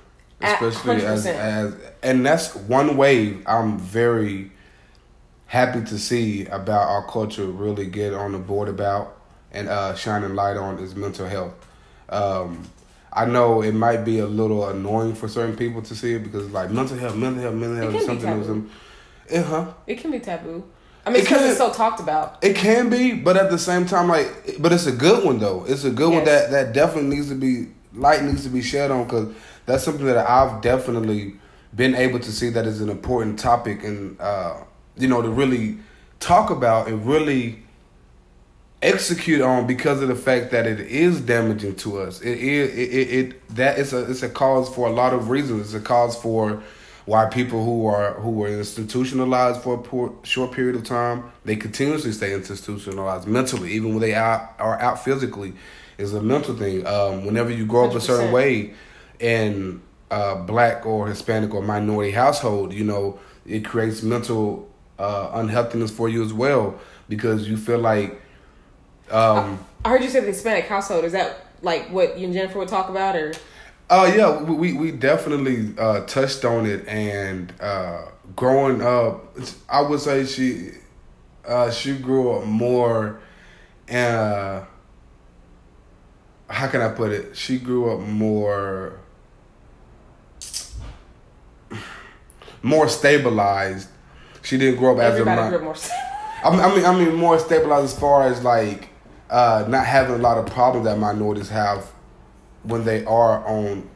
especially 0.41 1.03
as 1.05 1.25
100%. 1.25 1.35
as 1.35 1.75
and 2.03 2.25
that's 2.25 2.55
one 2.55 2.97
way 2.97 3.37
i'm 3.45 3.77
very 3.79 4.50
happy 5.51 5.81
to 5.83 5.99
see 5.99 6.45
about 6.45 6.87
our 6.87 7.05
culture 7.07 7.45
really 7.45 7.85
get 7.85 8.13
on 8.13 8.31
the 8.31 8.37
board 8.37 8.69
about 8.69 9.17
and 9.51 9.67
uh 9.67 9.93
shining 9.95 10.33
light 10.33 10.55
on 10.55 10.79
is 10.79 10.95
mental 10.95 11.27
health 11.27 11.53
um 12.07 12.63
I 13.13 13.25
know 13.25 13.61
it 13.61 13.73
might 13.73 14.05
be 14.05 14.19
a 14.19 14.25
little 14.25 14.69
annoying 14.69 15.15
for 15.15 15.27
certain 15.27 15.57
people 15.57 15.81
to 15.81 15.93
see 15.93 16.13
it 16.13 16.19
because 16.23 16.49
like 16.51 16.71
mental 16.71 16.97
health, 16.97 17.17
mental 17.17 17.41
health, 17.41 17.55
mental 17.55 17.75
health 17.75 17.95
is 17.95 18.05
something 18.05 18.29
that 18.29 18.37
was 18.47 18.47
uh 18.49 19.43
huh. 19.43 19.73
It 19.85 19.95
can 19.99 20.11
be 20.11 20.19
taboo. 20.19 20.63
I 21.05 21.09
mean, 21.09 21.21
because 21.21 21.39
can- 21.39 21.49
it's 21.49 21.57
so 21.57 21.73
talked 21.73 21.99
about. 21.99 22.41
It 22.41 22.55
can 22.55 22.89
be, 22.89 23.11
but 23.11 23.35
at 23.35 23.51
the 23.51 23.57
same 23.57 23.85
time, 23.85 24.07
like, 24.07 24.55
but 24.59 24.71
it's 24.71 24.85
a 24.85 24.93
good 24.93 25.25
one 25.25 25.39
though. 25.39 25.65
It's 25.67 25.83
a 25.83 25.89
good 25.91 26.13
one 26.13 26.23
that 26.23 26.51
that 26.51 26.71
definitely 26.71 27.17
needs 27.17 27.27
to 27.27 27.35
be 27.35 27.67
light 27.93 28.23
needs 28.23 28.43
to 28.43 28.49
be 28.49 28.61
shed 28.61 28.91
on 28.91 29.03
because 29.03 29.35
that's 29.65 29.83
something 29.83 30.05
that 30.05 30.17
I've 30.17 30.61
definitely 30.61 31.35
been 31.75 31.95
able 31.95 32.19
to 32.19 32.31
see 32.31 32.49
that 32.51 32.65
is 32.65 32.79
an 32.79 32.89
important 32.89 33.39
topic 33.39 33.83
and 33.83 34.17
uh, 34.21 34.61
you 35.01 35.07
know 35.07 35.21
to 35.21 35.29
really 35.29 35.77
talk 36.19 36.49
about 36.49 36.87
and 36.87 37.05
really 37.05 37.63
execute 38.81 39.41
on 39.41 39.67
because 39.67 40.01
of 40.01 40.07
the 40.07 40.15
fact 40.15 40.51
that 40.51 40.65
it 40.65 40.79
is 40.79 41.21
damaging 41.21 41.75
to 41.75 41.99
us. 41.99 42.21
It 42.21 42.37
is 42.39 42.73
it, 42.73 42.79
it, 42.79 43.13
it 43.13 43.55
that 43.55 43.77
is 43.77 43.93
a 43.93 44.09
it's 44.09 44.23
a 44.23 44.29
cause 44.29 44.73
for 44.73 44.87
a 44.87 44.91
lot 44.91 45.13
of 45.13 45.29
reasons. 45.29 45.73
It's 45.73 45.83
a 45.83 45.85
cause 45.85 46.15
for 46.15 46.63
why 47.05 47.25
people 47.25 47.63
who 47.65 47.85
are 47.87 48.13
who 48.13 48.31
were 48.31 48.47
institutionalized 48.47 49.61
for 49.61 49.75
a 49.75 49.77
poor, 49.77 50.13
short 50.23 50.51
period 50.51 50.75
of 50.75 50.83
time 50.83 51.31
they 51.45 51.55
continuously 51.55 52.11
stay 52.11 52.33
institutionalized 52.33 53.27
mentally, 53.27 53.71
even 53.73 53.89
when 53.89 53.99
they 53.99 54.13
out, 54.13 54.53
are 54.59 54.79
out 54.79 55.03
physically. 55.03 55.53
Is 55.97 56.13
a 56.15 56.21
mental 56.21 56.55
thing. 56.55 56.87
Um, 56.87 57.25
whenever 57.25 57.51
you 57.51 57.65
grow 57.65 57.87
up 57.87 57.93
a 57.93 58.01
certain 58.01 58.31
way 58.31 58.73
in 59.19 59.81
a 60.09 60.35
black 60.35 60.83
or 60.83 61.07
Hispanic 61.07 61.53
or 61.53 61.61
minority 61.61 62.11
household, 62.11 62.73
you 62.73 62.83
know, 62.83 63.19
it 63.45 63.63
creates 63.63 64.01
mental 64.01 64.70
uh, 65.01 65.31
unhealthiness 65.33 65.91
for 65.91 66.07
you 66.07 66.23
as 66.23 66.33
well 66.33 66.79
because 67.09 67.49
you 67.49 67.57
feel 67.57 67.79
like 67.79 68.21
um, 69.09 69.65
I 69.83 69.89
heard 69.89 70.03
you 70.03 70.09
say 70.09 70.21
the 70.21 70.27
Hispanic 70.27 70.65
household. 70.65 71.03
Is 71.03 71.11
that 71.11 71.45
like 71.61 71.89
what 71.89 72.17
you 72.17 72.25
and 72.25 72.33
Jennifer 72.33 72.59
would 72.59 72.69
talk 72.69 72.89
about, 72.89 73.15
or 73.15 73.33
Oh 73.89 74.05
yeah, 74.05 74.41
we 74.41 74.55
we, 74.55 74.73
we 74.73 74.91
definitely 74.91 75.73
uh, 75.77 76.05
touched 76.05 76.45
on 76.45 76.65
it, 76.65 76.87
and 76.87 77.53
uh, 77.59 78.03
growing 78.37 78.81
up, 78.81 79.35
I 79.67 79.81
would 79.81 79.99
say 79.99 80.25
she 80.25 80.71
uh, 81.45 81.69
she 81.71 81.97
grew 81.97 82.31
up 82.31 82.45
more. 82.45 83.19
Uh, 83.91 84.63
how 86.49 86.67
can 86.67 86.81
I 86.81 86.89
put 86.89 87.11
it? 87.11 87.35
She 87.35 87.57
grew 87.59 87.91
up 87.91 87.99
more 87.99 89.01
more 92.61 92.87
stabilized. 92.87 93.89
She 94.51 94.57
didn't 94.57 94.79
grow 94.79 94.95
up 94.95 94.99
as 94.99 95.13
a 95.13 95.21
everybody 95.21 95.43
mi- 95.43 95.57
grew 95.57 95.63
more? 95.63 95.75
I 96.43 96.51
mean, 96.51 96.59
I 96.59 96.75
mean, 96.75 96.85
I 96.85 97.05
mean, 97.05 97.15
more 97.15 97.39
stabilized 97.39 97.85
as 97.85 97.97
far 97.97 98.23
as 98.23 98.43
like 98.43 98.89
uh, 99.29 99.63
not 99.69 99.85
having 99.85 100.15
a 100.15 100.17
lot 100.17 100.37
of 100.37 100.45
problems 100.47 100.87
that 100.87 100.99
minorities 100.99 101.47
have 101.47 101.85
when 102.63 102.83
they 102.83 103.05
are 103.05 103.47
on 103.47 103.89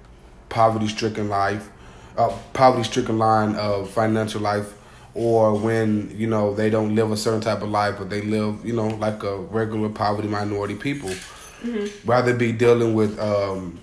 poverty 0.47 0.88
stricken 0.88 1.28
life, 1.28 1.70
uh, 2.18 2.34
poverty 2.53 2.86
stricken 2.86 3.18
line 3.18 3.56
of 3.56 3.89
financial 3.89 4.39
life, 4.39 4.74
or 5.14 5.60
when 5.60 6.18
you 6.18 6.26
know 6.26 6.53
they 6.53 6.70
don't 6.70 6.95
live 6.95 7.12
a 7.12 7.18
certain 7.18 7.41
type 7.41 7.62
of 7.62 7.68
life, 7.68 7.95
but 7.97 8.10
they 8.10 8.22
live 8.22 8.66
you 8.66 8.72
know 8.72 8.88
like 8.88 9.24
a 9.24 9.36
regular 9.36 9.89
poverty 9.89 10.30
minority 10.30 10.76
people. 10.76 11.10
Mm-hmm. 11.10 12.10
Rather 12.10 12.34
be 12.34 12.53
dealing 12.53 12.93
with 12.93 13.20
um, 13.20 13.78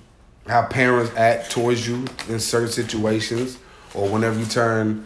how 0.47 0.65
parents 0.65 1.15
act 1.19 1.51
towards 1.51 1.87
you 1.87 2.07
in 2.31 2.41
certain 2.41 2.71
situations, 2.71 3.59
or 3.93 4.09
whenever 4.09 4.41
you 4.41 4.47
turn, 4.47 5.05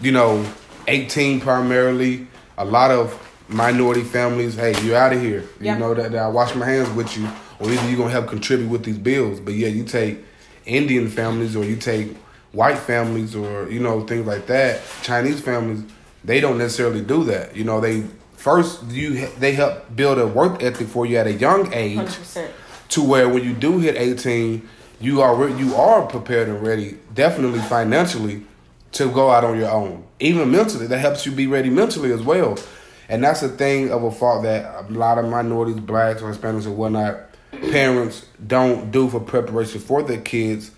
you 0.00 0.12
know, 0.12 0.46
eighteen 0.90 1.40
primarily. 1.40 2.26
A 2.58 2.64
lot 2.64 2.90
of 2.90 3.16
minority 3.48 4.02
families, 4.02 4.54
hey, 4.54 4.74
you're 4.84 4.96
out 4.96 5.12
of 5.12 5.20
here. 5.20 5.44
You 5.60 5.78
know 5.78 5.94
that, 5.94 6.12
that 6.12 6.22
I 6.22 6.28
wash 6.28 6.54
my 6.54 6.66
hands 6.66 6.90
with 6.90 7.16
you, 7.16 7.26
or 7.58 7.70
either 7.70 7.88
you're 7.88 7.98
gonna 7.98 8.10
help 8.10 8.28
contribute 8.28 8.68
with 8.68 8.84
these 8.84 8.98
bills. 8.98 9.40
But 9.40 9.54
yeah, 9.54 9.68
you 9.68 9.84
take 9.84 10.18
Indian 10.66 11.08
families 11.08 11.56
or 11.56 11.64
you 11.64 11.76
take 11.76 12.14
white 12.52 12.78
families 12.78 13.34
or 13.34 13.68
you 13.70 13.80
know 13.80 14.06
things 14.06 14.26
like 14.26 14.46
that. 14.46 14.80
Chinese 15.02 15.40
families, 15.40 15.82
they 16.24 16.40
don't 16.40 16.58
necessarily 16.58 17.00
do 17.02 17.24
that. 17.24 17.56
You 17.56 17.64
know, 17.64 17.80
they 17.80 18.04
first 18.36 18.84
you 18.84 19.26
they 19.38 19.52
help 19.52 19.94
build 19.96 20.18
a 20.18 20.26
work 20.26 20.62
ethic 20.62 20.88
for 20.88 21.06
you 21.06 21.16
at 21.16 21.26
a 21.26 21.32
young 21.32 21.72
age, 21.72 21.98
100%. 21.98 22.50
to 22.90 23.02
where 23.02 23.28
when 23.28 23.42
you 23.42 23.54
do 23.54 23.78
hit 23.78 23.96
eighteen, 23.96 24.68
you 25.00 25.22
are 25.22 25.48
you 25.48 25.74
are 25.76 26.06
prepared 26.06 26.48
and 26.48 26.62
ready, 26.64 26.98
definitely 27.14 27.60
financially, 27.60 28.42
to 28.92 29.10
go 29.10 29.30
out 29.30 29.44
on 29.44 29.58
your 29.58 29.70
own. 29.70 30.04
Even 30.18 30.50
mentally, 30.50 30.86
that 30.86 30.98
helps 30.98 31.24
you 31.26 31.32
be 31.32 31.46
ready 31.46 31.70
mentally 31.70 32.12
as 32.12 32.22
well. 32.22 32.58
And 33.08 33.24
that's 33.24 33.42
a 33.42 33.48
thing 33.48 33.90
of 33.90 34.02
a 34.04 34.10
fault 34.10 34.44
that 34.44 34.84
a 34.88 34.92
lot 34.92 35.18
of 35.18 35.26
minorities, 35.28 35.80
blacks 35.80 36.22
or 36.22 36.32
Hispanics 36.32 36.66
or 36.66 36.70
whatnot, 36.70 37.16
parents 37.70 38.26
don't 38.46 38.90
do 38.90 39.08
for 39.08 39.20
preparation 39.20 39.80
for 39.80 40.02
their 40.02 40.20
kids 40.20 40.70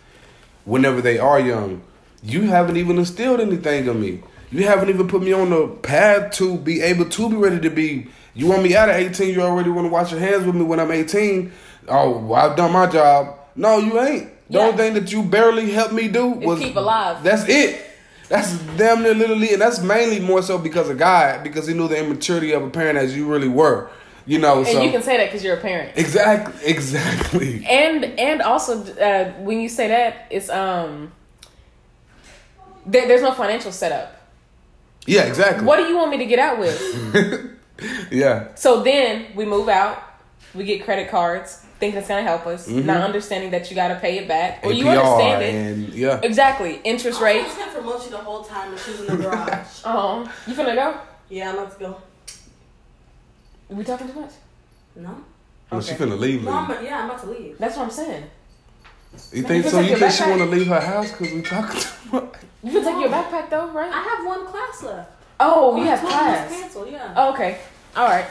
whenever 0.64 1.00
they 1.00 1.18
are 1.18 1.40
young. 1.40 1.82
You 2.22 2.42
haven't 2.42 2.76
even 2.76 2.98
instilled 2.98 3.40
anything 3.40 3.86
in 3.86 4.00
me. 4.00 4.22
You 4.50 4.66
haven't 4.66 4.88
even 4.90 5.08
put 5.08 5.22
me 5.22 5.32
on 5.32 5.50
the 5.50 5.66
path 5.66 6.32
to 6.34 6.56
be 6.58 6.80
able 6.82 7.06
to 7.08 7.30
be 7.30 7.36
ready 7.36 7.60
to 7.60 7.70
be. 7.70 8.08
You 8.34 8.46
want 8.46 8.62
me 8.62 8.76
out 8.76 8.88
of 8.88 8.96
18, 8.96 9.34
you 9.34 9.42
already 9.42 9.70
want 9.70 9.86
to 9.86 9.92
wash 9.92 10.10
your 10.10 10.20
hands 10.20 10.44
with 10.44 10.54
me 10.54 10.62
when 10.62 10.78
I'm 10.80 10.90
18. 10.90 11.52
Oh, 11.88 12.18
well, 12.18 12.50
I've 12.50 12.56
done 12.56 12.72
my 12.72 12.86
job. 12.86 13.36
No, 13.56 13.78
you 13.78 14.00
ain't. 14.00 14.28
The 14.50 14.58
Yeah. 14.58 14.64
only 14.66 14.76
thing 14.76 14.94
that 14.94 15.12
you 15.12 15.22
barely 15.22 15.70
helped 15.70 15.92
me 15.94 16.08
do 16.08 16.26
was 16.28 16.60
keep 16.60 16.76
alive. 16.76 17.22
That's 17.22 17.46
it. 17.48 17.80
That's 18.32 18.56
damn 18.78 19.02
near 19.02 19.14
literally, 19.14 19.52
and 19.52 19.60
that's 19.60 19.80
mainly 19.82 20.18
more 20.18 20.40
so 20.40 20.56
because 20.56 20.88
of 20.88 20.96
God, 20.96 21.44
because 21.44 21.66
he 21.66 21.74
knew 21.74 21.86
the 21.86 21.98
immaturity 21.98 22.52
of 22.52 22.62
a 22.62 22.70
parent 22.70 22.96
as 22.96 23.14
you 23.14 23.26
really 23.30 23.46
were. 23.48 23.90
You 24.24 24.38
know, 24.38 24.58
And 24.60 24.66
so 24.68 24.82
you 24.82 24.90
can 24.90 25.02
say 25.02 25.18
that 25.18 25.26
because 25.26 25.44
you're 25.44 25.58
a 25.58 25.60
parent. 25.60 25.92
exactly, 25.98 26.54
exactly. 26.64 27.66
and 27.66 28.04
and 28.18 28.40
also 28.40 28.72
uh, 28.94 29.32
when 29.42 29.60
you 29.60 29.68
say 29.68 29.88
that 29.88 30.28
it's 30.30 30.48
um 30.48 31.12
there, 32.86 33.06
there's 33.06 33.20
no 33.20 33.32
financial 33.32 33.70
setup 33.70 34.16
Yeah, 35.06 35.24
exactly. 35.24 35.66
what 35.66 35.76
do 35.76 35.82
you 35.84 35.96
want 35.98 36.10
me 36.10 36.16
to 36.18 36.24
get 36.26 36.38
out 36.38 36.58
with 36.58 36.80
Yeah, 38.10 38.54
so 38.54 38.82
then 38.82 39.26
we 39.34 39.44
move 39.44 39.68
out 39.68 40.02
we 40.54 40.64
get 40.64 40.84
credit 40.84 41.10
cards 41.10 41.66
think 41.82 41.96
it's 41.96 42.06
gonna 42.06 42.22
help 42.22 42.46
us 42.46 42.68
not 42.68 42.84
mm-hmm. 42.84 42.90
understanding 42.90 43.50
that 43.50 43.68
you 43.68 43.74
gotta 43.74 43.96
pay 43.96 44.18
it 44.18 44.28
back 44.28 44.64
or 44.64 44.70
you 44.72 44.88
understand 44.88 45.42
it 45.42 45.52
and 45.52 45.88
yeah. 45.92 46.20
exactly 46.22 46.80
interest 46.84 47.20
I 47.20 47.24
rate 47.24 47.42
was 47.44 47.56
gonna 47.56 47.72
promote 47.72 48.04
you 48.04 48.10
the 48.12 48.18
whole 48.18 48.44
time 48.44 48.68
when 48.68 48.78
she 48.78 48.92
was 48.92 49.00
in 49.00 49.06
the 49.08 49.16
garage. 49.16 49.66
oh 49.84 50.32
you 50.46 50.54
finna 50.54 50.76
go 50.76 50.96
yeah, 51.28 51.50
let's 51.52 51.74
go. 51.76 52.00
we 53.68 53.82
talking 53.82 54.06
too 54.12 54.20
much 54.20 54.30
No? 54.94 55.24
Well, 55.72 55.80
she 55.80 55.94
finna 55.94 56.16
leave. 56.16 56.44
No, 56.44 56.52
I'm, 56.52 56.84
yeah, 56.84 57.00
I'm 57.00 57.10
about 57.10 57.20
to 57.22 57.30
leave. 57.30 57.58
that's 57.58 57.76
what 57.76 57.86
i'm 57.86 57.90
saying 57.90 58.24
You 59.32 59.42
think 59.42 59.64
You 59.64 59.70
so? 59.70 59.80
You 59.80 59.96
think 59.96 60.12
she 60.12 60.22
backpack? 60.22 60.30
want 60.30 60.42
to 60.42 60.56
leave 60.56 60.68
her 60.68 60.80
house 60.80 61.10
because 61.10 61.32
we 61.32 61.42
talking 61.42 61.80
too 61.80 62.12
much? 62.12 62.34
you 62.62 62.70
can 62.70 62.84
take 62.84 63.00
your 63.00 63.10
backpack 63.10 63.50
though 63.50 63.66
right 63.72 63.92
I 63.92 64.02
have 64.10 64.24
one 64.24 64.46
class 64.46 64.84
left. 64.84 65.10
oh 65.40 65.76
you 65.76 65.82
My 65.82 65.90
have 65.90 66.00
class 66.00 66.48
canceled, 66.48 66.90
yeah. 66.92 67.12
oh, 67.16 67.32
okay 67.34 67.58
all 67.96 68.06
right 68.06 68.26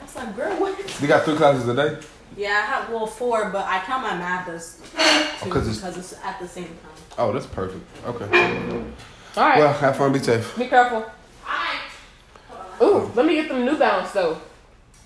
That's 0.00 0.16
like, 0.16 0.34
girl, 0.34 0.56
what? 0.60 1.00
We 1.00 1.06
got 1.06 1.24
three 1.24 1.36
classes 1.36 1.68
a 1.68 1.74
day. 1.76 2.06
Yeah, 2.36 2.50
I 2.50 2.66
have, 2.66 2.90
well, 2.90 3.06
four, 3.06 3.50
but 3.50 3.64
I 3.64 3.80
count 3.80 4.02
my 4.02 4.16
math 4.16 4.48
as 4.48 4.78
two 5.42 5.50
'cause 5.50 5.66
it's- 5.68 5.76
because 5.76 5.96
it's 5.96 6.14
at 6.24 6.38
the 6.38 6.46
same 6.46 6.64
time. 6.66 6.76
Oh, 7.18 7.32
that's 7.32 7.46
perfect. 7.46 7.82
Okay. 8.06 8.24
all 9.36 9.48
right 9.48 9.58
Well, 9.58 9.72
have 9.72 9.96
fun. 9.96 10.12
Be 10.12 10.18
safe. 10.18 10.56
be 10.56 10.66
careful 10.66 11.04
Alright. 11.46 12.82
ooh 12.82 13.10
let 13.14 13.26
me 13.26 13.34
get 13.34 13.48
them 13.48 13.64
new 13.64 13.76
balance 13.76 14.10
though 14.12 14.38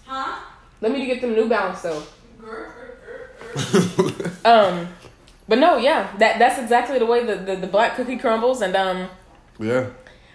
Huh? 0.07 0.37
Let 0.81 0.93
me 0.93 1.07
get 1.07 1.21
them 1.21 1.35
New 1.35 1.49
Balance 1.49 1.83
though. 1.83 2.03
Um, 4.45 4.89
but 5.49 5.59
no, 5.59 5.77
yeah, 5.77 6.09
that 6.19 6.39
that's 6.39 6.59
exactly 6.59 6.99
the 6.99 7.07
way 7.07 7.25
the, 7.25 7.37
the, 7.37 7.57
the 7.57 7.67
black 7.67 7.97
cookie 7.97 8.17
crumbles, 8.17 8.63
and 8.63 8.75
um, 8.75 9.09
Yeah. 9.59 9.87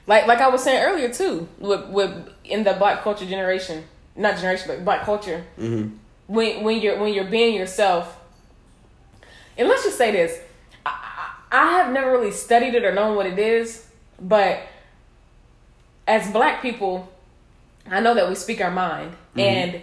like 0.07 0.27
like 0.27 0.39
I 0.39 0.47
was 0.49 0.63
saying 0.63 0.83
earlier 0.83 1.09
too, 1.11 1.47
with 1.59 1.87
with 1.89 2.29
in 2.45 2.63
the 2.63 2.73
black 2.73 3.01
culture 3.01 3.25
generation, 3.25 3.83
not 4.15 4.35
generation, 4.37 4.65
but 4.67 4.85
black 4.85 5.03
culture, 5.03 5.43
Mm-hmm. 5.59 5.95
When 6.27 6.63
when 6.63 6.79
you're 6.81 6.99
when 6.99 7.13
you're 7.13 7.25
being 7.25 7.55
yourself, 7.55 8.19
and 9.57 9.67
let's 9.67 9.83
just 9.83 9.97
say 9.97 10.11
this, 10.11 10.39
I, 10.85 11.35
I 11.51 11.71
have 11.73 11.93
never 11.93 12.11
really 12.11 12.31
studied 12.31 12.75
it 12.75 12.83
or 12.83 12.93
known 12.93 13.15
what 13.15 13.25
it 13.25 13.39
is, 13.39 13.85
but 14.19 14.59
as 16.07 16.31
black 16.31 16.61
people, 16.61 17.11
I 17.89 17.99
know 17.99 18.13
that 18.15 18.27
we 18.29 18.35
speak 18.35 18.61
our 18.61 18.71
mind, 18.71 19.11
mm-hmm. 19.11 19.39
and 19.39 19.81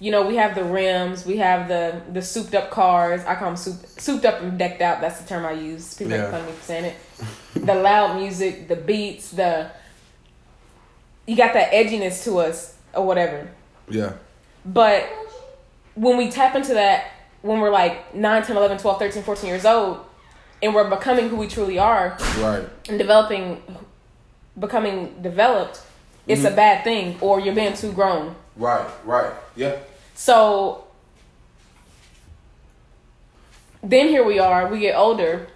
you 0.00 0.10
know 0.10 0.26
we 0.26 0.36
have 0.36 0.54
the 0.54 0.64
rims, 0.64 1.26
we 1.26 1.38
have 1.38 1.68
the 1.68 2.02
the 2.12 2.22
souped 2.22 2.54
up 2.54 2.70
cars. 2.70 3.22
I 3.24 3.34
call 3.34 3.48
them 3.48 3.56
soup, 3.56 3.86
souped 3.86 4.24
up 4.24 4.40
and 4.40 4.58
decked 4.58 4.82
out. 4.82 5.00
That's 5.00 5.20
the 5.20 5.28
term 5.28 5.44
I 5.44 5.52
use. 5.52 5.94
People 5.94 6.14
Yeah. 6.14 6.22
make 6.22 6.30
fun 6.30 6.40
of 6.40 6.46
me 6.46 6.52
for 6.52 6.62
saying 6.64 6.84
it. 6.84 6.96
the 7.66 7.74
loud 7.74 8.18
music, 8.18 8.68
the 8.68 8.76
beats, 8.76 9.30
the 9.30 9.70
you 11.26 11.36
got 11.36 11.54
that 11.54 11.72
edginess 11.72 12.24
to 12.24 12.38
us 12.38 12.76
or 12.94 13.06
whatever. 13.06 13.48
Yeah. 13.88 14.14
But 14.64 15.08
when 15.94 16.16
we 16.16 16.30
tap 16.30 16.54
into 16.54 16.74
that, 16.74 17.10
when 17.42 17.60
we're 17.60 17.70
like 17.70 18.14
9, 18.14 18.42
10, 18.42 18.56
11, 18.56 18.78
12, 18.78 18.98
13, 18.98 19.22
14 19.22 19.48
years 19.48 19.64
old, 19.64 20.04
and 20.62 20.74
we're 20.74 20.88
becoming 20.88 21.28
who 21.28 21.36
we 21.36 21.46
truly 21.46 21.78
are 21.78 22.16
Right. 22.38 22.64
and 22.88 22.98
developing, 22.98 23.62
becoming 24.58 25.22
developed, 25.22 25.80
it's 26.26 26.42
a 26.42 26.46
mm-hmm. 26.46 26.56
bad 26.56 26.84
thing, 26.84 27.18
or 27.20 27.38
you're 27.38 27.54
being 27.54 27.74
too 27.74 27.92
grown. 27.92 28.34
Right. 28.56 28.86
Right. 29.04 29.32
Yeah. 29.56 29.76
So 30.14 30.84
then 33.82 34.08
here 34.08 34.24
we 34.24 34.38
are, 34.38 34.68
we 34.68 34.80
get 34.80 34.96
older, 34.96 35.46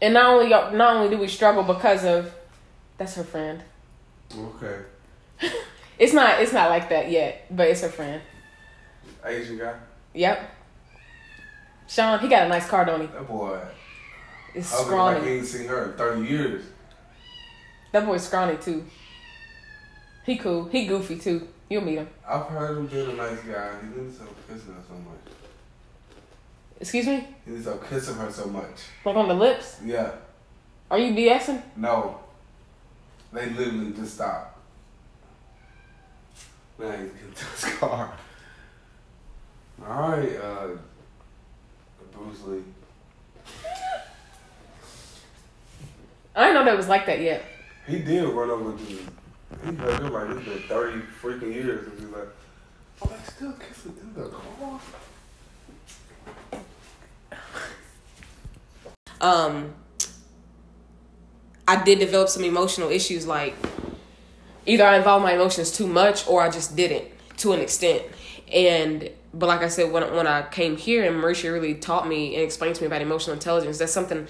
and 0.00 0.14
not 0.14 0.26
only 0.26 0.48
not 0.48 0.96
only 0.96 1.10
do 1.10 1.18
we 1.18 1.28
struggle 1.28 1.62
because 1.62 2.04
of 2.04 2.34
that's 2.96 3.14
her 3.16 3.24
friend. 3.24 3.62
Okay. 4.36 4.78
It's 5.98 6.12
not 6.12 6.40
it's 6.40 6.52
not 6.52 6.68
like 6.68 6.88
that 6.88 7.12
yet, 7.12 7.46
but 7.48 7.68
it's 7.68 7.82
her 7.82 7.88
friend. 7.88 8.20
Asian 9.24 9.58
guy. 9.58 9.74
Yep. 10.14 10.50
Sean, 11.88 12.18
he 12.20 12.28
got 12.28 12.46
a 12.46 12.48
nice 12.48 12.66
car, 12.68 12.84
don't 12.84 13.00
he? 13.00 13.06
That 13.06 13.26
boy. 13.28 13.60
It's 14.54 14.72
I 14.72 14.78
was 14.78 14.80
like 14.80 14.86
scrawny. 14.86 15.20
he 15.20 15.36
ain't 15.36 15.46
seen 15.46 15.68
her 15.68 15.90
in 15.90 15.98
thirty 15.98 16.26
years. 16.28 16.64
That 17.92 18.06
boy's 18.06 18.22
scrawny 18.26 18.56
too. 18.56 18.84
He 20.24 20.36
cool. 20.36 20.64
He 20.68 20.86
goofy 20.86 21.18
too. 21.18 21.48
You'll 21.68 21.84
meet 21.84 21.96
him. 21.96 22.08
I've 22.28 22.46
heard 22.46 22.78
him 22.78 22.86
being 22.86 23.10
a 23.10 23.14
nice 23.14 23.40
guy. 23.40 23.70
He 23.80 23.94
to 23.94 24.12
stop 24.12 24.28
kissing 24.48 24.74
her 24.74 24.80
so 24.86 24.94
much. 24.94 25.34
Excuse 26.80 27.06
me? 27.06 27.28
He 27.46 27.52
to 27.52 27.62
stop 27.62 27.88
kissing 27.88 28.14
her 28.16 28.30
so 28.30 28.46
much. 28.46 28.88
Like 29.04 29.16
on 29.16 29.28
the 29.28 29.34
lips? 29.34 29.78
Yeah. 29.84 30.12
Are 30.90 30.98
you 30.98 31.14
BSing? 31.14 31.62
No. 31.76 32.20
They 33.32 33.48
literally 33.50 33.92
just 33.92 34.14
stopped. 34.14 34.58
Man, 36.78 37.02
he's 37.04 37.12
getting 37.12 37.32
to 37.34 37.44
his 37.44 37.78
car. 37.78 38.12
Alright, 39.88 40.36
uh 40.36 40.68
Bruce 42.12 42.42
Lee. 42.44 42.62
I 46.34 46.44
didn't 46.46 46.54
know 46.54 46.64
that 46.64 46.76
was 46.76 46.88
like 46.88 47.06
that 47.06 47.20
yet. 47.20 47.42
He 47.86 47.98
did 47.98 48.24
run 48.24 48.50
over 48.50 48.76
to 48.76 48.84
he 48.84 49.74
heard 49.76 50.00
him 50.00 50.12
like 50.12 50.30
it's 50.30 50.44
been 50.48 50.62
thirty 50.68 51.00
freaking 51.20 51.52
years 51.54 51.86
and 51.88 51.98
he's 51.98 52.08
like, 52.08 52.28
Oh 53.02 53.06
they 53.08 53.32
still 53.32 53.52
kissing 53.52 53.96
in 54.00 54.14
the 54.14 54.28
car? 54.28 54.80
um 59.20 59.74
I 61.68 61.82
did 61.82 61.98
develop 62.00 62.28
some 62.28 62.44
emotional 62.44 62.90
issues 62.90 63.26
like 63.26 63.54
either 64.66 64.84
I 64.84 64.96
involved 64.96 65.22
my 65.24 65.32
emotions 65.32 65.70
too 65.70 65.86
much 65.86 66.26
or 66.26 66.42
I 66.42 66.50
just 66.50 66.76
didn't 66.76 67.04
to 67.38 67.52
an 67.52 67.60
extent. 67.60 68.02
And 68.52 69.10
but 69.34 69.48
like 69.48 69.62
I 69.62 69.68
said 69.68 69.92
when 69.92 70.02
when 70.14 70.26
I 70.26 70.42
came 70.42 70.76
here 70.76 71.04
and 71.04 71.22
Marisha 71.22 71.52
really 71.52 71.74
taught 71.74 72.06
me 72.06 72.34
and 72.34 72.44
explained 72.44 72.76
to 72.76 72.82
me 72.82 72.86
about 72.86 73.02
emotional 73.02 73.34
intelligence, 73.34 73.78
that's 73.78 73.92
something 73.92 74.26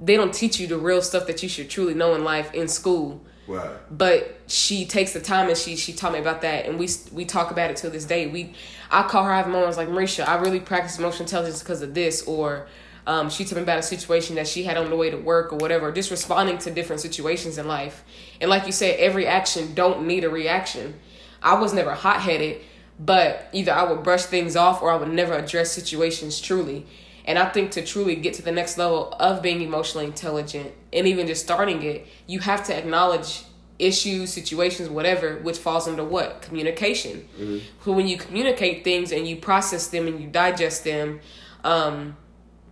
they 0.00 0.16
don't 0.16 0.34
teach 0.34 0.60
you 0.60 0.66
the 0.66 0.78
real 0.78 1.02
stuff 1.02 1.26
that 1.26 1.42
you 1.42 1.48
should 1.48 1.70
truly 1.70 1.94
know 1.94 2.14
in 2.14 2.24
life 2.24 2.52
in 2.54 2.68
school. 2.68 3.22
Right. 3.46 3.70
But 3.90 4.40
she 4.46 4.86
takes 4.86 5.12
the 5.12 5.20
time 5.20 5.48
and 5.48 5.56
she 5.56 5.76
she 5.76 5.92
taught 5.92 6.12
me 6.12 6.18
about 6.18 6.42
that 6.42 6.66
and 6.66 6.78
we 6.78 6.88
we 7.12 7.24
talk 7.24 7.50
about 7.50 7.70
it 7.70 7.76
to 7.78 7.90
this 7.90 8.04
day. 8.04 8.26
We 8.26 8.54
I 8.90 9.02
call 9.02 9.24
her 9.24 9.32
I 9.32 9.38
have 9.38 9.48
moments 9.48 9.76
like 9.76 9.88
Marisha, 9.88 10.26
I 10.26 10.36
really 10.36 10.60
practice 10.60 10.98
emotional 10.98 11.24
intelligence 11.24 11.60
because 11.60 11.82
of 11.82 11.94
this 11.94 12.22
or 12.22 12.66
Um, 13.06 13.28
she 13.28 13.44
told 13.44 13.56
me 13.56 13.62
about 13.64 13.78
a 13.78 13.82
situation 13.82 14.36
that 14.36 14.48
she 14.48 14.64
had 14.64 14.78
on 14.78 14.88
the 14.88 14.96
way 14.96 15.10
to 15.10 15.18
work 15.18 15.52
or 15.52 15.58
whatever, 15.58 15.92
just 15.92 16.10
responding 16.10 16.56
to 16.64 16.70
different 16.70 17.02
situations 17.02 17.58
in 17.58 17.68
life. 17.68 18.02
And 18.40 18.48
like 18.48 18.64
you 18.64 18.72
said, 18.72 18.98
every 18.98 19.26
action 19.26 19.74
don't 19.74 20.06
need 20.06 20.24
a 20.24 20.30
reaction. 20.30 20.94
I 21.42 21.54
was 21.60 21.74
never 21.74 21.92
hot 21.92 22.20
headed, 22.22 22.62
but 22.98 23.48
either 23.52 23.72
I 23.72 23.84
would 23.84 24.02
brush 24.02 24.24
things 24.24 24.56
off 24.56 24.82
or 24.82 24.92
I 24.92 24.96
would 24.96 25.08
never 25.08 25.34
address 25.34 25.72
situations 25.72 26.40
truly. 26.40 26.86
And 27.26 27.38
I 27.38 27.48
think 27.48 27.70
to 27.72 27.84
truly 27.84 28.16
get 28.16 28.34
to 28.34 28.42
the 28.42 28.52
next 28.52 28.76
level 28.76 29.12
of 29.18 29.42
being 29.42 29.62
emotionally 29.62 30.06
intelligent 30.06 30.72
and 30.92 31.06
even 31.06 31.26
just 31.26 31.42
starting 31.42 31.82
it, 31.82 32.06
you 32.26 32.40
have 32.40 32.64
to 32.66 32.76
acknowledge 32.76 33.44
issues, 33.78 34.32
situations, 34.32 34.88
whatever, 34.88 35.38
which 35.38 35.58
falls 35.58 35.88
under 35.88 36.04
what? 36.04 36.42
Communication. 36.42 37.26
Mm-hmm. 37.38 37.58
So 37.84 37.92
when 37.92 38.06
you 38.06 38.16
communicate 38.16 38.84
things 38.84 39.10
and 39.10 39.26
you 39.26 39.36
process 39.36 39.88
them 39.88 40.06
and 40.06 40.20
you 40.20 40.28
digest 40.28 40.84
them, 40.84 41.20
um, 41.64 42.16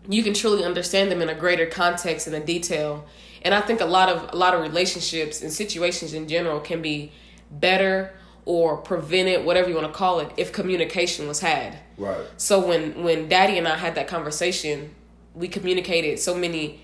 you 0.09 0.23
can 0.23 0.35
truly 0.35 0.65
understand 0.65 1.11
them 1.11 1.23
in 1.23 1.29
a 1.29 1.35
greater 1.35 1.67
context 1.67 2.27
and 2.27 2.37
a 2.37 2.41
detail. 2.41 3.07
And 3.43 3.55
I 3.55 3.61
think 3.61 3.81
a 3.81 3.87
lot 3.87 4.09
of 4.09 4.33
a 4.33 4.37
lot 4.37 4.55
of 4.55 4.61
relationships 4.61 5.43
and 5.43 5.53
situations 5.53 6.15
in 6.15 6.29
general 6.29 6.61
can 6.61 6.83
be 6.83 7.11
better 7.51 8.15
or 8.45 8.77
prevented, 8.77 9.45
whatever 9.45 9.69
you 9.69 9.75
want 9.75 9.87
to 9.87 9.93
call 9.93 10.21
it, 10.21 10.31
if 10.37 10.53
communication 10.53 11.29
was 11.29 11.41
had. 11.41 11.79
Right. 11.97 12.25
So 12.37 12.67
when 12.67 13.03
when 13.03 13.29
Daddy 13.29 13.59
and 13.59 13.69
I 13.69 13.77
had 13.77 13.95
that 13.95 14.09
conversation, 14.09 14.95
we 15.35 15.49
communicated 15.49 16.19
so 16.19 16.35
many. 16.35 16.81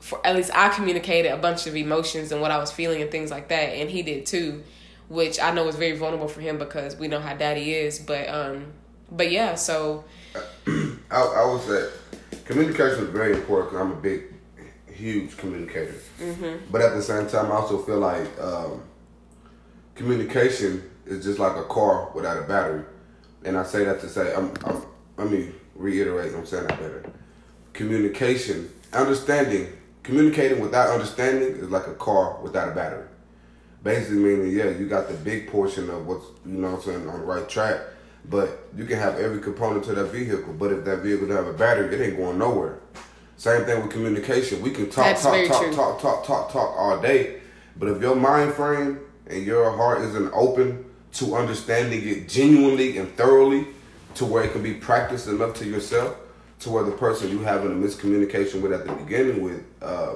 For 0.00 0.24
at 0.24 0.36
least 0.36 0.50
I 0.54 0.68
communicated 0.68 1.32
a 1.32 1.36
bunch 1.36 1.66
of 1.66 1.74
emotions 1.74 2.30
and 2.30 2.40
what 2.40 2.52
I 2.52 2.58
was 2.58 2.70
feeling 2.70 3.02
and 3.02 3.10
things 3.10 3.30
like 3.30 3.48
that, 3.48 3.70
and 3.70 3.90
he 3.90 4.02
did 4.02 4.26
too, 4.26 4.62
which 5.08 5.40
I 5.40 5.50
know 5.50 5.64
was 5.64 5.74
very 5.74 5.96
vulnerable 5.96 6.28
for 6.28 6.40
him 6.40 6.58
because 6.58 6.94
we 6.94 7.08
know 7.08 7.18
how 7.18 7.34
Daddy 7.34 7.74
is. 7.74 7.98
But 7.98 8.28
um, 8.28 8.72
but 9.10 9.30
yeah, 9.30 9.56
so. 9.56 10.04
I, 11.10 11.20
I 11.20 11.52
would 11.52 11.62
say 11.62 11.88
communication 12.44 13.04
is 13.04 13.10
very 13.10 13.32
important 13.32 13.70
because 13.70 13.84
I'm 13.84 13.92
a 13.92 14.00
big, 14.00 14.24
huge 14.92 15.36
communicator. 15.36 15.94
Mm-hmm. 16.20 16.70
But 16.70 16.82
at 16.82 16.94
the 16.94 17.02
same 17.02 17.26
time, 17.26 17.46
I 17.46 17.56
also 17.56 17.78
feel 17.78 17.98
like. 17.98 18.28
Um, 18.40 18.82
communication 19.96 20.88
is 21.06 21.24
just 21.24 21.38
like 21.38 21.56
a 21.56 21.64
car 21.64 22.10
without 22.14 22.38
a 22.38 22.42
battery. 22.42 22.84
And 23.44 23.56
I 23.56 23.64
say 23.64 23.84
that 23.84 24.00
to 24.00 24.08
say, 24.08 24.34
I'm, 24.34 24.52
I'm, 24.64 24.82
let 25.16 25.30
me 25.30 25.50
reiterate, 25.74 26.34
I'm 26.34 26.46
saying 26.46 26.66
that 26.66 26.78
better. 26.78 27.10
Communication, 27.72 28.70
understanding, 28.92 29.72
communicating 30.02 30.60
without 30.60 30.90
understanding 30.90 31.56
is 31.56 31.70
like 31.70 31.86
a 31.86 31.94
car 31.94 32.38
without 32.42 32.68
a 32.68 32.72
battery. 32.72 33.06
Basically 33.82 34.16
meaning, 34.16 34.50
yeah, 34.50 34.70
you 34.70 34.88
got 34.88 35.08
the 35.08 35.14
big 35.14 35.48
portion 35.48 35.88
of 35.90 36.06
what's, 36.06 36.26
you 36.44 36.52
know 36.52 36.72
what 36.72 36.78
I'm 36.78 36.82
saying, 36.82 37.08
on 37.08 37.20
the 37.20 37.26
right 37.26 37.48
track, 37.48 37.80
but 38.28 38.66
you 38.76 38.84
can 38.84 38.98
have 38.98 39.16
every 39.16 39.40
component 39.40 39.84
to 39.84 39.94
that 39.94 40.06
vehicle, 40.06 40.52
but 40.54 40.72
if 40.72 40.84
that 40.84 40.98
vehicle 40.98 41.28
doesn't 41.28 41.44
have 41.44 41.54
a 41.54 41.56
battery, 41.56 41.94
it 41.94 42.00
ain't 42.00 42.16
going 42.16 42.38
nowhere. 42.38 42.80
Same 43.36 43.64
thing 43.64 43.80
with 43.82 43.92
communication. 43.92 44.62
We 44.62 44.70
can 44.70 44.90
talk, 44.90 45.04
That's 45.04 45.22
talk, 45.22 45.46
talk, 45.46 45.60
talk, 45.60 45.76
talk, 45.76 46.00
talk, 46.00 46.26
talk, 46.26 46.52
talk 46.52 46.74
all 46.76 47.00
day, 47.00 47.40
but 47.76 47.88
if 47.88 48.00
your 48.00 48.16
mind 48.16 48.54
frame 48.54 48.98
and 49.26 49.44
your 49.44 49.70
heart 49.76 50.02
isn't 50.02 50.30
open 50.32 50.84
to 51.14 51.34
understanding 51.34 52.06
it 52.06 52.28
genuinely 52.28 52.98
and 52.98 53.14
thoroughly 53.16 53.66
to 54.14 54.24
where 54.24 54.44
it 54.44 54.52
can 54.52 54.62
be 54.62 54.74
practiced 54.74 55.28
enough 55.28 55.54
to 55.54 55.64
yourself 55.64 56.16
to 56.60 56.70
where 56.70 56.84
the 56.84 56.92
person 56.92 57.30
you 57.30 57.38
having 57.40 57.70
a 57.70 57.74
miscommunication 57.74 58.60
with 58.60 58.72
at 58.72 58.86
the 58.86 58.92
beginning 58.92 59.42
with 59.42 59.64
uh, 59.82 60.14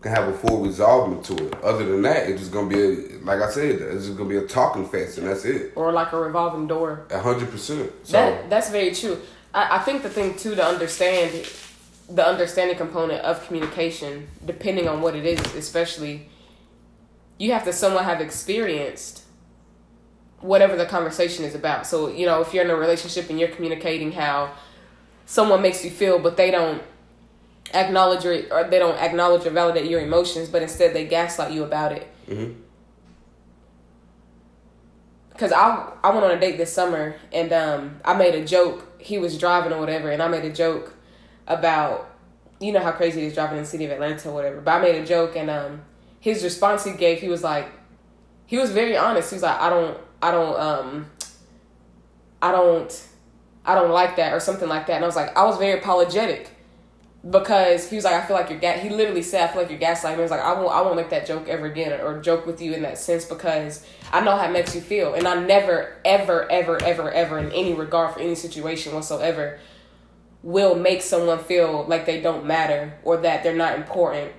can 0.00 0.12
have 0.14 0.28
a 0.28 0.36
full 0.36 0.60
resolvement 0.60 1.24
to 1.24 1.46
it. 1.46 1.54
Other 1.62 1.84
than 1.84 2.02
that, 2.02 2.28
it's 2.28 2.40
just 2.40 2.52
gonna 2.52 2.68
be 2.68 2.80
a, 2.80 3.18
like 3.22 3.40
I 3.40 3.50
said, 3.50 3.80
it's 3.80 4.06
just 4.06 4.16
gonna 4.16 4.28
be 4.28 4.36
a 4.36 4.46
talking 4.46 4.86
fest, 4.86 5.18
and 5.18 5.26
that's 5.26 5.44
it. 5.44 5.72
Or 5.76 5.92
like 5.92 6.12
a 6.12 6.20
revolving 6.20 6.66
door. 6.66 7.06
A 7.10 7.20
hundred 7.20 7.50
percent. 7.50 7.90
That 8.08 8.50
that's 8.50 8.70
very 8.70 8.94
true. 8.94 9.18
I, 9.54 9.76
I 9.76 9.78
think 9.80 10.02
the 10.02 10.10
thing 10.10 10.36
too 10.36 10.54
to 10.54 10.64
understand 10.64 11.48
the 12.08 12.26
understanding 12.26 12.76
component 12.76 13.22
of 13.22 13.44
communication, 13.46 14.28
depending 14.44 14.88
on 14.88 15.00
what 15.00 15.16
it 15.16 15.24
is, 15.24 15.40
especially 15.54 16.28
you 17.38 17.52
have 17.52 17.64
to 17.64 17.72
somewhat 17.72 18.04
have 18.04 18.20
experienced 18.20 19.24
whatever 20.40 20.76
the 20.76 20.86
conversation 20.86 21.44
is 21.44 21.54
about. 21.54 21.86
So, 21.86 22.08
you 22.08 22.26
know, 22.26 22.40
if 22.42 22.52
you're 22.52 22.64
in 22.64 22.70
a 22.70 22.76
relationship 22.76 23.30
and 23.30 23.40
you're 23.40 23.48
communicating 23.48 24.12
how 24.12 24.52
someone 25.26 25.62
makes 25.62 25.84
you 25.84 25.90
feel, 25.90 26.18
but 26.18 26.36
they 26.36 26.50
don't 26.50 26.82
acknowledge 27.72 28.24
or, 28.24 28.44
or 28.52 28.64
they 28.64 28.78
don't 28.78 28.98
acknowledge 28.98 29.46
or 29.46 29.50
validate 29.50 29.90
your 29.90 30.00
emotions, 30.00 30.48
but 30.48 30.62
instead 30.62 30.94
they 30.94 31.06
gaslight 31.06 31.52
you 31.52 31.64
about 31.64 31.92
it. 31.92 32.06
Mm-hmm. 32.28 32.60
Cause 35.36 35.50
I 35.50 35.92
I 36.04 36.10
went 36.10 36.24
on 36.24 36.30
a 36.30 36.38
date 36.38 36.58
this 36.58 36.72
summer 36.72 37.16
and 37.32 37.52
um 37.52 38.00
I 38.04 38.14
made 38.14 38.36
a 38.36 38.44
joke. 38.44 38.86
He 39.00 39.18
was 39.18 39.36
driving 39.36 39.72
or 39.72 39.80
whatever, 39.80 40.10
and 40.10 40.22
I 40.22 40.28
made 40.28 40.44
a 40.44 40.52
joke 40.52 40.94
about 41.48 42.08
you 42.60 42.70
know 42.70 42.78
how 42.78 42.92
crazy 42.92 43.22
it 43.22 43.26
is 43.26 43.34
driving 43.34 43.56
in 43.56 43.64
the 43.64 43.68
city 43.68 43.84
of 43.84 43.90
Atlanta 43.90 44.28
or 44.28 44.34
whatever. 44.34 44.60
But 44.60 44.74
I 44.74 44.80
made 44.80 45.02
a 45.02 45.04
joke 45.04 45.34
and 45.34 45.50
um 45.50 45.82
his 46.24 46.42
response 46.42 46.84
he 46.84 46.92
gave, 46.92 47.20
he 47.20 47.28
was 47.28 47.42
like, 47.42 47.68
he 48.46 48.56
was 48.56 48.70
very 48.70 48.96
honest. 48.96 49.28
He 49.28 49.36
was 49.36 49.42
like, 49.42 49.60
I 49.60 49.68
don't, 49.68 49.98
I 50.22 50.30
don't, 50.30 50.58
um, 50.58 51.10
I 52.40 52.50
don't, 52.50 53.06
I 53.62 53.74
don't 53.74 53.90
like 53.90 54.16
that 54.16 54.32
or 54.32 54.40
something 54.40 54.66
like 54.66 54.86
that. 54.86 54.94
And 54.94 55.04
I 55.04 55.06
was 55.06 55.16
like, 55.16 55.36
I 55.36 55.44
was 55.44 55.58
very 55.58 55.78
apologetic 55.78 56.48
because 57.28 57.90
he 57.90 57.96
was 57.96 58.06
like, 58.06 58.14
I 58.14 58.24
feel 58.24 58.36
like 58.36 58.48
you're 58.48 58.58
gas. 58.58 58.80
He 58.80 58.88
literally 58.88 59.20
said, 59.20 59.50
I 59.50 59.52
feel 59.52 59.60
like 59.60 59.70
you're 59.70 59.78
gaslighting. 59.78 60.14
He 60.14 60.22
was 60.22 60.30
like, 60.30 60.40
I 60.40 60.54
won't, 60.54 60.72
I 60.72 60.80
won't 60.80 60.96
make 60.96 61.10
that 61.10 61.26
joke 61.26 61.46
ever 61.46 61.66
again 61.66 61.92
or, 61.92 62.16
or 62.16 62.22
joke 62.22 62.46
with 62.46 62.62
you 62.62 62.72
in 62.72 62.80
that 62.84 62.96
sense 62.96 63.26
because 63.26 63.86
I 64.10 64.24
know 64.24 64.34
how 64.34 64.46
it 64.46 64.52
makes 64.52 64.74
you 64.74 64.80
feel, 64.80 65.12
and 65.12 65.28
I 65.28 65.44
never, 65.44 65.98
ever, 66.06 66.50
ever, 66.50 66.82
ever, 66.82 67.10
ever, 67.10 67.38
in 67.38 67.52
any 67.52 67.74
regard 67.74 68.14
for 68.14 68.20
any 68.20 68.34
situation 68.34 68.94
whatsoever, 68.94 69.58
will 70.42 70.74
make 70.74 71.02
someone 71.02 71.38
feel 71.40 71.84
like 71.86 72.06
they 72.06 72.22
don't 72.22 72.46
matter 72.46 72.94
or 73.02 73.18
that 73.18 73.42
they're 73.42 73.54
not 73.54 73.76
important 73.76 74.32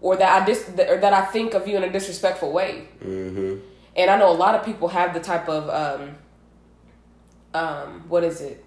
or 0.00 0.16
that 0.16 0.42
I 0.42 0.44
dis 0.44 0.68
or 0.68 0.98
that 0.98 1.12
I 1.12 1.26
think 1.26 1.54
of 1.54 1.68
you 1.68 1.76
in 1.76 1.84
a 1.84 1.92
disrespectful 1.92 2.52
way. 2.52 2.88
Mm-hmm. 3.04 3.58
And 3.96 4.10
I 4.10 4.18
know 4.18 4.30
a 4.30 4.34
lot 4.34 4.54
of 4.54 4.64
people 4.64 4.88
have 4.88 5.12
the 5.14 5.20
type 5.20 5.48
of 5.48 5.68
um, 5.68 6.16
um, 7.54 8.04
what 8.08 8.24
is 8.24 8.40
it 8.40 8.64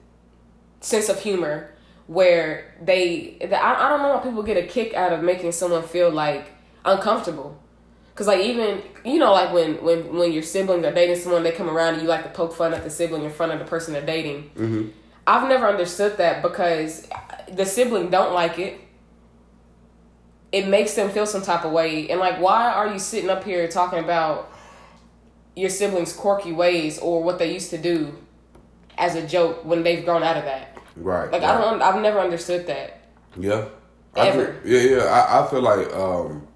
sense 0.82 1.08
of 1.10 1.20
humor 1.20 1.74
where 2.08 2.76
they 2.82 3.38
I, 3.42 3.86
I 3.86 3.90
don't 3.90 4.02
know 4.02 4.16
why 4.16 4.22
people 4.22 4.44
get 4.44 4.58
a 4.58 4.68
kick 4.68 4.94
out 4.94 5.14
of 5.14 5.24
making 5.24 5.54
someone 5.54 5.84
feel 5.84 6.12
like 6.12 6.48
uncomfortable. 6.86 7.60
Cause 8.16 8.28
like 8.28 8.42
even 8.42 8.84
you 9.04 9.18
know 9.18 9.32
like 9.32 9.52
when 9.54 9.84
when 9.84 10.16
when 10.16 10.32
your 10.32 10.44
siblings 10.44 10.86
are 10.86 10.94
dating 10.94 11.16
someone 11.16 11.42
they 11.42 11.52
come 11.52 11.70
around 11.70 11.96
and 11.96 12.04
you 12.04 12.08
like 12.08 12.24
to 12.24 12.30
poke 12.30 12.54
fun 12.54 12.74
at 12.74 12.84
the 12.84 12.90
sibling 12.90 13.24
in 13.24 13.32
front 13.32 13.54
of 13.54 13.60
the 13.60 13.66
person 13.66 13.94
they're 13.94 14.06
dating. 14.06 14.52
Mm-hmm. 14.56 14.90
I've 15.26 15.48
never 15.48 15.68
understood 15.68 16.18
that 16.18 16.44
because 16.44 17.08
the 17.52 17.66
sibling 17.66 18.10
don't 18.10 18.34
like 18.34 18.60
it 18.60 18.80
it 20.54 20.68
makes 20.68 20.94
them 20.94 21.10
feel 21.10 21.26
some 21.26 21.42
type 21.42 21.66
of 21.66 21.72
way. 21.72 22.08
And 22.10 22.20
like, 22.20 22.40
why 22.40 22.72
are 22.72 22.88
you 22.88 23.00
sitting 23.00 23.30
up 23.30 23.44
here 23.44 23.68
talking 23.68 24.00
about 24.00 24.52
your 25.56 25.70
siblings' 25.70 26.14
quirky 26.14 26.54
ways 26.54 27.00
or 27.00 27.24
what 27.24 27.40
they 27.40 27.52
used 27.52 27.72
to 27.72 27.78
do 27.78 28.16
as 28.98 29.16
a 29.16 29.26
joke 29.26 29.66
when 29.66 29.82
they've 29.82 30.06
grown 30.06 30.22
out 30.22 30.38
of 30.38 30.46
that? 30.46 30.78
Right. 30.96 31.32
Like 31.32 31.42
right. 31.42 31.56
I 31.56 31.60
don't. 31.60 31.82
I've 31.82 32.00
never 32.02 32.20
understood 32.20 32.68
that. 32.68 33.02
Yeah. 33.36 33.66
Ever. 34.16 34.54
Feel, 34.62 34.72
yeah, 34.72 34.98
yeah. 34.98 35.04
I, 35.06 35.44
I 35.44 35.50
feel 35.50 35.62
like 35.62 35.92
um, 35.92 36.48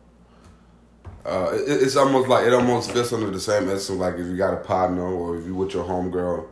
uh, 1.25 1.49
it, 1.53 1.81
it's 1.81 1.95
almost 1.95 2.29
like 2.29 2.45
it 2.45 2.53
almost 2.53 2.91
fits 2.91 3.11
under 3.11 3.31
the 3.31 3.39
same 3.39 3.67
essence. 3.67 3.97
Like 3.97 4.13
if 4.13 4.27
you 4.27 4.37
got 4.37 4.53
a 4.53 4.57
partner 4.57 5.07
or 5.07 5.39
if 5.39 5.45
you 5.47 5.55
with 5.55 5.73
your 5.73 5.83
homegirl 5.83 6.47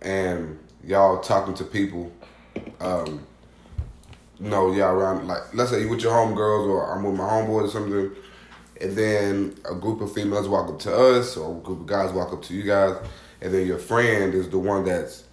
and 0.00 0.58
y'all 0.82 1.20
talking 1.20 1.52
to 1.54 1.64
people. 1.64 2.10
Um, 2.80 3.26
no, 4.40 4.72
yeah, 4.72 4.90
around 4.90 5.28
like 5.28 5.54
let's 5.54 5.70
say 5.70 5.82
you 5.82 5.88
with 5.88 6.02
your 6.02 6.12
homegirls 6.12 6.66
or 6.66 6.92
I'm 6.92 7.04
with 7.04 7.14
my 7.14 7.28
homeboys 7.28 7.64
or 7.64 7.68
something, 7.68 8.10
and 8.80 8.96
then 8.96 9.54
a 9.70 9.74
group 9.74 10.00
of 10.00 10.12
females 10.12 10.48
walk 10.48 10.68
up 10.70 10.78
to 10.80 10.94
us 10.94 11.36
or 11.36 11.56
a 11.56 11.60
group 11.60 11.80
of 11.80 11.86
guys 11.86 12.12
walk 12.12 12.32
up 12.32 12.42
to 12.42 12.54
you 12.54 12.62
guys, 12.62 12.96
and 13.40 13.52
then 13.52 13.66
your 13.66 13.78
friend 13.78 14.34
is 14.34 14.48
the 14.48 14.58
one 14.58 14.84
that's 14.84 15.24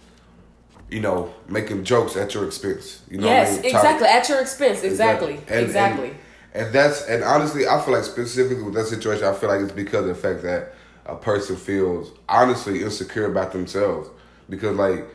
you 0.89 1.01
know, 1.01 1.33
making 1.47 1.83
jokes 1.83 2.15
at 2.15 2.33
your 2.33 2.45
expense. 2.45 3.01
You 3.09 3.17
know, 3.17 3.27
yes, 3.27 3.59
I 3.59 3.61
mean? 3.61 3.65
exactly 3.65 4.07
at 4.07 4.29
your 4.29 4.39
expense. 4.39 4.83
Exactly, 4.83 5.33
exactly. 5.33 5.55
And, 5.55 5.65
exactly. 5.65 6.07
And, 6.53 6.65
and, 6.65 6.73
that's 6.73 7.01
and 7.07 7.23
honestly, 7.23 7.67
I 7.67 7.81
feel 7.81 7.93
like 7.93 8.03
specifically 8.03 8.63
with 8.63 8.73
that 8.75 8.87
situation, 8.87 9.25
I 9.25 9.33
feel 9.33 9.49
like 9.49 9.61
it's 9.61 9.71
because 9.71 10.01
of 10.01 10.07
the 10.07 10.15
fact 10.15 10.43
that 10.43 10.73
a 11.05 11.15
person 11.15 11.55
feels 11.55 12.11
honestly 12.29 12.83
insecure 12.83 13.25
about 13.25 13.51
themselves 13.51 14.09
because 14.49 14.75
like 14.77 15.05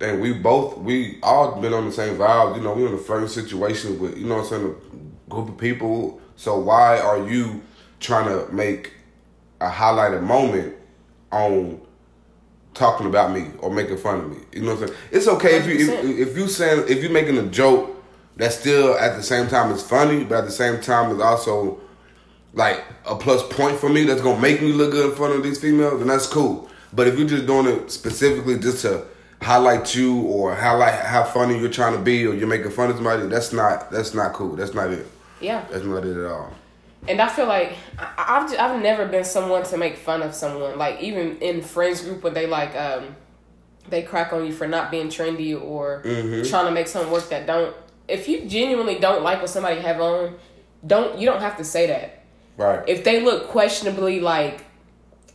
then 0.00 0.18
we 0.18 0.32
both 0.32 0.78
we 0.78 1.18
all 1.22 1.60
been 1.60 1.74
on 1.74 1.84
the 1.84 1.92
same 1.92 2.16
vibe. 2.16 2.56
You 2.56 2.62
know, 2.62 2.72
we 2.72 2.86
in 2.86 2.94
a 2.94 2.98
flirting 2.98 3.28
situation 3.28 4.00
with 4.00 4.18
you 4.18 4.26
know 4.26 4.40
I'm 4.40 4.46
saying 4.46 4.64
a 4.64 5.30
group 5.30 5.50
of 5.50 5.58
people. 5.58 6.20
So 6.36 6.58
why 6.58 6.98
are 6.98 7.28
you 7.28 7.62
trying 8.00 8.26
to 8.26 8.50
make 8.52 8.94
a 9.60 9.68
highlighted 9.68 10.22
moment 10.22 10.74
on 11.30 11.82
talking 12.72 13.06
about 13.06 13.32
me 13.32 13.48
or 13.58 13.70
making 13.70 13.98
fun 13.98 14.20
of 14.20 14.30
me? 14.30 14.38
You 14.52 14.62
know 14.62 14.74
what 14.74 14.82
I'm 14.82 14.88
saying? 14.88 15.00
It's 15.12 15.28
okay 15.28 15.60
100%. 15.60 15.66
if 15.66 15.66
you 15.66 15.92
if, 15.92 16.28
if 16.28 16.36
you 16.38 16.48
saying 16.48 16.84
if 16.88 17.02
you 17.02 17.10
making 17.10 17.36
a 17.36 17.46
joke 17.46 18.02
that 18.36 18.52
still 18.54 18.96
at 18.96 19.16
the 19.16 19.22
same 19.22 19.48
time 19.48 19.70
is 19.70 19.82
funny, 19.82 20.24
but 20.24 20.38
at 20.38 20.44
the 20.46 20.50
same 20.50 20.80
time 20.80 21.14
is 21.14 21.20
also 21.20 21.78
like 22.54 22.82
a 23.04 23.14
plus 23.14 23.46
point 23.48 23.78
for 23.78 23.90
me 23.90 24.04
that's 24.04 24.22
gonna 24.22 24.40
make 24.40 24.62
me 24.62 24.72
look 24.72 24.92
good 24.92 25.10
in 25.10 25.14
front 25.14 25.34
of 25.34 25.42
these 25.42 25.60
females, 25.60 25.98
then 25.98 26.08
that's 26.08 26.26
cool. 26.26 26.70
But 26.94 27.06
if 27.06 27.18
you're 27.18 27.28
just 27.28 27.46
doing 27.46 27.66
it 27.66 27.90
specifically 27.90 28.58
just 28.58 28.80
to 28.80 29.04
highlight 29.40 29.94
you 29.94 30.20
or 30.22 30.54
highlight 30.54 30.94
how 30.94 31.24
funny 31.24 31.58
you're 31.58 31.70
trying 31.70 31.96
to 31.96 32.02
be 32.02 32.26
or 32.26 32.34
you're 32.34 32.48
making 32.48 32.70
fun 32.70 32.90
of 32.90 32.96
somebody. 32.96 33.26
That's 33.26 33.52
not 33.52 33.90
that's 33.90 34.14
not 34.14 34.32
cool. 34.32 34.56
That's 34.56 34.74
not 34.74 34.90
it. 34.90 35.06
Yeah. 35.40 35.64
That's 35.70 35.84
not 35.84 36.04
it 36.04 36.16
at 36.16 36.30
all. 36.30 36.52
And 37.08 37.20
I 37.20 37.28
feel 37.28 37.46
like 37.46 37.72
I've 37.98 38.50
just, 38.50 38.60
I've 38.60 38.80
never 38.82 39.06
been 39.06 39.24
someone 39.24 39.64
to 39.64 39.76
make 39.78 39.96
fun 39.96 40.22
of 40.22 40.34
someone. 40.34 40.76
Like 40.76 41.00
even 41.00 41.38
in 41.38 41.62
friends 41.62 42.02
group 42.02 42.22
when 42.22 42.34
they 42.34 42.46
like 42.46 42.74
um 42.76 43.16
they 43.88 44.02
crack 44.02 44.32
on 44.32 44.46
you 44.46 44.52
for 44.52 44.68
not 44.68 44.90
being 44.90 45.08
trendy 45.08 45.60
or 45.60 46.02
trying 46.44 46.66
to 46.66 46.70
make 46.70 46.86
something 46.86 47.10
work 47.10 47.28
that 47.30 47.46
don't. 47.46 47.74
If 48.08 48.28
you 48.28 48.46
genuinely 48.46 48.98
don't 48.98 49.22
like 49.22 49.40
what 49.40 49.50
somebody 49.50 49.80
have 49.80 50.00
on, 50.00 50.36
don't 50.86 51.18
you 51.18 51.26
don't 51.26 51.40
have 51.40 51.56
to 51.56 51.64
say 51.64 51.86
that. 51.86 52.24
Right. 52.56 52.86
If 52.86 53.04
they 53.04 53.22
look 53.22 53.48
questionably 53.48 54.20
like, 54.20 54.64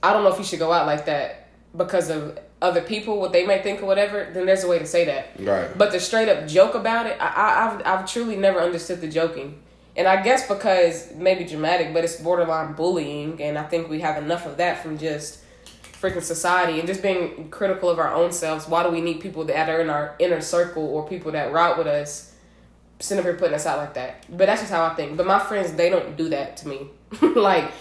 I 0.04 0.14
don't 0.14 0.24
know 0.24 0.32
if 0.32 0.38
you 0.38 0.44
should 0.44 0.60
go 0.60 0.72
out 0.72 0.86
like 0.86 1.08
that 1.08 1.48
because 1.76 2.12
of 2.12 2.38
other 2.66 2.82
people 2.82 3.20
what 3.20 3.32
they 3.32 3.46
may 3.46 3.62
think 3.62 3.82
or 3.82 3.86
whatever. 3.86 4.30
Then 4.34 4.46
there's 4.46 4.64
a 4.64 4.68
way 4.68 4.80
to 4.80 4.86
say 4.86 5.06
that. 5.06 5.40
Right. 5.40 5.78
But 5.78 5.92
to 5.92 6.00
straight 6.00 6.28
up 6.28 6.48
joke 6.48 6.76
about 6.76 7.06
it, 7.06 7.18
I, 7.22 7.28
I, 7.28 7.66
I've 7.66 7.86
I've 7.86 8.12
truly 8.12 8.36
never 8.36 8.60
understood 8.60 9.02
the 9.02 9.08
joking, 9.08 9.62
and 9.96 10.08
I 10.08 10.22
guess 10.22 10.48
because 10.48 11.14
maybe 11.16 11.46
dramatic, 11.46 11.94
but 11.94 12.04
it's 12.04 12.18
borderline 12.18 12.74
bullying, 12.74 13.42
and 13.42 13.58
I 13.58 13.64
think 13.64 13.90
we 13.90 14.02
have 14.02 14.22
enough 14.22 14.46
of 14.46 14.58
that 14.58 14.82
from 14.82 14.98
just 14.98 15.40
freaking 16.02 16.22
society 16.22 16.80
and 16.80 16.88
just 16.88 17.02
being 17.02 17.50
critical 17.50 17.90
of 17.90 18.00
our 18.00 18.14
own 18.14 18.32
selves. 18.32 18.68
Why 18.68 18.84
do 18.84 18.90
we 18.90 19.02
need 19.02 19.22
people 19.22 19.46
that 19.46 19.70
are 19.70 19.80
in 19.80 19.90
our 19.90 20.16
inner 20.20 20.42
circle 20.42 20.84
or 20.84 21.08
people 21.08 21.32
that 21.32 21.54
route 21.54 21.78
with 21.78 21.88
us? 21.88 22.34
Sitting 23.00 23.20
up 23.20 23.26
here 23.26 23.36
putting 23.36 23.56
us 23.56 23.66
out 23.66 23.78
like 23.78 23.94
that, 23.96 24.26
but 24.30 24.46
that's 24.46 24.62
just 24.62 24.72
how 24.72 24.86
I 24.86 24.96
think. 24.96 25.18
But 25.18 25.28
my 25.28 25.40
friends, 25.40 25.74
they 25.74 25.90
don't 25.90 26.16
do 26.16 26.30
that 26.30 26.58
to 26.58 26.68
me. 26.70 26.88
like, 27.36 27.72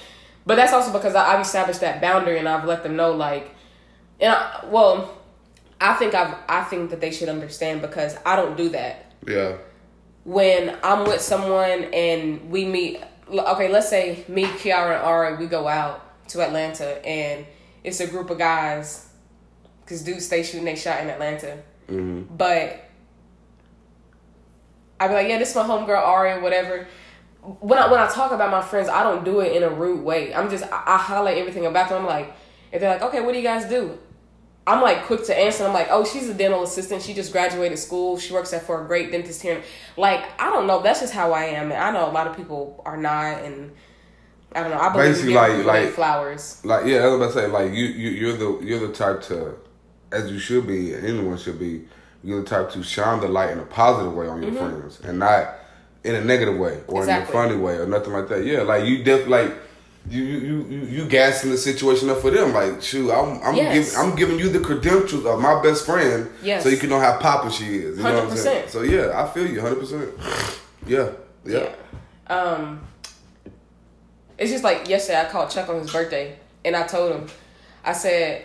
but 0.44 0.56
that's 0.56 0.72
also 0.72 0.92
because 0.92 1.14
I, 1.14 1.34
I've 1.34 1.40
established 1.40 1.80
that 1.80 2.00
boundary 2.00 2.38
and 2.38 2.48
I've 2.48 2.64
let 2.64 2.82
them 2.82 2.96
know, 2.96 3.12
like, 3.12 3.54
and 4.20 4.32
I, 4.32 4.64
well, 4.66 5.18
I 5.80 5.94
think 5.94 6.14
I've 6.14 6.34
I 6.48 6.64
think 6.64 6.90
that 6.90 7.00
they 7.00 7.10
should 7.10 7.28
understand 7.28 7.82
because 7.82 8.16
I 8.24 8.36
don't 8.36 8.56
do 8.56 8.70
that. 8.70 9.12
Yeah. 9.26 9.56
When 10.24 10.78
I'm 10.82 11.04
with 11.04 11.20
someone 11.20 11.84
and 11.92 12.50
we 12.50 12.64
meet, 12.64 13.02
okay, 13.30 13.70
let's 13.70 13.90
say 13.90 14.24
me, 14.26 14.44
Kiara, 14.44 14.96
and 14.96 15.04
Ari, 15.04 15.36
we 15.36 15.46
go 15.46 15.68
out 15.68 16.28
to 16.28 16.40
Atlanta 16.40 17.06
and 17.06 17.44
it's 17.82 18.00
a 18.00 18.06
group 18.06 18.30
of 18.30 18.38
guys 18.38 19.08
because 19.82 20.02
dudes 20.02 20.24
stay 20.24 20.42
shooting 20.42 20.64
they 20.64 20.76
shot 20.76 21.02
in 21.02 21.10
Atlanta, 21.10 21.58
mm-hmm. 21.88 22.34
but 22.34 22.88
I'd 24.98 25.08
be 25.08 25.14
like, 25.14 25.28
yeah, 25.28 25.38
this 25.38 25.50
is 25.50 25.56
my 25.56 25.64
homegirl 25.64 25.98
Ari 25.98 26.32
or 26.32 26.40
whatever. 26.40 26.86
When 27.42 27.78
I 27.78 27.90
when 27.90 28.00
I 28.00 28.08
talk 28.08 28.32
about 28.32 28.50
my 28.50 28.62
friends, 28.62 28.88
I 28.88 29.02
don't 29.02 29.22
do 29.22 29.40
it 29.40 29.54
in 29.54 29.62
a 29.62 29.68
rude 29.68 30.02
way. 30.02 30.34
I'm 30.34 30.48
just 30.48 30.64
I, 30.64 30.82
I 30.86 30.96
highlight 30.96 31.36
everything 31.36 31.66
about 31.66 31.90
them. 31.90 32.02
I'm 32.02 32.06
like, 32.06 32.34
if 32.74 32.80
they're 32.80 32.90
like, 32.90 33.02
okay, 33.02 33.20
what 33.22 33.32
do 33.32 33.38
you 33.38 33.44
guys 33.44 33.64
do? 33.70 33.98
I'm 34.66 34.82
like 34.82 35.04
quick 35.04 35.24
to 35.26 35.38
answer. 35.38 35.64
I'm 35.64 35.72
like, 35.74 35.88
oh, 35.90 36.04
she's 36.04 36.28
a 36.28 36.34
dental 36.34 36.62
assistant. 36.62 37.02
She 37.02 37.14
just 37.14 37.32
graduated 37.32 37.78
school. 37.78 38.18
She 38.18 38.32
works 38.32 38.52
at 38.52 38.62
for 38.62 38.82
a 38.82 38.86
great 38.86 39.10
dentist 39.12 39.40
here. 39.42 39.62
Like, 39.96 40.22
I 40.40 40.50
don't 40.50 40.66
know. 40.66 40.82
That's 40.82 41.00
just 41.00 41.12
how 41.12 41.32
I 41.32 41.44
am. 41.44 41.70
And 41.70 41.80
I 41.82 41.90
know 41.92 42.08
a 42.10 42.12
lot 42.12 42.26
of 42.26 42.34
people 42.36 42.82
are 42.86 42.96
not. 42.96 43.42
And 43.42 43.72
I 44.54 44.62
don't 44.62 44.70
know. 44.70 44.78
I 44.78 44.88
believe 44.92 45.12
Basically, 45.12 45.34
like- 45.34 45.64
like- 45.64 45.90
flowers. 45.90 46.60
Like 46.64 46.86
yeah, 46.86 46.98
I 46.98 47.06
was 47.08 47.14
about 47.16 47.26
to 47.26 47.32
say 47.34 47.46
like 47.46 47.72
you 47.72 47.84
you 47.84 48.10
you're 48.10 48.36
the 48.36 48.64
you're 48.64 48.86
the 48.86 48.92
type 48.92 49.20
to, 49.24 49.54
as 50.12 50.30
you 50.30 50.38
should 50.38 50.66
be, 50.66 50.94
anyone 50.94 51.36
should 51.38 51.58
be. 51.58 51.84
You're 52.22 52.40
the 52.42 52.48
type 52.48 52.70
to 52.72 52.82
shine 52.82 53.20
the 53.20 53.28
light 53.28 53.50
in 53.50 53.58
a 53.58 53.66
positive 53.66 54.14
way 54.14 54.26
on 54.28 54.42
your 54.42 54.52
friends, 54.52 54.98
and 55.00 55.18
not 55.18 55.56
in 56.04 56.14
a 56.14 56.24
negative 56.24 56.56
way 56.56 56.80
or 56.88 57.02
Mm-hmm. 57.02 57.10
Exactly. 57.10 57.34
in 57.36 57.40
a 57.40 57.48
funny 57.48 57.56
way 57.60 57.74
or 57.76 57.86
nothing 57.86 58.14
like 58.14 58.28
that. 58.30 58.44
Yeah, 58.46 58.62
like 58.62 58.84
you 58.86 59.04
def 59.04 59.28
like. 59.28 59.52
You 60.10 60.22
you 60.22 60.66
you 60.68 60.78
you, 60.86 61.06
gassing 61.08 61.50
the 61.50 61.56
situation 61.56 62.10
up 62.10 62.18
for 62.18 62.30
them 62.30 62.52
like 62.52 62.82
shoot 62.82 63.10
I'm 63.10 63.42
I'm 63.42 63.54
Yes. 63.56 63.92
giving 63.94 64.10
I'm 64.10 64.16
giving 64.16 64.38
you 64.38 64.50
the 64.50 64.60
credentials 64.60 65.24
of 65.24 65.40
my 65.40 65.62
best 65.62 65.86
friend 65.86 66.30
Yes. 66.42 66.62
so 66.62 66.68
you 66.68 66.76
can 66.76 66.90
know 66.90 67.00
how 67.00 67.16
poppin' 67.18 67.50
she 67.50 67.64
is 67.76 67.96
you 67.96 68.02
know 68.04 68.12
what 68.24 68.30
I'm 68.32 68.36
saying 68.36 68.68
so 68.68 68.82
yeah 68.82 69.12
I 69.14 69.26
feel 69.32 69.46
you 69.46 69.60
hundred 69.62 69.80
percent 69.80 70.10
yeah 70.86 71.08
yeah 71.46 71.70
Yeah. 72.28 72.34
Um, 72.36 72.80
it's 74.38 74.50
just 74.50 74.62
like 74.64 74.88
yesterday 74.88 75.20
I 75.20 75.24
called 75.30 75.48
Chuck 75.50 75.68
on 75.70 75.78
his 75.80 75.90
birthday 75.90 76.36
and 76.64 76.74
I 76.76 76.86
told 76.86 77.12
him, 77.12 77.26
I 77.84 77.92
said, 77.92 78.44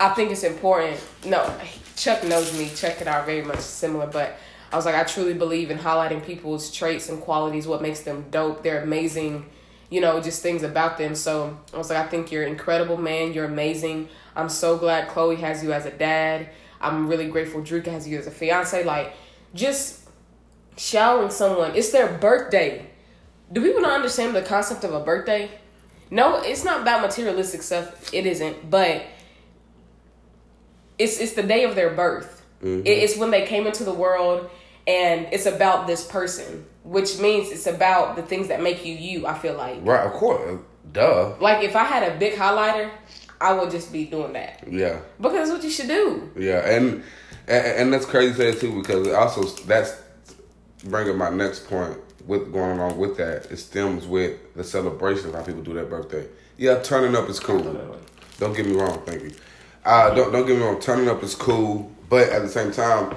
I 0.00 0.08
think 0.10 0.30
it's 0.32 0.42
important. 0.44 1.00
No, 1.24 1.52
Chuck 1.96 2.24
knows 2.24 2.56
me. 2.58 2.68
Chuck 2.74 2.96
and 3.00 3.08
I 3.08 3.20
are 3.20 3.24
very 3.26 3.42
much 3.42 3.60
similar, 3.60 4.06
but 4.06 4.36
I 4.72 4.76
was 4.76 4.84
like, 4.84 4.96
I 4.96 5.04
truly 5.04 5.34
believe 5.34 5.70
in 5.70 5.78
highlighting 5.78 6.24
people's 6.24 6.70
traits 6.72 7.08
and 7.08 7.20
qualities, 7.20 7.66
what 7.66 7.80
makes 7.80 8.00
them 8.00 8.24
dope. 8.30 8.62
They're 8.64 8.82
amazing, 8.82 9.46
you 9.94 10.00
know, 10.00 10.20
just 10.20 10.42
things 10.42 10.62
about 10.64 10.98
them. 10.98 11.14
So 11.14 11.56
I 11.72 11.78
was 11.78 11.88
like, 11.90 11.98
I 12.04 12.08
think 12.08 12.32
you're 12.32 12.42
an 12.42 12.48
incredible 12.56 12.96
man. 12.96 13.32
You're 13.32 13.44
amazing. 13.44 14.08
I'm 14.34 14.48
so 14.48 14.76
glad 14.76 15.08
Chloe 15.08 15.36
has 15.36 15.62
you 15.62 15.72
as 15.72 15.86
a 15.86 15.90
dad. 15.92 16.48
I'm 16.80 17.06
really 17.08 17.28
grateful 17.28 17.60
Drika 17.62 17.86
has 17.96 18.06
you 18.08 18.18
as 18.18 18.26
a 18.26 18.30
fiance. 18.32 18.82
Like, 18.84 19.12
just 19.54 20.08
showering 20.76 21.30
someone. 21.30 21.70
It's 21.76 21.90
their 21.90 22.08
birthday. 22.18 22.86
Do 23.52 23.62
people 23.62 23.82
not 23.82 23.92
understand 23.92 24.34
the 24.34 24.42
concept 24.42 24.82
of 24.84 24.92
a 24.92 25.00
birthday? 25.00 25.48
No, 26.10 26.40
it's 26.42 26.64
not 26.64 26.82
about 26.82 27.00
materialistic 27.02 27.62
stuff. 27.62 28.12
It 28.12 28.26
isn't, 28.26 28.68
but 28.70 29.02
it's 30.98 31.18
it's 31.20 31.32
the 31.34 31.42
day 31.42 31.64
of 31.64 31.74
their 31.74 31.90
birth. 31.90 32.42
Mm-hmm. 32.62 32.86
It- 32.86 32.98
It's 33.04 33.16
when 33.16 33.30
they 33.30 33.46
came 33.46 33.66
into 33.66 33.84
the 33.84 33.92
world, 33.94 34.50
and 34.86 35.26
it's 35.32 35.46
about 35.46 35.86
this 35.86 36.04
person, 36.04 36.66
which 36.84 37.18
means 37.18 37.50
it's 37.50 37.66
about 37.66 38.14
the 38.14 38.22
things 38.22 38.48
that 38.48 38.62
make 38.62 38.84
you 38.84 38.94
you. 38.94 39.26
I 39.26 39.36
feel 39.36 39.56
like, 39.56 39.78
right 39.82 40.06
of 40.06 40.12
course 40.12 40.60
duh 40.92 41.34
like 41.40 41.64
if 41.64 41.74
I 41.74 41.84
had 41.84 42.12
a 42.12 42.18
big 42.18 42.34
highlighter, 42.34 42.90
I 43.40 43.52
would 43.52 43.70
just 43.70 43.92
be 43.92 44.04
doing 44.04 44.34
that 44.34 44.62
yeah 44.70 45.00
because 45.20 45.48
that's 45.48 45.50
what 45.50 45.64
you 45.64 45.70
should 45.70 45.88
do. 45.88 46.30
Yeah, 46.36 46.60
and 46.68 47.02
and, 47.48 47.66
and 47.66 47.92
that's 47.92 48.06
crazy 48.06 48.32
to 48.34 48.52
say 48.52 48.58
too 48.58 48.80
because 48.80 49.08
also 49.08 49.44
that's 49.64 50.00
bringing 50.84 51.16
my 51.16 51.30
next 51.30 51.66
point 51.68 51.98
with 52.26 52.52
going 52.52 52.78
along 52.78 52.98
with 52.98 53.16
that. 53.16 53.50
It 53.50 53.56
stems 53.58 54.06
with 54.06 54.54
the 54.54 54.64
celebration 54.64 55.28
of 55.28 55.34
how 55.34 55.42
people 55.42 55.62
do 55.62 55.74
their 55.74 55.84
birthday. 55.84 56.26
Yeah, 56.56 56.80
turning 56.82 57.16
up 57.16 57.28
is 57.28 57.40
cool. 57.40 57.62
Don't 58.38 58.56
get 58.56 58.66
me 58.66 58.74
wrong, 58.74 59.02
thank 59.04 59.22
you. 59.22 59.32
Uh, 59.84 60.14
don't 60.14 60.32
don't 60.32 60.46
get 60.46 60.56
me 60.56 60.64
wrong. 60.64 60.80
Turning 60.80 61.08
up 61.08 61.22
is 61.22 61.34
cool, 61.34 61.90
but 62.08 62.28
at 62.28 62.42
the 62.42 62.48
same 62.48 62.72
time, 62.72 63.10
do 63.10 63.16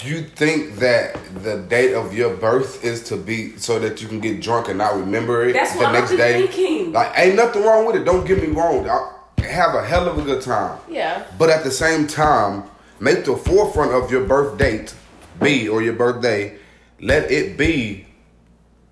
you 0.00 0.22
think 0.22 0.76
that 0.76 1.16
the 1.42 1.58
date 1.68 1.94
of 1.94 2.14
your 2.14 2.34
birth 2.36 2.84
is 2.84 3.02
to 3.04 3.16
be 3.16 3.56
so 3.56 3.78
that 3.78 4.00
you 4.00 4.08
can 4.08 4.20
get 4.20 4.40
drunk 4.40 4.68
and 4.68 4.78
not 4.78 4.94
remember 4.96 5.44
it 5.44 5.54
That's 5.54 5.72
the 5.72 5.78
what 5.78 5.92
next 5.92 6.12
I've 6.12 6.18
day? 6.18 6.46
thinking. 6.46 6.92
Like, 6.92 7.12
ain't 7.16 7.36
nothing 7.36 7.62
wrong 7.62 7.86
with 7.86 7.96
it. 7.96 8.04
Don't 8.04 8.26
get 8.26 8.40
me 8.40 8.48
wrong. 8.48 8.88
I 8.88 9.12
have 9.42 9.74
a 9.74 9.84
hell 9.84 10.08
of 10.08 10.18
a 10.18 10.22
good 10.22 10.42
time. 10.42 10.78
Yeah. 10.88 11.24
But 11.38 11.50
at 11.50 11.64
the 11.64 11.70
same 11.70 12.06
time, 12.06 12.64
make 13.00 13.24
the 13.24 13.36
forefront 13.36 13.92
of 13.92 14.10
your 14.10 14.24
birth 14.24 14.58
date 14.58 14.94
be 15.40 15.68
or 15.68 15.82
your 15.82 15.94
birthday, 15.94 16.58
let 17.00 17.30
it 17.30 17.56
be 17.56 18.06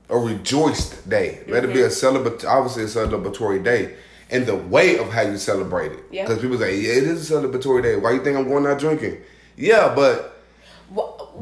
a 0.08 0.16
rejoiced 0.16 1.08
day. 1.08 1.42
Let 1.48 1.64
it 1.64 1.72
be 1.72 1.80
a 1.80 1.84
mm-hmm. 1.84 1.92
celebrate 1.92 2.44
obviously 2.44 2.84
a 2.84 2.86
celebratory 2.86 3.62
day. 3.62 3.96
And 4.30 4.44
the 4.44 4.56
way 4.56 4.98
of 4.98 5.12
how 5.12 5.22
you 5.22 5.38
celebrate 5.38 5.92
it. 5.92 6.04
Yeah. 6.10 6.24
Because 6.24 6.40
people 6.40 6.58
say, 6.58 6.80
yeah, 6.80 6.94
it 6.94 7.04
is 7.04 7.30
a 7.30 7.34
celebratory 7.34 7.82
day. 7.82 7.96
Why 7.96 8.12
you 8.12 8.24
think 8.24 8.36
I'm 8.36 8.48
going 8.48 8.66
out 8.66 8.78
drinking? 8.78 9.18
Yeah, 9.56 9.92
but 9.94 10.35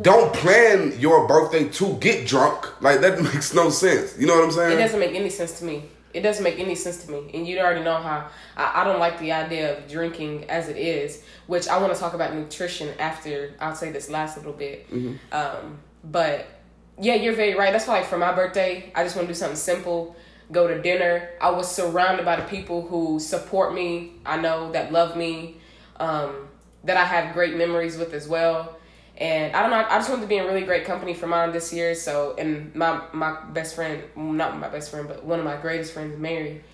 don't 0.00 0.32
plan 0.34 0.98
your 0.98 1.26
birthday 1.26 1.68
to 1.68 1.94
get 1.98 2.26
drunk. 2.26 2.82
Like 2.82 3.00
that 3.00 3.20
makes 3.34 3.54
no 3.54 3.70
sense. 3.70 4.18
You 4.18 4.26
know 4.26 4.36
what 4.36 4.44
I'm 4.44 4.52
saying? 4.52 4.78
It 4.78 4.82
doesn't 4.82 5.00
make 5.00 5.14
any 5.14 5.30
sense 5.30 5.58
to 5.60 5.64
me. 5.64 5.84
It 6.12 6.22
doesn't 6.22 6.44
make 6.44 6.60
any 6.60 6.76
sense 6.76 7.04
to 7.04 7.10
me. 7.10 7.30
And 7.34 7.46
you 7.46 7.58
already 7.58 7.82
know 7.82 7.96
how 7.96 8.28
I, 8.56 8.82
I 8.82 8.84
don't 8.84 9.00
like 9.00 9.18
the 9.18 9.32
idea 9.32 9.76
of 9.76 9.88
drinking 9.88 10.48
as 10.48 10.68
it 10.68 10.76
is, 10.76 11.24
which 11.48 11.66
I 11.68 11.78
want 11.78 11.92
to 11.92 11.98
talk 11.98 12.14
about 12.14 12.34
nutrition 12.34 12.94
after 12.98 13.54
I'll 13.60 13.74
say 13.74 13.90
this 13.90 14.08
last 14.08 14.36
little 14.36 14.52
bit. 14.52 14.86
Um, 15.32 15.78
but 16.04 16.46
yeah, 17.00 17.14
you're 17.14 17.34
very 17.34 17.54
right. 17.54 17.72
That's 17.72 17.88
why 17.88 17.98
like, 17.98 18.06
for 18.06 18.18
my 18.18 18.32
birthday, 18.32 18.92
I 18.94 19.02
just 19.02 19.16
want 19.16 19.26
to 19.26 19.34
do 19.34 19.36
something 19.36 19.56
simple. 19.56 20.14
Go 20.52 20.68
to 20.68 20.80
dinner. 20.80 21.30
I 21.40 21.50
was 21.50 21.68
surrounded 21.70 22.24
by 22.24 22.36
the 22.36 22.44
people 22.44 22.82
who 22.86 23.18
support 23.18 23.74
me. 23.74 24.12
I 24.24 24.40
know 24.40 24.70
that 24.72 24.92
love 24.92 25.16
me, 25.16 25.56
um, 25.98 26.48
that 26.84 26.96
I 26.96 27.04
have 27.04 27.34
great 27.34 27.56
memories 27.56 27.96
with 27.96 28.12
as 28.12 28.28
well. 28.28 28.76
And 29.16 29.54
I 29.54 29.62
don't 29.62 29.70
know. 29.70 29.76
I 29.76 29.98
just 29.98 30.10
wanted 30.10 30.22
to 30.22 30.28
be 30.28 30.38
in 30.38 30.44
really 30.44 30.62
great 30.62 30.84
company 30.84 31.14
for 31.14 31.28
mine 31.28 31.52
this 31.52 31.72
year. 31.72 31.94
So, 31.94 32.34
and 32.36 32.74
my 32.74 33.00
my 33.12 33.40
best 33.52 33.76
friend, 33.76 34.02
not 34.16 34.58
my 34.58 34.68
best 34.68 34.90
friend, 34.90 35.06
but 35.06 35.24
one 35.24 35.38
of 35.38 35.44
my 35.44 35.56
greatest 35.56 35.92
friends, 35.92 36.18
Mary, 36.18 36.64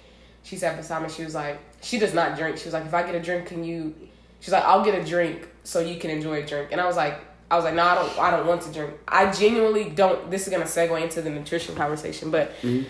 she 0.43 0.57
sat 0.57 0.77
beside 0.77 1.03
me. 1.03 1.11
She 1.11 1.23
was 1.23 1.35
like, 1.35 1.59
she 1.83 1.99
does 1.99 2.15
not 2.15 2.39
drink. 2.39 2.57
She 2.57 2.65
was 2.65 2.73
like, 2.73 2.87
if 2.87 2.95
I 2.95 3.03
get 3.03 3.15
a 3.15 3.21
drink, 3.21 3.47
can 3.47 3.63
you? 3.63 3.95
She's 4.41 4.53
like, 4.53 4.65
I'll 4.65 4.85
get 4.85 4.95
a 4.95 5.05
drink 5.05 5.49
so 5.65 5.81
you 5.81 5.99
can 6.01 6.11
enjoy 6.11 6.43
a 6.43 6.47
drink. 6.47 6.73
And 6.73 6.81
I 6.81 6.87
was 6.87 6.97
like, 6.97 7.21
I 7.51 7.57
was 7.57 7.65
like, 7.65 7.75
no, 7.75 7.83
I 7.83 7.95
don't. 7.95 8.19
I 8.19 8.31
don't 8.31 8.47
want 8.47 8.63
to 8.63 8.73
drink. 8.73 8.95
I 9.07 9.31
genuinely 9.31 9.91
don't. 9.91 10.31
This 10.31 10.47
is 10.47 10.53
gonna 10.53 10.65
segue 10.65 11.03
into 11.03 11.21
the 11.21 11.31
nutrition 11.31 11.75
conversation, 11.75 12.31
but 12.31 12.57
mm-hmm. 12.63 12.85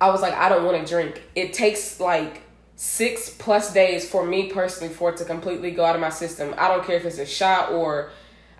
I 0.00 0.10
was 0.10 0.22
like, 0.22 0.34
I 0.34 0.48
don't 0.48 0.64
want 0.64 0.80
to 0.80 0.90
drink. 0.90 1.22
It 1.34 1.52
takes 1.52 2.00
like 2.00 2.42
six 2.76 3.30
plus 3.30 3.72
days 3.72 4.08
for 4.08 4.24
me 4.24 4.50
personally 4.52 4.92
for 4.92 5.10
it 5.10 5.16
to 5.16 5.24
completely 5.24 5.70
go 5.70 5.84
out 5.84 5.94
of 5.94 6.00
my 6.00 6.10
system. 6.10 6.54
I 6.58 6.68
don't 6.68 6.84
care 6.86 6.96
if 6.96 7.06
it's 7.06 7.18
a 7.18 7.26
shot 7.26 7.72
or 7.72 8.10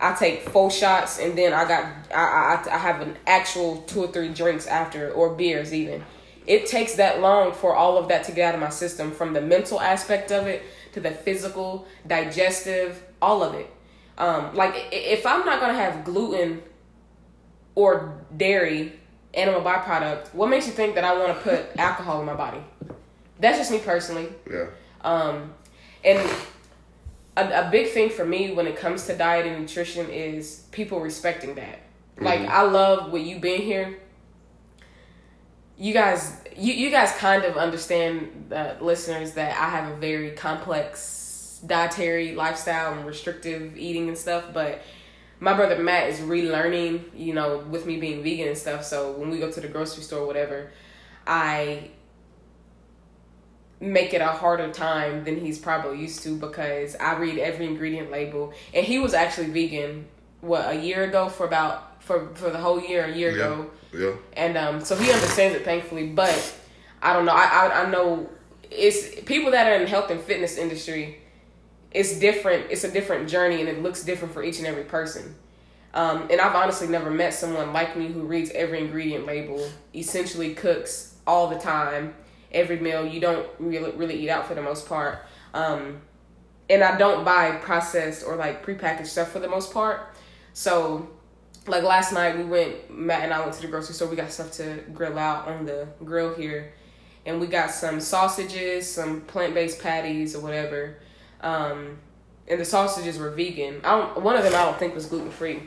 I 0.01 0.15
take 0.15 0.49
four 0.49 0.71
shots 0.71 1.19
and 1.19 1.37
then 1.37 1.53
I 1.53 1.69
got 1.69 1.85
I 2.15 2.65
I, 2.67 2.75
I 2.75 2.79
have 2.79 3.03
an 3.03 3.17
actual 3.27 3.83
two 3.83 4.05
or 4.05 4.09
three 4.09 4.31
drinks 4.31 4.67
after 4.67 5.11
or 5.13 5.35
beers 5.35 5.73
even. 5.73 6.03
It 6.47 6.67
takes 6.67 6.95
that 6.95 7.21
long 7.21 7.53
for 7.53 7.75
all 7.75 7.99
of 7.99 8.09
that 8.09 8.25
to 8.25 8.33
get 8.33 8.49
out 8.49 8.55
of 8.55 8.61
my 8.61 8.71
system 8.71 9.13
from 9.13 9.33
the 9.33 9.41
mental 9.41 9.81
aspect 9.81 10.33
of 10.33 10.47
it 10.47 10.63
to 10.93 11.01
the 11.01 11.11
physical, 11.11 11.87
digestive, 12.07 13.03
all 13.21 13.43
of 13.43 13.55
it. 13.55 13.69
Um, 14.17 14.55
like 14.55 14.75
if 14.93 15.27
I'm 15.27 15.45
not 15.45 15.61
gonna 15.61 15.75
have 15.75 16.05
gluten 16.05 16.63
or 17.75 18.23
dairy, 18.35 18.99
animal 19.35 19.61
byproduct, 19.61 20.33
what 20.33 20.49
makes 20.49 20.67
you 20.67 20.73
think 20.73 20.95
that 20.95 21.05
I 21.05 21.19
want 21.19 21.37
to 21.37 21.43
put 21.43 21.77
alcohol 21.77 22.21
in 22.21 22.27
my 22.27 22.35
body? 22.35 22.63
That's 23.39 23.59
just 23.59 23.71
me 23.71 23.79
personally. 23.79 24.29
Yeah. 24.51 24.67
Um, 25.03 25.55
and 26.05 26.19
a, 27.37 27.67
a 27.67 27.71
big 27.71 27.91
thing 27.91 28.11
for 28.11 28.25
me 28.25 28.53
when 28.53 28.67
it 28.67 28.77
comes 28.77 29.07
to 29.07 29.17
diet 29.17 29.47
and 29.47 29.61
nutrition 29.61 30.09
is 30.11 30.67
people 30.73 31.01
respecting 31.01 31.55
that. 31.57 31.81
Like 32.19 32.41
I 32.41 32.63
love 32.63 33.13
what 33.13 33.21
you've 33.21 33.43
been 33.43 33.61
here. 33.61 33.99
You 35.77 35.93
guys, 35.93 36.43
you 36.57 36.73
you 36.73 36.91
guys 36.91 37.13
kind 37.13 37.45
of 37.45 37.59
understand, 37.59 38.51
uh, 38.51 38.75
listeners, 38.81 39.33
that 39.33 39.51
I 39.61 39.69
have 39.69 39.93
a 39.93 39.97
very 39.97 40.31
complex 40.31 41.61
dietary 41.67 42.35
lifestyle 42.35 42.95
and 42.95 43.07
restrictive 43.07 43.77
eating 43.77 44.09
and 44.09 44.17
stuff. 44.17 44.45
But 44.55 44.81
my 45.41 45.53
brother 45.53 45.79
Matt 45.79 46.09
is 46.09 46.21
relearning, 46.21 47.03
you 47.15 47.35
know, 47.35 47.59
with 47.59 47.85
me 47.85 47.99
being 47.99 48.23
vegan 48.23 48.49
and 48.49 48.57
stuff. 48.57 48.85
So 48.85 49.13
when 49.13 49.29
we 49.29 49.39
go 49.39 49.51
to 49.53 49.61
the 49.61 49.69
grocery 49.69 50.03
store, 50.03 50.21
or 50.21 50.27
whatever, 50.27 50.71
I 51.27 51.91
make 53.81 54.15
it 54.15 54.21
a 54.21 54.29
harder 54.29 54.71
time 54.73 55.25
than 55.25 55.39
he's 55.41 55.59
probably 55.59 56.01
used 56.01 56.23
to 56.23 56.37
because 56.37 56.97
I 56.97 57.17
read 57.19 57.39
every 57.39 57.67
ingredient 57.67 58.11
label. 58.11 58.55
And 58.75 58.85
he 58.87 58.99
was 58.99 59.13
actually 59.15 59.49
vegan 59.49 60.07
what 60.41 60.69
a 60.75 60.75
year 60.75 61.05
ago 61.05 61.29
for 61.29 61.47
about 61.47 62.03
for 62.03 62.29
for 62.35 62.51
the 62.51 62.59
whole 62.59 62.81
year, 62.81 63.05
a 63.05 63.13
year 63.13 63.31
Yeah. 63.31 63.45
ago. 63.45 63.71
Yeah. 63.95 64.13
And 64.35 64.57
um 64.57 64.81
so 64.85 64.97
he 64.97 65.11
understands 65.13 65.57
it 65.57 65.65
thankfully, 65.65 66.07
but 66.09 66.55
I 67.03 67.13
don't 67.13 67.25
know. 67.27 67.33
I, 67.35 67.45
I 67.69 67.83
I 67.85 67.91
know 67.91 68.29
it's 68.71 69.21
people 69.23 69.51
that 69.53 69.67
are 69.71 69.75
in 69.77 69.83
the 69.83 69.89
health 69.89 70.11
and 70.11 70.21
fitness 70.21 70.57
industry 70.59 71.19
it's 71.93 72.19
different 72.19 72.67
it's 72.69 72.83
a 72.85 72.91
different 72.91 73.29
journey 73.29 73.61
and 73.61 73.69
it 73.69 73.81
looks 73.83 74.03
different 74.03 74.35
for 74.35 74.43
each 74.43 74.59
and 74.59 74.67
every 74.67 74.85
person. 74.85 75.35
Um, 75.95 76.27
and 76.31 76.41
I've 76.41 76.55
honestly 76.55 76.89
never 76.89 77.11
met 77.11 77.33
someone 77.33 77.73
like 77.73 77.97
me 77.97 78.09
who 78.09 78.21
reads 78.23 78.51
every 78.51 78.81
ingredient 78.81 79.25
label, 79.25 79.67
essentially 79.95 80.53
cooks 80.53 81.15
all 81.27 81.49
the 81.49 81.59
time, 81.59 82.15
every 82.53 82.79
meal. 82.79 83.07
You 83.07 83.21
don't 83.21 83.47
really 83.59 83.93
really 83.93 84.23
eat 84.23 84.29
out 84.29 84.47
for 84.47 84.55
the 84.55 84.63
most 84.63 84.89
part. 84.89 85.25
Um, 85.55 86.01
and 86.69 86.83
I 86.83 86.99
don't 86.99 87.25
buy 87.25 87.53
processed 87.53 88.25
or 88.27 88.37
like 88.37 88.65
prepackaged 88.65 89.07
stuff 89.07 89.31
for 89.31 89.39
the 89.39 89.49
most 89.49 89.73
part. 89.73 90.15
So, 90.53 91.09
like 91.67 91.83
last 91.83 92.13
night 92.13 92.37
we 92.37 92.45
went, 92.45 92.91
Matt 92.91 93.23
and 93.23 93.33
I 93.33 93.41
went 93.41 93.53
to 93.55 93.63
the 93.63 93.69
grocery 93.69 93.95
store. 93.95 94.09
We 94.09 94.17
got 94.17 94.31
stuff 94.31 94.53
to 94.53 94.83
grill 94.93 95.19
out 95.19 95.49
on 95.49 95.67
the 95.67 95.89
grill 96.05 96.35
here, 96.35 96.73
and 97.25 97.41
we 97.41 97.47
got 97.47 97.71
some 97.71 98.01
sausages, 98.01 98.91
some 98.91 99.21
plant 99.23 99.55
based 99.55 99.81
patties 99.81 100.35
or 100.35 100.41
whatever. 100.41 100.99
Um, 101.41 101.99
and 102.49 102.61
the 102.61 102.65
sausages 102.65 103.19
were 103.19 103.31
vegan. 103.31 103.81
I 103.85 103.99
don't. 103.99 104.23
One 104.23 104.37
of 104.37 104.45
them 104.45 104.55
I 104.55 104.65
don't 104.65 104.79
think 104.79 104.95
was 104.95 105.07
gluten 105.07 105.31
free, 105.31 105.63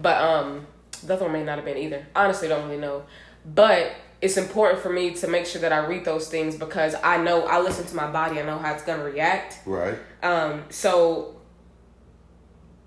but 0.00 0.20
um, 0.20 0.66
the 1.04 1.14
other 1.14 1.24
one 1.24 1.32
may 1.32 1.42
not 1.44 1.56
have 1.56 1.64
been 1.64 1.78
either. 1.78 2.06
Honestly, 2.14 2.48
don't 2.48 2.66
really 2.66 2.80
know. 2.80 3.04
But 3.44 3.92
it's 4.20 4.36
important 4.36 4.82
for 4.82 4.90
me 4.90 5.14
to 5.14 5.28
make 5.28 5.46
sure 5.46 5.60
that 5.62 5.72
I 5.72 5.86
read 5.86 6.04
those 6.04 6.28
things 6.28 6.56
because 6.56 6.94
I 7.02 7.16
know 7.16 7.42
I 7.46 7.60
listen 7.60 7.86
to 7.86 7.96
my 7.96 8.10
body. 8.10 8.38
I 8.38 8.44
know 8.44 8.58
how 8.58 8.74
it's 8.74 8.82
gonna 8.82 9.04
react. 9.04 9.60
Right. 9.66 9.96
Um, 10.22 10.64
so 10.68 11.40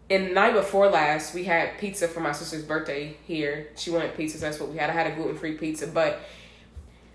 in 0.09 0.25
the 0.25 0.33
night 0.33 0.53
before 0.53 0.89
last, 0.89 1.33
we 1.33 1.43
had 1.45 1.77
pizza 1.79 2.07
for 2.07 2.19
my 2.19 2.33
sister's 2.33 2.63
birthday 2.63 3.17
here. 3.25 3.69
She 3.75 3.89
wanted 3.89 4.15
pizza, 4.15 4.37
so 4.37 4.45
that's 4.45 4.59
what 4.59 4.69
we 4.69 4.77
had. 4.77 4.89
I 4.89 4.93
had 4.93 5.07
a 5.07 5.15
gluten 5.15 5.37
free 5.37 5.53
pizza. 5.53 5.87
But 5.87 6.21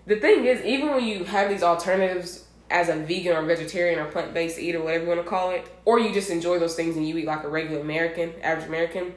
the 0.05 0.17
thing 0.17 0.45
is, 0.45 0.63
even 0.65 0.89
when 0.89 1.05
you 1.05 1.23
have 1.23 1.49
these 1.49 1.63
alternatives 1.63 2.45
as 2.69 2.89
a 2.89 2.95
vegan 2.97 3.35
or 3.35 3.43
vegetarian 3.43 3.99
or 3.99 4.05
plant 4.05 4.33
based 4.33 4.59
eater, 4.59 4.81
whatever 4.81 5.03
you 5.03 5.09
want 5.09 5.23
to 5.23 5.29
call 5.29 5.51
it, 5.51 5.67
or 5.85 5.99
you 5.99 6.13
just 6.13 6.29
enjoy 6.29 6.59
those 6.59 6.75
things 6.75 6.97
and 6.97 7.07
you 7.07 7.17
eat 7.17 7.25
like 7.25 7.43
a 7.43 7.49
regular 7.49 7.81
American, 7.81 8.33
average 8.41 8.67
American, 8.67 9.13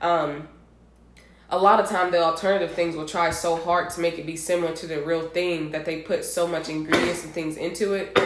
um, 0.00 0.48
a 1.56 1.58
lot 1.58 1.80
of 1.80 1.88
time 1.88 2.10
the 2.10 2.22
alternative 2.22 2.72
things 2.72 2.96
will 2.96 3.06
try 3.06 3.30
so 3.30 3.56
hard 3.56 3.90
to 3.90 4.00
make 4.00 4.18
it 4.18 4.26
be 4.26 4.36
similar 4.36 4.74
to 4.76 4.86
the 4.86 5.02
real 5.02 5.28
thing 5.28 5.70
that 5.70 5.84
they 5.84 6.02
put 6.02 6.24
so 6.24 6.46
much 6.46 6.68
ingredients 6.68 7.24
and 7.24 7.32
things 7.32 7.56
into 7.56 7.94
it. 7.94 8.18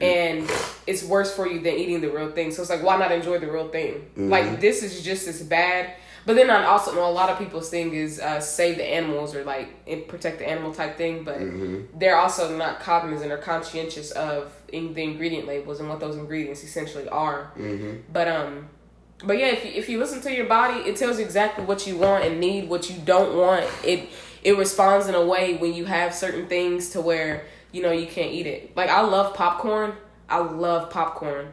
And 0.00 0.50
it's 0.86 1.04
worse 1.04 1.34
for 1.34 1.46
you 1.46 1.60
than 1.60 1.74
eating 1.74 2.00
the 2.00 2.10
real 2.10 2.30
thing. 2.32 2.50
So 2.50 2.62
it's 2.62 2.70
like 2.70 2.82
why 2.82 2.96
not 2.96 3.12
enjoy 3.12 3.38
the 3.38 3.50
real 3.50 3.68
thing? 3.68 4.10
Like 4.30 4.60
this 4.60 4.82
is 4.82 5.02
just 5.02 5.28
as 5.28 5.42
bad. 5.42 5.94
But 6.26 6.36
then 6.36 6.48
i 6.48 6.64
also 6.64 6.94
know 6.94 7.06
a 7.06 7.12
lot 7.12 7.28
of 7.28 7.38
people's 7.38 7.68
thing 7.68 7.92
is 7.92 8.18
uh, 8.18 8.40
save 8.40 8.76
the 8.78 8.84
animals 8.84 9.34
or 9.34 9.44
like 9.44 9.84
protect 10.08 10.38
the 10.38 10.48
animal 10.48 10.72
type 10.72 10.96
thing. 10.96 11.22
But 11.22 11.38
they're 11.98 12.16
also 12.16 12.56
not 12.56 12.80
cognizant 12.80 13.30
or 13.30 13.36
conscientious 13.36 14.10
of 14.12 14.50
in 14.72 14.94
the 14.94 15.02
ingredient 15.02 15.46
labels 15.46 15.80
and 15.80 15.88
what 15.88 16.00
those 16.00 16.16
ingredients 16.16 16.64
essentially 16.64 17.08
are. 17.10 17.52
But 18.12 18.26
um 18.28 18.68
but 19.22 19.38
yeah, 19.38 19.46
if 19.46 19.64
you, 19.64 19.70
if 19.72 19.88
you 19.88 19.98
listen 19.98 20.20
to 20.22 20.34
your 20.34 20.46
body, 20.46 20.80
it 20.80 20.96
tells 20.96 21.18
you 21.18 21.24
exactly 21.24 21.64
what 21.64 21.86
you 21.86 21.96
want 21.96 22.24
and 22.24 22.40
need, 22.40 22.68
what 22.68 22.90
you 22.90 22.96
don't 23.04 23.36
want. 23.36 23.66
It 23.84 24.08
it 24.42 24.58
responds 24.58 25.06
in 25.06 25.14
a 25.14 25.24
way 25.24 25.56
when 25.56 25.72
you 25.74 25.84
have 25.86 26.14
certain 26.14 26.46
things 26.48 26.90
to 26.90 27.00
where 27.00 27.46
you 27.72 27.82
know 27.82 27.92
you 27.92 28.06
can't 28.06 28.32
eat 28.32 28.46
it. 28.46 28.76
Like 28.76 28.90
I 28.90 29.02
love 29.02 29.34
popcorn. 29.34 29.94
I 30.28 30.38
love 30.38 30.90
popcorn, 30.90 31.52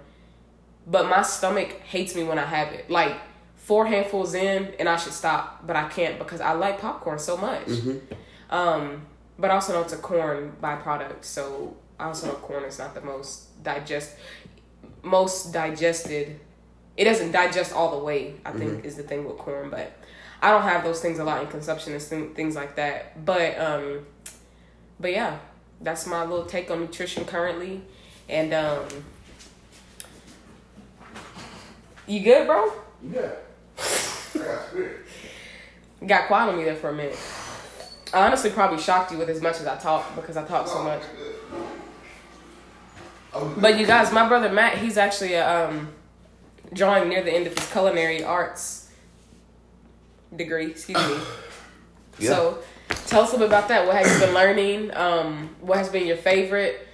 but 0.88 1.08
my 1.10 1.22
stomach 1.22 1.82
hates 1.82 2.16
me 2.16 2.24
when 2.24 2.40
I 2.40 2.46
have 2.46 2.74
it. 2.74 2.90
Like 2.90 3.16
four 3.58 3.86
handfuls 3.86 4.34
in, 4.34 4.74
and 4.80 4.90
I 4.90 4.96
should 4.96 5.14
stop, 5.14 5.66
but 5.68 5.76
I 5.76 5.88
can't 5.90 6.18
because 6.18 6.42
I 6.42 6.54
like 6.54 6.80
popcorn 6.82 7.20
so 7.20 7.38
much. 7.38 7.68
Um, 8.50 9.06
but 9.38 9.52
I 9.52 9.56
also 9.56 9.74
know 9.74 9.82
it's 9.82 9.94
a 9.94 9.98
corn 9.98 10.54
byproduct, 10.62 11.24
so 11.24 11.78
I 12.00 12.06
also 12.06 12.28
know 12.28 12.34
corn 12.34 12.64
is 12.64 12.80
not 12.80 12.94
the 12.96 13.02
most 13.02 13.64
digest 13.64 14.16
most 15.04 15.52
digested 15.52 16.40
it 17.02 17.06
doesn't 17.06 17.32
digest 17.32 17.73
all 17.73 17.98
the 17.98 18.03
way 18.06 18.36
i 18.45 18.52
think 18.52 18.86
is 18.86 18.95
the 18.95 19.02
thing 19.03 19.26
with 19.26 19.38
corn 19.38 19.72
but 19.72 19.91
i 20.41 20.52
don't 20.52 20.61
have 20.61 20.84
those 20.84 21.02
things 21.02 21.18
a 21.18 21.23
lot 21.23 21.41
in 21.41 21.48
consumption 21.48 21.94
and 21.94 22.02
thing- 22.02 22.34
things 22.36 22.56
like 22.56 22.76
that. 22.76 23.26
But 23.26 23.57
um 23.60 24.06
but 24.99 25.11
yeah 25.11 25.40
that's 25.82 26.06
my 26.06 26.22
little 26.23 26.45
take 26.45 26.69
on 26.69 26.80
nutrition 26.82 27.26
currently. 27.26 27.82
And 28.30 28.53
um 28.53 28.86
you 32.07 32.19
good 32.22 32.45
bro? 32.45 32.72
Yeah. 33.11 33.32
I 34.36 34.38
got 34.38 34.60
got 36.07 36.28
quiet 36.28 36.49
on 36.52 36.57
me 36.57 36.64
there 36.65 36.76
for 36.76 36.90
a 36.90 36.94
minute. 36.94 37.18
I 38.14 38.28
honestly 38.28 38.52
probably 38.52 38.80
shocked 38.80 39.11
you 39.11 39.18
with 39.18 39.30
as 39.30 39.41
much 39.41 39.60
as 39.60 39.65
i 39.65 39.76
talk 39.78 40.15
because 40.15 40.38
i 40.38 40.44
talk 40.44 40.68
so 40.68 40.84
much. 40.84 41.02
But 43.57 43.80
you 43.80 43.86
guys, 43.88 44.11
my 44.11 44.28
brother 44.28 44.52
Matt, 44.52 44.78
he's 44.78 44.98
actually 44.98 45.36
um, 45.38 45.88
drawing 46.73 47.10
near 47.10 47.23
the 47.23 47.34
end 47.34 47.48
of 47.48 47.57
his 47.57 47.69
culinary 47.72 48.23
arts 48.23 48.89
degree. 50.35 50.68
Excuse 50.68 50.98
me. 50.98 51.18
Yeah. 52.19 52.35
So, 52.35 52.57
tell 53.07 53.22
us 53.22 53.30
a 53.30 53.31
little 53.31 53.39
bit 53.39 53.48
about 53.48 53.69
that. 53.69 53.88
What 53.88 53.95
have 53.95 54.06
you 54.06 54.26
been 54.26 54.35
learning? 54.35 54.95
Um, 54.95 55.56
what 55.61 55.77
has 55.77 55.89
been 55.89 56.06
your 56.06 56.18
favorite? 56.18 56.88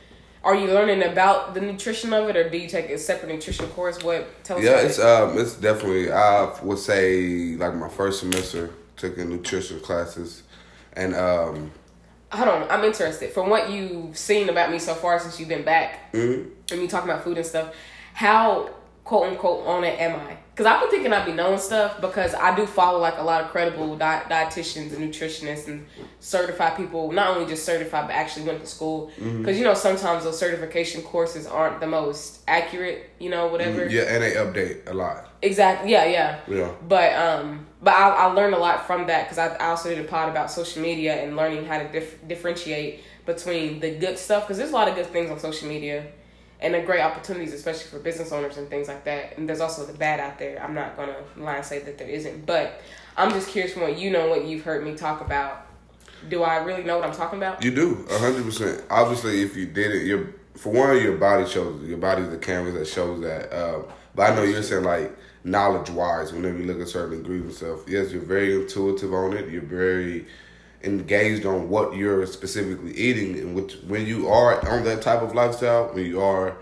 Are 0.43 0.55
you 0.55 0.67
learning 0.67 1.03
about 1.03 1.53
the 1.53 1.59
nutrition 1.59 2.13
of 2.13 2.29
it, 2.29 2.37
or 2.37 2.49
do 2.49 2.57
you 2.57 2.69
take 2.69 2.89
a 2.91 2.97
separate 2.97 3.33
nutrition 3.33 3.67
course? 3.69 4.01
What? 4.03 4.43
Tell 4.45 4.57
us. 4.57 4.63
Yeah, 4.63 4.79
it's 4.79 4.99
it. 4.99 5.05
um, 5.05 5.37
it's 5.37 5.55
definitely. 5.55 6.11
I 6.11 6.55
would 6.61 6.77
say 6.77 7.55
like 7.55 7.73
my 7.73 7.89
first 7.89 8.19
semester 8.19 8.69
took 8.95 9.17
in 9.17 9.29
nutrition 9.29 9.81
classes, 9.81 10.43
and 10.93 11.13
um, 11.15 11.71
Hold 12.31 12.49
on, 12.49 12.69
I'm 12.69 12.83
interested. 12.83 13.31
From 13.31 13.49
what 13.49 13.71
you've 13.71 14.17
seen 14.17 14.49
about 14.49 14.69
me 14.69 14.79
so 14.79 14.93
far 14.93 15.17
since 15.19 15.39
you've 15.39 15.49
been 15.49 15.63
back, 15.63 16.11
mhm. 16.11 16.49
and 16.71 16.81
you 16.81 16.87
talking 16.87 17.09
about 17.09 17.23
food 17.23 17.37
and 17.37 17.45
stuff, 17.45 17.73
how 18.13 18.69
quote 19.07 19.31
unquote 19.31 19.65
on 19.65 19.85
it 19.85 19.97
am 20.01 20.19
I? 20.19 20.37
Because 20.51 20.65
I've 20.65 20.81
been 20.81 20.89
thinking 20.89 21.13
I'd 21.13 21.25
be 21.25 21.31
knowing 21.31 21.59
stuff 21.59 22.01
because 22.01 22.33
I 22.33 22.53
do 22.53 22.65
follow 22.65 22.99
like 22.99 23.17
a 23.17 23.23
lot 23.23 23.41
of 23.43 23.51
credible 23.51 23.95
di- 23.95 24.23
dietitians 24.29 24.93
and 24.93 24.97
nutritionists 25.13 25.67
and 25.67 25.85
certified 26.19 26.75
people, 26.75 27.11
not 27.13 27.37
only 27.37 27.47
just 27.47 27.63
certified 27.63 28.07
but 28.07 28.13
actually 28.13 28.47
went 28.47 28.59
to 28.59 28.67
school. 28.67 29.09
Because 29.17 29.57
you 29.57 29.63
know 29.63 29.73
sometimes 29.75 30.25
those 30.25 30.37
certification 30.37 31.03
courses 31.03 31.47
aren't 31.47 31.79
the 31.79 31.87
most 31.87 32.41
accurate, 32.49 33.09
you 33.17 33.29
know, 33.29 33.47
whatever. 33.47 33.87
yeah, 33.87 34.01
and 34.03 34.21
they 34.21 34.31
update 34.33 34.89
a 34.89 34.93
lot. 34.93 35.29
Exactly. 35.41 35.91
Yeah, 35.91 36.05
yeah. 36.05 36.39
Yeah. 36.47 36.71
But 36.85 37.13
um, 37.13 37.65
but 37.81 37.93
I, 37.93 38.09
I 38.09 38.25
learned 38.25 38.55
a 38.55 38.59
lot 38.59 38.87
from 38.87 39.07
that 39.07 39.23
because 39.29 39.37
I, 39.37 39.55
I 39.55 39.67
also 39.69 39.87
did 39.87 40.03
a 40.03 40.07
pod 40.07 40.27
about 40.27 40.51
social 40.51 40.81
media 40.81 41.23
and 41.23 41.37
learning 41.37 41.65
how 41.65 41.77
to 41.77 41.87
dif- 41.87 42.27
differentiate 42.27 43.01
between 43.25 43.79
the 43.79 43.91
good 43.91 44.17
stuff 44.17 44.43
because 44.43 44.57
there's 44.57 44.71
a 44.71 44.73
lot 44.73 44.89
of 44.89 44.95
good 44.95 45.05
things 45.07 45.29
on 45.31 45.39
social 45.39 45.69
media 45.69 46.07
and 46.59 46.73
the 46.73 46.81
great 46.81 47.01
opportunities, 47.01 47.53
especially 47.53 47.85
for 47.85 47.99
business 47.99 48.31
owners 48.31 48.57
and 48.57 48.69
things 48.69 48.87
like 48.87 49.03
that. 49.05 49.37
And 49.37 49.47
there's 49.47 49.61
also 49.61 49.85
the 49.85 49.93
bad 49.93 50.19
out 50.19 50.39
there. 50.39 50.61
I'm 50.61 50.73
not 50.73 50.95
gonna 50.95 51.17
lie 51.35 51.57
and 51.57 51.65
say 51.65 51.79
that 51.79 51.97
there 51.97 52.09
isn't, 52.09 52.45
but 52.45 52.81
I'm 53.15 53.31
just 53.31 53.49
curious 53.49 53.73
from 53.73 53.83
what 53.83 53.97
you 53.97 54.09
know, 54.09 54.29
what 54.29 54.45
you've 54.45 54.63
heard 54.63 54.83
me 54.83 54.95
talk 54.95 55.21
about. 55.21 55.65
Do 56.29 56.43
I 56.43 56.57
really 56.57 56.83
know 56.83 56.97
what 56.97 57.07
I'm 57.07 57.15
talking 57.15 57.37
about? 57.37 57.63
You 57.63 57.71
do 57.71 58.05
a 58.09 58.17
hundred 58.17 58.43
percent. 58.43 58.83
Obviously, 58.89 59.41
if 59.41 59.55
you 59.55 59.67
did 59.67 59.91
it, 59.91 60.05
your 60.05 60.33
for 60.55 60.73
one, 60.73 61.01
your 61.01 61.17
body 61.17 61.47
shows 61.47 61.83
your 61.83 61.99
body's 61.99 62.29
the 62.29 62.37
canvas 62.37 62.73
that 62.73 62.87
shows 62.87 63.21
that. 63.21 63.53
Um, 63.53 63.85
but 64.15 64.31
I 64.31 64.35
know 64.35 64.43
you're 64.43 64.63
saying 64.63 64.83
like 64.83 65.15
knowledge 65.43 65.89
wise, 65.91 66.33
whenever 66.33 66.57
you 66.57 66.65
look 66.65 66.81
at 66.81 66.87
certain 66.87 67.19
ingredients 67.19 67.57
stuff, 67.57 67.81
yes, 67.87 68.11
you're 68.11 68.21
very 68.21 68.55
intuitive 68.55 69.13
on 69.13 69.37
it. 69.37 69.49
You're 69.49 69.61
very 69.61 70.25
engaged 70.83 71.45
on 71.45 71.69
what 71.69 71.95
you're 71.95 72.25
specifically 72.27 72.93
eating, 72.95 73.37
and 73.39 73.55
which 73.55 73.75
when 73.87 74.05
you 74.05 74.27
are 74.29 74.67
on 74.69 74.83
that 74.83 75.01
type 75.01 75.21
of 75.21 75.33
lifestyle, 75.35 75.87
when 75.93 76.05
you 76.05 76.21
are 76.21 76.55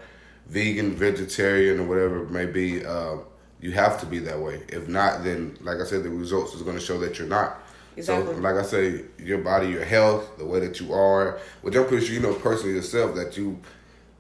vegan, 0.48 0.96
vegetarian, 0.96 1.80
or 1.80 1.84
whatever 1.86 2.24
it 2.24 2.32
may 2.32 2.46
be, 2.46 2.86
uh, 2.86 3.18
you 3.62 3.72
have 3.72 4.00
to 4.00 4.06
be 4.06 4.20
that 4.20 4.40
way. 4.40 4.62
If 4.70 4.88
not, 4.88 5.24
then 5.24 5.58
like 5.62 5.78
I 5.80 5.86
said, 5.86 6.04
the 6.04 6.10
results 6.10 6.54
is 6.54 6.62
going 6.62 6.78
to 6.78 6.84
show 6.84 6.98
that 7.00 7.18
you're 7.20 7.28
not. 7.28 7.62
Exactly. 7.98 8.34
So, 8.36 8.40
like 8.42 8.56
I 8.56 8.64
say, 8.64 9.06
your 9.18 9.38
body, 9.40 9.70
your 9.70 9.86
health, 9.86 10.38
the 10.38 10.46
way 10.46 10.60
that 10.60 10.80
you 10.82 10.94
are, 10.94 11.40
which 11.62 11.76
I'm 11.76 11.86
pretty 11.88 12.06
sure 12.06 12.14
you 12.16 12.22
know 12.22 12.34
personally 12.34 12.76
yourself 12.76 13.16
that 13.16 13.38
you 13.38 13.60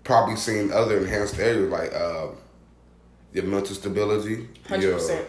probably 0.03 0.35
seen 0.37 0.71
other 0.71 0.97
enhanced 0.97 1.37
areas 1.39 1.69
like 1.69 1.93
uh, 1.93 2.27
your 3.33 3.43
mental 3.43 3.75
stability, 3.75 4.47
Hundred 4.67 4.83
your 4.83 4.93
percent. 4.93 5.27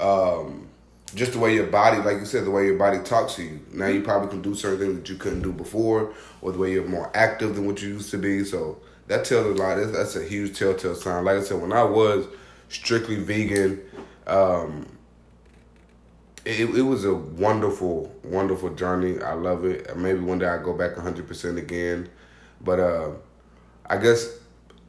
um, 0.00 0.67
just 1.14 1.32
the 1.32 1.38
way 1.38 1.54
your 1.54 1.66
body, 1.66 1.98
like 1.98 2.18
you 2.18 2.26
said, 2.26 2.44
the 2.44 2.50
way 2.50 2.66
your 2.66 2.76
body 2.76 2.98
talks 3.00 3.34
to 3.36 3.42
you. 3.42 3.60
Now 3.72 3.86
you 3.86 4.02
probably 4.02 4.28
can 4.28 4.42
do 4.42 4.54
certain 4.54 4.78
things 4.78 4.96
that 4.96 5.08
you 5.08 5.16
couldn't 5.16 5.42
do 5.42 5.52
before, 5.52 6.12
or 6.42 6.52
the 6.52 6.58
way 6.58 6.72
you're 6.72 6.86
more 6.86 7.10
active 7.14 7.54
than 7.54 7.66
what 7.66 7.80
you 7.80 7.88
used 7.88 8.10
to 8.10 8.18
be. 8.18 8.44
So 8.44 8.78
that 9.06 9.24
tells 9.24 9.46
a 9.46 9.62
lot. 9.62 9.76
That's, 9.76 9.92
that's 9.92 10.16
a 10.16 10.24
huge 10.24 10.58
telltale 10.58 10.94
sign. 10.94 11.24
Like 11.24 11.38
I 11.38 11.42
said, 11.42 11.60
when 11.60 11.72
I 11.72 11.82
was 11.82 12.26
strictly 12.68 13.16
vegan, 13.16 13.80
um, 14.26 14.86
it, 16.44 16.68
it 16.70 16.82
was 16.82 17.04
a 17.04 17.14
wonderful, 17.14 18.14
wonderful 18.24 18.74
journey. 18.74 19.20
I 19.22 19.32
love 19.32 19.64
it. 19.64 19.96
Maybe 19.96 20.20
one 20.20 20.38
day 20.38 20.46
I 20.46 20.62
go 20.62 20.74
back 20.74 20.94
100% 20.94 21.58
again. 21.58 22.08
But 22.60 22.80
uh, 22.80 23.10
I 23.86 23.96
guess 23.96 24.38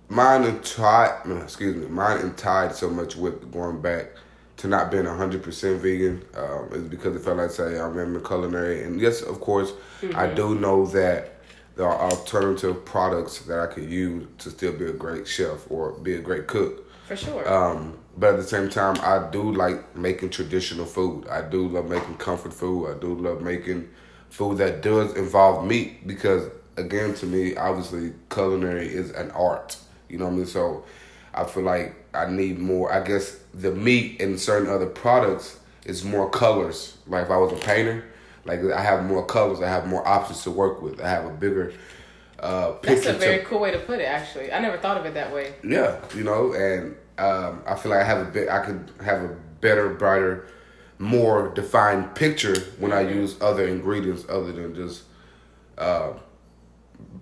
mine 0.10 0.44
and 0.44 0.64
tied, 0.64 1.22
excuse 1.42 1.76
me, 1.76 1.88
mine 1.88 2.20
and 2.20 2.38
tied 2.38 2.76
so 2.76 2.90
much 2.90 3.16
with 3.16 3.52
going 3.52 3.82
back 3.82 4.12
to 4.60 4.68
not 4.68 4.92
being 4.92 5.06
100% 5.06 5.78
vegan 5.78 6.22
um, 6.36 6.70
is 6.74 6.84
because 6.84 7.16
it 7.16 7.20
felt 7.20 7.38
like, 7.38 7.50
say, 7.50 7.80
I'm 7.80 7.98
in 7.98 8.14
the 8.14 8.20
culinary. 8.20 8.84
And 8.84 9.00
yes, 9.00 9.22
of 9.22 9.40
course, 9.40 9.72
I 10.16 10.28
do 10.28 10.54
know 10.54 10.86
that 10.88 11.36
there 11.78 11.88
are 11.88 12.12
alternative 12.12 12.84
products 12.84 13.40
that 13.44 13.58
I 13.58 13.68
could 13.68 13.90
use 13.90 14.28
to 14.40 14.50
still 14.50 14.74
be 14.74 14.86
a 14.86 14.92
great 14.92 15.26
chef 15.26 15.66
or 15.72 15.94
be 15.94 16.16
a 16.16 16.20
great 16.20 16.48
cook. 16.48 16.92
For 17.08 17.16
sure. 17.16 17.50
Um, 17.50 17.98
but 18.18 18.32
at 18.34 18.36
the 18.36 18.44
same 18.44 18.70
time, 18.70 18.98
I 19.02 19.32
do 19.32 19.50
like 19.54 19.96
making 19.96 20.32
traditional 20.32 20.86
food. 20.86 21.26
I 21.30 21.42
do 21.42 21.66
love 21.66 21.88
making 21.88 22.18
comfort 22.18 22.54
food. 22.54 22.90
I 22.90 23.00
do 23.00 23.16
love 23.16 23.42
making 23.42 23.88
food 24.30 24.58
that 24.58 24.82
does 24.82 25.16
involve 25.16 25.66
meat 25.66 26.06
because, 26.06 26.50
again, 26.76 27.14
to 27.14 27.26
me, 27.26 27.56
obviously, 27.56 28.12
culinary 28.30 28.90
is 28.90 29.12
an 29.12 29.32
art. 29.32 29.78
You 30.10 30.18
know 30.18 30.26
what 30.26 30.34
I 30.34 30.38
mean? 30.38 30.46
So 30.48 30.84
I 31.40 31.46
feel 31.46 31.64
like 31.64 31.96
I 32.14 32.30
need 32.30 32.60
more. 32.60 32.92
I 32.92 33.04
guess 33.04 33.38
the 33.54 33.72
meat 33.72 34.22
and 34.22 34.40
certain 34.40 34.70
other 34.70 34.88
products 34.88 35.60
is 35.86 36.04
more 36.04 36.30
colors. 36.30 36.98
Like 37.08 37.26
if 37.26 37.32
I 37.32 37.38
was 37.38 37.54
a 37.54 37.64
painter, 37.64 38.06
like 38.46 38.64
I 38.64 38.82
have 38.82 39.06
more 39.06 39.26
colors. 39.26 39.62
I 39.62 39.68
have 39.68 39.88
more 39.88 40.08
options 40.08 40.44
to 40.44 40.52
work 40.52 40.82
with. 40.82 41.02
I 41.02 41.10
have 41.10 41.26
a 41.26 41.30
bigger 41.32 41.74
uh, 42.42 42.76
That's 42.82 43.06
a 43.06 43.14
very 43.14 43.40
to, 43.40 43.46
cool 43.46 43.60
way 43.60 43.72
to 43.72 43.80
put 43.80 44.00
it. 44.00 44.06
Actually, 44.06 44.52
I 44.52 44.60
never 44.60 44.78
thought 44.78 44.98
of 44.98 45.06
it 45.06 45.14
that 45.14 45.34
way. 45.34 45.54
yeah, 45.64 46.00
you 46.16 46.24
know, 46.24 46.54
and 46.54 46.96
um, 47.18 47.62
I 47.66 47.76
feel 47.76 47.92
like 47.92 48.02
I 48.02 48.06
have 48.06 48.26
a 48.26 48.32
bit. 48.32 48.50
I 48.50 48.66
could 48.66 48.92
have 49.04 49.24
a 49.24 49.36
better, 49.62 49.90
brighter, 49.90 50.48
more 50.98 51.50
defined 51.50 52.16
picture 52.16 52.60
when 52.80 52.94
I 52.94 53.02
use 53.02 53.36
other 53.42 53.68
ingredients 53.68 54.26
other 54.30 54.52
than 54.52 54.74
just 54.74 55.04
uh, 55.78 56.14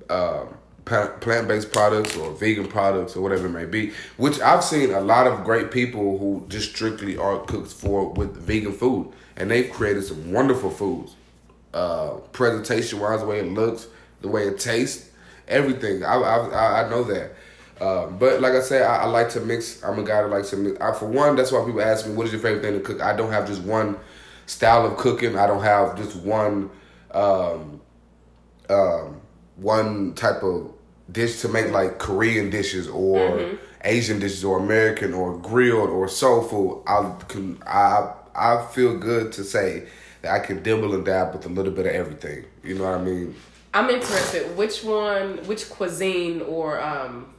uh, 0.10 0.46
plant 0.88 1.48
based 1.48 1.72
products 1.72 2.16
or 2.18 2.32
vegan 2.32 2.68
products 2.68 3.16
or 3.16 3.22
whatever 3.22 3.48
it 3.48 3.52
may 3.52 3.66
be. 3.66 3.92
Which 4.18 4.40
I've 4.40 4.64
seen 4.64 4.92
a 4.92 5.02
lot 5.02 5.28
of 5.28 5.44
great 5.44 5.72
people 5.72 6.18
who 6.18 6.46
just 6.48 6.70
strictly 6.72 7.18
are 7.18 7.40
cooks 7.40 7.74
for 7.74 8.10
with 8.10 8.36
vegan 8.38 8.74
food, 8.74 9.12
and 9.36 9.52
they've 9.52 9.72
created 9.72 10.04
some 10.04 10.32
wonderful 10.32 10.70
foods. 10.70 11.16
Uh, 11.74 12.16
presentation 12.32 13.00
wise, 13.00 13.20
the 13.20 13.28
way 13.28 13.40
it 13.40 13.52
looks, 13.52 13.88
the 14.22 14.28
way 14.28 14.48
it 14.48 14.60
tastes, 14.60 15.10
everything. 15.48 16.04
I 16.04 16.16
I, 16.16 16.84
I 16.84 16.90
know 16.90 17.04
that. 17.04 17.34
Uh, 17.80 18.08
but 18.08 18.42
like 18.42 18.54
I 18.54 18.62
said, 18.62 18.82
I, 18.84 19.04
I 19.04 19.06
like 19.06 19.30
to 19.30 19.40
mix. 19.40 19.84
I'm 19.84 20.00
a 20.00 20.04
guy 20.04 20.22
that 20.24 20.30
likes 20.30 20.50
to 20.50 20.58
mix. 20.58 20.80
I, 20.82 20.94
for 20.94 21.06
one, 21.06 21.36
that's 21.36 21.52
why 21.52 21.64
people 21.64 21.82
ask 21.82 22.08
me, 22.08 22.14
"What 22.14 22.26
is 22.26 22.34
your 22.34 22.42
favorite 22.42 22.64
thing 22.64 22.74
to 22.74 22.80
cook?" 22.80 23.02
I 23.02 23.16
don't 23.16 23.32
have 23.32 23.48
just 23.48 23.62
one 23.62 23.98
style 24.48 24.86
of 24.86 24.98
cooking. 24.98 25.38
I 25.38 25.46
don't 25.46 25.62
have 25.62 25.96
just 25.96 26.16
one 26.16 26.72
um, 27.12 27.82
um, 28.70 29.22
one 29.58 30.14
type 30.16 30.44
of 30.44 30.74
dish 31.12 31.42
to 31.42 31.48
make, 31.48 31.72
like 31.72 32.00
Korean 32.00 32.50
dishes 32.50 32.88
or 32.88 33.58
Asian 33.84 34.20
dishes 34.20 34.44
or 34.44 34.60
American 34.60 35.14
or 35.14 35.38
grilled 35.38 35.90
or 35.90 36.08
soul 36.08 36.42
food. 36.42 36.84
I 36.88 37.14
can 37.28 37.62
I 37.66 38.14
I 38.36 38.66
feel 38.72 38.98
good 38.98 39.32
to 39.34 39.44
say 39.44 39.88
that 40.22 40.32
I 40.32 40.40
can 40.40 40.64
dibble 40.64 40.94
and 40.94 41.06
dab 41.06 41.34
with 41.34 41.46
a 41.46 41.50
little 41.50 41.72
bit 41.72 41.86
of 41.86 41.94
everything. 41.94 42.46
You 42.64 42.76
know 42.76 42.84
what 42.86 43.00
I 43.00 43.04
mean? 43.04 43.36
I'm 43.74 43.90
interested. 43.90 44.58
Which 44.58 44.84
one, 44.84 45.38
which 45.46 45.70
cuisine 45.70 46.42
or 46.42 46.82
um, 46.82 47.34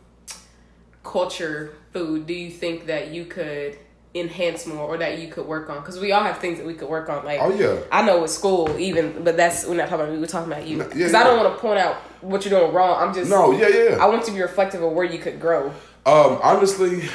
culture 1.02 1.74
food 1.92 2.26
do 2.26 2.34
you 2.34 2.50
think 2.50 2.86
that 2.86 3.08
you 3.08 3.24
could 3.24 3.78
enhance 4.14 4.66
more 4.66 4.86
or 4.86 4.98
that 4.98 5.18
you 5.18 5.28
could 5.28 5.46
work 5.46 5.68
on? 5.70 5.80
Because 5.80 5.98
we 5.98 6.12
all 6.12 6.22
have 6.22 6.38
things 6.38 6.58
that 6.58 6.66
we 6.66 6.74
could 6.74 6.88
work 6.88 7.08
on. 7.08 7.24
Like, 7.24 7.40
Oh, 7.42 7.52
yeah. 7.54 7.78
I 7.90 8.02
know 8.02 8.22
with 8.22 8.30
school 8.30 8.78
even, 8.78 9.24
but 9.24 9.36
that's 9.36 9.66
we're 9.66 9.74
not 9.76 9.88
talking 9.88 10.04
about 10.04 10.12
me. 10.14 10.20
We're 10.20 10.26
talking 10.26 10.52
about 10.52 10.66
you. 10.66 10.76
No, 10.78 10.84
Because 10.84 11.12
yeah, 11.12 11.20
I 11.20 11.24
don't 11.24 11.36
want 11.42 11.54
to 11.54 11.60
point 11.60 11.78
out 11.78 11.96
what 12.20 12.44
you're 12.44 12.58
doing 12.58 12.72
wrong. 12.72 13.08
I'm 13.08 13.14
just 13.14 13.30
No, 13.30 13.52
yeah, 13.52 13.68
yeah. 13.68 13.96
I 14.00 14.06
want 14.06 14.24
to 14.24 14.32
be 14.32 14.40
reflective 14.40 14.82
of 14.82 14.92
where 14.92 15.04
you 15.04 15.18
could 15.18 15.40
grow. 15.40 15.68
Um, 16.06 16.38
honestly, 16.42 17.08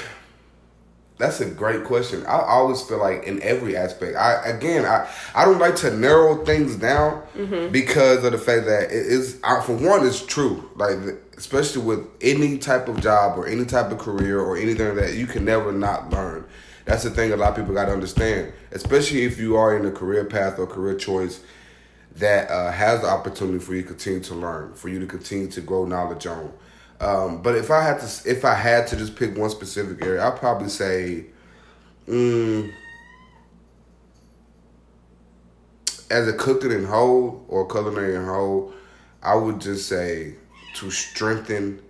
that's 1.17 1.39
a 1.41 1.49
great 1.49 1.83
question. 1.83 2.25
I 2.25 2.39
always 2.39 2.81
feel 2.81 2.99
like 2.99 3.23
in 3.23 3.41
every 3.41 3.77
aspect. 3.77 4.15
I 4.15 4.45
again, 4.45 4.85
I 4.85 5.09
I 5.35 5.45
don't 5.45 5.59
like 5.59 5.75
to 5.77 5.95
narrow 5.95 6.43
things 6.45 6.75
down 6.75 7.23
because 7.71 8.23
of 8.23 8.31
the 8.31 8.37
fact 8.37 8.65
that 8.65 8.85
it 8.85 8.91
is. 8.91 9.39
I, 9.43 9.61
for 9.61 9.75
one, 9.75 10.05
it's 10.05 10.25
true. 10.25 10.69
Like 10.75 10.97
especially 11.37 11.81
with 11.81 12.07
any 12.21 12.57
type 12.57 12.87
of 12.87 13.01
job 13.01 13.37
or 13.37 13.47
any 13.47 13.65
type 13.65 13.91
of 13.91 13.97
career 13.97 14.39
or 14.39 14.55
anything 14.57 14.95
that 14.95 15.13
you 15.15 15.25
can 15.25 15.45
never 15.45 15.71
not 15.71 16.09
learn. 16.11 16.45
That's 16.85 17.03
the 17.03 17.09
thing 17.09 17.31
a 17.31 17.37
lot 17.37 17.51
of 17.51 17.55
people 17.55 17.73
got 17.73 17.85
to 17.85 17.93
understand, 17.93 18.51
especially 18.71 19.23
if 19.23 19.39
you 19.39 19.55
are 19.55 19.77
in 19.77 19.85
a 19.85 19.91
career 19.91 20.25
path 20.25 20.59
or 20.59 20.67
career 20.67 20.95
choice 20.95 21.41
that 22.17 22.49
uh, 22.49 22.71
has 22.71 23.01
the 23.01 23.07
opportunity 23.07 23.59
for 23.59 23.73
you 23.73 23.81
to 23.81 23.87
continue 23.87 24.19
to 24.21 24.35
learn, 24.35 24.73
for 24.73 24.89
you 24.89 24.99
to 24.99 25.05
continue 25.05 25.47
to 25.47 25.61
grow 25.61 25.85
knowledge 25.85 26.27
on. 26.27 26.53
Um, 26.99 27.41
but 27.41 27.55
if 27.55 27.71
I 27.71 27.81
had 27.81 27.99
to, 27.99 28.29
if 28.29 28.45
I 28.45 28.53
had 28.53 28.87
to 28.87 28.95
just 28.95 29.15
pick 29.15 29.35
one 29.37 29.49
specific 29.49 30.05
area, 30.05 30.25
I'd 30.25 30.37
probably 30.37 30.69
say, 30.69 31.25
mm, 32.07 32.71
as 36.09 36.27
a 36.27 36.33
cooking 36.33 36.71
in 36.71 36.85
whole 36.85 37.43
or 37.47 37.67
culinary 37.67 38.15
in 38.15 38.23
whole, 38.25 38.73
I 39.21 39.35
would 39.35 39.59
just 39.59 39.89
say 39.89 40.35
to 40.75 40.91
strengthen 40.91 41.81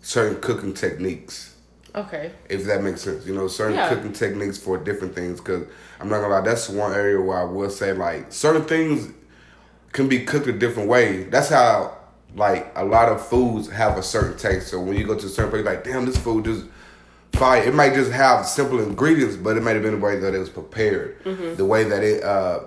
certain 0.00 0.40
cooking 0.40 0.74
techniques 0.74 1.53
Okay. 1.94 2.32
if 2.48 2.64
that 2.64 2.82
makes 2.82 3.02
sense. 3.02 3.24
You 3.26 3.34
know, 3.34 3.46
certain 3.48 3.76
Yeah. 3.76 3.88
cooking 3.88 4.12
techniques 4.12 4.58
for 4.58 4.76
different 4.78 5.14
things. 5.14 5.40
Because 5.40 5.64
I'm 6.00 6.08
not 6.08 6.20
gonna 6.20 6.34
lie, 6.34 6.40
that's 6.40 6.68
one 6.68 6.92
area 6.92 7.20
where 7.20 7.38
I 7.38 7.44
will 7.44 7.70
say 7.70 7.92
like 7.92 8.26
certain 8.32 8.64
things 8.64 9.08
can 9.92 10.08
be 10.08 10.24
cooked 10.24 10.46
a 10.48 10.52
different 10.52 10.88
way. 10.88 11.24
That's 11.24 11.48
how 11.48 11.96
like 12.36 12.72
a 12.74 12.84
lot 12.84 13.08
of 13.10 13.24
foods 13.26 13.68
have 13.70 13.96
a 13.96 14.02
certain 14.02 14.36
taste. 14.36 14.68
So 14.68 14.80
when 14.80 14.96
you 14.96 15.06
go 15.06 15.14
to 15.14 15.26
a 15.26 15.28
certain 15.28 15.50
place, 15.52 15.64
like 15.64 15.84
damn, 15.84 16.04
this 16.04 16.16
food 16.16 16.44
just 16.46 16.64
fire. 17.34 17.62
It 17.62 17.74
might 17.74 17.94
just 17.94 18.10
have 18.12 18.46
simple 18.46 18.80
ingredients, 18.80 19.36
but 19.36 19.56
it 19.56 19.62
might 19.62 19.74
have 19.74 19.82
been 19.82 20.00
the 20.00 20.04
way 20.06 20.18
that 20.18 20.34
it 20.34 20.38
was 20.38 20.48
prepared, 20.50 21.16
the 21.56 21.64
way 21.64 21.84
that 21.84 22.02
it 22.02 22.22
uh, 22.22 22.60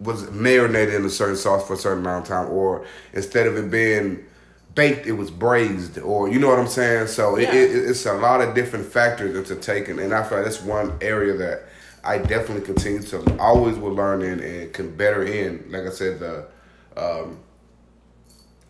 was 0.00 0.30
marinated 0.30 0.94
in 0.94 1.04
a 1.04 1.10
certain 1.10 1.36
sauce 1.36 1.66
for 1.66 1.74
a 1.74 1.76
certain 1.76 2.00
amount 2.00 2.24
of 2.24 2.28
time, 2.28 2.50
or 2.50 2.84
instead 3.12 3.46
of 3.46 3.56
it 3.56 3.70
being 3.70 4.24
baked, 4.74 5.06
it 5.06 5.12
was 5.12 5.30
braised, 5.30 5.98
or 5.98 6.28
you 6.28 6.38
know 6.38 6.48
what 6.48 6.58
I'm 6.58 6.68
saying. 6.68 7.08
So 7.08 7.36
Yeah. 7.38 7.52
it, 7.52 7.70
it's 7.90 8.06
a 8.06 8.14
lot 8.14 8.40
of 8.40 8.54
different 8.54 8.86
factors 8.86 9.36
into 9.36 9.54
taking, 9.56 9.98
and 9.98 10.12
I 10.14 10.22
feel 10.22 10.38
like 10.38 10.46
that's 10.46 10.62
one 10.62 10.96
area 11.00 11.34
that 11.34 11.64
I 12.04 12.18
definitely 12.18 12.62
continue 12.66 13.02
to 13.02 13.38
always 13.38 13.76
will 13.76 13.94
learn 13.94 14.22
in 14.22 14.40
and 14.40 14.72
can 14.72 14.94
better 14.96 15.22
in. 15.22 15.64
Like 15.70 15.86
I 15.86 15.90
said, 15.90 16.18
the 16.20 16.46
um, 16.96 17.38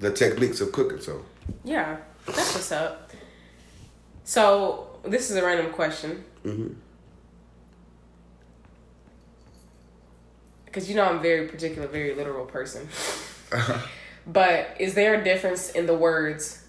the 0.01 0.12
techniques 0.12 0.61
of 0.61 0.73
cooking. 0.73 1.01
So 1.01 1.24
Yeah, 1.65 1.97
that's 2.27 2.55
what's 2.55 2.73
up. 2.73 3.11
So 4.24 4.99
this 5.05 5.31
is 5.31 5.37
a 5.37 5.45
random 5.45 5.73
question. 5.73 6.24
Because 10.65 10.89
you 10.89 10.95
know 10.97 11.05
I'm 11.05 11.20
very 11.20 11.49
particular, 11.49 11.87
very 11.89 12.15
literal 12.15 12.47
person. 12.47 12.89
but 14.27 14.77
is 14.78 14.94
there 14.94 15.15
a 15.20 15.24
difference 15.24 15.70
in 15.70 15.86
the 15.86 15.94
words 15.94 16.65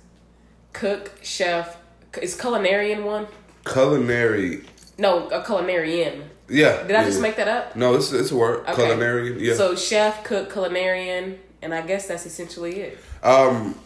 cook, 0.73 1.11
chef? 1.21 1.77
Is 2.21 2.37
culinarian 2.37 3.03
one? 3.03 3.27
culinary, 3.65 4.63
No, 4.97 5.27
a 5.29 5.41
culinarian. 5.41 6.23
yeah. 6.49 6.83
Did 6.83 6.95
I 6.95 7.03
just 7.05 7.17
yeah. 7.17 7.21
make 7.21 7.35
that 7.37 7.47
up? 7.47 7.75
No, 7.75 7.95
it's 7.95 8.11
it's 8.11 8.31
a 8.31 8.35
word. 8.35 8.61
Okay. 8.67 8.73
Culinary, 8.73 9.41
yeah. 9.41 9.55
So 9.55 9.75
chef, 9.75 10.23
cook, 10.23 10.51
culinarian, 10.51 11.37
and 11.61 11.73
I 11.73 11.81
guess 11.81 12.07
that's 12.07 12.25
essentially 12.25 12.81
it. 12.81 12.97
Um, 13.23 13.79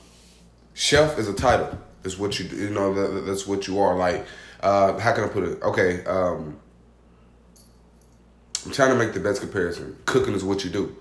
chef 0.73 1.19
is 1.19 1.27
a 1.27 1.33
title. 1.33 1.77
Is 2.03 2.17
what 2.17 2.39
you. 2.39 2.45
You 2.45 2.69
know 2.71 2.93
that, 2.93 3.21
that's 3.21 3.45
what 3.45 3.67
you 3.67 3.79
are. 3.79 3.95
Like, 3.95 4.25
uh, 4.61 4.97
how 4.97 5.13
can 5.13 5.25
I 5.25 5.27
put 5.27 5.43
it? 5.43 5.61
Okay. 5.61 6.03
Um, 6.05 6.59
I'm 8.65 8.71
trying 8.71 8.89
to 8.89 8.95
make 8.95 9.13
the 9.13 9.19
best 9.19 9.41
comparison. 9.41 9.95
Cooking 10.05 10.33
is 10.33 10.43
what 10.43 10.63
you 10.63 10.69
do. 10.69 10.95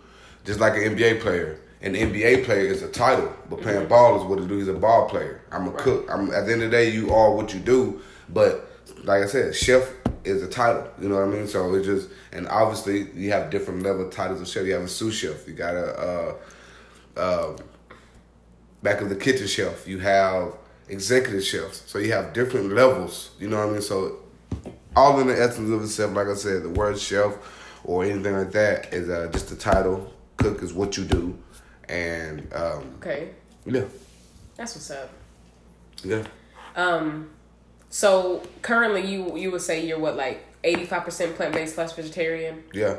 Just 0.44 0.60
like 0.60 0.74
an 0.74 0.82
NBA 0.96 1.20
player, 1.20 1.58
An 1.82 1.94
NBA 1.94 2.44
player 2.44 2.66
is 2.66 2.82
a 2.82 2.88
title, 2.88 3.34
but 3.50 3.60
playing 3.60 3.86
ball 3.86 4.18
is 4.18 4.24
what 4.24 4.38
it 4.38 4.48
do. 4.48 4.56
He's 4.56 4.68
a 4.68 4.74
ball 4.74 5.08
player. 5.08 5.42
I'm 5.52 5.68
a 5.68 5.72
cook. 5.72 6.08
I'm 6.10 6.30
at 6.32 6.46
the 6.46 6.52
end 6.52 6.62
of 6.62 6.70
the 6.70 6.76
day, 6.76 6.90
you 6.90 7.12
are 7.14 7.34
what 7.34 7.52
you 7.52 7.60
do. 7.60 8.00
But 8.28 8.70
like 9.04 9.22
I 9.22 9.26
said, 9.26 9.54
chef 9.54 9.92
is 10.24 10.42
a 10.42 10.48
title. 10.48 10.88
You 11.00 11.08
know 11.08 11.16
what 11.16 11.24
I 11.24 11.26
mean? 11.28 11.46
So 11.46 11.74
it's 11.74 11.86
just 11.86 12.08
and 12.32 12.48
obviously 12.48 13.10
you 13.12 13.30
have 13.32 13.50
different 13.50 13.82
level 13.82 14.08
titles 14.08 14.40
of 14.40 14.48
chef. 14.48 14.66
You 14.66 14.72
have 14.72 14.82
a 14.82 14.88
sous 14.88 15.14
chef. 15.14 15.46
You 15.46 15.54
got 15.54 15.74
a 15.74 16.34
uh, 17.16 17.20
uh, 17.20 17.56
back 18.82 19.00
of 19.00 19.08
the 19.08 19.16
kitchen 19.16 19.46
chef. 19.46 19.86
You 19.86 19.98
have 19.98 20.54
executive 20.88 21.44
chefs. 21.44 21.82
So 21.86 21.98
you 21.98 22.12
have 22.12 22.32
different 22.32 22.72
levels. 22.72 23.30
You 23.38 23.48
know 23.48 23.58
what 23.58 23.68
I 23.68 23.72
mean? 23.72 23.82
So 23.82 24.18
all 24.94 25.20
in 25.20 25.26
the 25.26 25.40
essence 25.40 25.70
of 25.70 25.82
itself, 25.82 26.14
like 26.14 26.28
I 26.28 26.34
said, 26.34 26.62
the 26.62 26.70
word 26.70 26.98
chef 26.98 27.34
or 27.84 28.04
anything 28.04 28.36
like 28.36 28.52
that 28.52 28.92
is 28.92 29.08
uh, 29.08 29.28
just 29.32 29.50
a 29.52 29.56
title. 29.56 30.12
Cook 30.36 30.62
is 30.62 30.72
what 30.72 30.96
you 30.96 31.04
do, 31.04 31.38
and 31.88 32.52
um, 32.54 32.94
Okay, 33.00 33.30
yeah, 33.64 33.84
that's 34.56 34.74
what's 34.74 34.90
up. 34.90 35.10
yeah, 36.04 36.24
Um, 36.74 37.30
so 37.90 38.42
currently, 38.62 39.06
you 39.06 39.36
you 39.36 39.50
would 39.50 39.60
say 39.62 39.86
you're 39.86 39.98
what 39.98 40.16
like 40.16 40.44
eighty 40.64 40.84
five 40.84 41.04
percent 41.04 41.36
plant 41.36 41.54
based 41.54 41.74
slash 41.76 41.92
vegetarian. 41.92 42.64
yeah, 42.72 42.96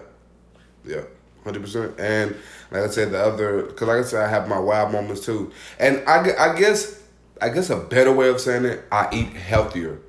yeah, 0.86 1.02
hundred 1.44 1.62
percent. 1.62 2.00
And 2.00 2.36
like 2.72 2.84
I 2.84 2.88
said, 2.88 3.12
the 3.12 3.20
other 3.20 3.64
because 3.64 3.88
like 3.88 4.00
I 4.00 4.04
said, 4.04 4.24
I 4.26 4.30
have 4.30 4.48
my 4.48 4.60
wild 4.60 4.92
moments 4.92 5.26
too. 5.26 5.52
And 5.80 6.04
I, 6.08 6.52
I 6.52 6.58
guess 6.58 7.02
I 7.42 7.50
guess 7.50 7.70
a 7.70 7.78
better 7.78 8.12
way 8.12 8.30
of 8.30 8.40
saying 8.42 8.66
it, 8.66 8.84
I 8.92 9.10
eat 9.14 9.34
healthier. 9.34 10.00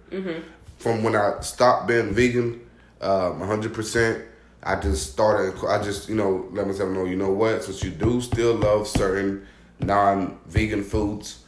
From 0.79 1.03
when 1.03 1.17
I 1.17 1.41
stopped 1.41 1.89
being 1.89 2.13
vegan, 2.15 2.61
um, 3.01 3.41
hundred 3.41 3.75
percent. 3.75 4.25
I 4.63 4.77
just 4.81 5.13
started. 5.13 5.55
I 5.67 5.83
just 5.83 6.09
you 6.09 6.15
know 6.17 6.49
let 6.53 6.67
myself 6.67 6.91
know. 6.91 7.05
You 7.05 7.17
know 7.17 7.31
what? 7.33 7.65
Since 7.65 7.83
you 7.83 7.91
do 7.91 8.21
still 8.21 8.55
love 8.55 8.87
certain 8.89 9.47
non-vegan 9.81 10.83
foods, 10.85 11.41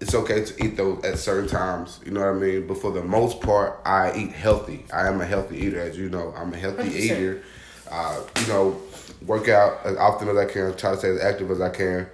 it's 0.00 0.14
okay 0.14 0.44
to 0.44 0.64
eat 0.64 0.76
those 0.76 1.04
at 1.04 1.18
certain 1.18 1.48
times. 1.48 2.00
You 2.04 2.12
know 2.12 2.20
what 2.20 2.28
I 2.30 2.32
mean? 2.38 2.66
But 2.66 2.78
for 2.78 2.92
the 2.92 3.02
most 3.02 3.40
part, 3.40 3.80
I 3.84 4.16
eat 4.16 4.32
healthy. 4.32 4.84
I 4.92 5.08
am 5.08 5.20
a 5.20 5.26
healthy 5.26 5.58
eater, 5.58 5.80
as 5.80 5.98
you 5.98 6.08
know. 6.08 6.32
I'm 6.36 6.52
a 6.52 6.56
healthy 6.56 6.84
100%. 6.90 6.94
eater. 6.94 7.42
Uh, 7.90 8.20
you 8.40 8.46
know, 8.48 8.80
work 9.26 9.48
out 9.48 9.78
as 9.84 9.96
often 9.96 10.28
as 10.28 10.36
I 10.36 10.44
can. 10.44 10.74
Try 10.76 10.92
to 10.92 10.96
stay 10.96 11.08
as 11.10 11.20
active 11.20 11.50
as 11.50 11.60
I 11.60 11.70
can. 11.70 12.06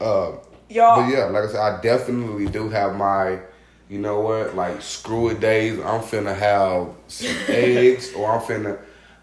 Uh, 0.00 0.32
Y'all, 0.68 1.00
but 1.02 1.08
yeah, 1.12 1.24
like 1.24 1.44
I 1.44 1.46
said, 1.48 1.60
I 1.60 1.80
definitely 1.80 2.46
do 2.46 2.68
have 2.68 2.94
my, 2.94 3.38
you 3.88 3.98
know 3.98 4.20
what, 4.20 4.54
like 4.54 4.82
screw 4.82 5.28
it 5.30 5.40
days. 5.40 5.78
I'm 5.78 6.02
finna 6.02 6.36
have 6.36 6.88
some 7.08 7.34
eggs, 7.48 8.12
or 8.14 8.30
I'm 8.30 8.40
finna. 8.42 8.78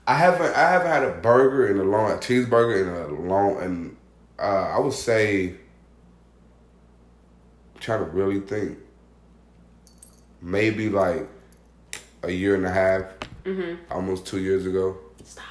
I 0.07 0.15
haven't 0.15 0.55
I 0.55 0.69
haven't 0.69 0.87
had 0.87 1.03
a 1.03 1.11
burger 1.13 1.67
in 1.67 1.79
a 1.79 1.83
long 1.83 2.11
a 2.11 2.15
cheeseburger 2.15 2.81
in 2.81 2.89
a 2.89 3.07
long 3.27 3.61
and 3.61 3.97
uh, 4.37 4.41
I 4.75 4.79
would 4.79 4.93
say. 4.93 5.55
trying 7.79 7.99
to 8.05 8.11
really 8.11 8.39
think. 8.39 8.77
Maybe 10.41 10.89
like 10.89 11.27
a 12.23 12.31
year 12.31 12.55
and 12.55 12.65
a 12.65 12.71
half, 12.71 13.05
almost 13.89 14.27
two 14.27 14.39
years 14.39 14.65
ago. 14.65 14.97
stop. 15.23 15.45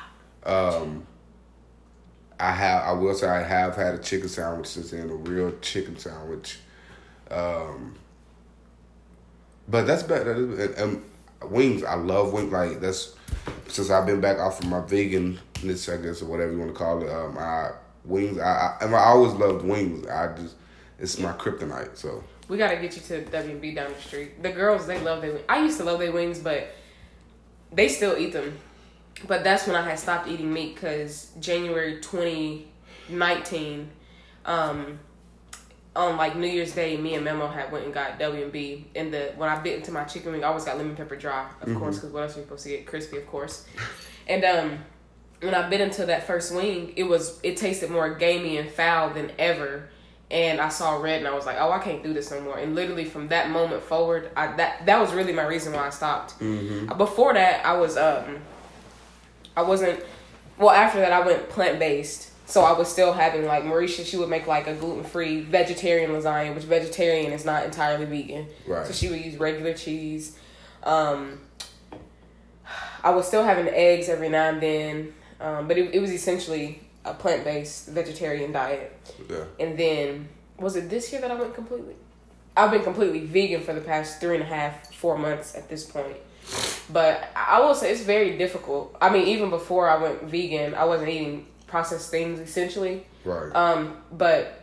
Um, 0.44 1.06
I 2.38 2.52
have. 2.52 2.84
I 2.84 2.92
will 2.92 3.14
say 3.14 3.26
I 3.28 3.42
have 3.42 3.74
had 3.76 3.94
a 3.94 3.98
chicken 3.98 4.28
sandwich 4.28 4.66
since 4.68 4.90
then, 4.90 5.10
a 5.10 5.14
real 5.14 5.52
chicken 5.60 5.96
sandwich. 5.98 6.58
Um, 7.30 7.96
but 9.68 9.86
that's 9.86 10.02
better. 10.02 10.32
And, 10.32 10.60
and 10.60 11.02
wings, 11.50 11.82
I 11.84 11.94
love 11.94 12.32
wings. 12.32 12.52
Like 12.52 12.80
that's 12.80 13.14
since 13.68 13.90
I've 13.90 14.06
been 14.06 14.20
back 14.20 14.38
off 14.38 14.60
of 14.60 14.66
my 14.66 14.80
veganness, 14.80 15.92
I 15.92 16.02
guess, 16.02 16.22
or 16.22 16.26
whatever 16.26 16.52
you 16.52 16.58
want 16.58 16.72
to 16.72 16.78
call 16.78 17.02
it. 17.02 17.10
Um, 17.10 17.36
I 17.38 17.72
wings. 18.04 18.38
I, 18.38 18.76
I 18.80 18.86
I 18.86 19.04
always 19.06 19.32
loved 19.32 19.64
wings. 19.64 20.06
I 20.06 20.34
just 20.36 20.56
it's 20.98 21.18
my 21.18 21.32
kryptonite. 21.32 21.96
So 21.96 22.22
We 22.48 22.56
gotta 22.58 22.76
get 22.76 22.96
you 22.96 23.02
to 23.02 23.24
WB 23.24 23.74
down 23.74 23.92
the 23.92 24.00
street. 24.00 24.42
The 24.42 24.52
girls, 24.52 24.86
they 24.86 25.00
love 25.00 25.22
their 25.22 25.32
wings. 25.32 25.44
I 25.48 25.62
used 25.62 25.78
to 25.78 25.84
love 25.84 25.98
their 25.98 26.12
wings, 26.12 26.38
but 26.38 26.68
they 27.72 27.88
still 27.88 28.16
eat 28.16 28.32
them. 28.32 28.58
But 29.26 29.44
that's 29.44 29.66
when 29.66 29.76
I 29.76 29.82
had 29.82 29.98
stopped 29.98 30.28
eating 30.28 30.52
meat 30.52 30.74
because 30.74 31.30
January 31.40 32.00
2019, 32.00 33.90
um, 34.44 34.98
on 35.96 36.16
like 36.16 36.36
New 36.36 36.48
Year's 36.48 36.72
Day, 36.74 36.96
me 36.96 37.14
and 37.14 37.24
Memo 37.24 37.46
had 37.46 37.70
went 37.70 37.84
and 37.84 37.94
got 37.94 38.18
W&B. 38.18 38.86
And 38.96 39.12
the 39.12 39.32
when 39.36 39.48
I 39.48 39.60
bit 39.60 39.76
into 39.76 39.92
my 39.92 40.04
chicken 40.04 40.32
wing, 40.32 40.44
I 40.44 40.48
always 40.48 40.64
got 40.64 40.76
lemon 40.76 40.96
pepper 40.96 41.16
dry, 41.16 41.48
of 41.60 41.68
course, 41.78 41.96
because 41.96 42.10
what 42.10 42.22
else 42.24 42.34
are 42.36 42.40
you 42.40 42.44
supposed 42.44 42.64
to 42.64 42.68
get? 42.70 42.86
Crispy, 42.86 43.18
of 43.18 43.26
course. 43.26 43.66
And 44.26 44.44
um, 44.44 44.78
when 45.40 45.54
I 45.54 45.68
bit 45.68 45.80
into 45.80 46.06
that 46.06 46.26
first 46.26 46.54
wing, 46.54 46.92
it 46.96 47.04
was 47.04 47.38
it 47.42 47.56
tasted 47.56 47.90
more 47.90 48.14
gamey 48.14 48.56
and 48.56 48.70
foul 48.70 49.10
than 49.10 49.30
ever. 49.38 49.88
And 50.30 50.60
I 50.60 50.68
saw 50.70 50.96
red, 51.00 51.18
and 51.18 51.28
I 51.28 51.34
was 51.34 51.46
like, 51.46 51.58
"Oh, 51.60 51.70
I 51.70 51.78
can't 51.78 52.02
do 52.02 52.12
this 52.12 52.30
no 52.30 52.40
more." 52.40 52.58
And 52.58 52.74
literally 52.74 53.04
from 53.04 53.28
that 53.28 53.50
moment 53.50 53.82
forward, 53.82 54.30
I, 54.36 54.56
that 54.56 54.86
that 54.86 54.98
was 54.98 55.12
really 55.12 55.32
my 55.32 55.44
reason 55.44 55.72
why 55.74 55.86
I 55.86 55.90
stopped. 55.90 56.38
Before 56.98 57.34
that, 57.34 57.64
I 57.64 57.74
was 57.76 57.96
um, 57.96 58.38
I 59.56 59.62
wasn't. 59.62 60.00
Well, 60.58 60.70
after 60.70 60.98
that, 61.00 61.12
I 61.12 61.24
went 61.24 61.48
plant 61.50 61.78
based. 61.78 62.30
So 62.46 62.62
I 62.62 62.72
was 62.72 62.88
still 62.88 63.12
having 63.12 63.46
like 63.46 63.64
Marisha. 63.64 64.04
She 64.04 64.16
would 64.16 64.28
make 64.28 64.46
like 64.46 64.66
a 64.66 64.74
gluten 64.74 65.04
free 65.04 65.40
vegetarian 65.40 66.10
lasagna, 66.10 66.54
which 66.54 66.64
vegetarian 66.64 67.32
is 67.32 67.44
not 67.44 67.64
entirely 67.64 68.04
vegan. 68.04 68.46
Right. 68.66 68.86
So 68.86 68.92
she 68.92 69.08
would 69.08 69.24
use 69.24 69.36
regular 69.36 69.72
cheese. 69.72 70.38
Um, 70.82 71.40
I 73.02 73.10
was 73.10 73.26
still 73.26 73.44
having 73.44 73.68
eggs 73.68 74.08
every 74.08 74.28
now 74.28 74.48
and 74.48 74.60
then, 74.62 75.14
um, 75.40 75.68
but 75.68 75.78
it, 75.78 75.94
it 75.94 76.00
was 76.00 76.10
essentially 76.10 76.80
a 77.04 77.14
plant 77.14 77.44
based 77.44 77.88
vegetarian 77.88 78.52
diet. 78.52 78.94
yeah, 79.30 79.44
And 79.60 79.78
then 79.78 80.28
was 80.58 80.76
it 80.76 80.88
this 80.88 81.12
year 81.12 81.20
that 81.20 81.30
I 81.30 81.34
went 81.34 81.54
completely? 81.54 81.94
I've 82.56 82.70
been 82.70 82.82
completely 82.82 83.20
vegan 83.20 83.62
for 83.62 83.72
the 83.72 83.80
past 83.80 84.20
three 84.20 84.34
and 84.36 84.42
a 84.42 84.46
half, 84.46 84.94
four 84.94 85.18
months 85.18 85.56
at 85.56 85.68
this 85.68 85.84
point. 85.84 86.16
But 86.92 87.28
I 87.34 87.60
will 87.60 87.74
say 87.74 87.90
it's 87.90 88.02
very 88.02 88.36
difficult. 88.38 88.96
I 89.00 89.10
mean, 89.10 89.26
even 89.28 89.50
before 89.50 89.88
I 89.88 90.00
went 90.00 90.22
vegan, 90.24 90.74
I 90.74 90.84
wasn't 90.84 91.08
eating 91.08 91.46
processed 91.74 92.08
things 92.08 92.38
essentially. 92.38 93.04
right. 93.24 93.52
Um, 93.52 93.96
but 94.12 94.62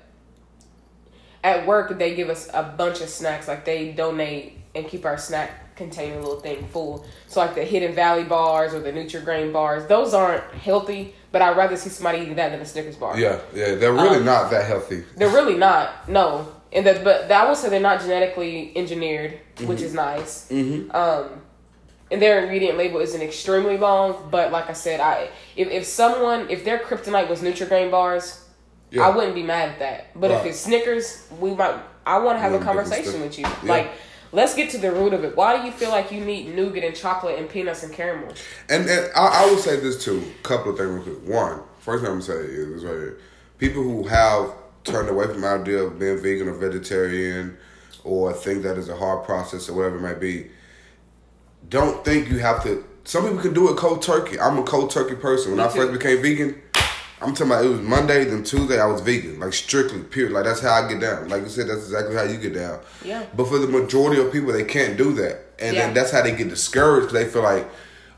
at 1.43 1.67
work 1.67 1.97
they 1.97 2.15
give 2.15 2.29
us 2.29 2.49
a 2.53 2.63
bunch 2.63 3.01
of 3.01 3.09
snacks. 3.09 3.49
Like 3.49 3.65
they 3.65 3.91
donate 3.91 4.57
and 4.73 4.87
keep 4.87 5.03
our 5.03 5.17
snack 5.17 5.75
container 5.75 6.15
little 6.21 6.39
thing 6.39 6.65
full. 6.69 7.05
So 7.27 7.41
like 7.41 7.53
the 7.53 7.65
Hidden 7.65 7.95
Valley 7.95 8.23
bars 8.23 8.73
or 8.73 8.79
the 8.79 8.93
Nutri-Grain 8.93 9.51
bars, 9.51 9.85
those 9.87 10.13
aren't 10.13 10.45
healthy. 10.53 11.13
But 11.33 11.41
I'd 11.41 11.57
rather 11.57 11.75
see 11.75 11.89
somebody 11.89 12.19
eating 12.19 12.35
that 12.35 12.51
than 12.53 12.61
a 12.61 12.65
Snickers 12.65 12.95
bar. 12.95 13.19
yeah, 13.19 13.41
yeah. 13.53 13.75
They're 13.75 13.91
really 13.91 14.19
um, 14.19 14.25
not 14.25 14.49
that 14.51 14.65
healthy. 14.65 15.03
They're 15.17 15.33
really 15.33 15.57
not. 15.57 16.07
No, 16.07 16.47
and 16.71 16.85
that 16.85 17.03
but 17.03 17.29
I 17.29 17.45
will 17.45 17.55
say 17.55 17.67
they're 17.67 17.81
not 17.81 17.99
genetically 17.99 18.71
engineered, 18.77 19.37
which 19.65 19.81
is 19.81 19.93
nice. 19.93 20.47
Mm-hmm. 20.49 20.95
Um, 20.95 21.40
and 22.11 22.21
their 22.21 22.41
ingredient 22.41 22.77
label 22.77 22.99
isn't 22.99 23.21
extremely 23.21 23.77
long, 23.77 24.27
but 24.29 24.51
like 24.51 24.69
I 24.69 24.73
said, 24.73 24.99
I 24.99 25.29
if, 25.55 25.69
if 25.69 25.85
someone 25.85 26.49
if 26.49 26.65
their 26.65 26.79
kryptonite 26.79 27.29
was 27.29 27.41
Nutri-Grain 27.41 27.89
bars, 27.89 28.43
Yeah. 28.91 29.07
I 29.07 29.15
wouldn't 29.15 29.35
be 29.35 29.43
mad 29.43 29.69
at 29.69 29.79
that. 29.79 30.19
But 30.19 30.31
if 30.31 30.45
it's 30.45 30.59
Snickers, 30.59 31.25
we 31.39 31.55
might. 31.55 31.79
I 32.05 32.17
want 32.19 32.35
to 32.37 32.41
have 32.41 32.53
a 32.53 32.59
conversation 32.59 33.21
with 33.21 33.37
you. 33.39 33.45
Yeah. 33.45 33.59
Like, 33.63 33.91
let's 34.33 34.53
get 34.55 34.69
to 34.71 34.77
the 34.77 34.91
root 34.91 35.13
of 35.13 35.23
it. 35.23 35.37
Why 35.37 35.57
do 35.57 35.65
you 35.65 35.71
feel 35.71 35.89
like 35.91 36.11
you 36.11 36.19
need 36.25 36.53
nougat 36.55 36.83
and 36.83 36.95
chocolate 36.95 37.37
and 37.39 37.47
peanuts 37.49 37.83
and 37.83 37.93
caramel? 37.93 38.33
And, 38.69 38.89
and 38.89 39.11
I, 39.15 39.43
I 39.43 39.49
would 39.49 39.59
say 39.59 39.79
this 39.79 40.03
too. 40.03 40.21
A 40.39 40.43
couple 40.43 40.71
of 40.71 40.77
things. 40.77 40.89
real 40.89 41.03
quick. 41.03 41.29
One, 41.33 41.61
first 41.79 42.03
thing 42.03 42.11
I'm 42.11 42.19
gonna 42.19 42.23
say 42.23 42.33
is 42.33 42.83
right 42.83 42.91
here. 42.91 43.17
People 43.57 43.83
who 43.83 44.07
have 44.07 44.51
turned 44.83 45.09
away 45.09 45.27
from 45.27 45.41
the 45.41 45.47
idea 45.47 45.83
of 45.83 45.99
being 45.99 46.17
vegan 46.17 46.47
or 46.49 46.55
vegetarian, 46.55 47.55
or 48.03 48.33
think 48.33 48.63
that 48.63 48.77
is 48.77 48.89
a 48.89 48.95
hard 48.97 49.23
process 49.23 49.69
or 49.69 49.73
whatever 49.75 49.97
it 49.97 50.01
might 50.01 50.19
be, 50.19 50.49
don't 51.71 52.05
think 52.05 52.29
you 52.29 52.37
have 52.39 52.61
to. 52.63 52.83
Some 53.05 53.23
people 53.23 53.39
can 53.39 53.53
do 53.53 53.69
it 53.71 53.77
cold 53.77 54.03
turkey. 54.03 54.39
I'm 54.39 54.59
a 54.59 54.63
cold 54.63 54.91
turkey 54.91 55.15
person. 55.15 55.51
When 55.51 55.57
Me 55.57 55.63
I 55.63 55.67
first 55.69 55.91
too. 55.91 55.97
became 55.97 56.21
vegan, 56.21 56.61
I'm 57.21 57.33
talking 57.33 57.47
about 57.47 57.65
it 57.65 57.69
was 57.69 57.79
Monday, 57.81 58.25
then 58.25 58.43
Tuesday 58.43 58.79
I 58.79 58.85
was 58.85 59.01
vegan, 59.01 59.39
like 59.39 59.53
strictly, 59.53 60.01
period. 60.03 60.33
Like 60.33 60.43
that's 60.43 60.59
how 60.61 60.73
I 60.73 60.87
get 60.87 61.01
down. 61.01 61.29
Like 61.29 61.41
you 61.43 61.49
said, 61.49 61.67
that's 61.67 61.81
exactly 61.85 62.15
how 62.15 62.23
you 62.23 62.37
get 62.37 62.53
down. 62.53 62.79
Yeah. 63.03 63.25
But 63.35 63.47
for 63.47 63.57
the 63.57 63.67
majority 63.67 64.21
of 64.21 64.31
people, 64.31 64.51
they 64.53 64.63
can't 64.65 64.97
do 64.97 65.13
that, 65.13 65.45
and 65.59 65.75
Yeah. 65.75 65.85
then 65.85 65.93
that's 65.95 66.11
how 66.11 66.21
they 66.21 66.35
get 66.35 66.49
discouraged. 66.49 67.11
they 67.13 67.25
feel 67.25 67.41
like, 67.43 67.67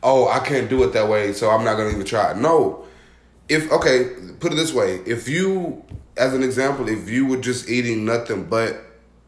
oh, 0.02 0.28
I 0.28 0.40
can't 0.40 0.70
do 0.70 0.84
it 0.84 0.92
that 0.94 1.08
way, 1.08 1.32
so 1.34 1.50
I'm 1.50 1.64
not 1.64 1.78
gonna 1.78 1.92
even 1.92 2.06
try. 2.06 2.32
it. 2.32 2.38
No, 2.38 2.84
if 3.48 3.72
okay, 3.72 4.10
put 4.40 4.52
it 4.52 4.56
this 4.56 4.74
way: 4.74 5.00
if 5.06 5.30
you, 5.30 5.84
as 6.18 6.34
an 6.34 6.44
example, 6.44 6.90
if 6.90 7.10
you 7.10 7.26
were 7.26 7.38
just 7.38 7.70
eating 7.70 8.04
nothing 8.04 8.44
but 8.46 8.82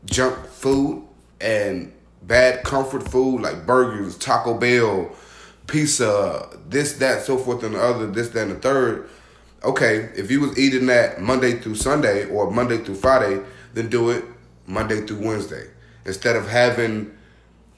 junk 0.05 0.35
food 0.47 1.03
and 1.39 1.91
bad 2.27 2.63
comfort 2.63 3.07
food 3.07 3.41
like 3.41 3.65
burgers, 3.65 4.17
Taco 4.17 4.57
Bell, 4.57 5.15
pizza, 5.67 6.49
this, 6.69 6.93
that, 6.93 7.23
so 7.23 7.37
forth, 7.37 7.63
and 7.63 7.75
the 7.75 7.81
other, 7.81 8.07
this, 8.07 8.29
that, 8.29 8.43
and 8.43 8.51
the 8.51 8.55
third. 8.55 9.09
Okay, 9.63 10.09
if 10.15 10.29
you 10.29 10.41
was 10.41 10.57
eating 10.57 10.85
that 10.87 11.21
Monday 11.21 11.53
through 11.53 11.75
Sunday 11.75 12.29
or 12.29 12.51
Monday 12.51 12.77
through 12.77 12.95
Friday, 12.95 13.43
then 13.73 13.89
do 13.89 14.09
it 14.09 14.23
Monday 14.67 15.05
through 15.05 15.27
Wednesday. 15.27 15.67
Instead 16.05 16.35
of 16.35 16.47
having 16.47 17.11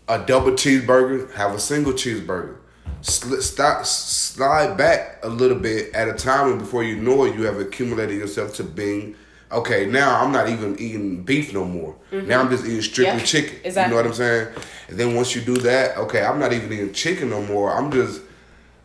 a 0.07 0.19
double 0.19 0.51
cheeseburger, 0.51 1.31
have 1.33 1.53
a 1.53 1.59
single 1.59 1.93
cheeseburger. 1.93 2.57
stop, 3.01 3.85
slide 3.85 4.77
back 4.77 5.19
a 5.23 5.29
little 5.29 5.57
bit 5.57 5.93
at 5.93 6.09
a 6.09 6.13
time, 6.13 6.51
and 6.51 6.59
before 6.59 6.83
you 6.83 6.97
know 6.97 7.23
it, 7.25 7.35
you 7.35 7.43
have 7.43 7.59
accumulated 7.59 8.17
yourself 8.17 8.53
to 8.55 8.63
being 8.63 9.15
okay. 9.51 9.85
Now 9.85 10.21
I'm 10.23 10.31
not 10.31 10.49
even 10.49 10.77
eating 10.79 11.23
beef 11.23 11.53
no 11.53 11.65
more. 11.65 11.95
Now 12.11 12.41
I'm 12.41 12.49
just 12.49 12.65
eating 12.65 12.81
strictly 12.81 13.11
Mm-hmm. 13.11 13.19
Yeah, 13.19 13.25
chicken. 13.25 13.59
exactly. 13.63 13.83
You 13.83 13.89
know 13.89 13.95
what 14.03 14.05
I'm 14.11 14.13
saying? 14.17 14.47
And 14.89 14.97
then 14.97 15.15
once 15.15 15.35
you 15.35 15.41
do 15.41 15.55
that, 15.57 15.97
okay, 15.97 16.23
I'm 16.23 16.39
not 16.39 16.53
even 16.53 16.71
eating 16.71 16.93
chicken 16.93 17.29
no 17.29 17.41
more. 17.43 17.71
I'm 17.71 17.91
just 17.91 18.21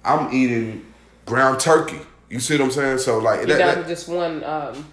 I'm 0.05 0.32
eating 0.32 0.84
ground 1.26 1.60
turkey. 1.60 2.01
You 2.28 2.40
see 2.40 2.55
what 2.56 2.64
I'm 2.64 2.70
saying? 2.70 2.98
So 2.98 3.18
like 3.18 3.47
You're 3.47 3.59
that- 3.59 3.76
that- 3.76 3.86
just 3.89 4.09
one 4.09 4.43
um, 4.44 4.86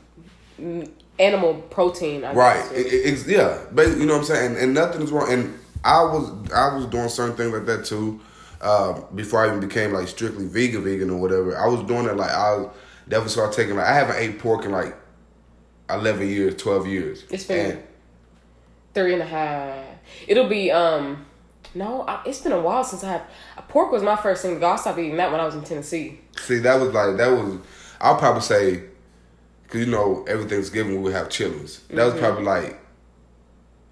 animal 1.19 1.55
protein. 1.69 2.23
I 2.23 2.33
Right. 2.33 2.61
Guess, 2.63 2.71
It, 2.71 2.87
it- 2.87 3.13
it's, 3.13 3.27
yeah. 3.27 3.59
But 3.71 3.87
you 3.89 4.05
know 4.05 4.13
what 4.13 4.19
I'm 4.19 4.25
saying? 4.25 4.45
And, 4.51 4.57
and 4.57 4.73
nothing's 4.73 5.11
wrong. 5.11 5.31
And 5.31 5.57
I 5.83 6.01
was 6.03 6.29
I 6.51 6.75
was 6.75 6.85
doing 6.87 7.09
certain 7.09 7.35
things 7.35 7.53
like 7.53 7.65
that 7.65 7.85
too. 7.85 8.19
Um, 8.61 9.05
before 9.15 9.45
I 9.45 9.47
even 9.47 9.61
became 9.61 9.93
like 9.93 10.09
strictly 10.09 10.45
vegan, 10.45 10.83
vegan 10.83 11.09
or 11.09 11.17
whatever. 11.17 11.57
I 11.57 11.67
was 11.67 11.81
doing 11.87 12.05
it 12.05 12.17
like 12.17 12.31
I 12.31 12.55
was 12.57 12.67
definitely 13.07 13.31
started 13.31 13.55
taking 13.55 13.75
like 13.77 13.85
I 13.85 13.93
haven't 13.93 14.17
ate 14.17 14.37
pork 14.39 14.65
in 14.65 14.71
like 14.71 14.95
eleven 15.89 16.27
years, 16.27 16.55
twelve 16.55 16.87
years. 16.87 17.23
It's 17.29 17.45
been- 17.45 17.71
And- 17.71 17.83
Three 18.95 19.13
and 19.13 19.21
a 19.21 19.25
half. 19.25 19.85
It'll 20.27 20.47
be 20.49 20.71
um. 20.71 21.25
No, 21.75 22.01
I, 22.07 22.23
it's 22.25 22.41
been 22.41 22.51
a 22.51 22.59
while 22.59 22.83
since 22.83 23.03
I 23.03 23.11
have 23.11 23.27
pork. 23.67 23.91
Was 23.91 24.01
my 24.01 24.15
first 24.15 24.41
thing. 24.41 24.61
I 24.63 24.75
stopped 24.77 24.97
eating 24.97 25.17
that 25.17 25.31
when 25.31 25.39
I 25.39 25.45
was 25.45 25.53
in 25.53 25.61
Tennessee. 25.63 26.19
See, 26.39 26.57
that 26.59 26.79
was 26.81 26.91
like 26.91 27.15
that 27.17 27.27
was. 27.29 27.59
I'll 28.01 28.17
probably 28.17 28.41
say, 28.41 28.83
cause 29.67 29.81
you 29.81 29.85
know 29.85 30.25
every 30.27 30.45
Thanksgiving 30.49 30.93
we 30.93 30.97
would 30.99 31.13
have 31.13 31.29
chitlins. 31.29 31.85
That 31.89 32.05
was 32.05 32.15
probably 32.15 32.43
like, 32.43 32.81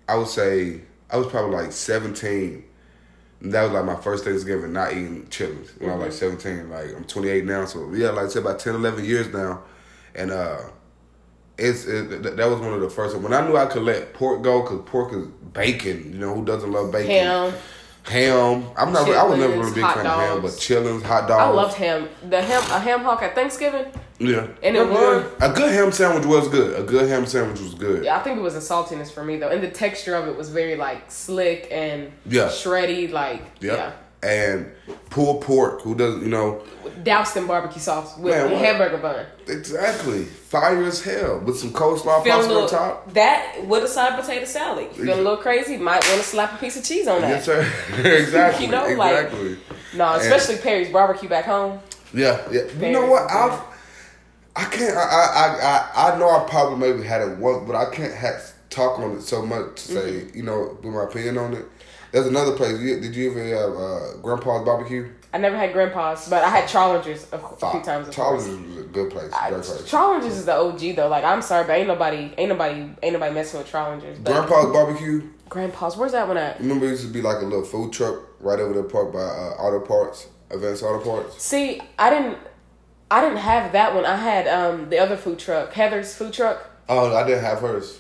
I 0.10 0.16
would 0.18 0.28
say 0.28 0.82
I 1.12 1.18
was 1.18 1.28
probably 1.28 1.56
like 1.56 1.72
seventeen. 1.72 2.64
That 3.42 3.62
was 3.64 3.72
like 3.74 3.86
my 3.86 3.96
first 4.02 4.24
Thanksgiving 4.26 4.74
not 4.74 4.94
eating 4.94 5.28
chitlins 5.28 5.80
when 5.80 5.92
I 5.92 5.96
was 5.96 6.04
like 6.06 6.14
seventeen. 6.14 6.72
Like 6.72 6.96
I'm 6.96 7.04
28 7.04 7.46
now, 7.46 7.66
so 7.66 7.94
yeah, 7.94 8.10
like 8.10 8.26
I 8.26 8.30
said 8.30 8.42
about 8.42 8.58
10, 8.58 8.74
11 8.74 9.06
years 9.06 9.32
now, 9.32 9.62
and 10.16 10.32
uh, 10.32 10.58
it's 11.58 11.86
it, 11.86 12.24
that 12.38 12.50
was 12.50 12.60
one 12.60 12.74
of 12.74 12.82
the 12.82 12.90
first. 12.90 13.18
When 13.18 13.34
I 13.34 13.48
knew 13.48 13.58
I 13.58 13.66
could 13.66 13.84
let 13.84 14.14
pork 14.14 14.42
go, 14.44 14.64
cause 14.64 14.82
pork 14.86 15.14
is 15.14 15.26
bacon. 15.54 16.14
You 16.14 16.20
know 16.20 16.34
who 16.36 16.46
doesn't 16.46 16.72
love 16.72 16.92
bacon? 16.92 17.10
Ham. 17.12 17.54
Ham. 18.06 18.66
I'm 18.78 18.94
not. 18.94 19.10
I 19.10 19.24
was 19.24 19.38
never 19.38 19.54
really 19.58 19.72
a 19.72 19.76
big 19.76 19.84
fan 19.84 20.06
of 20.06 20.20
ham, 20.20 20.42
but 20.42 20.52
chitlins, 20.52 21.02
hot 21.04 21.28
dogs. 21.28 21.42
I 21.42 21.50
loved 21.50 21.76
ham. 21.76 22.08
The 22.30 22.42
ham, 22.42 22.62
a 22.72 22.80
ham 22.80 23.02
hock 23.02 23.22
at 23.22 23.36
Thanksgiving. 23.36 23.86
Yeah. 24.20 24.48
And 24.64 24.78
it 24.78 24.88
was. 24.88 25.26
A 25.42 25.52
good 25.52 25.72
ham 25.74 25.92
sandwich 25.92 26.26
was 26.26 26.48
good. 26.48 26.80
A 26.80 26.84
good 26.84 27.10
ham 27.10 27.26
sandwich 27.26 27.60
was 27.60 27.74
good. 27.74 28.04
Yeah, 28.06 28.18
I 28.18 28.24
think 28.24 28.38
it 28.38 28.42
was 28.42 28.54
the 28.54 28.62
saltiness 28.62 29.12
for 29.12 29.24
me 29.24 29.38
though, 29.38 29.50
and 29.50 29.62
the 29.62 29.70
texture 29.70 30.16
of 30.16 30.28
it 30.28 30.38
was 30.38 30.50
very 30.50 30.76
like 30.78 31.12
slick 31.12 31.68
and 31.70 32.12
Yeah. 32.26 32.48
shreddy. 32.48 33.12
Like 33.12 33.42
Yep. 33.60 34.04
And 34.24 34.72
pulled 35.12 35.42
pork, 35.44 35.82
who 35.84 35.94
doesn't, 35.94 36.22
you 36.24 36.28
know, 36.30 36.64
doused 37.04 37.38
in 37.38 37.46
barbecue 37.46 37.80
sauce 37.80 38.18
with 38.18 38.34
Man, 38.34 38.50
hamburger 38.58 38.98
bun. 38.98 39.26
exactly. 39.48 40.24
Fire 40.26 40.84
as 40.84 41.04
hell 41.04 41.40
with 41.40 41.60
some 41.60 41.70
coleslaw 41.72 42.24
Feeling 42.24 42.50
on 42.52 42.68
top. 42.68 43.14
that 43.14 43.64
with 43.66 43.84
a 43.84 43.88
side 43.88 44.20
potato 44.20 44.46
salad. 44.46 44.88
You 44.96 45.04
Feeling 45.04 45.20
a 45.20 45.22
little 45.22 45.38
crazy. 45.38 45.78
Might 45.78 46.04
want 46.08 46.22
to 46.22 46.24
slap 46.24 46.54
a 46.54 46.58
piece 46.58 46.76
of 46.78 46.84
cheese 46.84 47.08
on 47.08 47.22
that. 47.22 47.30
Yes, 47.30 47.46
sir. 47.46 47.62
exactly. 48.04 48.66
You 48.66 48.72
know, 48.72 48.88
like- 48.96 49.26
exactly. 49.26 49.58
No, 49.96 50.14
especially 50.16 50.58
Perry's 50.58 50.92
barbecue 50.92 51.30
back 51.30 51.46
home. 51.46 51.80
yeah, 52.14 52.42
yeah. 52.52 52.64
You 52.80 52.92
know 52.92 53.06
what? 53.06 53.30
I've, 53.32 53.60
I 54.56 54.66
can't. 54.66 54.98
I, 54.98 55.02
I, 55.02 55.92
I, 56.10 56.14
I 56.16 56.20
know 56.20 56.28
I 56.30 56.46
probably 56.50 56.80
maybe 56.80 57.08
had 57.08 57.22
it 57.22 57.38
once, 57.38 57.64
but 57.68 57.76
I 57.76 57.94
can't 57.94 58.16
ha 58.16 58.32
talk 58.72 59.00
on 59.00 59.12
it 59.18 59.22
so 59.22 59.46
much 59.46 59.76
to 59.76 59.82
say, 59.82 60.12
Mm-hmm. 60.12 60.38
you 60.38 60.44
know, 60.44 60.78
with 60.84 60.92
my 60.94 61.04
opinion 61.04 61.38
on 61.38 61.54
it. 61.54 61.66
There's 62.12 62.28
another 62.28 62.56
place. 62.56 62.80
You- 62.80 63.00
Did 63.02 63.16
you 63.16 63.32
ever 63.32 63.44
have 63.44 63.76
uh, 63.78 64.18
Grandpa's 64.22 64.66
Barbecue? 64.66 65.10
I 65.34 65.40
never 65.40 65.58
had 65.58 65.74
grandpa's, 65.74 66.30
but 66.30 66.42
I 66.44 66.50
had 66.50 66.68
Challenger's 66.70 67.28
a, 67.34 67.38
a 67.38 67.72
few 67.72 67.82
times. 67.82 68.14
Course. 68.16 68.48
was 68.48 68.78
a 68.78 68.84
good 68.84 69.12
place. 69.12 69.32
I, 69.34 69.50
Great 69.50 69.64
place. 69.64 69.84
Challenger's 69.86 70.38
is 70.38 70.46
the 70.46 70.54
OG 70.56 70.96
though. 70.96 71.10
Like 71.10 71.26
I'm 71.26 71.42
sorry, 71.42 71.68
but 71.68 71.74
ain't 71.74 71.88
nobody, 71.88 72.34
ain't 72.38 72.50
nobody, 72.50 72.90
ain't 73.04 73.14
nobody 73.14 73.34
messing 73.36 73.60
with 73.60 73.70
Challenger's. 73.70 74.18
Grandpa's 74.20 74.72
Barbecue. 74.72 75.30
grandpa's, 75.50 75.98
where's 75.98 76.14
that 76.14 76.28
one 76.28 76.38
at? 76.38 76.60
Remember, 76.60 76.86
it 76.86 76.92
used 76.92 77.04
to 77.08 77.10
be 77.14 77.22
like 77.22 77.42
a 77.42 77.46
little 77.46 77.66
food 77.66 77.92
truck 77.92 78.20
right 78.40 78.58
over 78.60 78.74
there, 78.74 78.84
parked 78.84 79.14
by 79.14 79.20
uh, 79.20 79.56
Auto 79.60 79.86
Parts, 79.86 80.28
Advanced 80.50 80.82
Auto 80.82 81.04
Parts. 81.04 81.44
See, 81.44 81.82
I 82.00 82.10
didn't, 82.10 82.38
I 83.12 83.22
didn't 83.22 83.38
have 83.40 83.74
that 83.74 83.94
one. 83.94 84.06
I 84.06 84.16
had 84.16 84.48
um 84.48 84.90
the 84.90 84.98
other 84.98 85.18
food 85.18 85.40
truck, 85.40 85.74
Heather's 85.74 86.16
food 86.16 86.32
truck. 86.34 86.68
Oh, 86.88 87.14
I 87.16 87.28
didn't 87.28 87.44
have 87.44 87.60
hers. 87.60 88.00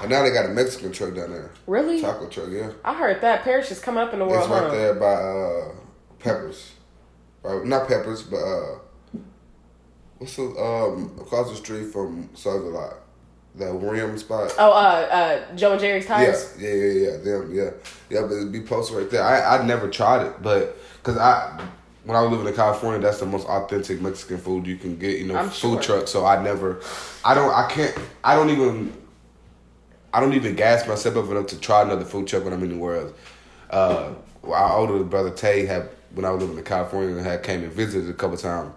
And 0.00 0.10
now 0.10 0.22
they 0.22 0.30
got 0.30 0.46
a 0.46 0.50
Mexican 0.50 0.92
truck 0.92 1.14
down 1.14 1.30
there, 1.32 1.50
Really? 1.66 2.00
taco 2.00 2.28
truck. 2.28 2.48
Yeah, 2.50 2.70
I 2.84 2.94
heard 2.94 3.20
that 3.20 3.42
Parish 3.42 3.70
is 3.72 3.80
coming 3.80 4.02
up 4.02 4.12
in 4.12 4.20
the 4.20 4.26
world, 4.26 4.40
it's 4.42 4.48
right 4.48 4.62
huh? 4.64 4.70
there 4.70 4.94
by 4.94 5.12
uh, 5.14 5.74
Peppers. 6.20 6.72
Right, 7.42 7.64
not 7.64 7.88
Peppers, 7.88 8.22
but 8.22 8.36
uh, 8.36 8.78
what's 10.18 10.36
the 10.36 10.42
um 10.42 11.16
across 11.20 11.50
the 11.50 11.56
street 11.56 11.92
from 11.92 12.28
Southern 12.34 12.72
Lot, 12.74 12.94
that 13.56 13.72
Rim 13.72 14.16
spot. 14.18 14.54
Oh, 14.58 14.70
uh, 14.70 14.74
uh, 15.50 15.54
Joe 15.56 15.72
and 15.72 15.80
Jerry's 15.80 16.04
Yeah, 16.04 16.08
tires. 16.16 16.54
yeah, 16.58 16.68
yeah, 16.70 16.92
yeah, 17.10 17.16
them, 17.18 17.54
yeah, 17.54 17.70
yeah. 18.10 18.20
But 18.22 18.32
it'd 18.36 18.52
be 18.52 18.60
posted 18.60 18.96
right 18.98 19.10
there. 19.10 19.22
I 19.22 19.58
I 19.58 19.64
never 19.66 19.88
tried 19.88 20.26
it, 20.26 20.42
but 20.42 20.76
because 20.98 21.16
I 21.18 21.60
when 22.04 22.16
I 22.16 22.22
was 22.22 22.30
living 22.30 22.46
in 22.46 22.54
California, 22.54 23.00
that's 23.00 23.20
the 23.20 23.26
most 23.26 23.46
authentic 23.48 24.00
Mexican 24.00 24.38
food 24.38 24.66
you 24.66 24.76
can 24.76 24.96
get. 24.96 25.18
You 25.18 25.26
know, 25.26 25.36
I'm 25.36 25.50
food 25.50 25.82
sure. 25.84 25.98
truck. 25.98 26.08
So 26.08 26.24
I 26.24 26.42
never, 26.42 26.80
I 27.24 27.34
don't, 27.34 27.52
I 27.52 27.68
can't, 27.68 27.94
I 28.24 28.34
don't 28.34 28.48
even, 28.48 28.94
I 30.18 30.20
don't 30.20 30.34
even 30.34 30.56
gas 30.56 30.84
myself 30.88 31.16
up 31.16 31.30
enough 31.30 31.46
to 31.48 31.60
try 31.60 31.82
another 31.82 32.04
food 32.04 32.26
truck 32.26 32.42
when 32.42 32.52
I'm 32.52 32.64
anywhere 32.64 32.96
else. 33.02 33.12
Uh, 33.70 34.14
well, 34.42 34.54
our 34.54 34.78
older 34.78 35.04
brother 35.04 35.30
Tay 35.30 35.64
had 35.64 35.88
when 36.12 36.24
I 36.24 36.30
was 36.30 36.42
living 36.42 36.58
in 36.58 36.64
California 36.64 37.16
and 37.16 37.24
had 37.24 37.44
came 37.44 37.62
and 37.62 37.72
visited 37.72 38.10
a 38.10 38.14
couple 38.14 38.36
times. 38.36 38.72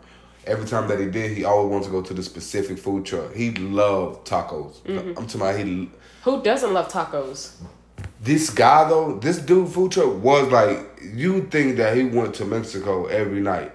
Every 0.46 0.68
time 0.68 0.88
that 0.88 1.00
he 1.00 1.08
did, 1.08 1.36
he 1.36 1.44
always 1.44 1.72
wanted 1.72 1.86
to 1.86 1.92
go 1.92 2.02
to 2.04 2.14
the 2.14 2.22
specific 2.22 2.78
food 2.78 3.06
truck. 3.08 3.34
He 3.34 3.52
loved 3.56 4.28
tacos. 4.28 4.82
Mm-hmm. 4.82 5.10
I'm 5.18 5.26
talking 5.28 5.42
about 5.42 5.56
he 5.60 5.90
Who 6.24 6.44
doesn't 6.44 6.72
love 6.74 6.90
tacos? 6.90 7.54
this 8.24 8.52
guy 8.52 8.88
though, 8.88 9.18
this 9.18 9.40
dude 9.40 9.70
food 9.70 9.92
truck 9.94 10.22
was 10.22 10.48
like 10.52 11.02
you 11.02 11.44
think 11.48 11.78
that 11.78 11.98
he 11.98 12.04
went 12.04 12.36
to 12.36 12.46
Mexico 12.46 13.06
every 13.08 13.42
night 13.42 13.72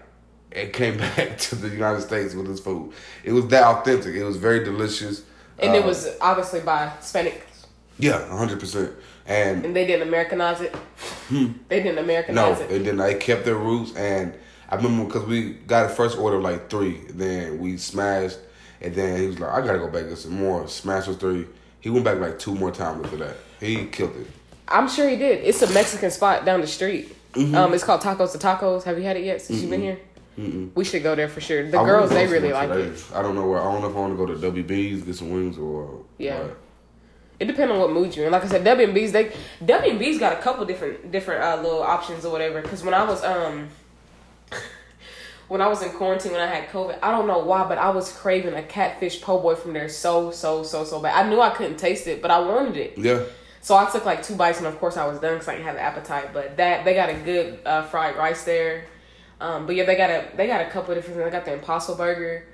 and 0.53 0.73
came 0.73 0.97
back 1.07 1.37
to 1.39 1.57
the 1.57 1.69
United 1.69 2.03
States 2.03 2.35
with 2.35 2.47
his 2.47 2.61
food. 2.61 2.93
It 3.25 3.33
was 3.33 3.47
that 3.49 3.65
authentic. 3.65 4.15
It 4.15 4.25
was 4.25 4.37
very 4.37 4.63
delicious. 4.65 5.23
And 5.59 5.75
it 5.75 5.85
Uh, 5.85 5.87
was 5.87 6.09
obviously 6.21 6.61
by 6.61 6.89
Hispanic, 6.91 7.46
yeah, 7.99 8.27
hundred 8.29 8.61
percent. 8.61 8.93
And 9.27 9.65
and 9.65 9.75
they 9.75 9.87
didn't 9.87 10.07
Americanize 10.09 10.61
it. 10.61 10.75
They 11.69 11.83
didn't 11.83 11.97
no, 11.97 12.03
Americanize 12.03 12.61
it. 12.61 12.71
No, 12.71 12.77
and 12.77 12.87
then 12.87 12.97
they 12.99 13.15
kept 13.15 13.45
their 13.45 13.57
roots. 13.57 13.95
And 13.97 14.33
I 14.69 14.77
remember 14.77 15.05
because 15.07 15.25
we 15.29 15.51
got 15.55 15.87
a 15.87 15.89
first 15.89 16.17
order 16.19 16.37
of 16.37 16.43
like 16.43 16.71
three, 16.71 17.01
then 17.11 17.59
we 17.59 17.77
smashed, 17.77 18.39
and 18.81 18.95
then 18.95 19.21
he 19.21 19.27
was 19.27 19.41
like, 19.41 19.51
"I 19.51 19.67
gotta 19.67 19.79
go 19.79 19.87
back 19.89 20.03
and 20.03 20.11
get 20.11 20.19
some 20.19 20.39
more." 20.39 20.69
Smashed 20.69 21.09
was 21.09 21.17
three. 21.17 21.47
He 21.81 21.91
went 21.91 22.05
back 22.05 22.19
like 22.19 22.39
two 22.39 22.55
more 22.55 22.71
times 22.71 23.05
after 23.05 23.17
that. 23.19 23.37
He 23.61 23.87
killed 23.87 24.15
it. 24.17 24.27
I'm 24.69 24.89
sure 24.89 25.09
he 25.09 25.17
did. 25.17 25.45
It's 25.45 25.63
a 25.63 25.73
Mexican 25.73 26.11
spot 26.11 26.45
down 26.45 26.61
the 26.61 26.67
street. 26.67 27.17
Mm-hmm. 27.33 27.55
Um, 27.55 27.75
it's 27.75 27.85
called 27.85 28.01
Tacos 28.01 28.33
to 28.33 28.39
Tacos. 28.39 28.83
Have 28.85 28.99
you 28.99 29.05
had 29.05 29.17
it 29.17 29.25
yet 29.25 29.41
since 29.43 29.61
you've 29.61 29.71
been 29.71 29.83
here? 29.83 29.99
We 30.75 30.85
should 30.85 31.03
go 31.03 31.15
there 31.15 31.29
for 31.29 31.41
sure. 31.41 31.69
The 31.71 31.79
I 31.79 31.85
girls, 31.85 32.11
they 32.11 32.27
really 32.27 32.53
like 32.53 32.69
today. 32.71 32.89
it. 32.89 33.05
I 33.15 33.23
don't 33.23 33.35
know 33.35 33.47
where. 33.49 33.61
I 33.61 33.73
don't 33.73 33.81
know 33.81 33.89
if 33.89 33.97
I 33.97 33.99
want 34.01 34.19
to 34.19 34.27
go 34.27 34.27
to 34.27 34.63
WB's 34.63 35.03
get 35.03 35.15
some 35.17 35.31
wings 35.31 35.57
or 35.59 36.03
Yeah. 36.19 36.41
what. 36.43 36.57
It 37.39 37.47
depends 37.47 37.71
on 37.73 37.79
what 37.79 37.93
mood 37.93 38.17
you're 38.17 38.27
in. 38.27 38.33
Like 38.33 38.45
I 38.45 38.49
said, 38.49 38.65
WMBs 38.65 39.13
they 39.13 39.33
W 39.65 39.91
and 39.91 39.99
B's 39.99 40.19
got 40.19 40.33
a 40.33 40.37
couple 40.37 40.65
different 40.65 41.13
different 41.13 41.43
uh, 41.43 41.63
little 41.63 41.83
options 41.83 42.25
or 42.25 42.33
whatever. 42.33 42.63
Because 42.63 42.83
when 42.83 42.95
I 42.95 43.05
was 43.05 43.23
um 43.23 43.69
when 45.49 45.61
I 45.61 45.67
was 45.67 45.83
in 45.83 45.91
quarantine 45.91 46.33
when 46.33 46.41
I 46.41 46.47
had 46.47 46.69
COVID, 46.71 46.99
I 47.03 47.11
don't 47.11 47.27
know 47.27 47.39
why, 47.39 47.69
but 47.69 47.79
I 47.79 47.91
was 47.91 48.11
craving 48.13 48.55
a 48.55 48.63
catfish 48.63 49.21
po' 49.21 49.41
boy 49.41 49.55
from 49.55 49.75
there 49.75 49.89
so 49.89 50.31
so 50.31 50.63
so 50.63 50.85
so 50.85 51.01
bad. 51.01 51.27
I 51.27 51.29
knew 51.29 51.41
I 51.41 51.51
couldn't 51.51 51.77
taste 51.77 52.07
it, 52.07 52.23
but 52.23 52.31
I 52.31 52.39
wanted 52.41 52.77
it. 52.77 52.97
Yeah, 52.97 53.25
So 53.61 53.77
I 53.77 53.91
took 53.91 54.07
like 54.07 54.23
two 54.23 54.35
bites, 54.35 54.59
and 54.59 54.67
of 54.67 54.79
course 54.79 54.97
I 54.97 55.07
was 55.07 55.19
done 55.21 55.35
because 55.35 55.49
I 55.49 55.55
didn't 55.57 55.67
have 55.67 55.77
an 55.77 55.83
appetite. 55.83 56.33
But 56.33 56.57
that 56.57 56.85
they 56.85 56.95
got 56.95 57.11
a 57.11 57.15
good 57.15 57.59
uh, 57.67 57.83
fried 57.83 58.17
rice 58.17 58.45
there. 58.45 58.87
Um, 59.41 59.67
but 59.67 59.77
yeah, 59.77 59.85
they 59.85 59.97
got 59.97 60.09
a 60.09 60.29
they 60.37 60.47
got 60.47 60.63
a 60.63 60.71
couple 60.71 60.93
of 60.93 60.97
different. 60.97 61.23
They 61.23 61.31
got 61.31 61.45
the 61.45 61.53
Impossible 61.53 61.99
Burger. 61.99 62.47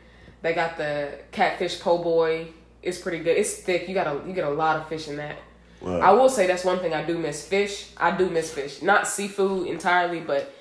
They 0.42 0.54
got 0.54 0.76
the 0.76 1.20
catfish 1.30 1.78
po' 1.78 2.02
boy. 2.02 2.48
It's 2.82 2.98
pretty 2.98 3.18
good. 3.18 3.36
It's 3.36 3.54
thick. 3.54 3.88
You 3.88 3.94
got 3.94 4.06
a 4.06 4.26
you 4.26 4.32
get 4.32 4.44
a 4.44 4.50
lot 4.50 4.76
of 4.76 4.88
fish 4.88 5.08
in 5.08 5.16
that. 5.16 5.36
I 5.84 6.12
will 6.12 6.28
say 6.28 6.46
that's 6.46 6.64
one 6.64 6.78
thing 6.78 6.94
I 6.94 7.02
do 7.04 7.18
miss 7.18 7.46
fish. 7.46 7.90
I 7.96 8.16
do 8.16 8.28
miss 8.30 8.52
fish, 8.52 8.82
not 8.82 9.08
seafood 9.08 9.66
entirely, 9.66 10.20
but 10.20 10.54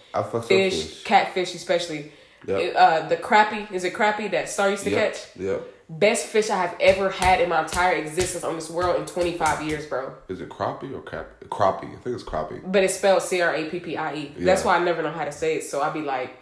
fish, 0.47 0.73
fish. 0.83 1.03
catfish 1.03 1.53
especially. 1.53 2.11
Yep. 2.47 2.59
It, 2.59 2.75
uh, 2.75 3.07
the 3.07 3.17
crappie 3.17 3.71
is 3.71 3.83
it 3.83 3.93
crappie 3.93 4.31
that 4.31 4.49
Star 4.49 4.71
used 4.71 4.83
to 4.85 4.89
Yep. 4.89 5.13
catch? 5.13 5.27
Yep. 5.37 5.61
Best 5.89 6.25
fish 6.25 6.49
I 6.49 6.55
have 6.57 6.75
ever 6.79 7.09
had 7.11 7.39
in 7.41 7.49
my 7.49 7.61
entire 7.61 7.93
existence 7.97 8.43
on 8.43 8.55
this 8.55 8.69
world 8.69 8.99
in 8.99 9.05
25 9.05 9.61
years, 9.61 9.85
bro. 9.85 10.13
Is 10.27 10.41
it 10.41 10.49
crappie 10.49 10.91
or 10.95 11.01
cap? 11.01 11.27
Crappie. 11.49 11.91
I 11.93 11.99
think 12.01 12.15
it's 12.15 12.23
crappie. 12.23 12.61
But 12.71 12.83
it's 12.83 12.95
spelled 12.97 13.21
C 13.21 13.41
R 13.41 13.53
A 13.53 13.69
P 13.69 13.79
P 13.79 13.97
I 13.97 14.15
E. 14.15 14.31
That's 14.39 14.63
why 14.65 14.77
I 14.77 14.83
never 14.83 15.03
know 15.03 15.11
how 15.11 15.25
to 15.25 15.31
say 15.31 15.57
it. 15.57 15.65
So 15.65 15.81
I'd 15.81 15.93
be 15.93 16.01
like, 16.01 16.35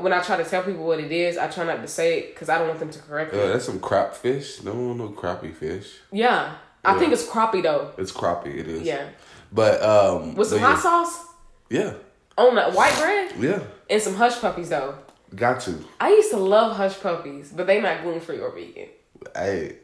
when 0.00 0.12
I 0.12 0.20
try 0.22 0.36
to 0.36 0.44
tell 0.44 0.62
people 0.62 0.84
what 0.86 1.00
it 1.00 1.10
is, 1.12 1.38
I 1.38 1.48
try 1.48 1.64
not 1.64 1.80
to 1.82 1.88
say 1.88 2.18
it 2.20 2.34
because 2.34 2.48
I 2.48 2.58
don't 2.58 2.68
want 2.68 2.80
them 2.80 2.90
to 2.90 2.98
correct 3.00 3.32
Yeah, 3.34 3.46
me. 3.46 3.48
that's 3.52 3.64
some 3.64 3.80
crap 3.80 4.14
fish. 4.14 4.62
No 4.62 4.92
know 4.92 5.08
crappie 5.10 5.54
fish. 5.54 5.98
Yeah, 6.12 6.54
I 6.84 6.98
think 6.98 7.12
it's 7.12 7.26
crappie 7.26 7.62
though. 7.62 7.92
It's 7.98 8.12
crappie. 8.12 8.56
It 8.58 8.68
is. 8.68 8.82
Yeah, 8.82 9.08
But 9.52 9.82
um. 9.82 10.34
with 10.34 10.48
some 10.48 10.60
hot 10.60 10.78
sauce 10.78 11.24
Yeah. 11.68 11.94
on 12.36 12.54
that 12.56 12.72
white 12.74 12.96
bread. 12.98 13.32
Yeah. 13.38 13.62
And 13.88 14.00
some 14.02 14.14
hush 14.14 14.40
puppies 14.40 14.68
though. 14.68 14.94
Got 15.34 15.60
to. 15.62 15.84
I 16.00 16.10
used 16.10 16.30
to 16.32 16.36
love 16.38 16.76
hush 16.76 16.98
puppies, 17.00 17.52
but 17.54 17.66
they 17.66 17.80
not 17.80 18.02
gluten 18.02 18.20
free 18.20 18.40
or 18.40 18.50
vegan. 18.50 18.88
Hey, 19.34 19.76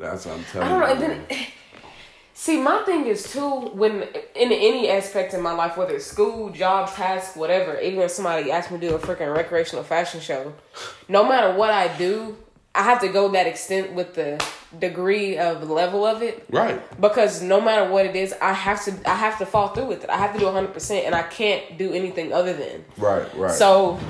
that's 0.00 0.26
what 0.26 0.36
I'm 0.38 0.44
telling 0.44 0.68
I 0.68 0.70
don't 0.70 0.80
know. 0.80 0.86
you. 0.86 0.92
And 0.92 1.02
then, 1.30 1.46
see, 2.34 2.60
my 2.60 2.82
thing 2.82 3.06
is 3.06 3.32
too 3.32 3.70
when 3.72 4.02
in 4.02 4.52
any 4.52 4.90
aspect 4.90 5.32
in 5.32 5.40
my 5.40 5.52
life, 5.52 5.76
whether 5.76 5.94
it's 5.94 6.06
school, 6.06 6.50
job, 6.50 6.92
task, 6.92 7.36
whatever. 7.36 7.80
Even 7.80 8.00
if 8.00 8.10
somebody 8.10 8.50
asks 8.50 8.70
me 8.70 8.78
to 8.80 8.88
do 8.88 8.94
a 8.94 8.98
freaking 8.98 9.34
recreational 9.34 9.84
fashion 9.84 10.20
show, 10.20 10.52
no 11.08 11.26
matter 11.26 11.56
what 11.56 11.70
I 11.70 11.96
do, 11.96 12.36
I 12.74 12.82
have 12.82 13.00
to 13.02 13.08
go 13.08 13.28
that 13.30 13.46
extent 13.46 13.92
with 13.92 14.14
the 14.14 14.44
degree 14.78 15.38
of 15.38 15.70
level 15.70 16.04
of 16.04 16.22
it. 16.22 16.44
right. 16.50 16.82
Because 17.00 17.40
no 17.40 17.60
matter 17.60 17.88
what 17.90 18.04
it 18.04 18.16
is, 18.16 18.34
I 18.42 18.52
have 18.52 18.84
to 18.84 19.10
I 19.10 19.14
have 19.14 19.38
to 19.38 19.46
fall 19.46 19.68
through 19.68 19.86
with 19.86 20.04
it. 20.04 20.10
I 20.10 20.16
have 20.16 20.32
to 20.34 20.40
do 20.40 20.50
hundred 20.50 20.74
percent, 20.74 21.06
and 21.06 21.14
I 21.14 21.22
can't 21.22 21.78
do 21.78 21.92
anything 21.92 22.32
other 22.32 22.52
than. 22.52 22.84
Right, 22.96 23.32
right. 23.36 23.52
So 23.52 24.00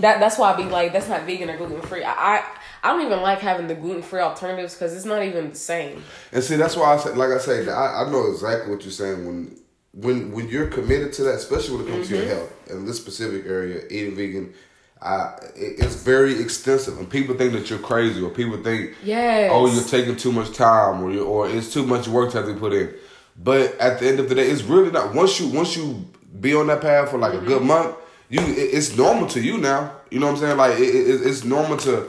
that 0.00 0.18
that's 0.18 0.38
why 0.38 0.52
I 0.52 0.56
be 0.56 0.64
like, 0.64 0.92
that's 0.92 1.08
not 1.08 1.22
vegan 1.22 1.50
or 1.50 1.56
gluten 1.56 1.80
free. 1.82 2.02
I, 2.02 2.12
I 2.12 2.44
I 2.82 2.92
don't 2.92 3.04
even 3.06 3.20
like 3.22 3.40
having 3.40 3.66
the 3.66 3.74
gluten 3.74 4.02
free 4.02 4.20
alternatives 4.20 4.74
because 4.74 4.94
it's 4.94 5.04
not 5.04 5.22
even 5.22 5.50
the 5.50 5.56
same. 5.56 6.02
And 6.32 6.42
see, 6.42 6.56
that's 6.56 6.76
why 6.76 6.94
I 6.94 6.96
said, 6.98 7.16
like 7.16 7.30
I 7.30 7.38
say, 7.38 7.68
I, 7.68 8.04
I 8.04 8.10
know 8.10 8.30
exactly 8.30 8.70
what 8.72 8.82
you're 8.82 8.92
saying 8.92 9.26
when 9.26 9.58
when 9.92 10.32
when 10.32 10.48
you're 10.48 10.66
committed 10.68 11.12
to 11.14 11.24
that, 11.24 11.34
especially 11.34 11.76
when 11.78 11.86
it 11.86 11.90
comes 11.90 12.08
to 12.08 12.14
Mm-hmm. 12.14 12.26
your 12.26 12.34
health 12.36 12.70
and 12.70 12.86
this 12.86 12.96
specific 12.98 13.46
area, 13.46 13.82
eating 13.90 14.14
vegan. 14.14 14.54
I, 15.00 15.34
it- 15.54 15.78
it's 15.78 15.94
very 15.94 16.40
extensive, 16.40 16.98
and 16.98 17.08
people 17.08 17.36
think 17.36 17.52
that 17.52 17.70
you're 17.70 17.78
crazy, 17.78 18.20
or 18.20 18.30
people 18.30 18.56
think, 18.62 18.94
Yes. 19.02 19.48
oh, 19.52 19.66
you're 19.72 19.84
taking 19.84 20.16
too 20.16 20.32
much 20.32 20.52
time, 20.52 21.02
or 21.02 21.16
or 21.20 21.48
it's 21.48 21.72
too 21.72 21.86
much 21.86 22.08
work 22.08 22.32
to 22.32 22.38
have 22.38 22.46
to 22.46 22.54
put 22.54 22.72
in. 22.72 22.92
But 23.36 23.78
at 23.78 24.00
the 24.00 24.08
end 24.08 24.18
of 24.18 24.28
the 24.28 24.34
day, 24.34 24.48
it's 24.50 24.62
really 24.62 24.90
not. 24.90 25.14
Once 25.14 25.38
you 25.40 25.48
once 25.48 25.76
you 25.76 26.04
be 26.40 26.52
on 26.54 26.66
that 26.66 26.80
path 26.80 27.10
for 27.10 27.18
like 27.18 27.32
a 27.34 27.38
good 27.44 27.62
month, 27.62 27.94
you 28.28 28.40
it, 28.40 28.74
it's 28.74 28.96
normal 28.96 29.26
to 29.28 29.40
you 29.40 29.58
now. 29.58 29.92
You 30.10 30.18
know 30.18 30.26
what 30.26 30.32
I'm 30.34 30.38
saying? 30.40 30.56
Like 30.56 30.78
it, 30.80 30.82
it's 31.28 31.44
normal 31.44 31.76
to 31.78 32.08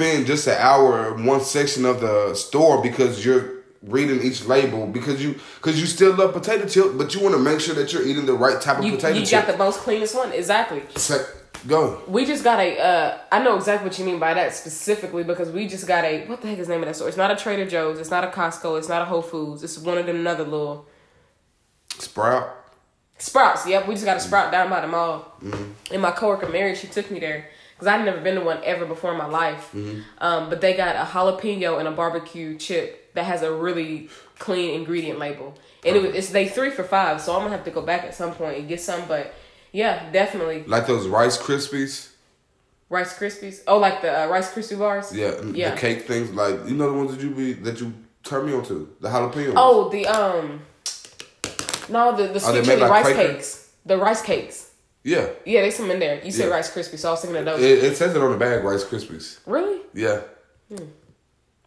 spend 0.00 0.26
just 0.26 0.46
an 0.46 0.56
hour 0.58 1.14
in 1.14 1.26
one 1.26 1.40
section 1.40 1.84
of 1.84 2.00
the 2.00 2.34
store 2.34 2.82
because 2.82 3.24
you're 3.24 3.60
reading 3.82 4.22
each 4.22 4.44
label 4.46 4.86
because 4.86 5.22
you 5.22 5.38
because 5.56 5.78
you 5.80 5.86
still 5.86 6.14
love 6.14 6.32
potato 6.32 6.66
chip, 6.66 6.96
but 6.96 7.14
you 7.14 7.20
want 7.20 7.34
to 7.34 7.40
make 7.40 7.60
sure 7.60 7.74
that 7.74 7.92
you're 7.92 8.06
eating 8.06 8.24
the 8.26 8.32
right 8.32 8.60
type 8.60 8.78
of 8.78 8.84
You, 8.84 8.92
potato 8.92 9.18
you 9.18 9.26
chip. 9.26 9.46
got 9.46 9.52
the 9.52 9.58
most 9.58 9.80
cleanest 9.80 10.14
one, 10.14 10.32
exactly. 10.32 10.82
Go. 11.66 12.00
We 12.08 12.24
just 12.24 12.42
got 12.42 12.58
a. 12.58 12.78
Uh, 12.78 13.18
I 13.30 13.44
know 13.44 13.56
exactly 13.56 13.86
what 13.86 13.98
you 13.98 14.06
mean 14.06 14.18
by 14.18 14.32
that 14.32 14.54
specifically 14.54 15.24
because 15.24 15.50
we 15.50 15.66
just 15.68 15.86
got 15.86 16.04
a. 16.04 16.26
What 16.26 16.40
the 16.40 16.48
heck 16.48 16.58
is 16.58 16.68
the 16.68 16.72
name 16.72 16.82
of 16.82 16.88
that 16.88 16.96
store? 16.96 17.08
It's 17.08 17.18
not 17.18 17.30
a 17.30 17.36
Trader 17.36 17.68
Joe's. 17.68 17.98
It's 17.98 18.10
not 18.10 18.24
a 18.24 18.28
Costco. 18.28 18.78
It's 18.78 18.88
not 18.88 19.02
a 19.02 19.04
Whole 19.04 19.20
Foods. 19.20 19.62
It's 19.62 19.76
one 19.76 19.98
of 19.98 20.06
them 20.06 20.16
another 20.16 20.44
little 20.44 20.88
Sprout. 21.98 22.48
Sprouts. 23.18 23.66
Yep, 23.66 23.86
we 23.88 23.92
just 23.94 24.06
got 24.06 24.16
a 24.16 24.20
Sprout 24.20 24.50
down 24.50 24.70
by 24.70 24.80
the 24.80 24.86
mall. 24.86 25.36
And 25.92 26.00
my 26.00 26.12
coworker 26.12 26.48
Mary, 26.48 26.74
she 26.74 26.86
took 26.86 27.10
me 27.10 27.20
there 27.20 27.50
because 27.80 27.86
I'd 27.94 28.04
never 28.04 28.20
been 28.20 28.34
to 28.34 28.42
one 28.42 28.60
ever 28.62 28.84
before 28.84 29.12
in 29.12 29.16
my 29.18 29.26
life. 29.26 29.74
Um, 30.18 30.50
but 30.50 30.60
they 30.60 30.74
got 30.76 30.96
a 30.96 31.10
jalapeno 31.10 31.78
and 31.78 31.88
a 31.88 31.90
barbecue 31.90 32.58
chip 32.58 33.14
that 33.14 33.24
has 33.24 33.42
a 33.42 33.50
really 33.52 34.10
clean 34.38 34.74
ingredient 34.74 35.18
label, 35.18 35.54
and 35.84 35.96
it 35.96 36.02
was, 36.02 36.14
it's 36.14 36.28
they 36.30 36.46
three 36.48 36.70
for 36.70 36.84
five. 36.84 37.20
So 37.22 37.34
I'm 37.34 37.40
gonna 37.40 37.56
have 37.56 37.64
to 37.64 37.70
go 37.70 37.80
back 37.82 38.04
at 38.04 38.14
some 38.14 38.32
point 38.34 38.58
and 38.58 38.68
get 38.68 38.80
some. 38.82 39.08
But 39.08 39.32
yeah, 39.72 40.10
definitely 40.12 40.62
Like 40.64 40.86
those 40.86 41.06
Rice 41.08 41.38
Krispies. 41.38 42.10
Rice 42.90 43.16
Krispies. 43.18 43.62
Oh, 43.66 43.78
like 43.78 44.02
the 44.02 44.24
uh, 44.24 44.26
Rice 44.28 44.52
Krispie 44.52 44.78
bars. 44.78 45.14
Yeah, 45.14 45.40
Yeah. 45.54 45.70
the 45.74 45.80
cake 45.80 46.02
things. 46.06 46.30
Like 46.32 46.56
you 46.68 46.74
know 46.76 46.92
the 46.92 46.98
ones 46.98 47.12
that 47.16 47.22
you 47.22 47.30
be 47.30 47.54
that 47.54 47.80
you 47.80 47.94
turn 48.24 48.46
me 48.46 48.52
on 48.52 48.64
to 48.66 48.94
the 49.00 49.08
jalapeno. 49.08 49.54
Oh, 49.56 49.88
the 49.88 50.06
um, 50.06 50.60
no, 51.88 52.16
the 52.16 52.28
the 52.28 52.40
sweet 52.40 52.64
chili 52.64 52.76
like 52.80 52.90
rice 52.90 53.04
Quaker? 53.14 53.32
cakes. 53.34 53.70
The 53.86 53.96
rice 53.96 54.22
cakes. 54.22 54.69
Yeah. 55.02 55.28
Yeah, 55.44 55.62
they 55.62 55.70
some 55.70 55.90
in 55.90 55.98
there. 55.98 56.22
You 56.24 56.30
said 56.30 56.48
Yeah. 56.48 56.54
Rice 56.54 56.70
Krispies, 56.70 56.98
so 56.98 57.08
I 57.08 57.12
was 57.12 57.22
thinking 57.22 57.38
of 57.38 57.44
those. 57.44 57.62
It, 57.62 57.84
it 57.84 57.96
says 57.96 58.14
it 58.14 58.22
on 58.22 58.30
the 58.30 58.36
bag, 58.36 58.64
Rice 58.64 58.84
Krispies. 58.84 59.38
really? 59.46 59.80
Yeah, 59.94 60.20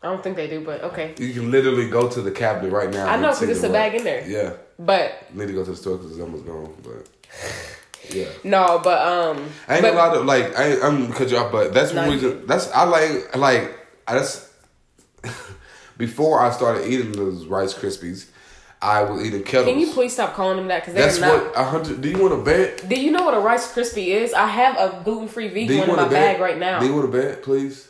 I 0.03 0.07
don't 0.07 0.21
think 0.21 0.35
they 0.35 0.47
do, 0.47 0.59
but 0.59 0.83
okay. 0.83 1.15
you 1.17 1.33
can 1.33 1.49
literally 1.49 1.89
go 1.89 2.09
to 2.09 2.21
the 2.21 2.31
cabinet 2.31 2.71
right 2.71 2.89
now. 2.89 3.07
I 3.07 3.15
know 3.15 3.29
because 3.29 3.49
it's 3.49 3.59
a 3.59 3.63
them 3.63 3.71
bag 3.71 3.95
in 3.95 4.03
there. 4.03 4.27
Yeah, 4.27 4.53
But 4.77 5.33
need 5.33 5.47
to 5.47 5.53
go 5.53 5.63
to 5.63 5.71
the 5.71 5.77
store 5.77 5.97
because 5.97 6.11
it's 6.11 6.19
almost 6.19 6.45
gone. 6.45 6.75
But 6.83 7.09
yeah, 8.13 8.27
no, 8.43 8.81
but 8.83 9.07
um, 9.07 9.49
I 9.67 9.75
ain't 9.75 9.83
but, 9.83 9.93
a 9.93 9.95
lot 9.95 10.17
of 10.17 10.25
like 10.25 10.57
I 10.59 10.81
I'm 10.81 11.11
cut 11.13 11.31
you 11.31 11.37
off, 11.37 11.53
but 11.53 11.73
that's 11.73 11.93
one 11.93 12.09
reason. 12.09 12.45
That's 12.45 12.69
I 12.71 12.83
like 12.83 13.35
like 13.37 13.79
I 14.05 14.17
just 14.17 14.51
before 15.97 16.41
I 16.41 16.51
started 16.51 16.85
eating 16.85 17.13
those 17.13 17.45
Rice 17.45 17.73
Krispies, 17.73 18.27
I 18.83 19.01
was 19.03 19.25
eating 19.25 19.43
kettles. 19.43 19.71
Can 19.71 19.79
you 19.79 19.91
please 19.93 20.13
stop 20.13 20.33
calling 20.35 20.57
them 20.57 20.67
that? 20.67 20.81
Because 20.81 20.93
they're 20.93 21.05
That's 21.05 21.19
not. 21.19 21.45
what 21.45 21.57
a 21.57 21.63
hundred. 21.63 22.01
Do 22.01 22.09
you 22.09 22.17
want 22.21 22.33
to 22.33 22.43
bet? 22.43 22.87
Do 22.89 22.99
you 22.99 23.11
know 23.11 23.23
what 23.23 23.33
a 23.33 23.39
Rice 23.39 23.73
Krispie 23.73 24.07
is? 24.07 24.33
I 24.33 24.47
have 24.47 24.77
a 24.77 25.01
gluten 25.03 25.27
free 25.29 25.47
vegan 25.47 25.79
one 25.79 25.89
in 25.91 25.95
my 25.95 26.07
bag 26.07 26.41
right 26.41 26.57
now. 26.57 26.79
Do 26.79 26.85
you 26.87 26.93
want 26.93 27.11
to 27.11 27.17
bet, 27.17 27.43
please, 27.43 27.87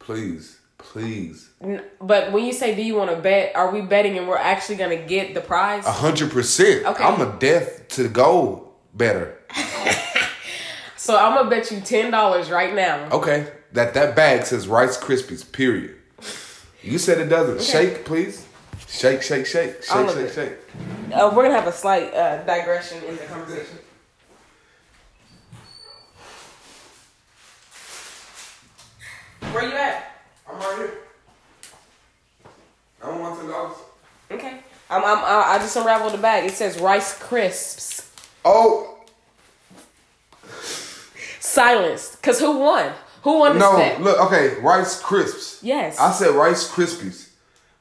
please, 0.00 0.58
please? 0.78 1.50
N- 1.62 1.82
But 2.00 2.32
when 2.32 2.44
you 2.44 2.52
say, 2.52 2.74
"Do 2.74 2.82
you 2.82 2.96
want 2.96 3.10
to 3.10 3.16
bet?" 3.16 3.54
Are 3.54 3.70
we 3.70 3.80
betting 3.80 4.18
and 4.18 4.26
we're 4.26 4.36
actually 4.36 4.76
gonna 4.76 4.96
get 4.96 5.34
the 5.34 5.40
prize? 5.40 5.86
A 5.86 5.92
hundred 5.92 6.32
percent. 6.32 6.84
Okay. 6.84 7.04
I'm 7.04 7.20
a 7.20 7.38
death 7.38 7.86
to 7.90 8.08
go 8.08 8.70
better. 8.92 9.38
So 10.96 11.18
I'm 11.18 11.34
gonna 11.34 11.50
bet 11.50 11.70
you 11.70 11.80
ten 11.80 12.10
dollars 12.10 12.50
right 12.50 12.74
now. 12.74 13.10
Okay, 13.10 13.46
that 13.72 13.92
that 13.92 14.16
bag 14.16 14.46
says 14.46 14.66
Rice 14.66 14.96
Krispies. 14.96 15.44
Period. 15.52 15.96
You 16.82 16.96
said 16.96 17.18
it 17.18 17.28
doesn't. 17.28 17.60
Shake, 17.62 18.06
please. 18.06 18.43
Shake, 18.94 19.22
shake, 19.22 19.44
shake, 19.44 19.74
All 19.90 20.06
shake, 20.06 20.16
of 20.16 20.32
shake, 20.32 20.46
it. 20.46 20.60
shake. 21.10 21.14
Uh, 21.16 21.32
we're 21.34 21.42
gonna 21.42 21.56
have 21.56 21.66
a 21.66 21.72
slight 21.72 22.14
uh, 22.14 22.44
digression 22.44 23.02
in 23.02 23.16
the 23.16 23.24
conversation. 23.24 23.78
Where 29.50 29.68
you 29.68 29.74
at? 29.74 30.12
I'm 30.48 30.58
right 30.58 30.76
here. 30.76 30.92
I 33.02 33.06
don't 33.08 33.20
want 33.20 33.40
ten 33.40 33.48
dollars. 33.50 33.76
Okay. 34.30 34.60
I'm, 34.88 35.04
I'm, 35.04 35.18
I 35.18 35.54
I 35.54 35.58
just 35.58 35.74
unraveled 35.76 36.12
the 36.12 36.18
bag. 36.18 36.44
It 36.44 36.54
says 36.54 36.78
Rice 36.78 37.18
Crisps. 37.18 38.12
Oh 38.44 39.00
Silenced. 41.40 42.22
Cause 42.22 42.38
who 42.38 42.60
won? 42.60 42.92
Who 43.22 43.40
won 43.40 43.54
this 43.54 43.60
no! 43.60 43.76
bet? 43.76 44.00
Look, 44.00 44.20
okay, 44.26 44.60
Rice 44.60 45.00
Crisps. 45.02 45.64
Yes. 45.64 45.98
I 45.98 46.12
said 46.12 46.30
Rice 46.36 46.70
Krispies. 46.70 47.23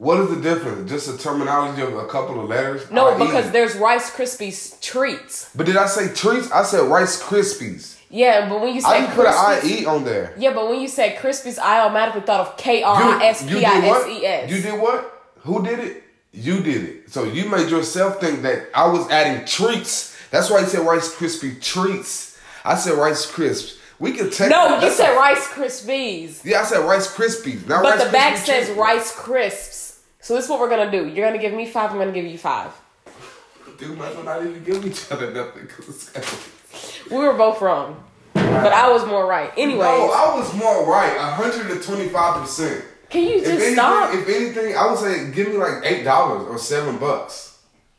What 0.03 0.19
is 0.19 0.29
the 0.35 0.41
difference? 0.41 0.91
Just 0.91 1.09
the 1.09 1.17
terminology 1.17 1.81
of 1.81 1.95
a 1.95 2.05
couple 2.07 2.41
of 2.41 2.49
letters? 2.49 2.91
no, 2.91 3.15
I 3.15 3.17
because 3.17 3.51
there's 3.51 3.75
Rice 3.75 4.11
Krispies 4.11 4.79
treats. 4.81 5.49
But 5.55 5.65
did 5.65 5.77
I 5.77 5.85
say 5.87 6.13
treats? 6.13 6.51
I 6.51 6.63
said 6.63 6.81
Rice 6.89 7.23
Krispies. 7.23 7.97
Yeah, 8.09 8.49
but 8.49 8.59
when 8.59 8.75
you 8.75 8.81
I 8.85 8.99
say 8.99 9.05
just 9.05 9.15
put 9.15 9.27
an 9.27 9.69
IE 9.69 9.85
on 9.85 10.03
there. 10.03 10.33
yeah, 10.37 10.53
but 10.53 10.69
when 10.69 10.81
you 10.81 10.89
said 10.89 11.15
Krispies, 11.17 11.57
I 11.57 11.79
automatically 11.79 12.21
thought 12.21 12.41
of 12.41 12.57
K 12.57 12.83
R 12.83 13.01
I 13.01 13.25
S 13.27 13.43
You 13.43 13.59
did 13.61 13.63
what? 13.85 14.01
S 14.01 14.07
E 14.09 14.25
S. 14.25 14.51
You 14.51 14.61
did 14.61 14.81
what? 14.81 15.23
Who 15.43 15.63
did 15.63 15.79
it? 15.79 16.03
You 16.33 16.61
did 16.61 16.83
it. 16.83 17.09
So 17.09 17.23
you 17.23 17.47
made 17.49 17.69
yourself 17.69 18.19
think 18.19 18.41
that 18.41 18.67
I 18.75 18.85
was 18.87 19.09
adding 19.09 19.45
treats. 19.45 20.17
That's 20.31 20.49
why 20.49 20.59
you 20.59 20.65
said 20.67 20.85
Rice 20.85 21.15
Krispie 21.15 21.61
treats. 21.61 22.37
I 22.65 22.75
said 22.75 22.95
Rice 22.95 23.25
Crisps. 23.25 23.77
We 23.99 24.11
can 24.11 24.29
take 24.31 24.49
No, 24.49 24.79
you 24.81 24.89
said 24.91 25.13
a- 25.13 25.17
Rice 25.17 25.47
Krispies. 25.47 26.43
Yeah, 26.43 26.61
I 26.61 26.63
said 26.65 26.79
Rice 26.79 27.07
Krispies. 27.15 27.65
Not 27.67 27.83
But 27.83 27.95
Rice 27.99 28.03
the 28.05 28.11
bag 28.11 28.33
Krispie 28.33 28.45
says 28.45 28.65
treats. 28.65 28.79
Rice 28.79 29.11
Crisps. 29.15 29.82
So 30.23 30.35
this 30.35 30.45
is 30.45 30.49
what 30.49 30.61
we're 30.61 30.69
gonna 30.69 30.89
do. 30.89 31.05
You're 31.07 31.27
gonna 31.27 31.37
give 31.41 31.53
me 31.53 31.69
five. 31.69 31.91
I'm 31.91 31.97
gonna 31.97 32.13
give 32.13 32.25
you 32.25 32.37
five. 32.37 32.71
Dude, 33.77 33.97
might 33.97 34.09
as 34.11 34.15
well 34.15 34.23
not 34.23 34.41
even 34.41 34.63
give 34.63 34.85
each 34.85 35.11
other 35.11 35.31
nothing. 35.31 35.67
'cause- 35.67 36.11
We 37.11 37.17
were 37.17 37.33
both 37.33 37.59
wrong, 37.61 38.01
but 38.33 38.71
I 38.71 38.89
was 38.89 39.05
more 39.05 39.25
right. 39.25 39.51
Anyway, 39.57 39.83
No, 39.85 40.11
I 40.11 40.33
was 40.35 40.53
more 40.53 40.85
right. 40.85 41.17
125%. 41.17 42.85
can 43.09 43.23
you 43.23 43.35
If 43.39 43.43
just 43.43 43.49
anything, 43.55 43.73
stop? 43.75 44.13
if 44.13 44.29
anything, 44.29 44.77
I 44.77 44.85
would 44.89 44.99
say 44.99 45.25
give 45.25 45.49
me 45.49 45.57
like 45.57 45.81
eight 45.83 46.03
dollars 46.05 46.47
or 46.49 46.57
seven 46.57 46.97
bucks. 46.97 47.57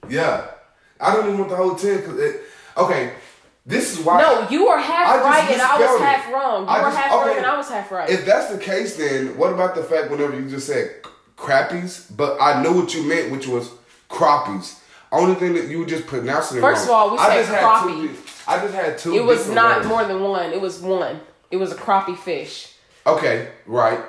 Yeah, 0.09 0.43
I 1.01 1.13
don't 1.15 1.27
even 1.27 1.39
want 1.39 1.51
the 1.51 1.57
whole 1.57 1.75
ten 1.75 1.99
because 1.99 2.19
it. 2.19 2.41
Okay, 2.79 3.11
this 3.67 3.93
is 3.93 4.01
why. 4.05 4.21
No, 4.23 4.47
you 4.49 4.67
were 4.67 4.79
half 4.79 5.23
right 5.23 5.51
and 5.51 5.61
I 5.61 5.79
was 5.79 6.01
it. 6.01 6.05
half 6.05 6.33
wrong. 6.33 6.63
You 6.65 6.69
I 6.71 6.79
were 6.79 6.85
just- 6.89 6.97
half 6.97 7.13
okay. 7.13 7.29
right 7.29 7.37
and 7.37 7.47
I 7.47 7.57
was 7.59 7.69
half 7.69 7.93
right. 7.93 8.09
If 8.09 8.25
that's 8.25 8.51
the 8.51 8.59
case, 8.59 8.97
then 8.97 9.37
what 9.37 9.53
about 9.53 9.75
the 9.75 9.83
fact 9.85 10.11
whenever 10.11 10.35
you 10.35 10.49
just 10.49 10.67
said 10.67 10.91
crappies, 11.37 12.15
but 12.17 12.41
I 12.41 12.63
know 12.63 12.73
what 12.73 12.95
you 12.95 13.03
meant, 13.03 13.31
which 13.33 13.47
was 13.47 13.71
crappies. 14.09 14.79
Only 15.13 15.35
thing 15.37 15.55
that 15.55 15.69
you 15.69 15.79
were 15.81 15.87
just 15.87 16.07
pronouncing 16.07 16.59
it 16.59 16.61
First 16.61 16.89
wrong. 16.89 17.07
of 17.07 17.13
all, 17.13 17.17
we 17.17 17.19
I 17.19 17.29
said 17.29 17.37
just 17.39 17.51
had 17.51 17.63
crappie. 17.63 18.09
two. 18.09 18.17
I 18.49 18.59
just 18.59 18.75
had 18.75 18.99
two. 18.99 19.15
it 19.15 19.25
was 19.25 19.49
not 19.49 19.77
letters. 19.77 19.87
more 19.87 20.05
than 20.05 20.21
one. 20.23 20.53
It 20.53 20.61
was 20.61 20.81
one. 20.81 21.21
It 21.51 21.57
was 21.57 21.71
a 21.73 21.77
crappie 21.77 22.17
fish. 22.19 22.73
Okay, 23.07 23.49
right. 23.67 24.01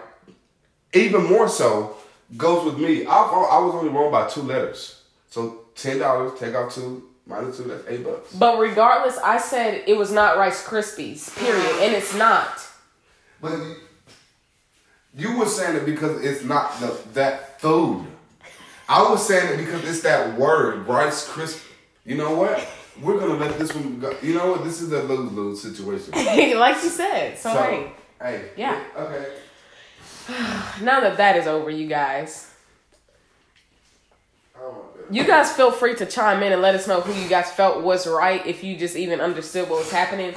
Even 0.94 1.26
more 1.26 1.48
so 1.48 1.98
goes 2.38 2.66
with 2.66 2.80
me. 2.80 3.06
I, 3.06 3.18
I 3.18 3.60
was 3.60 3.76
only 3.76 3.90
wrong 3.90 4.12
by 4.12 4.28
two 4.28 4.42
letters. 4.42 5.02
So 5.30 5.66
ten 5.76 6.00
dollars, 6.00 6.40
take 6.40 6.56
out 6.56 6.72
two, 6.72 7.04
minus 7.28 7.58
two, 7.58 7.64
that's 7.66 7.84
eight 7.88 8.04
bucks. 8.04 8.34
But 8.34 8.58
regardless, 8.58 9.18
I 9.20 9.38
said 9.38 9.84
it 9.86 9.98
was 9.98 10.12
not 10.12 10.38
Rice 10.38 10.66
Krispies. 10.66 11.38
Period, 11.38 11.84
and 11.84 11.94
it's 11.94 12.16
not. 12.16 12.50
But 13.42 13.60
you- 15.18 15.38
were 15.38 15.46
saying 15.46 15.78
it 15.78 15.86
because 15.86 16.24
it's 16.24 16.44
not 16.44 16.80
the, 16.80 16.98
that 17.14 17.60
food. 17.62 18.06
I 18.88 19.10
was 19.10 19.26
saying 19.26 19.54
it 19.54 19.64
because 19.64 19.84
it's 19.88 20.02
that 20.02 20.38
word, 20.38 20.88
Rice 20.88 21.28
Krispie. 21.28 21.64
You 22.06 22.16
know 22.18 22.36
what? 22.36 22.66
We're 23.02 23.20
gonna 23.20 23.34
let 23.34 23.58
this 23.58 23.74
one 23.74 24.00
go. 24.00 24.16
You 24.22 24.36
know 24.36 24.52
what? 24.52 24.64
This 24.64 24.82
is 24.82 24.92
a 24.92 25.02
lose 25.04 25.32
lose 25.32 25.62
situation. 25.62 26.12
like 26.60 26.82
you 26.84 26.90
said. 26.90 27.38
So, 27.38 27.52
So, 27.52 27.62
hey, 27.64 27.92
hey. 28.22 28.50
Yeah. 28.56 28.82
Okay. 28.96 29.26
now 30.84 31.02
that 31.02 31.18
that 31.18 31.36
is 31.36 31.48
over, 31.48 31.70
you 31.70 31.88
guys, 31.88 32.52
Oh 34.58 34.86
you 35.12 35.24
guys 35.24 35.52
feel 35.52 35.72
free 35.72 35.96
to 35.96 36.06
chime 36.06 36.42
in 36.42 36.52
and 36.52 36.62
let 36.62 36.76
us 36.76 36.88
know 36.88 37.02
who 37.02 37.14
you 37.22 37.30
guys 37.30 37.52
felt 37.52 37.84
was 37.84 38.08
right 38.08 38.46
if 38.46 38.64
you 38.64 38.76
just 38.76 38.96
even 38.96 39.22
understood 39.22 39.70
what 39.70 39.80
was 39.80 39.92
happening. 39.92 40.34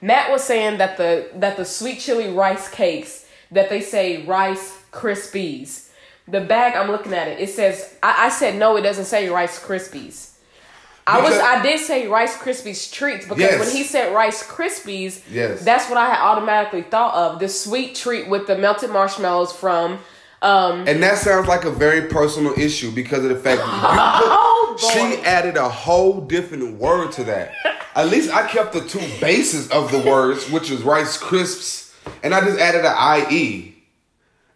Matt 0.00 0.30
was 0.30 0.44
saying 0.44 0.78
that 0.78 0.96
the 0.96 1.30
that 1.36 1.56
the 1.56 1.64
sweet 1.64 1.98
chili 2.00 2.30
rice 2.30 2.68
cakes 2.68 3.21
that 3.52 3.68
they 3.70 3.80
say 3.80 4.24
rice 4.24 4.78
krispies. 4.92 5.88
The 6.28 6.40
bag 6.40 6.74
I'm 6.76 6.90
looking 6.90 7.12
at 7.14 7.28
it, 7.28 7.40
it 7.40 7.48
says 7.50 7.96
I, 8.02 8.26
I 8.26 8.28
said 8.28 8.56
no, 8.56 8.76
it 8.76 8.82
doesn't 8.82 9.06
say 9.06 9.28
rice 9.28 9.58
krispies. 9.62 10.30
I 11.04 11.20
was 11.20 11.34
I 11.36 11.60
did 11.64 11.80
say 11.80 12.06
Rice 12.06 12.36
Krispies 12.36 12.92
treats 12.92 13.24
because 13.26 13.40
Yes. 13.40 13.58
when 13.58 13.68
he 13.76 13.82
said 13.82 14.14
Rice 14.14 14.46
Krispies, 14.46 15.20
Yes. 15.28 15.64
that's 15.64 15.88
what 15.88 15.98
I 15.98 16.10
had 16.14 16.20
automatically 16.20 16.82
thought 16.82 17.12
of 17.14 17.40
the 17.40 17.48
sweet 17.48 17.96
treat 17.96 18.28
with 18.28 18.46
the 18.46 18.56
melted 18.56 18.90
marshmallows 18.90 19.52
from 19.52 19.98
um 20.42 20.86
And 20.86 21.02
that 21.02 21.18
sounds 21.18 21.48
like 21.48 21.64
a 21.64 21.72
very 21.72 22.02
personal 22.02 22.52
issue 22.56 22.92
because 22.92 23.24
of 23.24 23.30
the 23.30 23.36
fact 23.36 23.62
Oh, 23.64 24.76
that 24.78 24.80
you 24.80 25.02
boy. 25.02 25.10
put, 25.16 25.18
she 25.18 25.24
added 25.26 25.56
a 25.56 25.68
whole 25.68 26.20
different 26.20 26.78
word 26.78 27.10
to 27.12 27.24
that. 27.24 27.52
At 27.96 28.06
least 28.08 28.30
I 28.32 28.46
kept 28.46 28.72
the 28.72 28.82
two 28.82 29.02
bases 29.20 29.68
of 29.72 29.90
the 29.90 29.98
words, 29.98 30.48
which 30.52 30.70
is 30.70 30.82
Rice 30.82 31.16
Crisps, 31.18 31.81
and 32.22 32.34
I 32.34 32.40
just 32.40 32.58
added 32.58 32.84
an 32.84 33.32
IE. 33.32 33.74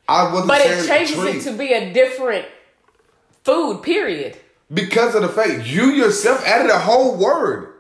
I 0.09 0.25
wasn't 0.33 0.49
But 0.49 0.61
it 0.61 0.87
changes 0.87 1.17
treat. 1.17 1.37
it 1.37 1.43
to 1.43 1.53
be 1.53 1.73
a 1.73 1.93
different 1.93 2.47
food, 3.45 3.83
period. 3.83 4.37
because 4.73 5.15
of 5.15 5.23
the 5.23 5.29
fact 5.29 5.67
you 5.67 5.87
yourself 5.87 6.45
added 6.47 6.71
a 6.71 6.79
whole 6.79 7.17
word. 7.17 7.73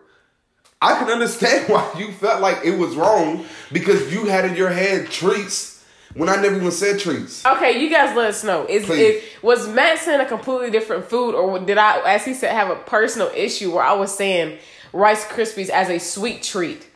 I 0.82 0.98
can 0.98 1.08
understand 1.08 1.68
why 1.72 1.90
you 1.98 2.12
felt 2.12 2.40
like 2.42 2.58
it 2.64 2.78
was 2.78 2.96
wrong 2.96 3.44
because 3.72 4.12
you 4.12 4.26
had 4.26 4.44
in 4.44 4.56
your 4.56 4.68
head 4.70 5.08
treats 5.10 5.84
when 6.14 6.28
I 6.28 6.36
never 6.36 6.56
even 6.56 6.70
said 6.70 6.98
treats. 6.98 7.44
Okay, 7.46 7.80
you 7.80 7.90
guys 7.90 8.16
let 8.16 8.28
us 8.28 8.42
know. 8.44 8.66
Is 8.66 8.88
it 8.90 9.22
was 9.42 9.68
Matt 9.68 9.98
saying 9.98 10.20
a 10.20 10.26
completely 10.26 10.70
different 10.70 11.04
food, 11.08 11.34
or 11.34 11.58
did 11.60 11.78
I, 11.78 12.00
as 12.14 12.24
he 12.24 12.34
said, 12.34 12.52
have 12.52 12.70
a 12.70 12.76
personal 12.76 13.30
issue 13.34 13.72
where 13.74 13.82
I 13.84 13.92
was 13.94 14.16
saying 14.16 14.58
Rice 14.92 15.24
Krispies 15.26 15.68
as 15.70 15.88
a 15.90 15.98
sweet 15.98 16.42
treat? 16.42 16.86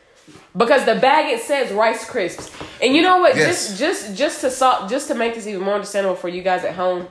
Because 0.57 0.85
the 0.85 0.97
bag 0.97 1.33
it 1.33 1.41
says 1.43 1.73
Rice 1.73 2.09
Crisps, 2.09 2.51
and 2.83 2.95
you 2.95 3.03
know 3.03 3.19
what? 3.19 3.37
Yes. 3.37 3.69
Just 3.69 3.79
just 3.79 4.17
just 4.17 4.41
to 4.41 4.51
solve, 4.51 4.91
just 4.91 5.09
to 5.09 5.15
make 5.15 5.35
this 5.35 5.47
even 5.47 5.63
more 5.63 5.75
understandable 5.75 6.17
for 6.17 6.29
you 6.29 6.43
guys 6.43 6.65
at 6.65 6.75
home, 6.75 7.09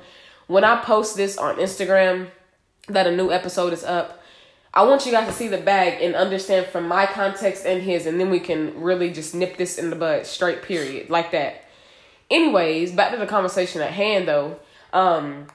when 0.47 0.63
I 0.63 0.81
post 0.81 1.15
this 1.15 1.37
on 1.37 1.55
Instagram 1.55 2.29
that 2.87 3.07
a 3.07 3.15
new 3.15 3.31
episode 3.31 3.71
is 3.71 3.83
up, 3.83 4.21
I 4.73 4.83
want 4.83 5.05
you 5.05 5.11
guys 5.11 5.27
to 5.27 5.33
see 5.33 5.47
the 5.47 5.57
bag 5.57 6.01
and 6.01 6.15
understand 6.15 6.65
from 6.67 6.87
my 6.87 7.05
context 7.05 7.65
and 7.65 7.81
his, 7.81 8.05
and 8.05 8.19
then 8.19 8.29
we 8.29 8.39
can 8.39 8.81
really 8.81 9.11
just 9.11 9.33
nip 9.33 9.57
this 9.57 9.77
in 9.77 9.89
the 9.89 9.95
bud 9.95 10.25
straight. 10.25 10.61
Period, 10.61 11.09
like 11.09 11.31
that. 11.31 11.63
Anyways, 12.29 12.91
back 12.91 13.11
to 13.11 13.17
the 13.17 13.25
conversation 13.25 13.81
at 13.81 13.91
hand 13.91 14.27
though. 14.27 14.59
Um 14.91 15.47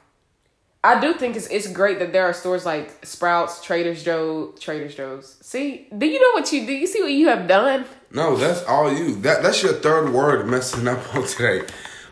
I 0.84 1.00
do 1.00 1.14
think 1.14 1.34
it's 1.34 1.46
it's 1.46 1.66
great 1.66 1.98
that 2.00 2.12
there 2.12 2.24
are 2.24 2.34
stores 2.34 2.66
like 2.66 3.06
Sprouts, 3.06 3.64
Trader 3.64 3.94
Joe, 3.94 4.52
Trader's 4.60 4.94
Joe's. 4.94 5.38
See, 5.40 5.88
do 5.96 6.04
you 6.04 6.20
know 6.20 6.38
what 6.38 6.52
you 6.52 6.66
do? 6.66 6.74
You 6.74 6.86
see 6.86 7.00
what 7.00 7.10
you 7.10 7.28
have 7.28 7.48
done? 7.48 7.86
No, 8.12 8.36
that's 8.36 8.62
all 8.64 8.92
you. 8.92 9.14
That 9.22 9.42
that's 9.42 9.62
your 9.62 9.72
third 9.72 10.12
word 10.12 10.46
messing 10.46 10.86
up 10.86 11.14
on 11.16 11.26
today. 11.26 11.62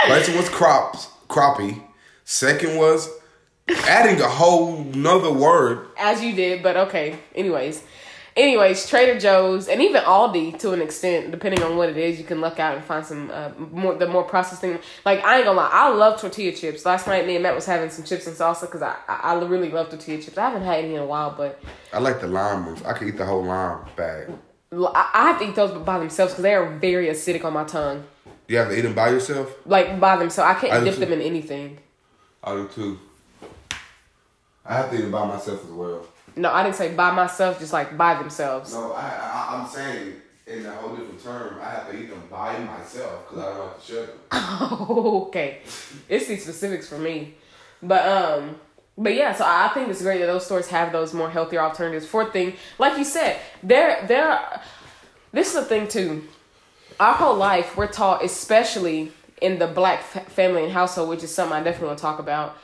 First 0.09 0.35
was 0.35 0.49
crops, 0.49 1.09
crappie. 1.29 1.83
Second 2.25 2.79
was 2.79 3.11
adding 3.85 4.19
a 4.23 4.29
whole 4.29 4.83
nother 4.85 5.31
word. 5.31 5.89
As 5.99 6.23
you 6.25 6.35
did, 6.35 6.63
but 6.63 6.79
okay. 6.79 7.19
Anyways. 7.35 7.85
Anyways, 8.35 8.89
Trader 8.89 9.19
Joe's 9.21 9.69
and 9.69 9.83
even 9.83 10.03
Aldi 10.03 10.59
to 10.61 10.73
an 10.73 10.81
extent, 10.81 11.31
depending 11.31 11.63
on 11.63 11.77
what 11.77 11.91
it 11.91 11.99
is, 11.99 12.19
you 12.19 12.25
can 12.25 12.41
look 12.41 12.59
out 12.59 12.75
and 12.75 12.85
find 12.85 13.05
some 13.05 13.31
uh, 13.31 13.51
more 13.71 13.95
the 13.95 14.07
more 14.07 14.23
processing. 14.25 14.79
Like 15.05 15.23
I 15.23 15.37
ain't 15.37 15.45
gonna 15.45 15.59
lie, 15.59 15.69
I 15.71 15.91
love 15.91 16.19
tortilla 16.19 16.53
chips. 16.53 16.87
Last 16.87 17.07
night, 17.07 17.27
me 17.27 17.35
and 17.37 17.43
Matt 17.43 17.55
was 17.55 17.67
having 17.67 17.91
some 17.91 18.05
chips 18.05 18.27
and 18.27 18.35
salsa 18.35 18.63
because 18.63 18.81
I, 18.81 18.97
I 19.07 19.35
I 19.35 19.45
really 19.45 19.71
love 19.71 19.91
tortilla 19.91 20.23
chips. 20.23 20.39
I 20.39 20.49
haven't 20.49 20.63
had 20.63 20.83
any 20.83 20.95
in 20.95 21.03
a 21.03 21.07
while, 21.07 21.35
but 21.37 21.61
I 21.93 21.99
like 21.99 22.21
the 22.21 22.29
lime 22.29 22.65
ones. 22.65 22.83
I 22.83 22.95
could 22.95 23.09
eat 23.09 23.19
the 23.19 23.27
whole 23.27 23.45
lime 23.45 23.85
bag. 23.97 24.31
I 24.73 25.11
I 25.13 25.23
have 25.29 25.39
to 25.41 25.49
eat 25.49 25.55
those 25.55 25.71
by 25.85 25.99
themselves 25.99 26.33
because 26.33 26.43
they 26.43 26.55
are 26.55 26.79
very 26.79 27.09
acidic 27.09 27.45
on 27.45 27.53
my 27.53 27.65
tongue. 27.65 28.05
You 28.49 28.57
have 28.59 28.69
to 28.69 28.79
eat 28.79 28.83
them 28.83 28.95
by 28.95 29.11
yourself. 29.11 29.55
Like 29.67 30.01
by 30.01 30.17
themselves, 30.17 30.57
I 30.57 30.59
can't 30.59 30.73
I 30.73 30.85
dip 30.85 30.95
too. 30.95 31.01
them 31.01 31.13
in 31.13 31.21
anything. 31.21 31.79
I 32.43 32.55
do 32.55 32.69
too. 32.69 32.99
I 34.65 34.75
have 34.75 34.91
to 34.91 34.97
eat 34.97 35.03
them 35.03 35.11
by 35.11 35.27
myself 35.27 35.65
as 35.65 35.71
well. 35.71 36.07
No, 36.37 36.51
I 36.51 36.63
didn't 36.63 36.77
say 36.77 36.95
by 36.95 37.11
myself, 37.11 37.59
just 37.59 37.73
like 37.73 37.97
by 37.97 38.15
themselves. 38.15 38.73
No, 38.73 38.93
I, 38.93 39.01
I 39.03 39.57
I'm 39.59 39.69
saying 39.69 40.15
in 40.47 40.67
a 40.67 40.73
whole 40.73 40.97
different 40.97 41.23
term. 41.23 41.59
I 41.61 41.71
have 41.71 41.91
to 41.91 41.99
eat 41.99 42.11
them 42.11 42.23
by 42.31 42.59
myself 42.59 43.29
because 43.29 43.45
I 43.45 43.49
don't 43.51 43.67
like 43.67 43.81
to 43.81 43.93
share 43.93 44.07
them. 44.07 44.91
okay, 44.91 45.59
it's 46.09 46.27
the 46.27 46.37
specifics 46.37 46.89
for 46.89 46.99
me, 46.99 47.35
but 47.83 48.07
um, 48.07 48.57
but 48.97 49.15
yeah. 49.15 49.35
So 49.35 49.45
I 49.47 49.71
think 49.75 49.89
it's 49.89 50.03
great 50.03 50.21
that 50.21 50.27
those 50.27 50.45
stores 50.45 50.69
have 50.69 50.93
those 50.93 51.15
more 51.15 51.31
healthier 51.31 51.61
alternatives. 51.61 52.07
Fourth 52.07 52.33
thing, 52.33 52.55
like 52.79 52.99
you 52.99 53.05
said, 53.05 53.39
there 53.63 54.05
there. 54.07 54.61
This 55.33 55.49
is 55.49 55.55
the 55.55 55.65
thing 55.65 55.89
too. 55.89 56.29
Our 57.01 57.15
whole 57.15 57.37
life, 57.37 57.77
we're 57.77 57.87
taught, 57.87 58.23
especially 58.23 59.13
in 59.41 59.59
the 59.59 59.67
black 59.67 60.03
fa- 60.03 60.21
family 60.21 60.65
and 60.65 60.73
household, 60.73 61.09
which 61.09 61.25
is 61.25 61.35
something 61.35 61.57
I 61.57 61.63
definitely 61.63 61.89
want 61.89 61.99
to 61.99 62.03
talk 62.03 62.19
about. 62.19 62.57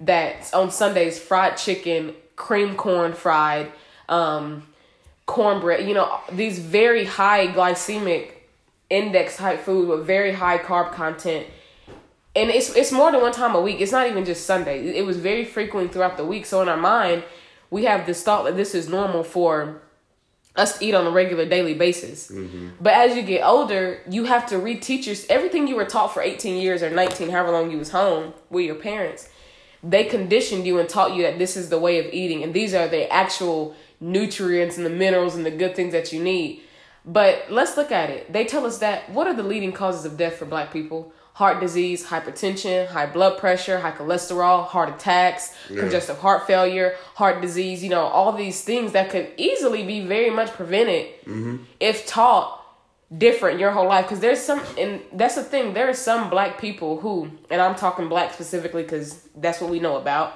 That 0.00 0.52
on 0.52 0.70
Sundays, 0.70 1.18
fried 1.18 1.56
chicken, 1.56 2.14
cream 2.38 2.76
corn 2.76 3.12
fried, 3.12 3.70
um, 4.08 4.66
cornbread. 5.26 5.86
You 5.86 5.92
know, 5.92 6.20
these 6.32 6.58
very 6.58 7.04
high 7.04 7.48
glycemic 7.48 8.30
index 8.88 9.36
type 9.36 9.60
food 9.60 9.88
with 9.88 10.06
very 10.06 10.32
high 10.32 10.58
carb 10.58 10.92
content. 10.92 11.46
And 12.34 12.50
it's 12.50 12.74
it's 12.74 12.92
more 12.92 13.10
than 13.12 13.20
one 13.20 13.32
time 13.32 13.54
a 13.54 13.60
week. 13.60 13.80
It's 13.80 13.92
not 13.92 14.06
even 14.06 14.24
just 14.24 14.46
Sunday. 14.46 14.96
It 14.96 15.04
was 15.04 15.18
very 15.18 15.44
frequent 15.44 15.92
throughout 15.92 16.16
the 16.16 16.24
week. 16.24 16.46
So 16.46 16.62
in 16.62 16.68
our 16.68 16.76
mind, 16.76 17.24
we 17.70 17.84
have 17.84 18.06
this 18.06 18.22
thought 18.22 18.44
that 18.44 18.56
this 18.56 18.74
is 18.74 18.88
normal 18.88 19.24
for 19.24 19.82
us 20.56 20.78
to 20.78 20.84
eat 20.84 20.94
on 20.94 21.06
a 21.06 21.10
regular 21.10 21.46
daily 21.46 21.74
basis. 21.74 22.30
But 22.80 22.92
as 22.94 23.16
you 23.16 23.22
get 23.22 23.44
older, 23.44 24.00
you 24.08 24.24
have 24.24 24.46
to 24.46 24.56
reteach 24.56 25.06
your 25.06 25.16
everything 25.28 25.66
you 25.66 25.76
were 25.76 25.84
taught 25.84 26.14
for 26.14 26.22
18 26.22 26.60
years 26.60 26.82
or 26.82 26.90
19, 26.90 27.30
however 27.30 27.52
long 27.52 27.70
you 27.70 27.78
was 27.78 27.90
home 27.90 28.32
with 28.50 28.64
your 28.64 28.74
parents. 28.76 29.28
They 29.82 30.04
conditioned 30.04 30.66
you 30.66 30.78
and 30.78 30.88
taught 30.88 31.14
you 31.14 31.22
that 31.22 31.38
this 31.38 31.56
is 31.56 31.68
the 31.68 31.78
way 31.78 31.98
of 31.98 32.12
eating 32.12 32.42
and 32.42 32.52
these 32.52 32.74
are 32.74 32.88
the 32.88 33.10
actual 33.12 33.76
nutrients 34.00 34.76
and 34.76 34.86
the 34.86 34.90
minerals 34.90 35.34
and 35.34 35.44
the 35.44 35.50
good 35.50 35.74
things 35.76 35.92
that 35.92 36.12
you 36.12 36.22
need. 36.22 36.62
But 37.04 37.46
let's 37.48 37.76
look 37.76 37.90
at 37.90 38.10
it. 38.10 38.32
They 38.32 38.44
tell 38.44 38.66
us 38.66 38.78
that 38.78 39.10
what 39.10 39.26
are 39.26 39.34
the 39.34 39.42
leading 39.42 39.72
causes 39.72 40.04
of 40.04 40.16
death 40.16 40.36
for 40.36 40.44
black 40.44 40.72
people? 40.72 41.12
Heart 41.34 41.60
disease, 41.60 42.04
hypertension, 42.04 42.88
high 42.88 43.06
blood 43.06 43.38
pressure, 43.38 43.78
high 43.78 43.92
cholesterol, 43.92 44.66
heart 44.66 44.88
attacks, 44.88 45.54
congestive 45.68 46.18
heart 46.18 46.48
failure, 46.48 46.96
heart 47.14 47.40
disease, 47.40 47.82
you 47.82 47.90
know, 47.90 48.02
all 48.02 48.32
these 48.32 48.62
things 48.64 48.92
that 48.92 49.10
could 49.10 49.30
easily 49.36 49.86
be 49.86 50.00
very 50.00 50.30
much 50.30 50.50
prevented 50.50 51.06
mm-hmm. 51.24 51.58
if 51.78 52.06
taught 52.06 52.58
different 53.16 53.58
your 53.58 53.70
whole 53.70 53.86
life 53.88 54.04
because 54.04 54.20
there's 54.20 54.40
some 54.40 54.60
and 54.76 55.00
that's 55.14 55.34
the 55.34 55.42
thing 55.42 55.72
there 55.72 55.88
are 55.88 55.94
some 55.94 56.28
black 56.28 56.60
people 56.60 57.00
who 57.00 57.30
and 57.48 57.62
i'm 57.62 57.74
talking 57.74 58.06
black 58.06 58.34
specifically 58.34 58.82
because 58.82 59.26
that's 59.36 59.62
what 59.62 59.70
we 59.70 59.80
know 59.80 59.96
about 59.96 60.34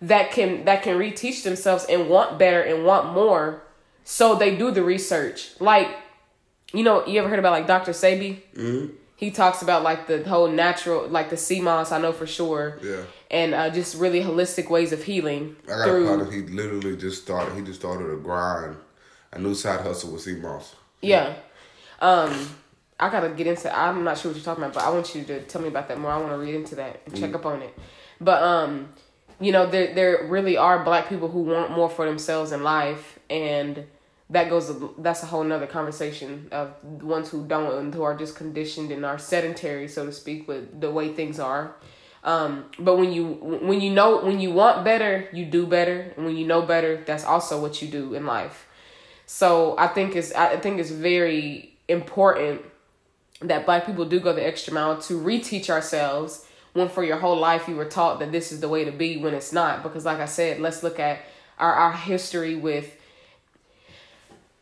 that 0.00 0.32
can 0.32 0.64
that 0.64 0.82
can 0.82 0.98
reteach 0.98 1.44
themselves 1.44 1.84
and 1.84 2.08
want 2.08 2.40
better 2.40 2.60
and 2.60 2.84
want 2.84 3.12
more 3.14 3.62
so 4.02 4.34
they 4.34 4.56
do 4.56 4.72
the 4.72 4.82
research 4.82 5.50
like 5.60 5.88
you 6.72 6.82
know 6.82 7.06
you 7.06 7.20
ever 7.20 7.28
heard 7.28 7.38
about 7.38 7.52
like 7.52 7.68
dr 7.68 7.92
Sebi 7.92 8.40
mm-hmm. 8.56 8.92
he 9.14 9.30
talks 9.30 9.62
about 9.62 9.84
like 9.84 10.08
the 10.08 10.28
whole 10.28 10.48
natural 10.48 11.06
like 11.06 11.30
the 11.30 11.36
sea 11.36 11.60
moss 11.60 11.92
i 11.92 12.00
know 12.00 12.10
for 12.12 12.26
sure 12.26 12.80
Yeah. 12.82 13.02
and 13.30 13.54
uh, 13.54 13.70
just 13.70 13.96
really 13.96 14.22
holistic 14.22 14.68
ways 14.68 14.92
of 14.92 15.04
healing 15.04 15.54
I 15.66 15.68
got 15.68 15.84
through 15.84 16.04
a 16.04 16.16
partner. 16.16 16.32
He 16.32 16.42
literally 16.42 16.96
just 16.96 17.22
started. 17.22 17.54
He 17.54 17.62
just 17.62 17.78
started 17.78 18.12
a 18.12 18.16
grind, 18.16 18.76
a 19.32 19.38
new 19.38 19.54
side 19.54 19.82
hustle 19.82 20.10
with 20.12 20.22
Sea 20.22 20.34
Moss. 20.34 20.74
Yeah. 21.00 21.34
Um, 22.02 22.48
I 23.00 23.08
gotta 23.08 23.30
get 23.30 23.46
into. 23.46 23.74
I'm 23.74 24.04
not 24.04 24.18
sure 24.18 24.30
what 24.30 24.36
you're 24.36 24.44
talking 24.44 24.62
about, 24.62 24.74
but 24.74 24.84
I 24.84 24.90
want 24.90 25.14
you 25.14 25.24
to 25.24 25.40
tell 25.42 25.62
me 25.62 25.68
about 25.68 25.88
that 25.88 25.98
more. 25.98 26.10
I 26.10 26.18
want 26.18 26.32
to 26.32 26.38
read 26.38 26.54
into 26.54 26.74
that 26.74 27.00
and 27.06 27.18
check 27.18 27.34
up 27.34 27.46
on 27.46 27.62
it. 27.62 27.76
But 28.20 28.42
um, 28.42 28.90
you 29.40 29.52
know, 29.52 29.66
there 29.66 29.94
there 29.94 30.26
really 30.28 30.56
are 30.56 30.84
black 30.84 31.08
people 31.08 31.28
who 31.28 31.42
want 31.42 31.70
more 31.70 31.88
for 31.88 32.04
themselves 32.04 32.52
in 32.52 32.62
life, 32.62 33.18
and 33.30 33.86
that 34.30 34.50
goes. 34.50 34.72
That's 34.98 35.22
a 35.22 35.26
whole 35.26 35.44
nother 35.44 35.66
conversation 35.66 36.48
of 36.52 36.74
the 36.98 37.06
ones 37.06 37.30
who 37.30 37.46
don't 37.46 37.72
and 37.78 37.94
who 37.94 38.02
are 38.02 38.16
just 38.16 38.36
conditioned 38.36 38.90
and 38.90 39.04
are 39.04 39.18
sedentary, 39.18 39.88
so 39.88 40.04
to 40.04 40.12
speak, 40.12 40.46
with 40.48 40.80
the 40.80 40.90
way 40.90 41.12
things 41.12 41.38
are. 41.38 41.74
Um, 42.24 42.66
but 42.78 42.98
when 42.98 43.12
you 43.12 43.32
when 43.62 43.80
you 43.80 43.92
know 43.92 44.24
when 44.24 44.40
you 44.40 44.52
want 44.52 44.84
better, 44.84 45.28
you 45.32 45.44
do 45.44 45.66
better, 45.66 46.12
and 46.16 46.26
when 46.26 46.36
you 46.36 46.46
know 46.46 46.62
better, 46.62 47.02
that's 47.04 47.24
also 47.24 47.60
what 47.60 47.80
you 47.80 47.88
do 47.88 48.14
in 48.14 48.26
life. 48.26 48.66
So 49.26 49.76
I 49.78 49.88
think 49.88 50.14
it's 50.14 50.32
I 50.32 50.56
think 50.56 50.78
it's 50.78 50.90
very 50.90 51.71
important 51.92 52.62
that 53.40 53.66
black 53.66 53.86
people 53.86 54.04
do 54.04 54.20
go 54.20 54.32
the 54.32 54.44
extra 54.44 54.72
mile 54.72 55.00
to 55.02 55.20
reteach 55.20 55.70
ourselves 55.70 56.46
when 56.72 56.88
for 56.88 57.04
your 57.04 57.18
whole 57.18 57.38
life 57.38 57.68
you 57.68 57.76
were 57.76 57.84
taught 57.84 58.18
that 58.20 58.32
this 58.32 58.50
is 58.50 58.60
the 58.60 58.68
way 58.68 58.84
to 58.84 58.92
be 58.92 59.16
when 59.16 59.34
it's 59.34 59.52
not. 59.52 59.82
Because 59.82 60.04
like 60.04 60.18
I 60.18 60.26
said, 60.26 60.60
let's 60.60 60.82
look 60.82 60.98
at 60.98 61.20
our, 61.58 61.72
our 61.72 61.92
history 61.92 62.54
with 62.54 62.96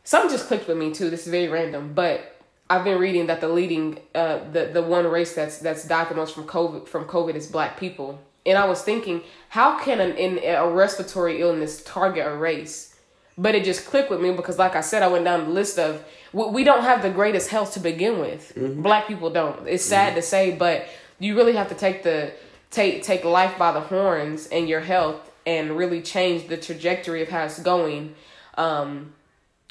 something 0.03 0.29
just 0.29 0.47
clicked 0.47 0.67
with 0.67 0.77
me 0.77 0.93
too. 0.93 1.09
This 1.09 1.25
is 1.25 1.31
very 1.31 1.47
random, 1.47 1.93
but 1.93 2.37
I've 2.69 2.83
been 2.83 2.99
reading 2.99 3.27
that 3.27 3.41
the 3.41 3.49
leading 3.49 3.99
uh 4.15 4.39
the 4.51 4.69
the 4.73 4.81
one 4.81 5.05
race 5.07 5.33
that's 5.33 5.57
that's 5.59 5.87
died 5.87 6.09
the 6.09 6.15
most 6.15 6.33
from 6.33 6.45
COVID 6.47 6.87
from 6.87 7.05
COVID 7.05 7.35
is 7.35 7.47
black 7.47 7.79
people. 7.79 8.19
And 8.45 8.57
I 8.57 8.65
was 8.65 8.81
thinking, 8.81 9.21
how 9.49 9.77
can 9.79 9.99
an 9.99 10.17
in 10.17 10.39
a 10.43 10.67
respiratory 10.67 11.41
illness 11.41 11.83
target 11.83 12.25
a 12.25 12.35
race? 12.35 12.95
But 13.37 13.55
it 13.55 13.63
just 13.63 13.85
clicked 13.85 14.09
with 14.09 14.19
me 14.21 14.31
because, 14.33 14.57
like 14.57 14.75
I 14.75 14.81
said, 14.81 15.03
I 15.03 15.07
went 15.07 15.25
down 15.25 15.45
the 15.45 15.51
list 15.51 15.79
of 15.79 16.03
we, 16.33 16.45
we 16.47 16.63
don't 16.63 16.83
have 16.83 17.01
the 17.01 17.09
greatest 17.09 17.49
health 17.49 17.73
to 17.73 17.79
begin 17.79 18.19
with. 18.19 18.53
Black 18.81 19.07
people 19.07 19.29
don't. 19.29 19.67
It's 19.67 19.83
sad 19.85 20.15
to 20.15 20.21
say, 20.21 20.55
but 20.55 20.85
you 21.19 21.35
really 21.35 21.53
have 21.53 21.69
to 21.69 21.75
take 21.75 22.03
the 22.03 22.33
take 22.69 23.03
take 23.03 23.23
life 23.25 23.57
by 23.57 23.71
the 23.71 23.81
horns 23.81 24.47
and 24.47 24.67
your 24.69 24.81
health 24.81 25.29
and 25.45 25.77
really 25.77 26.01
change 26.01 26.47
the 26.47 26.57
trajectory 26.57 27.21
of 27.21 27.29
how 27.29 27.45
it's 27.45 27.59
going. 27.59 28.15
Um, 28.57 29.13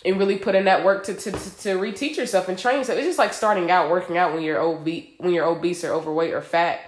and 0.02 0.18
really 0.18 0.38
put 0.38 0.54
in 0.54 0.64
that 0.64 0.82
work 0.82 1.04
to, 1.04 1.14
to, 1.14 1.30
to, 1.30 1.58
to 1.58 1.68
reteach 1.76 2.16
yourself 2.16 2.48
and 2.48 2.58
train 2.58 2.78
yourself. 2.78 2.98
It's 2.98 3.06
just 3.06 3.18
like 3.18 3.34
starting 3.34 3.70
out 3.70 3.90
working 3.90 4.16
out 4.16 4.32
when 4.32 4.42
you're 4.42 4.58
obese, 4.58 5.10
when 5.18 5.34
you're 5.34 5.44
obese 5.44 5.84
or 5.84 5.92
overweight 5.92 6.32
or 6.32 6.40
fat. 6.40 6.80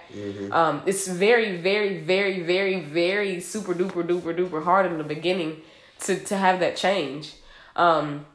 Um, 0.51 0.81
it's 0.87 1.07
very, 1.07 1.57
very, 1.57 1.99
very, 1.99 2.41
very, 2.41 2.79
very 2.79 3.39
super 3.39 3.75
duper 3.75 4.03
duper 4.03 4.35
duper 4.35 4.63
hard 4.63 4.87
in 4.87 4.97
the 4.97 5.03
beginning 5.03 5.61
to, 6.01 6.17
to 6.25 6.37
have 6.37 6.59
that 6.61 6.75
change. 6.75 7.35
Um, 7.75 8.25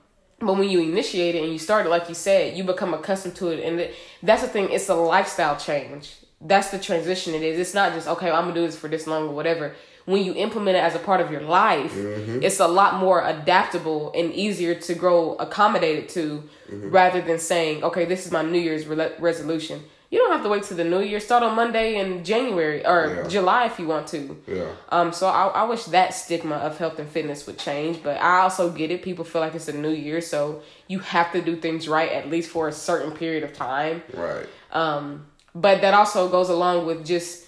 but 0.41 0.57
when 0.57 0.69
you 0.69 0.81
initiate 0.81 1.35
it 1.35 1.43
and 1.43 1.53
you 1.53 1.59
start 1.59 1.87
it, 1.87 1.89
like 1.89 2.09
you 2.09 2.15
said, 2.15 2.57
you 2.57 2.63
become 2.63 2.95
accustomed 2.95 3.35
to 3.37 3.49
it. 3.49 3.65
And 3.65 3.91
that's 4.23 4.43
the 4.43 4.49
thing, 4.49 4.71
it's 4.71 4.89
a 4.89 4.95
lifestyle 4.95 5.57
change. 5.57 6.15
That's 6.41 6.71
the 6.71 6.79
transition 6.79 7.35
it 7.35 7.43
is. 7.43 7.59
It's 7.59 7.75
not 7.75 7.93
just, 7.93 8.07
okay, 8.07 8.31
I'm 8.31 8.45
going 8.45 8.55
to 8.55 8.61
do 8.61 8.67
this 8.67 8.77
for 8.77 8.89
this 8.89 9.07
long 9.09 9.25
or 9.25 9.35
whatever. 9.35 9.75
When 10.05 10.25
you 10.25 10.35
implement 10.35 10.77
it 10.77 10.81
as 10.81 10.95
a 10.95 11.01
part 11.01 11.21
of 11.21 11.31
your 11.31 11.43
life, 11.43 11.93
mm-hmm. 11.93 12.43
it's 12.43 12.61
a 12.61 12.69
lot 12.69 12.95
more 12.95 13.27
adaptable 13.27 14.13
and 14.15 14.33
easier 14.33 14.75
to 14.75 14.95
grow 14.95 15.35
accommodated 15.35 16.09
to 16.11 16.45
mm-hmm. 16.71 16.91
rather 16.91 17.21
than 17.21 17.39
saying, 17.39 17.83
okay, 17.83 18.05
this 18.05 18.25
is 18.25 18.33
my 18.33 18.43
New 18.43 18.61
Year's 18.61 18.87
re- 18.87 19.13
resolution. 19.19 19.83
You 20.11 20.19
don't 20.19 20.33
have 20.33 20.43
to 20.43 20.49
wait 20.49 20.63
to 20.65 20.75
the 20.75 20.85
New 20.85 21.01
Year. 21.01 21.21
Start 21.21 21.43
on 21.43 21.55
Monday 21.55 21.97
in 21.97 22.25
January 22.25 22.85
or 22.87 23.15
Yeah. 23.25 23.29
July 23.29 23.67
if 23.67 23.79
you 23.79 23.87
want 23.87 24.07
to. 24.09 24.41
Yeah. 24.47 24.71
Um, 24.89 25.13
so 25.13 25.27
I, 25.29 25.49
I 25.49 25.65
wish 25.65 25.85
that 25.85 26.15
stigma 26.15 26.55
of 26.57 26.79
health 26.79 26.99
and 26.99 27.07
fitness 27.09 27.47
would 27.47 27.59
change, 27.59 28.03
but 28.03 28.17
I 28.19 28.39
also 28.41 28.71
get 28.71 28.91
it. 28.91 29.03
People 29.03 29.25
feel 29.27 29.43
like 29.43 29.55
it's 29.55 29.69
a 29.69 29.77
new 29.77 29.91
year, 29.91 30.23
so 30.23 30.63
you 30.87 31.01
have 31.01 31.31
to 31.33 31.43
do 31.43 31.57
things 31.57 31.89
right 31.89 32.11
at 32.11 32.31
least 32.31 32.51
for 32.51 32.69
a 32.69 32.73
certain 32.73 33.13
period 33.13 33.43
of 33.45 33.53
time. 33.53 34.03
Right. 34.15 34.47
Um, 34.73 35.27
but 35.55 35.83
that 35.83 35.93
also 35.93 36.29
goes 36.31 36.49
along 36.49 36.87
with 36.87 37.05
just 37.05 37.47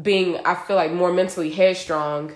being, 0.00 0.36
I 0.44 0.54
feel 0.54 0.76
like, 0.76 0.92
more 0.92 1.12
mentally 1.12 1.50
headstrong, 1.50 2.32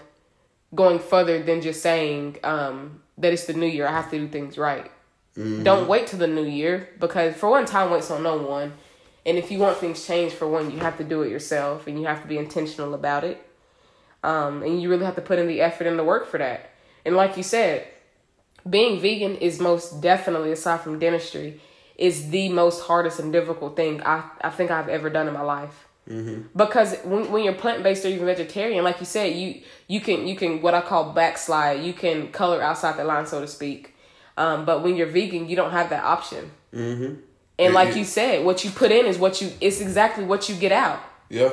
going 0.74 0.98
further 0.98 1.42
than 1.42 1.60
just 1.60 1.80
saying 1.80 2.38
um, 2.42 3.02
that 3.18 3.32
it's 3.32 3.44
the 3.44 3.52
new 3.52 3.66
year. 3.66 3.86
I 3.86 3.92
have 3.92 4.10
to 4.10 4.18
do 4.18 4.26
things 4.26 4.58
right. 4.58 4.90
Don't 5.36 5.88
wait 5.88 6.08
till 6.08 6.18
the 6.18 6.26
new 6.26 6.44
year 6.44 6.90
because, 6.98 7.34
for 7.34 7.48
one, 7.50 7.64
time 7.64 7.90
waits 7.90 8.10
on 8.10 8.22
no 8.24 8.36
one. 8.36 8.72
And 9.26 9.36
if 9.36 9.50
you 9.50 9.58
want 9.58 9.76
things 9.76 10.06
changed, 10.06 10.34
for 10.34 10.48
one, 10.48 10.70
you 10.70 10.78
have 10.78 10.96
to 10.98 11.04
do 11.04 11.22
it 11.22 11.30
yourself 11.30 11.86
and 11.86 12.00
you 12.00 12.06
have 12.06 12.22
to 12.22 12.28
be 12.28 12.38
intentional 12.38 12.94
about 12.94 13.24
it. 13.24 13.46
Um, 14.22 14.62
and 14.62 14.80
you 14.80 14.88
really 14.90 15.04
have 15.04 15.16
to 15.16 15.22
put 15.22 15.38
in 15.38 15.46
the 15.46 15.60
effort 15.60 15.86
and 15.86 15.98
the 15.98 16.04
work 16.04 16.26
for 16.26 16.38
that. 16.38 16.70
And 17.04 17.16
like 17.16 17.36
you 17.36 17.42
said, 17.42 17.86
being 18.68 19.00
vegan 19.00 19.36
is 19.36 19.60
most 19.60 20.00
definitely, 20.00 20.52
aside 20.52 20.80
from 20.80 20.98
dentistry, 20.98 21.60
is 21.96 22.30
the 22.30 22.48
most 22.48 22.82
hardest 22.84 23.20
and 23.20 23.32
difficult 23.32 23.76
thing 23.76 24.02
I, 24.02 24.24
I 24.40 24.50
think 24.50 24.70
I've 24.70 24.88
ever 24.88 25.10
done 25.10 25.28
in 25.28 25.34
my 25.34 25.42
life. 25.42 25.86
Because 26.56 26.96
when, 27.04 27.30
when 27.30 27.44
you're 27.44 27.54
plant 27.54 27.82
based 27.82 28.04
or 28.04 28.08
even 28.08 28.26
vegetarian, 28.26 28.82
like 28.82 29.00
you 29.00 29.06
said, 29.06 29.36
you 29.36 29.62
you 29.86 30.00
can 30.00 30.26
you 30.26 30.34
can 30.34 30.60
what 30.60 30.74
I 30.74 30.80
call 30.80 31.12
backslide. 31.12 31.84
You 31.84 31.92
can 31.92 32.32
color 32.32 32.60
outside 32.60 32.96
the 32.96 33.04
line, 33.04 33.26
so 33.26 33.40
to 33.40 33.46
speak. 33.46 33.94
Um, 34.36 34.64
but 34.64 34.82
when 34.82 34.96
you're 34.96 35.06
vegan, 35.06 35.48
you 35.48 35.56
don't 35.56 35.70
have 35.70 35.90
that 35.90 36.02
option. 36.02 36.50
Mm-hmm. 36.74 37.20
And 37.60 37.74
like 37.74 37.90
it- 37.90 37.96
you 37.96 38.04
said, 38.04 38.44
what 38.44 38.64
you 38.64 38.70
put 38.70 38.90
in 38.90 39.06
is 39.06 39.18
what 39.18 39.40
you. 39.40 39.52
It's 39.60 39.80
exactly 39.80 40.24
what 40.24 40.48
you 40.48 40.54
get 40.54 40.72
out. 40.72 41.00
Yeah, 41.28 41.50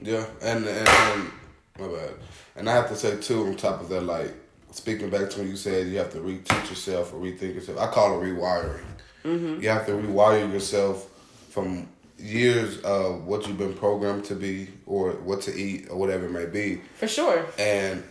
yeah, 0.00 0.24
and, 0.42 0.64
and 0.64 0.88
and 0.88 1.30
my 1.78 1.88
bad. 1.88 2.14
And 2.56 2.68
I 2.70 2.74
have 2.74 2.88
to 2.88 2.96
say 2.96 3.16
too, 3.20 3.46
on 3.46 3.56
top 3.56 3.80
of 3.80 3.88
that, 3.88 4.02
like 4.02 4.32
speaking 4.70 5.10
back 5.10 5.30
to 5.30 5.38
when 5.40 5.48
you 5.48 5.56
said 5.56 5.88
you 5.88 5.98
have 5.98 6.12
to 6.12 6.18
reteach 6.18 6.68
yourself 6.68 7.12
or 7.12 7.16
rethink 7.16 7.54
yourself. 7.54 7.78
I 7.78 7.86
call 7.88 8.20
it 8.20 8.24
rewiring. 8.24 8.84
Mm-hmm. 9.24 9.62
You 9.62 9.68
have 9.70 9.86
to 9.86 9.92
rewire 9.92 10.50
yourself 10.52 11.08
from 11.50 11.88
years 12.18 12.78
of 12.82 13.24
what 13.26 13.46
you've 13.46 13.58
been 13.58 13.74
programmed 13.74 14.24
to 14.26 14.34
be 14.34 14.68
or 14.86 15.12
what 15.12 15.42
to 15.42 15.54
eat 15.54 15.88
or 15.90 15.96
whatever 15.98 16.26
it 16.26 16.30
may 16.30 16.46
be. 16.46 16.80
For 16.94 17.08
sure. 17.08 17.44
And 17.58 18.04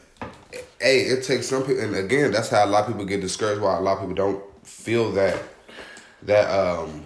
hey, 0.80 1.02
it 1.02 1.23
takes 1.23 1.48
some 1.48 1.64
people, 1.64 1.82
and 1.84 1.95
again, 1.95 2.32
that's 2.32 2.49
how 2.49 2.65
a 2.65 2.68
lot 2.68 2.82
of 2.82 2.88
people 2.88 3.06
get 3.06 3.22
discouraged. 3.22 3.61
Why 3.61 3.77
a 3.77 3.82
lot 3.82 3.94
of 3.94 3.99
people 4.02 4.15
don't 4.15 4.44
feel 4.68 5.11
that 5.14 5.41
that 6.26 6.49
um 6.49 7.06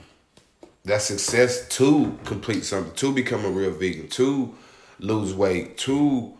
that 0.85 1.01
success 1.01 1.67
to 1.67 2.17
complete 2.25 2.63
something, 2.63 2.93
to 2.95 3.13
become 3.13 3.45
a 3.45 3.49
real 3.49 3.71
vegan, 3.71 4.07
to 4.07 4.53
lose 4.99 5.33
weight, 5.33 5.77
to 5.77 6.33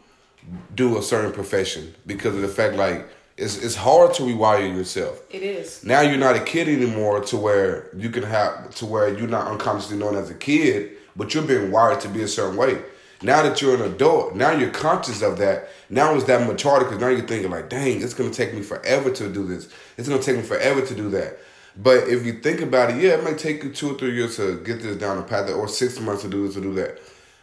do 0.76 0.98
a 0.98 1.04
certain 1.04 1.32
profession 1.32 1.94
because 2.08 2.36
of 2.36 2.42
the 2.42 2.48
fact 2.48 2.76
like 2.76 3.08
it's 3.38 3.58
it's 3.64 3.76
hard 3.76 4.14
to 4.16 4.24
rewire 4.24 4.76
yourself. 4.76 5.22
It 5.30 5.44
is. 5.44 5.84
Now 5.84 6.02
you're 6.02 6.18
not 6.18 6.36
a 6.36 6.42
kid 6.42 6.68
anymore 6.68 7.22
to 7.26 7.38
where 7.38 7.90
you 7.96 8.10
can 8.10 8.24
have 8.24 8.74
to 8.76 8.86
where 8.86 9.18
you're 9.18 9.28
not 9.28 9.48
unconsciously 9.48 9.98
known 9.98 10.16
as 10.16 10.30
a 10.30 10.36
kid, 10.36 10.92
but 11.16 11.34
you're 11.34 11.44
being 11.44 11.72
wired 11.72 12.02
to 12.02 12.10
be 12.10 12.22
a 12.22 12.28
certain 12.28 12.58
way. 12.58 12.82
Now 13.22 13.44
that 13.44 13.62
you're 13.62 13.76
an 13.76 13.82
adult, 13.82 14.36
now 14.36 14.52
you're 14.52 14.70
conscious 14.70 15.22
of 15.22 15.38
that. 15.40 15.70
Now 15.90 16.16
it's 16.16 16.24
that 16.26 16.48
maturity 16.48 16.86
because 16.86 17.02
now 17.02 17.10
you're 17.10 17.28
thinking 17.28 17.52
like, 17.52 17.70
dang, 17.70 18.02
it's 18.02 18.14
gonna 18.14 18.30
take 18.30 18.54
me 18.54 18.62
forever 18.62 19.12
to 19.12 19.32
do 19.32 19.46
this. 19.46 19.70
It's 19.98 20.08
gonna 20.08 20.22
take 20.22 20.38
me 20.38 20.44
forever 20.44 20.86
to 20.86 20.96
do 20.96 21.10
that. 21.12 21.38
But 21.78 22.08
if 22.08 22.26
you 22.26 22.34
think 22.34 22.62
about 22.62 22.92
it, 22.92 23.02
yeah, 23.02 23.12
it 23.12 23.24
might 23.24 23.38
take 23.38 23.64
you 23.64 23.72
two 23.72 23.96
or 23.96 23.98
three 23.98 24.14
years 24.14 24.38
to 24.38 24.60
get 24.64 24.82
this 24.82 24.98
down 24.98 25.18
the 25.18 25.24
path, 25.24 25.50
or 25.50 25.68
six 25.68 26.00
months 26.00 26.24
to 26.24 26.30
do 26.30 26.46
this 26.46 26.56
to 26.56 26.62
do 26.62 26.74
that. 26.76 27.00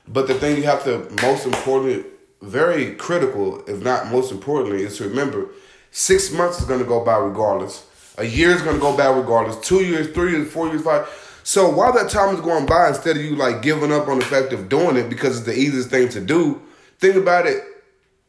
But 0.08 0.28
the 0.28 0.34
thing 0.34 0.56
you 0.56 0.64
have 0.64 0.84
to 0.84 1.08
most 1.22 1.46
important, 1.46 2.06
very 2.42 2.94
critical, 2.94 3.64
if 3.66 3.82
not 3.82 4.10
most 4.10 4.30
importantly, 4.30 4.82
is 4.82 4.98
to 4.98 5.08
remember 5.08 5.48
six 5.90 6.30
months 6.30 6.60
is 6.60 6.66
gonna 6.66 6.84
go 6.84 7.04
by 7.04 7.16
regardless. 7.16 7.86
A 8.18 8.24
year 8.24 8.50
is 8.50 8.62
gonna 8.62 8.78
go 8.78 8.96
by 8.96 9.08
regardless. 9.08 9.56
Two 9.66 9.82
years, 9.84 10.08
three 10.14 10.32
years, 10.32 10.50
four 10.50 10.68
years, 10.68 10.82
five. 10.82 11.08
So 11.42 11.70
while 11.70 11.92
that 11.92 12.10
time 12.10 12.34
is 12.34 12.40
going 12.40 12.66
by, 12.66 12.88
instead 12.88 13.16
of 13.16 13.22
you 13.22 13.36
like 13.36 13.62
giving 13.62 13.92
up 13.92 14.08
on 14.08 14.18
the 14.18 14.24
fact 14.24 14.52
of 14.52 14.68
doing 14.68 14.96
it 14.96 15.08
because 15.08 15.38
it's 15.38 15.46
the 15.46 15.56
easiest 15.56 15.90
thing 15.90 16.08
to 16.10 16.20
do, 16.20 16.60
think 16.98 17.16
about 17.16 17.46
it. 17.46 17.62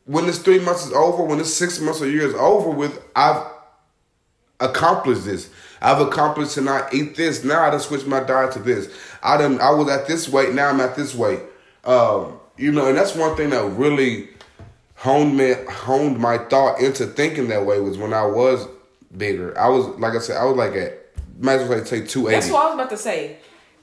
When 0.06 0.26
this 0.26 0.40
three 0.40 0.60
months 0.60 0.86
is 0.86 0.94
over, 0.94 1.24
when 1.24 1.40
this 1.40 1.56
six 1.56 1.80
months 1.80 2.02
or 2.02 2.08
year 2.08 2.28
is 2.28 2.36
over 2.36 2.70
with, 2.70 3.02
I've 3.16 3.44
accomplished 4.60 5.26
this. 5.26 5.50
I've 5.82 6.02
accomplished 6.02 6.54
to 6.54 6.62
not 6.62 6.94
eat 6.94 7.16
this. 7.16 7.44
Now 7.44 7.64
I 7.64 7.70
done 7.70 7.80
switched 7.80 8.08
my 8.08 8.22
diet 8.22 8.54
to 8.54 8.60
this. 8.60 8.94
I 9.22 9.38
done 9.38 9.60
I 9.62 9.72
was 9.72 9.90
at 9.90 10.08
this 10.08 10.30
weight, 10.30 10.54
now 10.54 10.70
I'm 10.70 10.80
at 10.80 10.96
this 10.96 11.14
weight. 11.14 11.42
Um, 11.84 12.40
you 12.58 12.72
know, 12.72 12.88
and 12.88 12.98
that's 12.98 13.16
one 13.16 13.36
thing 13.38 13.52
that 13.52 13.64
really 13.72 14.30
honed 14.96 15.38
me 15.38 15.54
honed 15.70 16.20
my 16.20 16.38
thought 16.38 16.80
into 16.82 17.06
thinking 17.06 17.48
that 17.50 17.66
way 17.66 17.80
was 17.80 17.98
when 17.98 18.14
I 18.14 18.26
was 18.26 18.68
bigger. 19.16 19.58
I 19.58 19.70
was 19.70 19.88
like 20.00 20.14
I 20.14 20.20
said, 20.20 20.38
I 20.38 20.46
was 20.46 20.56
like 20.56 20.74
at 20.74 21.08
might 21.40 21.60
as 21.60 21.70
well 21.70 21.86
say 21.86 22.06
two 22.06 22.28
That's 22.28 22.50
what 22.50 22.64
I 22.64 22.66
was 22.66 22.76
about 22.76 22.90
to 22.90 22.98
say. 22.98 23.38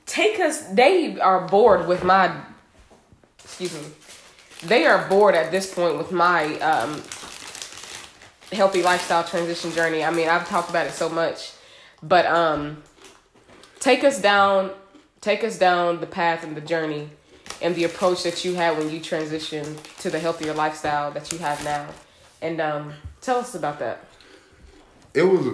Take 0.07 0.41
us. 0.41 0.63
They 0.69 1.19
are 1.19 1.47
bored 1.47 1.87
with 1.87 2.05
my. 2.05 2.35
Excuse 3.43 3.75
me. 3.75 3.87
They 4.65 4.87
are 4.87 5.09
bored 5.09 5.35
at 5.35 5.51
this 5.51 5.73
point 5.73 5.99
with 5.99 6.11
my 6.11 6.59
um, 6.59 7.03
healthy 8.53 8.83
lifestyle 8.83 9.25
transition 9.25 9.73
journey. 9.73 10.05
I 10.05 10.11
mean, 10.11 10.29
I've 10.29 10.49
talked 10.49 10.71
about 10.71 10.87
it 10.87 10.93
so 10.93 11.09
much, 11.09 11.53
but 12.07 12.27
um, 12.27 12.83
take 13.81 14.05
us 14.05 14.21
down. 14.21 14.71
Take 15.21 15.43
us 15.43 15.59
down 15.59 16.01
the 16.01 16.07
path 16.07 16.45
and 16.45 16.55
the 16.55 16.61
journey, 16.61 17.09
and 17.63 17.75
the 17.75 17.85
approach 17.85 18.25
that 18.25 18.45
you 18.45 18.55
had 18.55 18.77
when 18.77 18.91
you 18.91 19.01
transitioned 19.01 19.83
to 20.01 20.11
the 20.11 20.19
healthier 20.19 20.53
lifestyle 20.53 21.11
that 21.13 21.33
you 21.33 21.39
have 21.39 21.65
now, 21.65 21.89
and 22.43 22.61
um, 22.61 22.93
tell 23.23 23.39
us 23.39 23.55
about 23.55 23.79
that. 23.79 24.05
It 25.15 25.23
was 25.23 25.47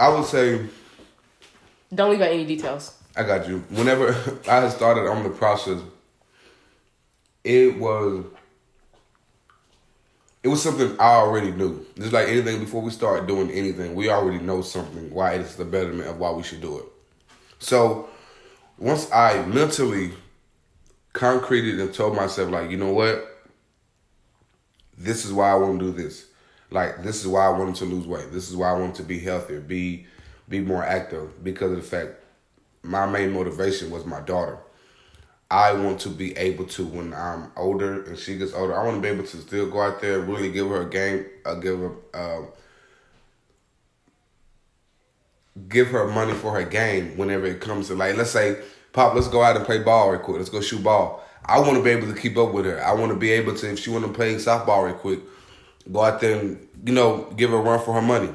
I 0.00 0.08
would 0.08 0.24
say 0.24 0.66
Don't 1.94 2.10
leave 2.10 2.22
out 2.22 2.30
any 2.30 2.46
details. 2.46 2.96
I 3.14 3.22
got 3.22 3.46
you. 3.46 3.58
Whenever 3.68 4.16
I 4.48 4.68
started 4.70 5.06
on 5.08 5.22
the 5.22 5.28
process, 5.30 5.80
it 7.44 7.78
was 7.78 8.24
it 10.42 10.48
was 10.48 10.62
something 10.62 10.96
I 10.98 11.16
already 11.16 11.50
knew. 11.50 11.86
Just 11.96 12.12
like 12.12 12.28
anything 12.28 12.60
before 12.60 12.82
we 12.82 12.90
start 12.90 13.26
doing 13.26 13.50
anything, 13.50 13.94
we 13.94 14.08
already 14.08 14.42
know 14.42 14.62
something 14.62 15.12
why 15.12 15.34
it's 15.34 15.56
the 15.56 15.64
betterment 15.64 16.08
of 16.08 16.18
why 16.18 16.30
we 16.30 16.42
should 16.42 16.60
do 16.60 16.78
it. 16.78 16.84
So 17.58 18.08
once 18.78 19.10
I 19.12 19.44
mentally 19.46 20.12
concreted 21.12 21.78
and 21.78 21.92
told 21.92 22.16
myself 22.16 22.50
like, 22.50 22.70
you 22.70 22.78
know 22.78 22.92
what? 22.92 23.26
This 24.96 25.24
is 25.24 25.32
why 25.32 25.50
I 25.50 25.54
want 25.54 25.78
to 25.80 25.86
do 25.86 25.92
this. 25.92 26.26
Like 26.70 27.02
this 27.02 27.20
is 27.20 27.26
why 27.26 27.46
I 27.46 27.50
wanted 27.50 27.74
to 27.76 27.84
lose 27.84 28.06
weight. 28.06 28.32
This 28.32 28.48
is 28.48 28.56
why 28.56 28.70
I 28.70 28.78
wanted 28.78 28.96
to 28.96 29.02
be 29.02 29.18
healthier, 29.18 29.60
be 29.60 30.06
be 30.48 30.60
more 30.60 30.82
active 30.82 31.44
because 31.44 31.70
of 31.70 31.76
the 31.76 31.82
fact 31.82 32.14
my 32.82 33.06
main 33.06 33.32
motivation 33.32 33.90
was 33.90 34.04
my 34.04 34.20
daughter. 34.20 34.58
I 35.50 35.72
want 35.72 36.00
to 36.00 36.08
be 36.08 36.36
able 36.36 36.64
to 36.66 36.86
when 36.86 37.12
I'm 37.12 37.50
older 37.56 38.04
and 38.04 38.16
she 38.18 38.36
gets 38.36 38.52
older. 38.54 38.78
I 38.78 38.84
want 38.84 38.96
to 38.96 39.02
be 39.02 39.08
able 39.08 39.26
to 39.26 39.36
still 39.38 39.68
go 39.68 39.80
out 39.80 40.00
there, 40.00 40.20
and 40.20 40.28
really 40.28 40.52
give 40.52 40.68
her 40.68 40.82
a 40.82 40.88
game, 40.90 41.26
uh, 41.44 41.54
give 41.54 41.78
her, 41.78 41.92
uh, 42.14 42.42
give 45.68 45.88
her 45.88 46.06
money 46.06 46.34
for 46.34 46.52
her 46.52 46.62
game 46.64 47.16
whenever 47.16 47.46
it 47.46 47.60
comes 47.60 47.88
to 47.88 47.94
like 47.94 48.16
let's 48.16 48.30
say 48.30 48.62
pop 48.92 49.14
let's 49.14 49.28
go 49.28 49.42
out 49.42 49.56
and 49.56 49.64
play 49.66 49.78
ball 49.78 50.10
real 50.10 50.20
quick. 50.20 50.38
Let's 50.38 50.50
go 50.50 50.60
shoot 50.60 50.82
ball. 50.82 51.24
I 51.44 51.58
want 51.58 51.76
to 51.76 51.82
be 51.82 51.90
able 51.90 52.06
to 52.06 52.20
keep 52.20 52.36
up 52.36 52.52
with 52.52 52.66
her. 52.66 52.82
I 52.84 52.92
want 52.92 53.10
to 53.10 53.18
be 53.18 53.32
able 53.32 53.54
to 53.56 53.70
if 53.72 53.80
she 53.80 53.90
want 53.90 54.06
to 54.06 54.12
play 54.12 54.36
softball 54.36 54.86
real 54.86 54.94
quick 54.94 55.20
go 55.90 56.02
out 56.02 56.20
there 56.20 56.38
and 56.38 56.68
you 56.84 56.92
know 56.92 57.30
give 57.36 57.50
her 57.50 57.56
a 57.56 57.60
run 57.60 57.84
for 57.84 57.94
her 57.94 58.02
money. 58.02 58.30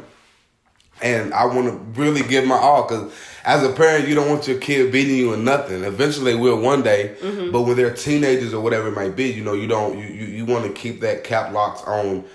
And 1.02 1.34
i 1.34 1.46
want 1.46 1.68
to 1.68 2.02
really 2.02 2.22
give 2.22 2.48
my 2.48 2.56
all 2.56 2.84
because 2.84 3.12
as 3.46 3.64
a 3.64 3.72
parent 3.72 4.08
you 4.08 4.16
don't 4.16 4.28
want 4.28 4.48
your 4.48 4.58
kid 4.58 4.92
beating 4.92 5.18
you 5.18 5.34
in 5.34 5.44
nothing 5.44 5.84
eventually 5.84 6.34
they 6.34 6.38
will 6.38 6.60
one 6.60 6.82
day 6.82 7.16
mm-hmm. 7.22 7.52
but 7.52 7.62
when 7.62 7.78
they're 7.78 7.94
teenagers 7.94 8.54
or 8.54 8.62
whatever 8.62 8.88
it 8.88 8.96
might 8.96 9.16
be 9.16 9.32
you 9.32 9.44
know 9.44 9.54
you 9.54 9.68
don't 9.68 9.98
you, 9.98 10.06
you, 10.06 10.26
you 10.26 10.46
want 10.46 10.66
to 10.66 10.74
keep 10.74 11.02
that 11.02 11.24
cap 11.24 11.54
locks 11.54 11.82
on 11.84 12.26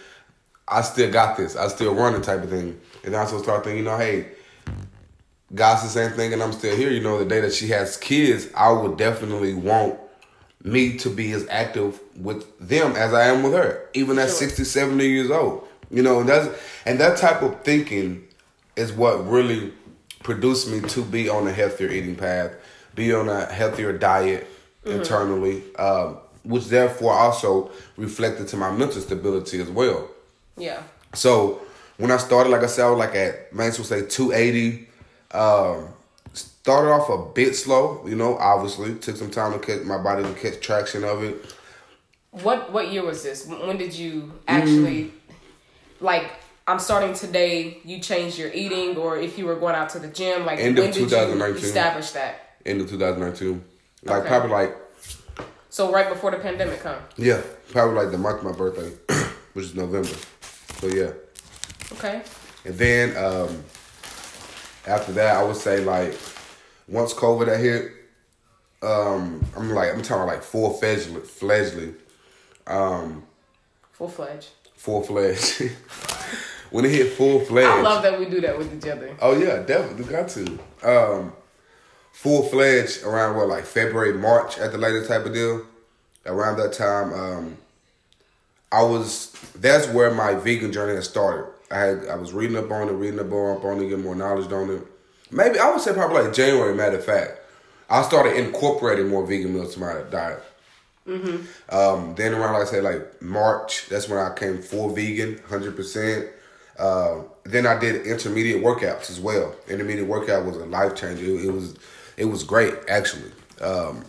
I 0.71 0.83
still 0.83 1.11
got 1.11 1.37
this. 1.37 1.57
I 1.57 1.67
still 1.69 1.95
running 1.95 2.23
type 2.23 2.43
of 2.45 2.51
thing. 2.51 2.81
And 3.05 3.17
I 3.17 3.21
also 3.21 3.43
start 3.43 3.65
thinking, 3.65 3.79
you 3.79 3.91
know, 3.91 3.99
hey, 3.99 4.29
God's 5.53 5.83
the 5.83 5.89
same 5.89 6.13
thing 6.13 6.33
and 6.33 6.43
I'm 6.43 6.53
still 6.53 6.77
here. 6.77 6.91
You 6.91 7.01
know, 7.01 7.19
the 7.19 7.25
day 7.25 7.41
that 7.41 7.53
she 7.53 7.69
has 7.69 7.97
kids, 7.97 8.49
I 8.57 8.71
would 8.71 8.97
definitely 8.97 9.55
want 9.55 9.99
me 10.63 10.97
to 10.99 11.11
be 11.11 11.33
as 11.33 11.47
active 11.49 11.99
with 12.17 12.47
them 12.61 12.93
as 12.93 13.13
I 13.13 13.25
am 13.25 13.43
with 13.43 13.55
her, 13.55 13.89
even 13.95 14.19
at 14.19 14.29
Sure. 14.29 14.49
60, 14.49 14.65
70 14.65 15.07
years 15.07 15.31
old. 15.31 15.67
You 15.91 16.03
know, 16.05 16.21
and 16.21 16.29
that's 16.29 16.57
and 16.87 17.01
that 17.01 17.19
type 17.19 17.43
of 17.43 17.63
thinking 17.63 18.29
is 18.77 18.93
what 18.93 19.27
really 19.27 19.73
produced 20.23 20.69
me 20.69 20.81
to 20.89 21.03
be 21.03 21.29
on 21.29 21.47
a 21.47 21.53
healthier 21.53 21.91
eating 21.91 22.17
path, 22.17 22.53
be 22.95 23.13
on 23.13 23.29
a 23.29 23.47
healthier 23.47 23.97
diet 23.97 24.47
internally, 24.85 25.63
um, 25.77 26.19
which 26.45 26.67
therefore 26.67 27.13
also 27.13 27.71
reflected 27.97 28.49
to 28.49 28.57
my 28.57 28.71
mental 28.71 29.01
stability 29.01 29.61
as 29.61 29.69
well. 29.69 30.09
Yeah. 30.57 30.83
So 31.15 31.63
when 31.97 32.11
I 32.11 32.17
started, 32.17 32.51
like 32.51 32.63
I 32.63 32.67
said, 32.67 32.87
I 32.87 32.91
was 32.91 32.99
like 32.99 33.15
at 33.15 33.55
max 33.55 33.79
would 33.79 33.87
say 33.87 34.07
280. 34.07 34.89
Um, 35.33 35.89
started 36.35 36.91
off 36.91 37.09
a 37.09 37.33
bit 37.33 37.55
slow, 37.55 38.07
you 38.07 38.17
know, 38.17 38.37
obviously. 38.39 38.95
Took 38.95 39.17
some 39.17 39.31
time 39.31 39.53
to 39.53 39.59
catch 39.59 39.85
my 39.85 39.99
body 39.99 40.23
to 40.23 40.33
catch 40.35 40.61
traction 40.61 41.05
of 41.05 41.23
it. 41.23 41.55
What 42.31 42.73
what 42.73 42.93
year 42.93 43.05
was 43.05 43.23
this? 43.23 43.47
When 43.47 43.67
when 43.67 43.77
did 43.77 43.95
you 43.95 44.33
actually 44.47 45.13
like 46.01 46.31
I'm 46.71 46.79
starting 46.79 47.15
today, 47.15 47.79
you 47.85 47.99
changed 47.99 48.39
your 48.39 48.53
eating 48.53 48.97
or 48.97 49.17
if 49.19 49.37
you 49.39 49.45
were 49.47 49.57
going 49.57 49.75
out 49.75 49.89
to 49.91 49.99
the 49.99 50.07
gym, 50.07 50.47
like 50.47 50.61
End 50.61 50.79
of 50.79 50.85
when 50.85 50.93
did 50.93 51.01
you 51.01 51.07
2019. 51.09 51.65
establish 51.65 52.11
that? 52.13 52.57
End 52.65 52.81
of 52.81 52.89
2019. 52.89 53.65
Like 54.05 54.19
Okay. 54.21 54.29
probably 54.29 54.51
like 54.51 54.77
So 55.69 55.91
right 55.91 56.09
before 56.09 56.31
the 56.31 56.37
pandemic, 56.37 56.81
huh? 56.83 56.99
yeah, 57.17 57.41
probably 57.73 57.97
like 57.97 58.13
the 58.13 58.19
month 58.19 58.39
of 58.39 58.45
my 58.45 58.53
birthday, 58.53 58.91
which 59.55 59.65
is 59.65 59.75
November. 59.75 60.15
So 60.81 60.87
yeah. 60.87 61.11
Okay. 61.93 62.23
And 62.65 62.75
then 62.79 63.17
um, 63.17 63.65
after 64.87 65.11
that, 65.13 65.39
I 65.39 65.43
would 65.43 65.57
say 65.57 65.81
like 65.85 66.17
once 66.87 67.13
COVID 67.15 67.49
had 67.49 67.59
hit, 67.59 67.91
um, 68.83 69.45
I'm 69.57 69.71
like 69.71 69.93
I'm 69.93 70.03
talking 70.03 70.27
like 70.29 70.45
full 70.45 70.75
fledged, 70.75 71.09
fledgedly, 71.09 71.95
um, 72.69 73.25
Full 73.93 74.09
fledged. 74.09 74.51
full 74.77 75.03
fledged. 75.03 75.63
when 76.71 76.85
it 76.85 76.91
hit 76.91 77.13
full 77.13 77.41
fledged, 77.41 77.69
I 77.69 77.83
love 77.83 78.03
that 78.03 78.19
we 78.19 78.27
do 78.27 78.41
that 78.41 78.57
with 78.57 78.75
each 78.75 78.89
other. 78.91 79.17
Oh 79.21 79.39
yeah, 79.39 79.63
definitely 79.63 80.05
got 80.05 80.29
to. 80.31 80.59
Um, 80.83 81.33
full 82.13 82.43
fledged 82.45 83.03
around 83.03 83.37
what 83.37 83.49
like 83.49 83.65
February, 83.65 84.15
March 84.15 84.59
at 84.59 84.73
the 84.73 84.79
latest 84.79 85.09
type 85.09 85.25
of 85.27 85.33
deal. 85.33 85.67
Around 86.27 86.59
that 86.59 86.75
time, 86.75 87.13
um, 87.15 87.57
I 88.71 88.83
was 88.83 89.33
that's 89.55 89.89
where 89.89 90.13
my 90.13 90.35
vegan 90.35 90.73
journey 90.73 90.95
had 90.95 91.05
started. 91.05 91.47
I 91.71 91.79
had 91.79 92.07
I 92.09 92.17
was 92.17 92.33
reading 92.33 92.57
up 92.57 92.71
on 92.71 92.89
it, 92.89 92.93
reading 92.93 93.21
up 93.21 93.33
on, 93.33 93.57
up 93.57 93.65
on 93.65 93.79
it, 93.79 93.89
getting 93.89 94.05
more 94.05 94.15
knowledge 94.15 94.51
on 94.53 94.71
it. 94.71 94.83
Maybe 95.31 95.59
I 95.59 95.71
would 95.71 95.81
say 95.81 95.93
probably 95.93 96.23
like 96.23 96.35
January. 96.35 96.75
Matter 96.75 96.99
of 96.99 97.05
fact, 97.05 97.39
I 97.89 98.03
started 98.03 98.37
incorporating 98.37 99.09
more 99.09 99.27
vegan 99.27 99.55
meals 99.55 99.75
to 99.75 99.81
my 99.81 100.03
diet. 100.11 100.43
Um, 101.71 102.15
then 102.15 102.35
around 102.35 102.53
like 102.53 102.69
I 102.69 102.71
said 102.71 102.85
like 102.85 103.21
March, 103.23 103.89
that's 103.89 104.09
when 104.09 104.19
I 104.19 104.33
came 104.35 104.63
full 104.63 104.95
vegan, 104.95 105.41
hundred 105.49 105.75
percent. 105.75 106.29
Uh, 106.81 107.25
then 107.45 107.67
I 107.67 107.79
did 107.79 108.07
intermediate 108.07 108.63
workouts 108.63 109.11
as 109.11 109.21
well. 109.21 109.55
Intermediate 109.69 110.09
workout 110.09 110.47
was 110.47 110.57
a 110.57 110.65
life 110.65 110.95
changer. 110.95 111.25
It, 111.25 111.45
it 111.45 111.53
was 111.53 111.77
it 112.17 112.25
was 112.25 112.43
great 112.43 112.75
actually. 112.89 113.31
Um, 113.61 114.05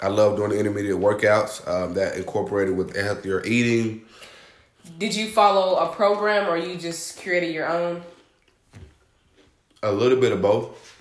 I 0.00 0.08
love 0.08 0.36
doing 0.36 0.50
the 0.50 0.58
intermediate 0.58 0.96
workouts 0.96 1.66
um, 1.68 1.94
that 1.94 2.16
incorporated 2.16 2.76
with 2.76 2.94
healthier 2.96 3.44
eating. 3.44 4.02
Did 4.98 5.14
you 5.14 5.28
follow 5.28 5.76
a 5.78 5.92
program 5.94 6.48
or 6.48 6.56
you 6.56 6.76
just 6.76 7.20
created 7.20 7.52
your 7.52 7.68
own? 7.68 8.02
A 9.82 9.90
little 9.92 10.20
bit 10.20 10.32
of 10.32 10.40
both. 10.40 11.00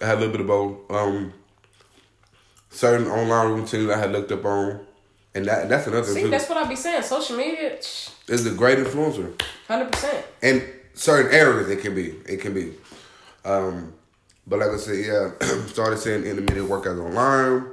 I 0.00 0.06
had 0.06 0.18
a 0.18 0.20
little 0.20 0.32
bit 0.32 0.40
of 0.40 0.46
both. 0.46 0.90
Um, 0.90 1.32
certain 2.70 3.06
online 3.06 3.60
routines 3.60 3.90
I 3.90 3.98
had 3.98 4.12
looked 4.12 4.32
up 4.32 4.44
on, 4.44 4.84
and 5.34 5.44
that 5.46 5.68
that's 5.68 5.86
another 5.86 6.06
See, 6.06 6.14
thing 6.14 6.24
too. 6.24 6.30
that's 6.30 6.48
what 6.48 6.58
I 6.58 6.68
be 6.68 6.76
saying. 6.76 7.02
Social 7.02 7.36
media, 7.36 7.76
Is 8.28 8.46
a 8.46 8.50
great 8.52 8.78
influencer. 8.78 9.40
hundred 9.68 9.92
percent. 9.92 10.24
And 10.42 10.62
certain 10.94 11.32
areas 11.32 11.68
it 11.68 11.80
can 11.80 11.94
be 11.94 12.10
it 12.26 12.40
can 12.40 12.54
be 12.54 12.72
um 13.44 13.92
but 14.46 14.60
like 14.60 14.70
i 14.70 14.76
said 14.76 15.04
yeah 15.04 15.30
started 15.66 15.98
seeing 15.98 16.22
intermittent 16.22 16.68
workouts 16.68 17.02
online 17.04 17.68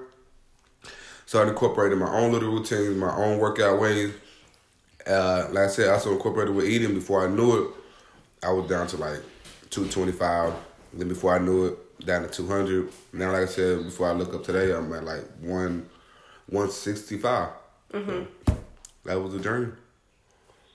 started 1.28 1.52
incorporating 1.52 2.00
my 2.00 2.12
own 2.12 2.32
little 2.32 2.52
routines 2.52 2.98
my 2.98 3.14
own 3.16 3.38
workout 3.38 3.80
ways 3.80 4.12
uh 5.08 5.48
like 5.52 5.66
i 5.66 5.68
said 5.68 5.90
I 5.90 5.94
also 5.94 6.12
incorporated 6.14 6.56
with 6.56 6.66
eating 6.66 6.96
before 6.96 7.24
i 7.24 7.30
knew 7.30 7.64
it 7.64 7.70
i 8.44 8.52
was 8.52 8.68
down 8.68 8.88
to 8.88 8.98
like 8.98 9.22
225 9.70 10.54
then 10.94 11.08
before 11.08 11.36
i 11.36 11.38
knew 11.40 11.68
it 11.68 12.06
down 12.08 12.24
to 12.24 12.28
200 12.28 12.90
now 13.14 13.32
like 13.32 13.44
i 13.44 13.46
said 13.46 13.84
before 13.84 14.08
i 14.10 14.14
look 14.14 14.34
up 14.34 14.44
today 14.44 14.72
i'm 14.76 14.92
at 14.94 15.04
like 15.06 15.26
1 15.42 15.86
165 16.52 17.49
mm-hmm. 17.94 18.53
that 19.06 19.19
was 19.19 19.34
the 19.34 19.40
journey 19.40 19.72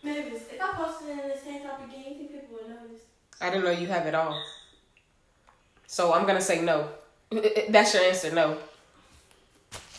Mavis, 0.06 0.42
if 0.52 0.62
I 0.62 0.72
posted 0.72 1.08
in 1.10 1.16
this 1.16 1.42
tank 1.42 1.64
top 1.64 1.84
again, 1.84 2.04
you 2.08 2.14
think 2.14 2.30
people 2.30 2.58
would 2.62 2.68
notice? 2.68 3.02
I 3.40 3.50
didn't 3.50 3.64
know 3.64 3.72
you 3.72 3.88
have 3.88 4.06
it 4.06 4.14
all. 4.14 4.40
So 5.88 6.14
I'm 6.14 6.26
gonna 6.26 6.40
say 6.40 6.62
no. 6.62 6.88
That's 7.68 7.92
your 7.92 8.04
answer, 8.04 8.32
no. 8.32 8.56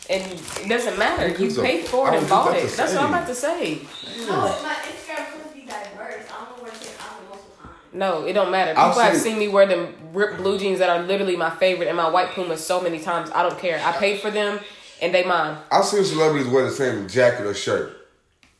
And 0.08 0.32
it 0.32 0.68
doesn't 0.68 0.98
matter. 0.98 1.28
You 1.28 1.34
Who's 1.34 1.58
a- 1.58 1.62
paid 1.62 1.84
for 1.84 2.08
it 2.08 2.16
and 2.18 2.28
bought 2.28 2.56
it. 2.56 2.70
That's 2.70 2.94
what 2.94 3.02
I'm 3.02 3.10
about 3.10 3.26
to 3.26 3.34
say. 3.34 3.80
No, 4.20 4.62
my 4.62 4.76
Instagram 4.76 5.30
supposed 5.30 5.50
to 5.50 5.54
be 5.54 5.66
diverse. 5.66 6.24
I 6.32 6.44
don't 6.46 6.56
know 6.56 6.62
where 6.62 6.72
to 6.72 6.80
take 6.80 6.94
out 7.02 7.28
most 7.28 7.42
of 7.62 7.90
the. 7.92 7.98
No, 7.98 8.24
it 8.24 8.32
don't 8.32 8.50
matter. 8.50 8.78
I've 8.78 8.92
People 8.92 9.02
have 9.02 9.12
seen- 9.14 9.32
seen 9.32 9.38
me 9.38 9.48
wear 9.48 9.66
them 9.66 9.94
ripped 10.14 10.38
blue 10.38 10.58
jeans 10.58 10.78
that 10.78 10.88
are 10.88 11.02
literally 11.02 11.36
my 11.36 11.50
favorite 11.50 11.88
and 11.88 11.98
my 11.98 12.08
white 12.08 12.30
pumas 12.30 12.64
so 12.64 12.80
many 12.80 12.98
times. 12.98 13.30
I 13.32 13.42
don't 13.42 13.58
care. 13.58 13.78
I 13.84 13.92
paid 13.92 14.20
for 14.20 14.30
them 14.30 14.60
and 15.00 15.14
they 15.14 15.24
mine. 15.24 15.58
I've 15.70 15.84
seen 15.84 16.04
celebrities 16.04 16.48
wear 16.48 16.64
the 16.64 16.70
same 16.70 17.08
jacket 17.08 17.46
or 17.46 17.54
shirt. 17.54 17.94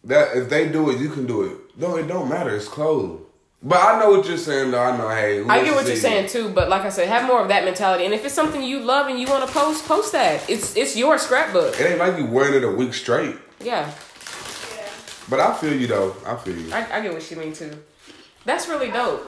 That 0.05 0.37
if 0.37 0.49
they 0.49 0.69
do 0.69 0.91
it, 0.91 0.99
you 0.99 1.09
can 1.11 1.27
do 1.27 1.43
it. 1.43 1.77
No, 1.77 1.97
it 1.97 2.07
don't 2.07 2.29
matter. 2.29 2.55
It's 2.55 2.69
clothes. 2.69 3.23
But 3.61 3.79
I 3.81 3.99
know 3.99 4.11
what 4.11 4.29
you're 4.29 4.37
saying, 4.39 4.71
though. 4.71 4.81
I 4.81 4.97
know. 4.97 5.09
Hey, 5.09 5.39
who 5.39 5.49
I 5.51 5.65
get 5.65 5.75
what 5.75 5.87
you're 5.87 5.97
saying 5.97 6.25
you? 6.25 6.29
too, 6.31 6.49
but 6.51 6.69
like 6.69 6.83
I 6.83 6.91
said, 6.91 7.09
have 7.09 7.27
more 7.27 7.43
of 7.43 7.49
that 7.49 7.65
mentality. 7.65 8.05
And 8.05 8.15
if 8.15 8.25
it's 8.25 8.35
something 8.35 8.63
you 8.63 8.79
love 8.79 9.09
and 9.09 9.19
you 9.19 9.27
want 9.27 9.47
to 9.47 9.53
post, 9.53 9.85
post 9.87 10.13
that. 10.13 10.49
It's 10.49 10.77
it's 10.77 10.97
your 10.97 11.19
scrapbook. 11.19 11.79
It 11.81 11.85
ain't 11.91 11.99
like 11.99 12.17
you 12.19 12.27
wearing 12.27 12.55
it 12.55 12.63
a 12.63 12.71
week 12.71 12.95
straight. 12.95 13.35
Yeah, 13.61 13.91
Yeah. 14.77 14.89
But 15.29 15.41
I 15.41 15.55
feel 15.55 15.75
you 15.75 15.89
though. 15.89 16.15
I 16.25 16.37
feel 16.37 16.57
you. 16.57 16.73
I, 16.73 16.99
I 16.99 17.01
get 17.01 17.13
what 17.13 17.29
you 17.29 17.37
mean 17.37 17.53
too. 17.53 17.73
That's 18.45 18.69
really 18.69 18.93
dope. 18.93 19.27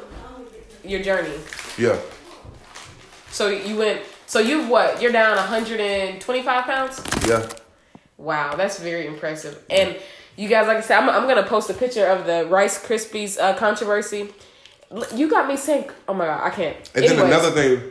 Your 0.84 1.02
journey. 1.02 1.34
Yeah. 1.76 1.98
So 3.32 3.48
you 3.48 3.76
went. 3.76 4.02
So 4.30 4.38
you've 4.38 4.68
what? 4.68 5.02
You're 5.02 5.10
down 5.10 5.34
125 5.34 6.64
pounds. 6.64 7.02
Yeah. 7.26 7.48
Wow, 8.16 8.54
that's 8.54 8.78
very 8.78 9.08
impressive. 9.08 9.60
And 9.68 9.96
you 10.36 10.48
guys, 10.48 10.68
like 10.68 10.76
I 10.76 10.80
said, 10.82 11.00
I'm, 11.00 11.10
I'm 11.10 11.26
gonna 11.26 11.42
post 11.42 11.68
a 11.68 11.74
picture 11.74 12.06
of 12.06 12.26
the 12.26 12.46
Rice 12.46 12.80
Krispies 12.80 13.40
uh, 13.40 13.56
controversy. 13.56 14.28
You 15.16 15.28
got 15.28 15.48
me 15.48 15.56
saying, 15.56 15.90
"Oh 16.06 16.14
my 16.14 16.26
god, 16.26 16.44
I 16.44 16.50
can't." 16.50 16.76
And 16.94 17.04
then 17.06 17.18
another 17.18 17.50
thing, 17.50 17.90